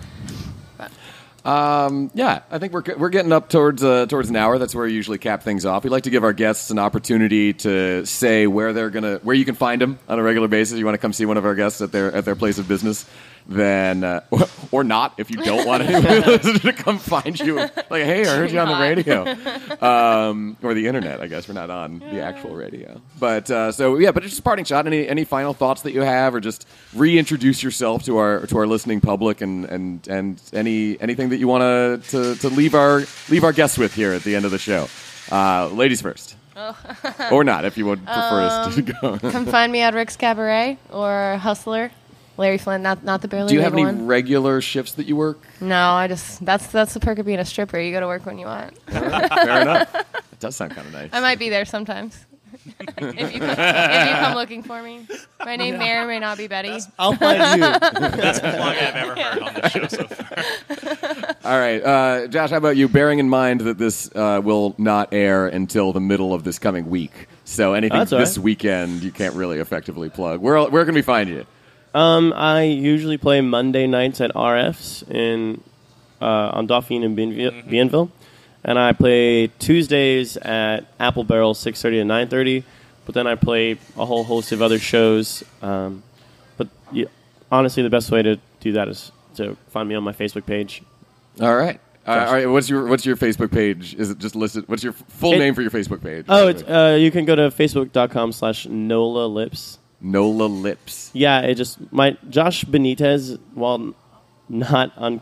Um, 1.47 2.11
yeah, 2.13 2.41
I 2.51 2.59
think 2.59 2.73
we're 2.73 2.83
we're 2.97 3.09
getting 3.09 3.31
up 3.31 3.49
towards 3.49 3.85
uh, 3.85 4.07
towards 4.07 4.29
an 4.31 4.35
hour. 4.35 4.59
That's 4.59 4.75
where 4.75 4.87
we 4.87 4.93
usually 4.93 5.19
cap 5.19 5.45
things 5.45 5.65
off. 5.65 5.85
We 5.85 5.91
like 5.91 6.03
to 6.03 6.11
give 6.11 6.25
our 6.25 6.33
guests 6.33 6.71
an 6.71 6.81
opportunity 6.81 7.53
to 7.53 8.05
say 8.05 8.49
where 8.49 8.73
they're 8.73 8.91
gonna 8.91 9.21
where 9.23 9.37
you 9.37 9.45
can 9.45 9.55
find 9.55 9.81
them 9.81 10.01
on 10.09 10.19
a 10.19 10.25
regular 10.25 10.49
basis. 10.49 10.77
You 10.77 10.85
want 10.85 10.97
to 10.97 10.99
come 10.99 11.13
see 11.13 11.25
one 11.25 11.37
of 11.37 11.45
our 11.45 11.55
guests 11.55 11.81
at 11.81 11.93
their 11.93 12.13
at 12.13 12.25
their 12.25 12.35
place 12.35 12.59
of 12.59 12.67
business, 12.67 13.07
then 13.49 14.03
uh, 14.05 14.21
or 14.73 14.85
not 14.85 15.15
if 15.19 15.31
you 15.31 15.37
don't 15.37 15.67
want 15.67 15.83
anyone 15.83 16.39
to 16.61 16.73
come 16.73 16.99
find 16.99 17.39
you. 17.39 17.57
Like, 17.57 18.05
hey, 18.05 18.23
I 18.23 18.37
heard 18.37 18.51
you 18.51 18.59
on 18.59 18.69
the 18.69 18.81
radio 18.81 19.87
um, 19.87 20.57
or 20.63 20.75
the 20.75 20.87
internet. 20.87 21.21
I 21.21 21.27
guess 21.27 21.49
we're 21.49 21.55
not 21.55 21.71
on 21.71 22.01
the 22.01 22.21
actual 22.21 22.55
radio. 22.55 23.01
But 23.19 23.51
uh, 23.51 23.73
so 23.73 23.99
yeah, 23.99 24.11
but 24.11 24.23
just 24.23 24.39
a 24.39 24.43
parting 24.43 24.65
shot. 24.65 24.87
Any 24.87 25.09
any 25.09 25.25
final 25.25 25.55
thoughts 25.55 25.83
that 25.83 25.93
you 25.93 26.03
have, 26.03 26.35
or 26.35 26.41
just 26.41 26.67
reintroduce 26.95 27.63
yourself 27.63 28.03
to 28.05 28.19
our 28.19 28.47
to 28.47 28.59
our 28.59 28.67
listening 28.67 29.01
public, 29.01 29.41
and 29.41 29.65
and 29.67 30.07
and 30.09 30.43
any 30.53 31.01
anything 31.01 31.29
that 31.29 31.39
you 31.39 31.49
want 31.49 32.05
to 32.11 32.35
to 32.37 32.49
leave 32.49 32.75
our 32.75 33.05
leave 33.29 33.45
our 33.45 33.53
guests 33.53 33.79
with 33.79 33.95
here 33.95 34.13
at 34.13 34.23
the 34.23 34.35
end 34.35 34.45
of 34.45 34.51
the 34.51 34.59
show. 34.59 34.89
Uh, 35.31 35.69
ladies 35.69 36.01
first, 36.01 36.37
or 37.31 37.45
not 37.45 37.65
if 37.65 37.77
you 37.77 37.87
would 37.87 38.05
prefer 38.05 38.43
us 38.43 38.75
to 38.75 38.83
go. 38.83 39.19
Come 39.19 39.47
find 39.47 39.71
me 39.71 39.81
at 39.81 39.95
Rick's 39.95 40.17
Cabaret 40.17 40.79
or 40.91 41.39
Hustler. 41.39 41.91
Larry 42.39 42.59
Flynt, 42.59 42.83
not 42.83 43.03
not 43.05 43.23
the 43.23 43.29
barely 43.29 43.49
Do 43.49 43.55
you 43.55 43.63
have 43.63 43.73
any 43.73 43.85
one. 43.85 44.07
regular 44.07 44.61
shifts 44.61 44.93
that 44.93 45.07
you 45.07 45.17
work? 45.17 45.39
No, 45.61 45.93
I 45.93 46.09
just 46.09 46.45
that's 46.45 46.67
that's 46.69 46.95
the 46.95 47.01
perk 47.01 47.19
of 47.19 47.27
being 47.27 47.39
a 47.39 47.45
stripper. 47.45 47.79
You 47.79 47.93
go 47.93 48.01
to 48.01 48.07
work 48.07 48.27
when 48.27 48.39
you 48.39 48.47
want. 48.47 48.77
Fair 48.89 49.61
enough. 49.63 50.05
It 50.37 50.41
does 50.41 50.55
sound 50.55 50.73
kind 50.75 50.87
of 50.87 50.93
nice. 50.93 51.09
I 51.15 51.21
might 51.21 51.39
be 51.39 51.49
there 51.49 51.65
sometimes. 51.65 52.27
if, 52.99 53.33
you 53.33 53.41
come, 53.41 53.51
if 53.51 54.09
you 54.09 54.15
come 54.17 54.35
looking 54.35 54.63
for 54.63 54.83
me, 54.83 55.07
my 55.43 55.57
name 55.57 55.79
may 55.79 55.97
or 55.97 56.07
may 56.07 56.19
not 56.19 56.37
be 56.37 56.47
Betty. 56.47 56.79
I'll 56.99 57.15
find 57.15 57.39
you. 57.59 57.61
Best 57.81 58.43
plug 58.43 58.77
I've 58.77 58.95
ever 58.95 59.15
heard 59.15 59.43
on 59.43 59.55
the 59.55 59.69
show 59.71 59.87
so 59.87 60.07
far. 60.07 61.37
All 61.51 61.59
right, 61.59 61.83
uh, 61.83 62.27
Josh. 62.27 62.51
How 62.51 62.59
about 62.59 62.77
you? 62.77 62.87
Bearing 62.87 63.19
in 63.19 63.31
mind 63.31 63.63
that 63.63 63.79
this 63.79 64.11
uh, 64.15 64.43
will 64.45 64.75
not 64.77 65.15
air 65.15 65.47
until 65.47 65.95
the 65.95 66.01
middle 66.01 66.35
of 66.35 66.45
this 66.45 66.59
coming 66.59 66.91
week, 66.91 67.29
so 67.47 67.73
anything 67.73 67.99
That's 67.99 68.11
this 68.11 68.37
right. 68.37 68.45
weekend 68.45 69.03
you 69.03 69.11
can't 69.13 69.35
really 69.35 69.59
effectively 69.59 70.11
plug. 70.11 70.41
Where 70.43 70.63
where 70.69 70.85
can 70.85 70.95
we 70.95 71.03
find 71.03 71.31
you? 71.31 71.47
Um, 71.97 72.35
I 72.37 72.65
usually 72.65 73.17
play 73.17 73.41
Monday 73.41 73.87
nights 73.87 74.21
at 74.21 74.31
RFs 74.35 75.09
in 75.11 75.63
uh, 76.21 76.51
on 76.53 76.67
Dauphine 76.67 77.03
and 77.03 77.17
Bienville, 77.17 77.63
Bienville, 77.67 78.11
and 78.63 78.79
I 78.79 78.93
play 78.93 79.47
Tuesdays 79.47 80.37
at 80.37 80.81
Apple 81.01 81.25
Barrel 81.25 81.55
six 81.55 81.81
thirty 81.81 81.97
to 81.97 82.05
nine 82.05 82.29
thirty. 82.29 82.65
But 83.07 83.15
then 83.15 83.27
I 83.27 83.35
play 83.35 83.79
a 83.97 84.05
whole 84.05 84.25
host 84.25 84.53
of 84.53 84.61
other 84.61 84.79
shows. 84.79 85.43
Um, 85.63 86.03
but 86.59 86.69
yeah, 86.93 87.07
honestly, 87.51 87.83
the 87.83 87.89
best 87.89 88.11
way 88.11 88.23
to 88.23 88.39
do 88.61 88.73
that 88.73 88.89
is 88.89 89.11
to 89.37 89.57
find 89.69 89.89
me 89.89 89.95
on 89.95 90.03
my 90.05 90.13
Facebook 90.13 90.45
page. 90.45 90.83
All 91.41 91.57
right. 91.57 91.81
Uh, 92.07 92.11
all 92.11 92.33
right, 92.35 92.47
What's 92.47 92.69
your 92.69 92.87
What's 92.87 93.07
your 93.07 93.17
Facebook 93.17 93.51
page? 93.51 93.95
Is 93.95 94.11
it 94.11 94.19
just 94.19 94.37
listed? 94.37 94.69
What's 94.69 94.85
your 94.85 94.93
full 94.93 95.33
It- 95.33 95.39
name 95.39 95.55
for 95.55 95.63
your 95.63 95.71
Facebook 95.71 96.03
page? 96.03 96.27
Oh, 96.29 96.49
it's 96.49 96.63
uh, 96.63 96.99
you 97.01 97.11
can 97.11 97.25
go 97.25 97.35
to 97.35 97.49
facebook.com 97.51 98.33
slash 98.33 98.67
Nola 98.67 99.27
Lips. 99.27 99.79
Nola 100.01 100.45
Lips. 100.45 101.11
Yeah, 101.13 101.41
it 101.41 101.55
just 101.55 101.79
my 101.93 102.17
Josh 102.29 102.65
Benitez, 102.65 103.39
while 103.55 103.95
not 104.49 104.93
un, 104.97 105.21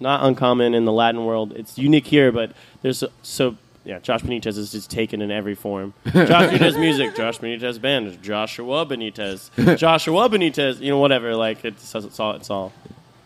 not 0.00 0.24
uncommon 0.24 0.74
in 0.74 0.84
the 0.84 0.92
Latin 0.92 1.24
world, 1.24 1.52
it's 1.52 1.78
unique 1.78 2.06
here. 2.06 2.32
But 2.32 2.52
there's 2.82 2.98
so, 2.98 3.08
so 3.22 3.56
yeah, 3.84 3.98
Josh 3.98 4.22
Benitez 4.22 4.58
is 4.58 4.72
just 4.72 4.90
taken 4.90 5.22
in 5.22 5.30
every 5.30 5.54
form. 5.54 5.94
Josh 6.06 6.50
Benitez 6.50 6.78
music, 6.78 7.16
Josh 7.16 7.38
Benitez 7.38 7.80
band, 7.80 8.22
Joshua 8.22 8.86
Benitez, 8.86 9.76
Joshua 9.76 10.28
Benitez, 10.28 10.80
you 10.80 10.90
know 10.90 10.98
whatever. 10.98 11.34
Like 11.34 11.64
it's, 11.64 11.94
it's 11.94 12.20
all 12.20 12.32
it's 12.32 12.50
all. 12.50 12.72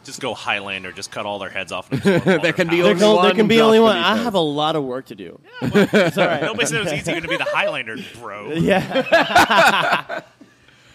Just 0.04 0.20
go 0.20 0.34
Highlander. 0.34 0.92
Just 0.92 1.10
cut 1.10 1.26
all 1.26 1.40
their 1.40 1.50
heads 1.50 1.72
off. 1.72 1.90
There 1.90 2.52
can 2.52 2.68
be 2.68 2.80
There 2.80 2.92
only 2.92 2.94
can, 2.94 2.98
there 3.00 3.14
one 3.16 3.34
can 3.34 3.48
be 3.48 3.56
Josh 3.56 3.64
only 3.64 3.80
one. 3.80 3.96
I 3.96 4.16
have 4.16 4.34
a 4.34 4.40
lot 4.40 4.76
of 4.76 4.84
work 4.84 5.06
to 5.06 5.16
do. 5.16 5.40
it's 5.62 6.16
all 6.16 6.26
right. 6.26 6.42
Nobody 6.42 6.66
said 6.66 6.78
it 6.78 6.84
was 6.84 6.92
easy 6.92 7.10
going 7.10 7.22
to 7.22 7.28
be 7.28 7.36
the 7.36 7.44
Highlander, 7.44 7.96
bro. 8.20 8.52
Yeah. 8.52 10.22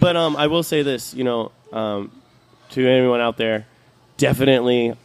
But 0.02 0.18
um, 0.18 0.36
I 0.36 0.48
will 0.48 0.64
say 0.64 0.82
this, 0.82 1.14
you 1.14 1.24
know, 1.24 1.54
um, 1.72 2.12
to 2.72 2.86
anyone 2.86 3.22
out 3.22 3.38
there, 3.38 3.66
definitely, 4.18 4.96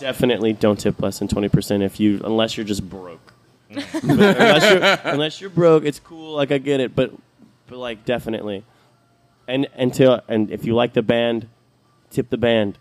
definitely 0.00 0.52
don't 0.52 0.78
tip 0.80 1.00
less 1.00 1.20
than 1.20 1.28
twenty 1.28 1.48
percent 1.48 1.84
if 1.84 2.00
you 2.00 2.20
unless 2.24 2.56
you're 2.56 2.66
just 2.66 2.88
broke. 2.88 3.20
Unless 3.70 4.70
you're 4.72 5.12
unless 5.12 5.40
you're 5.40 5.50
broke, 5.50 5.84
it's 5.84 5.98
cool. 5.98 6.34
Like 6.36 6.52
I 6.52 6.58
get 6.58 6.78
it, 6.80 6.94
but 6.94 7.12
but 7.66 7.78
like 7.78 8.04
definitely, 8.04 8.64
and 9.48 9.66
until 9.74 10.20
and 10.28 10.50
if 10.52 10.64
you 10.64 10.74
like 10.74 10.92
the 10.92 11.02
band, 11.02 11.48
tip 12.10 12.30
the 12.30 12.36
band. 12.36 12.78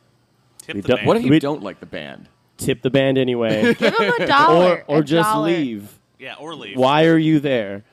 Tip 0.61 0.83
the 0.83 0.95
band. 0.95 1.07
What 1.07 1.17
if 1.17 1.23
you 1.23 1.31
We- 1.31 1.39
don't 1.39 1.63
like 1.63 1.79
the 1.79 1.85
band? 1.87 2.27
Tip 2.57 2.81
the 2.83 2.89
band 2.91 3.17
anyway, 3.17 3.73
Give 3.73 3.93
him 3.99 4.13
a 4.21 4.27
dollar. 4.27 4.83
or 4.87 4.97
or 4.97 4.99
a 4.99 5.03
just 5.03 5.27
dollar. 5.29 5.47
leave. 5.47 5.99
Yeah, 6.19 6.35
or 6.35 6.53
leave. 6.55 6.77
Why 6.77 7.05
are 7.05 7.17
you 7.17 7.39
there? 7.39 7.83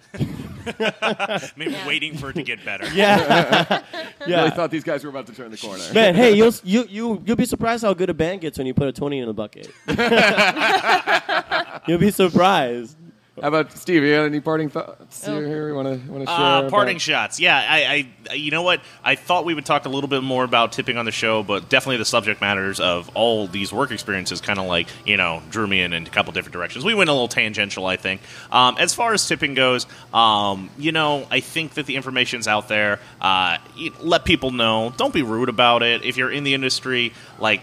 Maybe 1.56 1.72
Yeah. 1.72 1.86
waiting 1.86 2.16
for 2.16 2.30
it 2.30 2.34
to 2.34 2.42
get 2.42 2.64
better. 2.64 2.86
Yeah, 2.94 3.82
yeah. 4.26 4.38
Really 4.38 4.50
thought 4.50 4.70
these 4.70 4.84
guys 4.84 5.04
were 5.04 5.10
about 5.10 5.26
to 5.26 5.34
turn 5.34 5.50
the 5.50 5.56
corner. 5.56 5.82
Man, 5.92 6.14
hey, 6.14 6.32
you'll 6.32 6.54
you 6.64 6.84
you 6.88 7.22
you'll 7.26 7.36
be 7.36 7.46
surprised 7.46 7.82
how 7.84 7.94
good 7.94 8.10
a 8.10 8.14
band 8.14 8.40
gets 8.42 8.58
when 8.58 8.66
you 8.66 8.74
put 8.74 8.88
a 8.88 8.92
twenty 8.92 9.18
in 9.18 9.26
the 9.26 9.34
bucket. 9.34 9.70
you'll 11.86 11.98
be 11.98 12.10
surprised. 12.10 12.96
How 13.40 13.48
about 13.48 13.72
Steve? 13.72 14.02
You 14.02 14.14
got 14.14 14.24
any 14.24 14.40
parting 14.40 14.68
thoughts 14.68 15.26
Oh. 15.26 15.32
here? 15.34 15.46
here 15.46 15.68
you 15.68 15.74
want 15.74 15.88
to 15.88 16.12
want 16.12 16.24
to 16.24 16.26
share? 16.26 16.34
Uh, 16.38 16.58
about- 16.60 16.70
parting 16.70 16.98
shots. 16.98 17.40
Yeah, 17.40 17.56
I, 17.56 18.06
I, 18.28 18.34
you 18.34 18.50
know 18.50 18.60
what? 18.60 18.82
I 19.02 19.14
thought 19.14 19.46
we 19.46 19.54
would 19.54 19.64
talk 19.64 19.86
a 19.86 19.88
little 19.88 20.06
bit 20.08 20.22
more 20.22 20.44
about 20.44 20.72
tipping 20.72 20.98
on 20.98 21.06
the 21.06 21.12
show, 21.12 21.42
but 21.42 21.70
definitely 21.70 21.96
the 21.96 22.04
subject 22.04 22.42
matters 22.42 22.78
of 22.78 23.08
all 23.14 23.46
these 23.46 23.72
work 23.72 23.90
experiences 23.90 24.42
kind 24.42 24.58
of 24.58 24.66
like, 24.66 24.86
you 25.06 25.16
know, 25.16 25.40
drew 25.50 25.66
me 25.66 25.80
in, 25.80 25.94
in 25.94 26.06
a 26.06 26.10
couple 26.10 26.30
different 26.34 26.52
directions. 26.52 26.84
We 26.84 26.92
went 26.92 27.08
a 27.08 27.14
little 27.14 27.26
tangential, 27.26 27.86
I 27.86 27.96
think. 27.96 28.20
Um, 28.50 28.76
as 28.78 28.92
far 28.92 29.14
as 29.14 29.26
tipping 29.26 29.54
goes, 29.54 29.86
um, 30.12 30.68
you 30.76 30.92
know, 30.92 31.26
I 31.30 31.40
think 31.40 31.72
that 31.74 31.86
the 31.86 31.96
information's 31.96 32.46
out 32.46 32.68
there. 32.68 33.00
Uh, 33.18 33.56
let 34.00 34.26
people 34.26 34.50
know. 34.50 34.92
Don't 34.98 35.14
be 35.14 35.22
rude 35.22 35.48
about 35.48 35.82
it. 35.82 36.04
If 36.04 36.18
you're 36.18 36.30
in 36.30 36.44
the 36.44 36.52
industry, 36.52 37.14
like, 37.38 37.62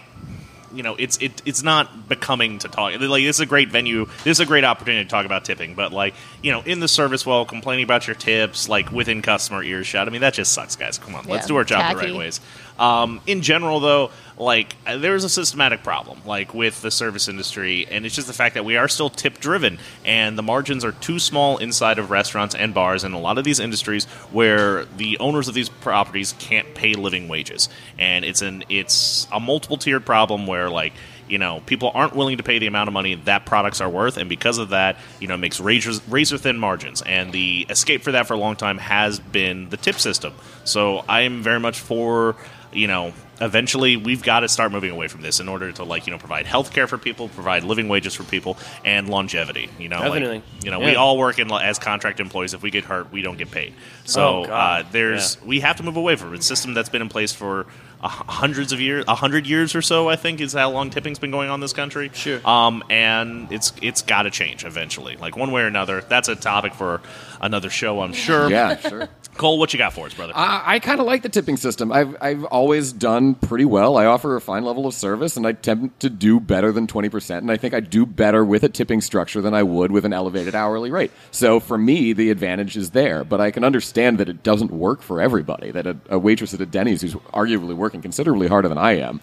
you 0.72 0.82
know, 0.82 0.96
it's 0.96 1.18
it, 1.18 1.42
it's 1.44 1.62
not 1.62 2.08
becoming 2.08 2.58
to 2.60 2.68
talk. 2.68 2.98
Like 3.00 3.22
this 3.22 3.36
is 3.36 3.40
a 3.40 3.46
great 3.46 3.70
venue. 3.70 4.06
This 4.24 4.38
is 4.38 4.40
a 4.40 4.46
great 4.46 4.64
opportunity 4.64 5.04
to 5.04 5.10
talk 5.10 5.26
about 5.26 5.44
tipping. 5.44 5.74
But 5.74 5.92
like, 5.92 6.14
you 6.42 6.52
know, 6.52 6.62
in 6.62 6.80
the 6.80 6.88
service 6.88 7.24
well, 7.26 7.44
complaining 7.44 7.84
about 7.84 8.06
your 8.06 8.16
tips, 8.16 8.68
like 8.68 8.90
within 8.92 9.22
customer 9.22 9.62
earshot. 9.62 10.08
I 10.08 10.10
mean, 10.10 10.20
that 10.20 10.34
just 10.34 10.52
sucks, 10.52 10.76
guys. 10.76 10.98
Come 10.98 11.14
on, 11.14 11.26
let's 11.26 11.46
do 11.46 11.56
our 11.56 11.64
job 11.64 11.92
the 11.92 11.98
right 11.98 12.14
ways. 12.14 12.40
Um, 12.80 13.20
in 13.26 13.42
general, 13.42 13.78
though, 13.78 14.10
like 14.38 14.74
uh, 14.86 14.96
there's 14.96 15.22
a 15.22 15.28
systematic 15.28 15.82
problem, 15.82 16.22
like 16.24 16.54
with 16.54 16.80
the 16.80 16.90
service 16.90 17.28
industry, 17.28 17.86
and 17.90 18.06
it's 18.06 18.14
just 18.14 18.26
the 18.26 18.32
fact 18.32 18.54
that 18.54 18.64
we 18.64 18.78
are 18.78 18.88
still 18.88 19.10
tip 19.10 19.38
driven, 19.38 19.78
and 20.02 20.38
the 20.38 20.42
margins 20.42 20.82
are 20.82 20.92
too 20.92 21.18
small 21.18 21.58
inside 21.58 21.98
of 21.98 22.10
restaurants 22.10 22.54
and 22.54 22.72
bars, 22.72 23.04
and 23.04 23.14
a 23.14 23.18
lot 23.18 23.36
of 23.36 23.44
these 23.44 23.60
industries 23.60 24.06
where 24.32 24.86
the 24.96 25.18
owners 25.18 25.46
of 25.46 25.52
these 25.52 25.68
properties 25.68 26.34
can't 26.38 26.74
pay 26.74 26.94
living 26.94 27.28
wages, 27.28 27.68
and 27.98 28.24
it's 28.24 28.40
an 28.40 28.64
it's 28.70 29.26
a 29.30 29.38
multiple 29.38 29.76
tiered 29.76 30.06
problem 30.06 30.46
where 30.46 30.70
like 30.70 30.94
you 31.28 31.36
know 31.36 31.60
people 31.66 31.92
aren't 31.94 32.16
willing 32.16 32.38
to 32.38 32.42
pay 32.42 32.58
the 32.58 32.66
amount 32.66 32.88
of 32.88 32.94
money 32.94 33.16
that 33.16 33.44
products 33.44 33.82
are 33.82 33.90
worth, 33.90 34.16
and 34.16 34.30
because 34.30 34.56
of 34.56 34.70
that, 34.70 34.96
you 35.20 35.28
know, 35.28 35.34
it 35.34 35.38
makes 35.38 35.60
razor 35.60 36.00
razor 36.08 36.38
thin 36.38 36.58
margins, 36.58 37.02
and 37.02 37.30
the 37.30 37.66
escape 37.68 38.00
for 38.00 38.12
that 38.12 38.26
for 38.26 38.32
a 38.32 38.38
long 38.38 38.56
time 38.56 38.78
has 38.78 39.20
been 39.20 39.68
the 39.68 39.76
tip 39.76 39.96
system. 39.96 40.32
So 40.64 41.04
I 41.06 41.22
am 41.22 41.42
very 41.42 41.60
much 41.60 41.78
for 41.78 42.36
you 42.72 42.86
know, 42.86 43.12
eventually 43.40 43.96
we've 43.96 44.22
got 44.22 44.40
to 44.40 44.48
start 44.48 44.70
moving 44.70 44.90
away 44.90 45.08
from 45.08 45.22
this 45.22 45.40
in 45.40 45.48
order 45.48 45.72
to 45.72 45.84
like, 45.84 46.06
you 46.06 46.12
know, 46.12 46.18
provide 46.18 46.46
health 46.46 46.72
care 46.72 46.86
for 46.86 46.98
people, 46.98 47.28
provide 47.28 47.64
living 47.64 47.88
wages 47.88 48.14
for 48.14 48.22
people, 48.24 48.56
and 48.84 49.08
longevity. 49.08 49.68
You 49.78 49.88
know, 49.88 49.98
like, 50.10 50.22
you 50.64 50.70
know, 50.70 50.78
we 50.78 50.94
all 50.96 51.18
work 51.18 51.38
in 51.38 51.50
as 51.50 51.78
contract 51.78 52.20
employees. 52.20 52.54
If 52.54 52.62
we 52.62 52.70
get 52.70 52.84
hurt, 52.84 53.10
we 53.12 53.22
don't 53.22 53.38
get 53.38 53.50
paid. 53.50 53.74
So 54.04 54.20
Oh, 54.20 54.42
uh, 54.44 54.84
there's 54.92 55.40
we 55.42 55.60
have 55.60 55.76
to 55.76 55.82
move 55.82 55.96
away 55.96 56.16
from 56.16 56.34
a 56.34 56.42
system 56.42 56.74
that's 56.74 56.88
been 56.88 57.02
in 57.02 57.08
place 57.08 57.32
for 57.32 57.66
hundreds 58.08 58.72
of 58.72 58.80
years, 58.80 59.04
a 59.08 59.14
hundred 59.14 59.46
years 59.46 59.74
or 59.74 59.82
so. 59.82 60.08
I 60.08 60.16
think 60.16 60.40
is 60.40 60.52
how 60.52 60.70
long 60.70 60.90
tipping's 60.90 61.18
been 61.18 61.30
going 61.30 61.48
on 61.48 61.54
in 61.54 61.60
this 61.60 61.72
country. 61.72 62.10
Sure. 62.14 62.40
Um, 62.48 62.82
and 62.88 63.50
it's 63.52 63.72
it's 63.82 64.02
got 64.02 64.22
to 64.22 64.30
change 64.30 64.64
eventually, 64.64 65.16
like 65.16 65.36
one 65.36 65.52
way 65.52 65.62
or 65.62 65.66
another. 65.66 66.00
That's 66.00 66.28
a 66.28 66.36
topic 66.36 66.74
for 66.74 67.00
another 67.40 67.70
show, 67.70 68.00
I'm 68.00 68.12
sure. 68.12 68.50
Yeah, 68.50 68.76
sure. 68.76 69.08
Cole, 69.36 69.58
what 69.58 69.72
you 69.72 69.78
got 69.78 69.94
for 69.94 70.04
us, 70.06 70.12
brother? 70.12 70.34
I, 70.36 70.74
I 70.74 70.78
kind 70.80 71.00
of 71.00 71.06
like 71.06 71.22
the 71.22 71.28
tipping 71.28 71.56
system. 71.56 71.92
I've 71.92 72.16
I've 72.20 72.44
always 72.44 72.92
done 72.92 73.34
pretty 73.34 73.64
well. 73.64 73.96
I 73.96 74.04
offer 74.04 74.36
a 74.36 74.40
fine 74.40 74.64
level 74.64 74.86
of 74.86 74.92
service, 74.92 75.36
and 75.36 75.46
I 75.46 75.52
tend 75.52 75.98
to 76.00 76.10
do 76.10 76.40
better 76.40 76.72
than 76.72 76.86
twenty 76.86 77.08
percent. 77.08 77.42
And 77.42 77.50
I 77.50 77.56
think 77.56 77.72
I 77.72 77.80
do 77.80 78.04
better 78.04 78.44
with 78.44 78.64
a 78.64 78.68
tipping 78.68 79.00
structure 79.00 79.40
than 79.40 79.54
I 79.54 79.62
would 79.62 79.92
with 79.92 80.04
an 80.04 80.12
elevated 80.12 80.54
hourly 80.54 80.90
rate. 80.90 81.10
So 81.30 81.58
for 81.58 81.78
me, 81.78 82.12
the 82.12 82.30
advantage 82.30 82.76
is 82.76 82.90
there. 82.90 83.24
But 83.24 83.40
I 83.40 83.50
can 83.50 83.64
understand 83.64 84.18
that 84.18 84.28
it 84.28 84.42
doesn't 84.42 84.72
work 84.72 85.00
for 85.00 85.20
everybody. 85.22 85.70
That 85.70 85.86
a, 85.86 85.96
a 86.10 86.18
waitress 86.18 86.52
at 86.52 86.60
a 86.60 86.66
Denny's 86.66 87.00
who's 87.00 87.14
arguably 87.14 87.74
working 87.74 87.89
considerably 87.90 88.48
harder 88.48 88.68
than 88.68 88.78
I 88.78 88.98
am 88.98 89.20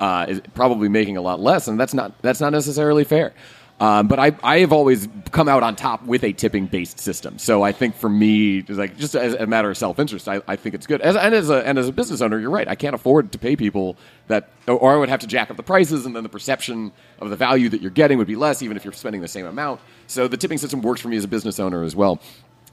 uh, 0.00 0.26
is 0.28 0.40
probably 0.54 0.88
making 0.88 1.16
a 1.16 1.22
lot 1.22 1.40
less, 1.40 1.68
and 1.68 1.78
that's 1.78 1.94
not 1.94 2.20
that's 2.22 2.40
not 2.40 2.52
necessarily 2.52 3.04
fair. 3.04 3.32
Um, 3.78 4.08
but 4.08 4.18
I, 4.18 4.34
I 4.42 4.60
have 4.60 4.72
always 4.72 5.06
come 5.32 5.48
out 5.48 5.62
on 5.62 5.76
top 5.76 6.02
with 6.06 6.24
a 6.24 6.32
tipping 6.32 6.66
based 6.66 6.98
system. 6.98 7.38
So 7.38 7.62
I 7.62 7.72
think 7.72 7.94
for 7.94 8.08
me, 8.08 8.62
like 8.62 8.96
just 8.96 9.14
as 9.14 9.34
a 9.34 9.46
matter 9.46 9.68
of 9.68 9.76
self 9.76 9.98
interest, 9.98 10.28
I, 10.28 10.40
I 10.48 10.56
think 10.56 10.74
it's 10.74 10.86
good. 10.86 11.02
As, 11.02 11.14
and 11.14 11.34
as 11.34 11.50
a 11.50 11.66
and 11.66 11.78
as 11.78 11.86
a 11.86 11.92
business 11.92 12.22
owner, 12.22 12.38
you're 12.38 12.50
right. 12.50 12.66
I 12.66 12.74
can't 12.74 12.94
afford 12.94 13.32
to 13.32 13.38
pay 13.38 13.54
people 13.54 13.96
that, 14.28 14.48
or 14.66 14.94
I 14.94 14.96
would 14.96 15.10
have 15.10 15.20
to 15.20 15.26
jack 15.26 15.50
up 15.50 15.58
the 15.58 15.62
prices, 15.62 16.06
and 16.06 16.16
then 16.16 16.22
the 16.22 16.30
perception 16.30 16.90
of 17.20 17.28
the 17.28 17.36
value 17.36 17.68
that 17.68 17.82
you're 17.82 17.90
getting 17.90 18.16
would 18.16 18.26
be 18.26 18.36
less, 18.36 18.62
even 18.62 18.78
if 18.78 18.84
you're 18.84 18.94
spending 18.94 19.20
the 19.20 19.28
same 19.28 19.44
amount. 19.44 19.82
So 20.06 20.26
the 20.26 20.38
tipping 20.38 20.58
system 20.58 20.80
works 20.80 21.02
for 21.02 21.08
me 21.08 21.18
as 21.18 21.24
a 21.24 21.28
business 21.28 21.60
owner 21.60 21.82
as 21.82 21.94
well. 21.94 22.20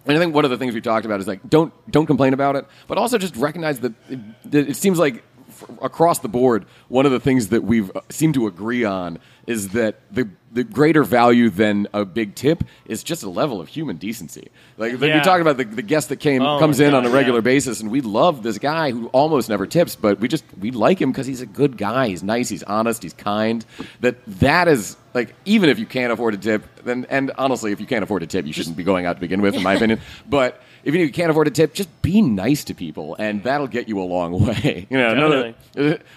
And 0.06 0.18
I 0.18 0.20
think 0.20 0.36
one 0.36 0.44
of 0.46 0.52
the 0.52 0.58
things 0.58 0.74
we 0.74 0.82
talked 0.82 1.06
about 1.06 1.20
is 1.20 1.28
like 1.28 1.50
don't 1.50 1.74
don't 1.92 2.06
complain 2.06 2.34
about 2.34 2.56
it, 2.56 2.66
but 2.88 2.98
also 2.98 3.18
just 3.18 3.36
recognize 3.36 3.82
that 3.82 3.94
it, 4.10 4.52
that 4.52 4.70
it 4.70 4.78
seems 4.78 5.00
like 5.00 5.24
across 5.82 6.20
the 6.20 6.28
board, 6.28 6.66
one 6.88 7.06
of 7.06 7.12
the 7.12 7.20
things 7.20 7.50
that 7.50 7.64
we've 7.64 7.96
uh, 7.96 8.02
seemed 8.10 8.34
to 8.36 8.48
agree 8.48 8.84
on 8.84 9.20
is 9.48 9.70
that 9.70 10.00
the 10.12 10.30
the 10.54 10.64
greater 10.64 11.04
value 11.04 11.50
than 11.50 11.88
a 11.94 12.06
big 12.06 12.36
tip 12.36 12.64
is 12.86 13.04
just 13.04 13.24
a 13.24 13.30
level 13.30 13.60
of 13.60 13.68
human 13.68 13.98
decency. 13.98 14.50
Like, 14.78 14.92
Yeah. 14.94 15.18
we 15.18 15.24
talked 15.24 15.42
about 15.42 15.58
the, 15.58 15.64
the 15.64 15.82
guest 15.82 16.10
that 16.10 16.18
came 16.18 16.44
Oh 16.44 16.60
comes 16.60 16.80
in 16.80 16.94
on 16.94 17.06
a 17.08 17.10
regular 17.10 17.40
yeah. 17.40 17.44
basis, 17.44 17.82
and 17.82 17.90
we 17.90 18.02
love 18.02 18.44
this 18.44 18.60
guy 18.60 18.92
who 18.92 19.08
almost 19.08 19.50
never 19.50 19.66
tips, 19.66 19.96
but 19.96 20.20
we 20.20 20.28
just 20.28 20.46
we 20.60 20.70
like 20.72 21.02
him 21.02 21.12
because 21.12 21.26
he's 21.28 21.42
a 21.42 21.48
good 21.48 21.76
guy. 21.78 22.08
He's 22.08 22.22
nice. 22.24 22.50
He's 22.50 22.64
honest. 22.64 23.02
He's 23.04 23.14
kind. 23.14 23.66
That 24.02 24.18
that 24.40 24.68
is 24.68 24.96
like 25.14 25.36
even 25.46 25.70
if 25.70 25.80
you 25.80 25.86
can't 25.88 26.14
afford 26.14 26.36
a 26.36 26.38
tip, 26.38 26.64
then 26.86 27.06
and 27.10 27.32
honestly, 27.38 27.72
if 27.72 27.80
you 27.80 27.88
can't 27.88 28.04
afford 28.04 28.22
a 28.24 28.28
tip, 28.28 28.46
you 28.46 28.54
shouldn't 28.54 28.78
be 28.78 28.84
going 28.84 29.06
out 29.06 29.14
to 29.16 29.20
begin 29.22 29.42
with, 29.42 29.56
in 29.56 29.64
my 29.64 29.74
opinion. 29.78 30.00
But 30.30 30.62
if 30.84 30.94
you 30.96 31.12
can't 31.12 31.30
afford 31.32 31.48
a 31.48 31.52
tip, 31.52 31.74
just 31.74 31.90
be 32.02 32.22
nice 32.22 32.64
to 32.66 32.74
people, 32.74 33.16
and 33.18 33.42
that'll 33.44 33.68
get 33.68 33.88
you 33.88 34.00
a 34.02 34.04
long 34.04 34.46
way. 34.46 34.88
You 34.90 34.98
know, 34.98 35.12
another- 35.12 35.54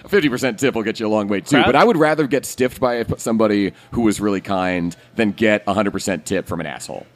a 0.04 0.08
fifty 0.08 0.28
percent 0.28 0.58
tip 0.58 0.74
will 0.74 0.82
get 0.82 0.98
you 1.00 1.06
a 1.06 1.08
long 1.08 1.28
way 1.28 1.40
too. 1.40 1.56
Crowd- 1.56 1.66
But 1.66 1.76
I 1.76 1.84
would 1.84 1.96
rather 1.96 2.26
get 2.26 2.44
stiffed 2.44 2.80
by 2.80 3.04
somebody 3.18 3.72
who 3.92 4.02
was 4.02 4.20
really 4.20 4.40
kind 4.40 4.94
than 5.14 5.32
get 5.32 5.62
a 5.66 5.74
hundred 5.74 5.92
percent 5.92 6.26
tip 6.26 6.46
from 6.46 6.60
an 6.60 6.66
asshole. 6.66 7.06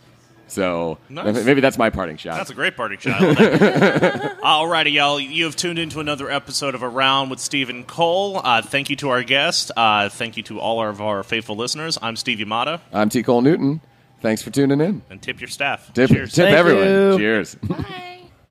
So 0.49 0.99
Nice. 1.09 1.45
maybe 1.45 1.61
that's 1.61 1.79
my 1.79 1.91
parting 1.91 2.17
shot. 2.17 2.37
That's 2.37 2.51
a 2.51 2.55
great 2.55 2.77
parting 2.77 2.99
shot. 2.99 3.21
Alrighty, 3.21 4.93
y'all. 4.93 5.21
You 5.21 5.45
have 5.45 5.55
tuned 5.55 5.79
into 5.79 6.01
another 6.01 6.29
episode 6.29 6.75
of 6.75 6.83
Around 6.83 7.31
with 7.31 7.39
Stephen 7.39 7.85
Cole. 7.85 8.41
Uh, 8.43 8.61
thank 8.61 8.91
you 8.91 8.97
to 8.97 9.11
our 9.11 9.23
guest. 9.23 9.71
Uh, 9.77 10.09
thank 10.09 10.37
you 10.37 10.43
to 10.45 10.59
all 10.59 10.85
of 10.85 11.01
our 11.01 11.23
faithful 11.23 11.55
listeners. 11.55 11.99
I'm 12.03 12.17
Steve 12.17 12.39
Yamada, 12.39 12.81
I'm 12.93 13.09
T. 13.11 13.23
Cole 13.23 13.43
Newton. 13.43 13.81
Thanks 14.21 14.43
for 14.43 14.51
tuning 14.51 14.81
in. 14.81 15.03
and 15.11 15.21
tip 15.23 15.41
your 15.41 15.49
staff. 15.49 15.93
Tip, 15.95 16.11
Cheers. 16.11 16.33
tip 16.35 16.45
Thank 16.47 16.57
everyone. 16.57 16.85
you. 16.85 17.19
Cheers. 17.19 17.55
Bye. 17.57 18.07